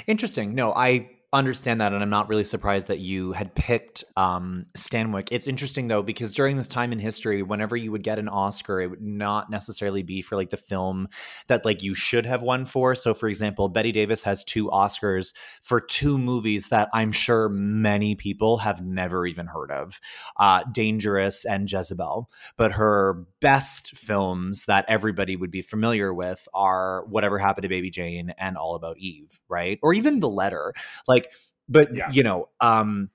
Interesting. 0.06 0.54
No, 0.54 0.72
I 0.72 1.10
understand 1.34 1.78
that 1.78 1.92
and 1.92 2.02
i'm 2.02 2.08
not 2.08 2.28
really 2.30 2.44
surprised 2.44 2.86
that 2.86 3.00
you 3.00 3.32
had 3.32 3.54
picked 3.54 4.02
um, 4.16 4.64
stanwyck. 4.76 5.28
It's 5.30 5.46
interesting 5.46 5.86
though 5.86 6.02
because 6.02 6.32
during 6.32 6.56
this 6.56 6.68
time 6.68 6.90
in 6.90 6.98
history 6.98 7.42
whenever 7.42 7.76
you 7.76 7.92
would 7.92 8.02
get 8.02 8.18
an 8.18 8.28
oscar 8.28 8.80
it 8.80 8.88
would 8.88 9.02
not 9.02 9.50
necessarily 9.50 10.02
be 10.02 10.22
for 10.22 10.36
like 10.36 10.48
the 10.48 10.56
film 10.56 11.06
that 11.48 11.66
like 11.66 11.82
you 11.82 11.94
should 11.94 12.24
have 12.24 12.42
won 12.42 12.64
for. 12.64 12.94
So 12.94 13.12
for 13.12 13.28
example 13.28 13.68
Bette 13.68 13.92
davis 13.92 14.22
has 14.22 14.42
two 14.42 14.68
oscars 14.68 15.34
for 15.60 15.80
two 15.80 16.16
movies 16.16 16.68
that 16.68 16.88
i'm 16.94 17.12
sure 17.12 17.50
many 17.50 18.14
people 18.14 18.58
have 18.58 18.80
never 18.80 19.26
even 19.26 19.46
heard 19.46 19.70
of 19.70 20.00
uh, 20.38 20.62
dangerous 20.72 21.44
and 21.44 21.70
jezebel. 21.70 22.30
But 22.56 22.72
her 22.72 23.26
best 23.40 23.96
films 23.96 24.64
that 24.64 24.86
everybody 24.88 25.36
would 25.36 25.50
be 25.50 25.62
familiar 25.62 26.14
with 26.14 26.48
are 26.54 27.04
whatever 27.06 27.38
happened 27.38 27.64
to 27.64 27.68
baby 27.68 27.90
jane 27.90 28.32
and 28.38 28.56
all 28.56 28.74
about 28.74 28.96
eve 28.98 29.38
right? 29.48 29.78
Or 29.82 29.92
even 29.94 30.20
the 30.20 30.28
letter. 30.28 30.74
Like 31.06 31.17
like 31.18 31.32
but 31.68 31.94
yeah. 31.94 32.10
you 32.12 32.22
know 32.22 32.48
um 32.60 33.10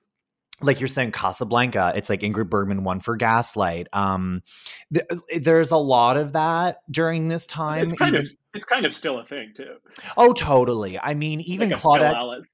like 0.60 0.80
you're 0.80 0.88
saying 0.88 1.12
casablanca 1.12 1.92
it's 1.96 2.08
like 2.08 2.20
ingrid 2.20 2.48
bergman 2.48 2.84
won 2.84 3.00
for 3.00 3.16
gaslight. 3.16 3.88
Um 3.92 4.42
th- 4.92 5.06
there's 5.40 5.72
a 5.72 5.76
lot 5.76 6.16
of 6.16 6.32
that 6.32 6.78
during 6.90 7.28
this 7.28 7.46
time 7.46 7.86
it's 7.86 7.94
kind 7.94 8.14
even, 8.14 8.26
of 8.26 8.32
it's 8.54 8.64
kind 8.64 8.86
of 8.86 8.94
still 8.94 9.18
a 9.18 9.24
thing 9.24 9.52
too. 9.56 9.76
Oh 10.16 10.32
totally. 10.32 10.98
I 10.98 11.14
mean 11.14 11.40
even 11.40 11.70
like 11.70 11.80
claudette 11.80 12.44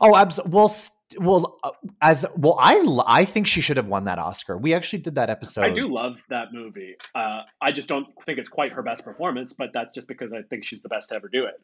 oh 0.00 0.16
absolutely 0.16 0.54
well 0.54 0.68
st- 0.68 0.92
well 1.20 1.58
uh, 1.64 1.70
as 2.00 2.24
well 2.36 2.56
i 2.60 2.80
i 3.06 3.24
think 3.24 3.46
she 3.46 3.60
should 3.60 3.76
have 3.76 3.86
won 3.86 4.04
that 4.04 4.18
oscar. 4.18 4.56
We 4.56 4.72
actually 4.72 5.00
did 5.00 5.16
that 5.16 5.30
episode. 5.30 5.64
i 5.64 5.70
do 5.70 5.92
love 5.92 6.22
that 6.30 6.52
movie. 6.52 6.96
Uh, 7.14 7.42
i 7.60 7.72
just 7.72 7.88
don't 7.88 8.06
think 8.24 8.38
it's 8.38 8.48
quite 8.48 8.72
her 8.72 8.82
best 8.82 9.04
performance 9.04 9.52
but 9.52 9.70
that's 9.74 9.92
just 9.92 10.08
because 10.08 10.32
i 10.32 10.42
think 10.42 10.64
she's 10.64 10.82
the 10.82 10.88
best 10.88 11.10
to 11.10 11.16
ever 11.16 11.28
do 11.28 11.44
it. 11.44 11.54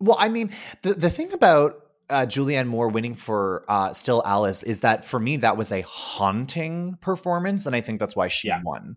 Well 0.00 0.16
i 0.18 0.28
mean 0.28 0.50
the, 0.82 0.94
the 0.94 1.10
thing 1.10 1.32
about 1.32 1.83
uh, 2.10 2.26
Julianne 2.26 2.66
Moore 2.66 2.88
winning 2.88 3.14
for 3.14 3.64
uh, 3.68 3.92
Still 3.92 4.22
Alice 4.24 4.62
is 4.62 4.80
that 4.80 5.04
for 5.04 5.18
me 5.18 5.36
that 5.38 5.56
was 5.56 5.72
a 5.72 5.82
haunting 5.82 6.98
performance, 7.00 7.66
and 7.66 7.74
I 7.74 7.80
think 7.80 8.00
that's 8.00 8.16
why 8.16 8.28
she 8.28 8.48
yeah. 8.48 8.60
won. 8.62 8.96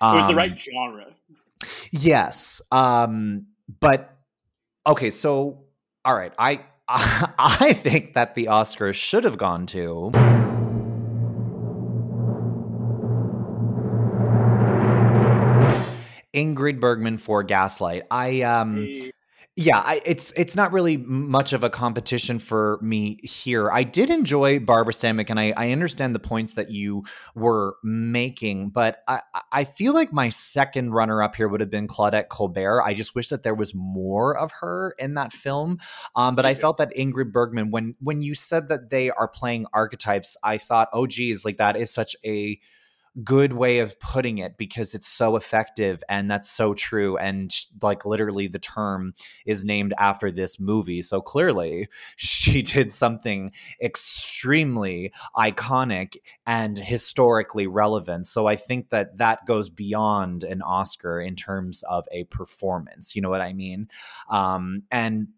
Um, 0.00 0.16
it 0.16 0.20
was 0.20 0.28
the 0.28 0.34
right 0.34 0.52
um, 0.52 0.58
genre. 0.58 1.06
Yes, 1.90 2.62
um, 2.72 3.46
but 3.80 4.16
okay. 4.86 5.10
So, 5.10 5.64
all 6.04 6.14
right, 6.14 6.32
I 6.38 6.64
I 6.88 7.72
think 7.74 8.14
that 8.14 8.34
the 8.34 8.46
Oscars 8.46 8.94
should 8.94 9.24
have 9.24 9.38
gone 9.38 9.66
to. 9.66 10.10
Ingrid 16.34 16.80
Bergman 16.80 17.18
for 17.18 17.42
Gaslight. 17.42 18.04
I 18.10 18.42
um 18.42 19.10
yeah, 19.56 19.78
I, 19.78 20.00
it's 20.06 20.32
it's 20.36 20.54
not 20.54 20.72
really 20.72 20.96
much 20.96 21.52
of 21.52 21.64
a 21.64 21.70
competition 21.70 22.38
for 22.38 22.78
me 22.80 23.18
here. 23.22 23.70
I 23.70 23.82
did 23.82 24.08
enjoy 24.08 24.60
Barbara 24.60 24.92
Stanwyck, 24.92 25.28
and 25.28 25.40
I, 25.40 25.52
I 25.56 25.72
understand 25.72 26.14
the 26.14 26.20
points 26.20 26.54
that 26.54 26.70
you 26.70 27.02
were 27.34 27.76
making, 27.82 28.70
but 28.70 29.02
I, 29.08 29.20
I 29.50 29.64
feel 29.64 29.92
like 29.92 30.12
my 30.12 30.28
second 30.28 30.92
runner 30.92 31.20
up 31.20 31.34
here 31.34 31.48
would 31.48 31.60
have 31.60 31.68
been 31.68 31.88
Claudette 31.88 32.28
Colbert. 32.28 32.82
I 32.82 32.94
just 32.94 33.16
wish 33.16 33.28
that 33.28 33.42
there 33.42 33.54
was 33.54 33.74
more 33.74 34.38
of 34.38 34.52
her 34.60 34.94
in 34.98 35.14
that 35.14 35.32
film. 35.32 35.78
Um, 36.14 36.36
but 36.36 36.46
I 36.46 36.54
felt 36.54 36.76
that 36.76 36.94
Ingrid 36.96 37.32
Bergman, 37.32 37.72
when 37.72 37.96
when 37.98 38.22
you 38.22 38.36
said 38.36 38.68
that 38.68 38.88
they 38.90 39.10
are 39.10 39.28
playing 39.28 39.66
archetypes, 39.72 40.36
I 40.44 40.58
thought, 40.58 40.88
oh 40.92 41.06
geez, 41.08 41.44
like 41.44 41.56
that 41.56 41.76
is 41.76 41.92
such 41.92 42.14
a 42.24 42.58
good 43.24 43.52
way 43.52 43.80
of 43.80 43.98
putting 43.98 44.38
it 44.38 44.56
because 44.56 44.94
it's 44.94 45.08
so 45.08 45.36
effective 45.36 46.02
and 46.08 46.30
that's 46.30 46.48
so 46.48 46.74
true. 46.74 47.16
And 47.16 47.52
like 47.82 48.04
literally 48.04 48.46
the 48.46 48.58
term 48.58 49.14
is 49.46 49.64
named 49.64 49.94
after 49.98 50.30
this 50.30 50.60
movie. 50.60 51.02
So 51.02 51.20
clearly 51.20 51.88
she 52.16 52.62
did 52.62 52.92
something 52.92 53.52
extremely 53.82 55.12
iconic 55.36 56.16
and 56.46 56.78
historically 56.78 57.66
relevant. 57.66 58.26
So 58.26 58.46
i 58.46 58.56
think 58.56 58.90
that 58.90 59.18
that 59.18 59.46
goes 59.46 59.68
beyond 59.68 60.44
an 60.44 60.62
oscar 60.62 61.20
in 61.20 61.34
terms 61.36 61.82
of 61.84 62.04
a 62.12 62.24
performance. 62.24 63.16
You 63.16 63.22
know 63.22 63.30
what 63.30 63.40
i 63.40 63.52
mean? 63.52 63.88
Um, 64.30 64.82
and 64.90 65.28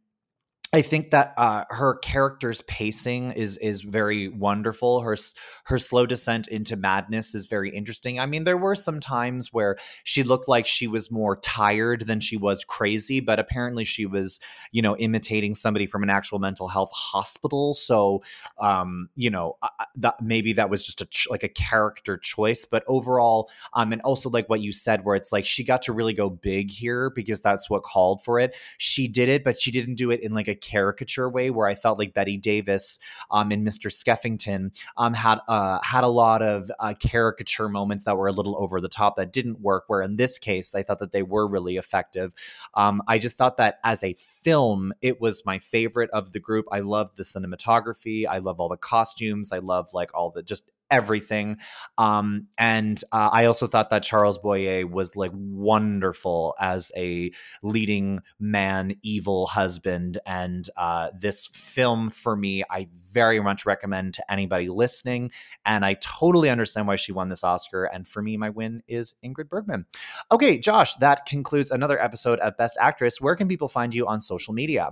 I 0.74 0.80
think 0.80 1.10
that 1.10 1.34
uh, 1.36 1.64
her 1.68 1.96
character's 1.96 2.62
pacing 2.62 3.32
is 3.32 3.58
is 3.58 3.82
very 3.82 4.28
wonderful. 4.28 5.02
Her 5.02 5.18
her 5.64 5.78
slow 5.78 6.06
descent 6.06 6.48
into 6.48 6.76
madness 6.76 7.34
is 7.34 7.44
very 7.44 7.68
interesting. 7.68 8.18
I 8.18 8.24
mean, 8.24 8.44
there 8.44 8.56
were 8.56 8.74
some 8.74 8.98
times 8.98 9.52
where 9.52 9.76
she 10.04 10.22
looked 10.22 10.48
like 10.48 10.64
she 10.64 10.86
was 10.88 11.10
more 11.10 11.36
tired 11.36 12.06
than 12.06 12.20
she 12.20 12.38
was 12.38 12.64
crazy, 12.64 13.20
but 13.20 13.38
apparently 13.38 13.84
she 13.84 14.06
was, 14.06 14.40
you 14.70 14.80
know, 14.80 14.96
imitating 14.96 15.54
somebody 15.54 15.84
from 15.84 16.02
an 16.02 16.08
actual 16.08 16.38
mental 16.38 16.68
health 16.68 16.90
hospital. 16.94 17.74
So, 17.74 18.22
um, 18.58 19.10
you 19.14 19.28
know, 19.28 19.58
that 19.96 20.22
maybe 20.22 20.54
that 20.54 20.70
was 20.70 20.82
just 20.82 21.02
a 21.02 21.06
ch- 21.06 21.28
like 21.30 21.42
a 21.42 21.48
character 21.48 22.16
choice. 22.16 22.64
But 22.64 22.82
overall, 22.86 23.50
um, 23.74 23.92
and 23.92 24.00
also 24.02 24.30
like 24.30 24.48
what 24.48 24.62
you 24.62 24.72
said, 24.72 25.04
where 25.04 25.16
it's 25.16 25.32
like 25.32 25.44
she 25.44 25.64
got 25.64 25.82
to 25.82 25.92
really 25.92 26.14
go 26.14 26.30
big 26.30 26.70
here 26.70 27.10
because 27.10 27.42
that's 27.42 27.68
what 27.68 27.82
called 27.82 28.24
for 28.24 28.40
it. 28.40 28.56
She 28.78 29.06
did 29.06 29.28
it, 29.28 29.44
but 29.44 29.60
she 29.60 29.70
didn't 29.70 29.96
do 29.96 30.10
it 30.10 30.20
in 30.20 30.32
like 30.32 30.48
a 30.48 30.61
caricature 30.62 31.28
way 31.28 31.50
where 31.50 31.66
I 31.66 31.74
felt 31.74 31.98
like 31.98 32.14
Bette 32.14 32.38
Davis 32.38 32.98
um, 33.30 33.52
in 33.52 33.64
Mr. 33.64 33.90
Skeffington 33.90 34.70
um, 34.96 35.12
had 35.12 35.40
uh, 35.48 35.80
had 35.82 36.04
a 36.04 36.08
lot 36.08 36.40
of 36.40 36.70
uh, 36.80 36.94
caricature 36.98 37.68
moments 37.68 38.04
that 38.04 38.16
were 38.16 38.28
a 38.28 38.32
little 38.32 38.56
over 38.58 38.80
the 38.80 38.88
top 38.88 39.16
that 39.16 39.32
didn't 39.32 39.60
work. 39.60 39.84
Where 39.88 40.00
in 40.00 40.16
this 40.16 40.38
case, 40.38 40.74
I 40.74 40.82
thought 40.82 41.00
that 41.00 41.12
they 41.12 41.22
were 41.22 41.46
really 41.46 41.76
effective. 41.76 42.32
Um, 42.74 43.02
I 43.06 43.18
just 43.18 43.36
thought 43.36 43.58
that 43.58 43.80
as 43.84 44.02
a 44.02 44.14
film, 44.14 44.94
it 45.02 45.20
was 45.20 45.44
my 45.44 45.58
favorite 45.58 46.10
of 46.10 46.32
the 46.32 46.40
group. 46.40 46.66
I 46.72 46.80
love 46.80 47.14
the 47.16 47.24
cinematography. 47.24 48.26
I 48.26 48.38
love 48.38 48.60
all 48.60 48.68
the 48.68 48.76
costumes. 48.76 49.52
I 49.52 49.58
love 49.58 49.92
like 49.92 50.10
all 50.14 50.30
the 50.30 50.42
just 50.42 50.64
everything. 50.92 51.56
Um, 51.98 52.46
and 52.58 53.02
uh, 53.10 53.30
I 53.32 53.46
also 53.46 53.66
thought 53.66 53.90
that 53.90 54.02
Charles 54.02 54.38
Boyer 54.38 54.86
was 54.86 55.16
like 55.16 55.32
wonderful 55.34 56.54
as 56.60 56.92
a 56.96 57.32
leading 57.62 58.20
man, 58.38 58.94
evil 59.02 59.46
husband. 59.46 60.18
And 60.26 60.68
uh, 60.76 61.08
this 61.18 61.46
film 61.46 62.10
for 62.10 62.36
me, 62.36 62.62
I 62.70 62.88
very 63.10 63.40
much 63.40 63.66
recommend 63.66 64.14
to 64.14 64.32
anybody 64.32 64.68
listening. 64.68 65.30
And 65.64 65.84
I 65.84 65.94
totally 65.94 66.50
understand 66.50 66.86
why 66.86 66.96
she 66.96 67.12
won 67.12 67.30
this 67.30 67.42
Oscar. 67.42 67.84
And 67.84 68.06
for 68.06 68.22
me, 68.22 68.36
my 68.36 68.50
win 68.50 68.82
is 68.86 69.14
Ingrid 69.24 69.48
Bergman. 69.48 69.86
Okay, 70.30 70.58
Josh, 70.58 70.94
that 70.96 71.26
concludes 71.26 71.70
another 71.70 72.02
episode 72.02 72.38
of 72.40 72.56
Best 72.56 72.76
Actress. 72.80 73.20
Where 73.20 73.36
can 73.36 73.48
people 73.48 73.68
find 73.68 73.94
you 73.94 74.06
on 74.06 74.20
social 74.20 74.52
media? 74.52 74.90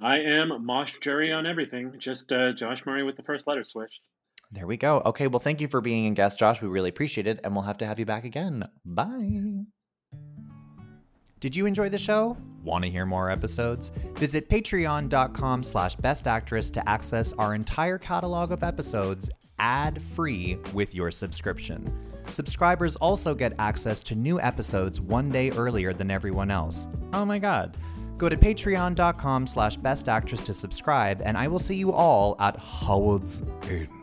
I 0.00 0.18
am 0.18 0.64
Mosh 0.64 0.94
Jury 1.00 1.30
on 1.30 1.46
everything. 1.46 1.94
Just 1.98 2.32
uh, 2.32 2.52
Josh 2.52 2.86
Murray 2.86 3.02
with 3.02 3.16
the 3.16 3.22
first 3.22 3.46
letter 3.46 3.64
switched. 3.64 4.00
There 4.52 4.66
we 4.66 4.76
go. 4.76 5.00
Okay, 5.06 5.28
well, 5.28 5.38
thank 5.38 5.60
you 5.60 5.68
for 5.68 5.80
being 5.80 6.06
a 6.06 6.10
guest, 6.10 6.38
Josh. 6.38 6.60
We 6.60 6.68
really 6.68 6.88
appreciate 6.88 7.26
it, 7.26 7.40
and 7.44 7.54
we'll 7.54 7.64
have 7.64 7.78
to 7.78 7.86
have 7.86 7.98
you 7.98 8.06
back 8.06 8.24
again. 8.24 8.64
Bye. 8.84 9.64
Did 11.38 11.56
you 11.56 11.66
enjoy 11.66 11.88
the 11.88 11.98
show? 11.98 12.36
Want 12.62 12.84
to 12.84 12.90
hear 12.90 13.06
more 13.06 13.30
episodes? 13.30 13.90
Visit 14.16 14.48
patreon.com 14.48 15.62
slash 15.62 15.96
bestactress 15.96 16.70
to 16.72 16.86
access 16.88 17.32
our 17.34 17.54
entire 17.54 17.96
catalog 17.96 18.52
of 18.52 18.62
episodes 18.62 19.30
ad-free 19.58 20.58
with 20.74 20.94
your 20.94 21.10
subscription. 21.10 21.92
Subscribers 22.28 22.96
also 22.96 23.34
get 23.34 23.52
access 23.58 24.02
to 24.02 24.14
new 24.14 24.40
episodes 24.40 25.00
one 25.00 25.30
day 25.30 25.50
earlier 25.52 25.92
than 25.92 26.10
everyone 26.10 26.50
else. 26.50 26.88
Oh 27.12 27.24
my 27.24 27.38
god. 27.38 27.76
Go 28.18 28.28
to 28.28 28.36
patreon.com 28.36 29.46
slash 29.46 29.78
bestactress 29.78 30.44
to 30.44 30.52
subscribe, 30.52 31.22
and 31.24 31.38
I 31.38 31.48
will 31.48 31.58
see 31.58 31.76
you 31.76 31.92
all 31.92 32.36
at 32.38 32.58
Howards 32.58 33.42
End. 33.62 33.99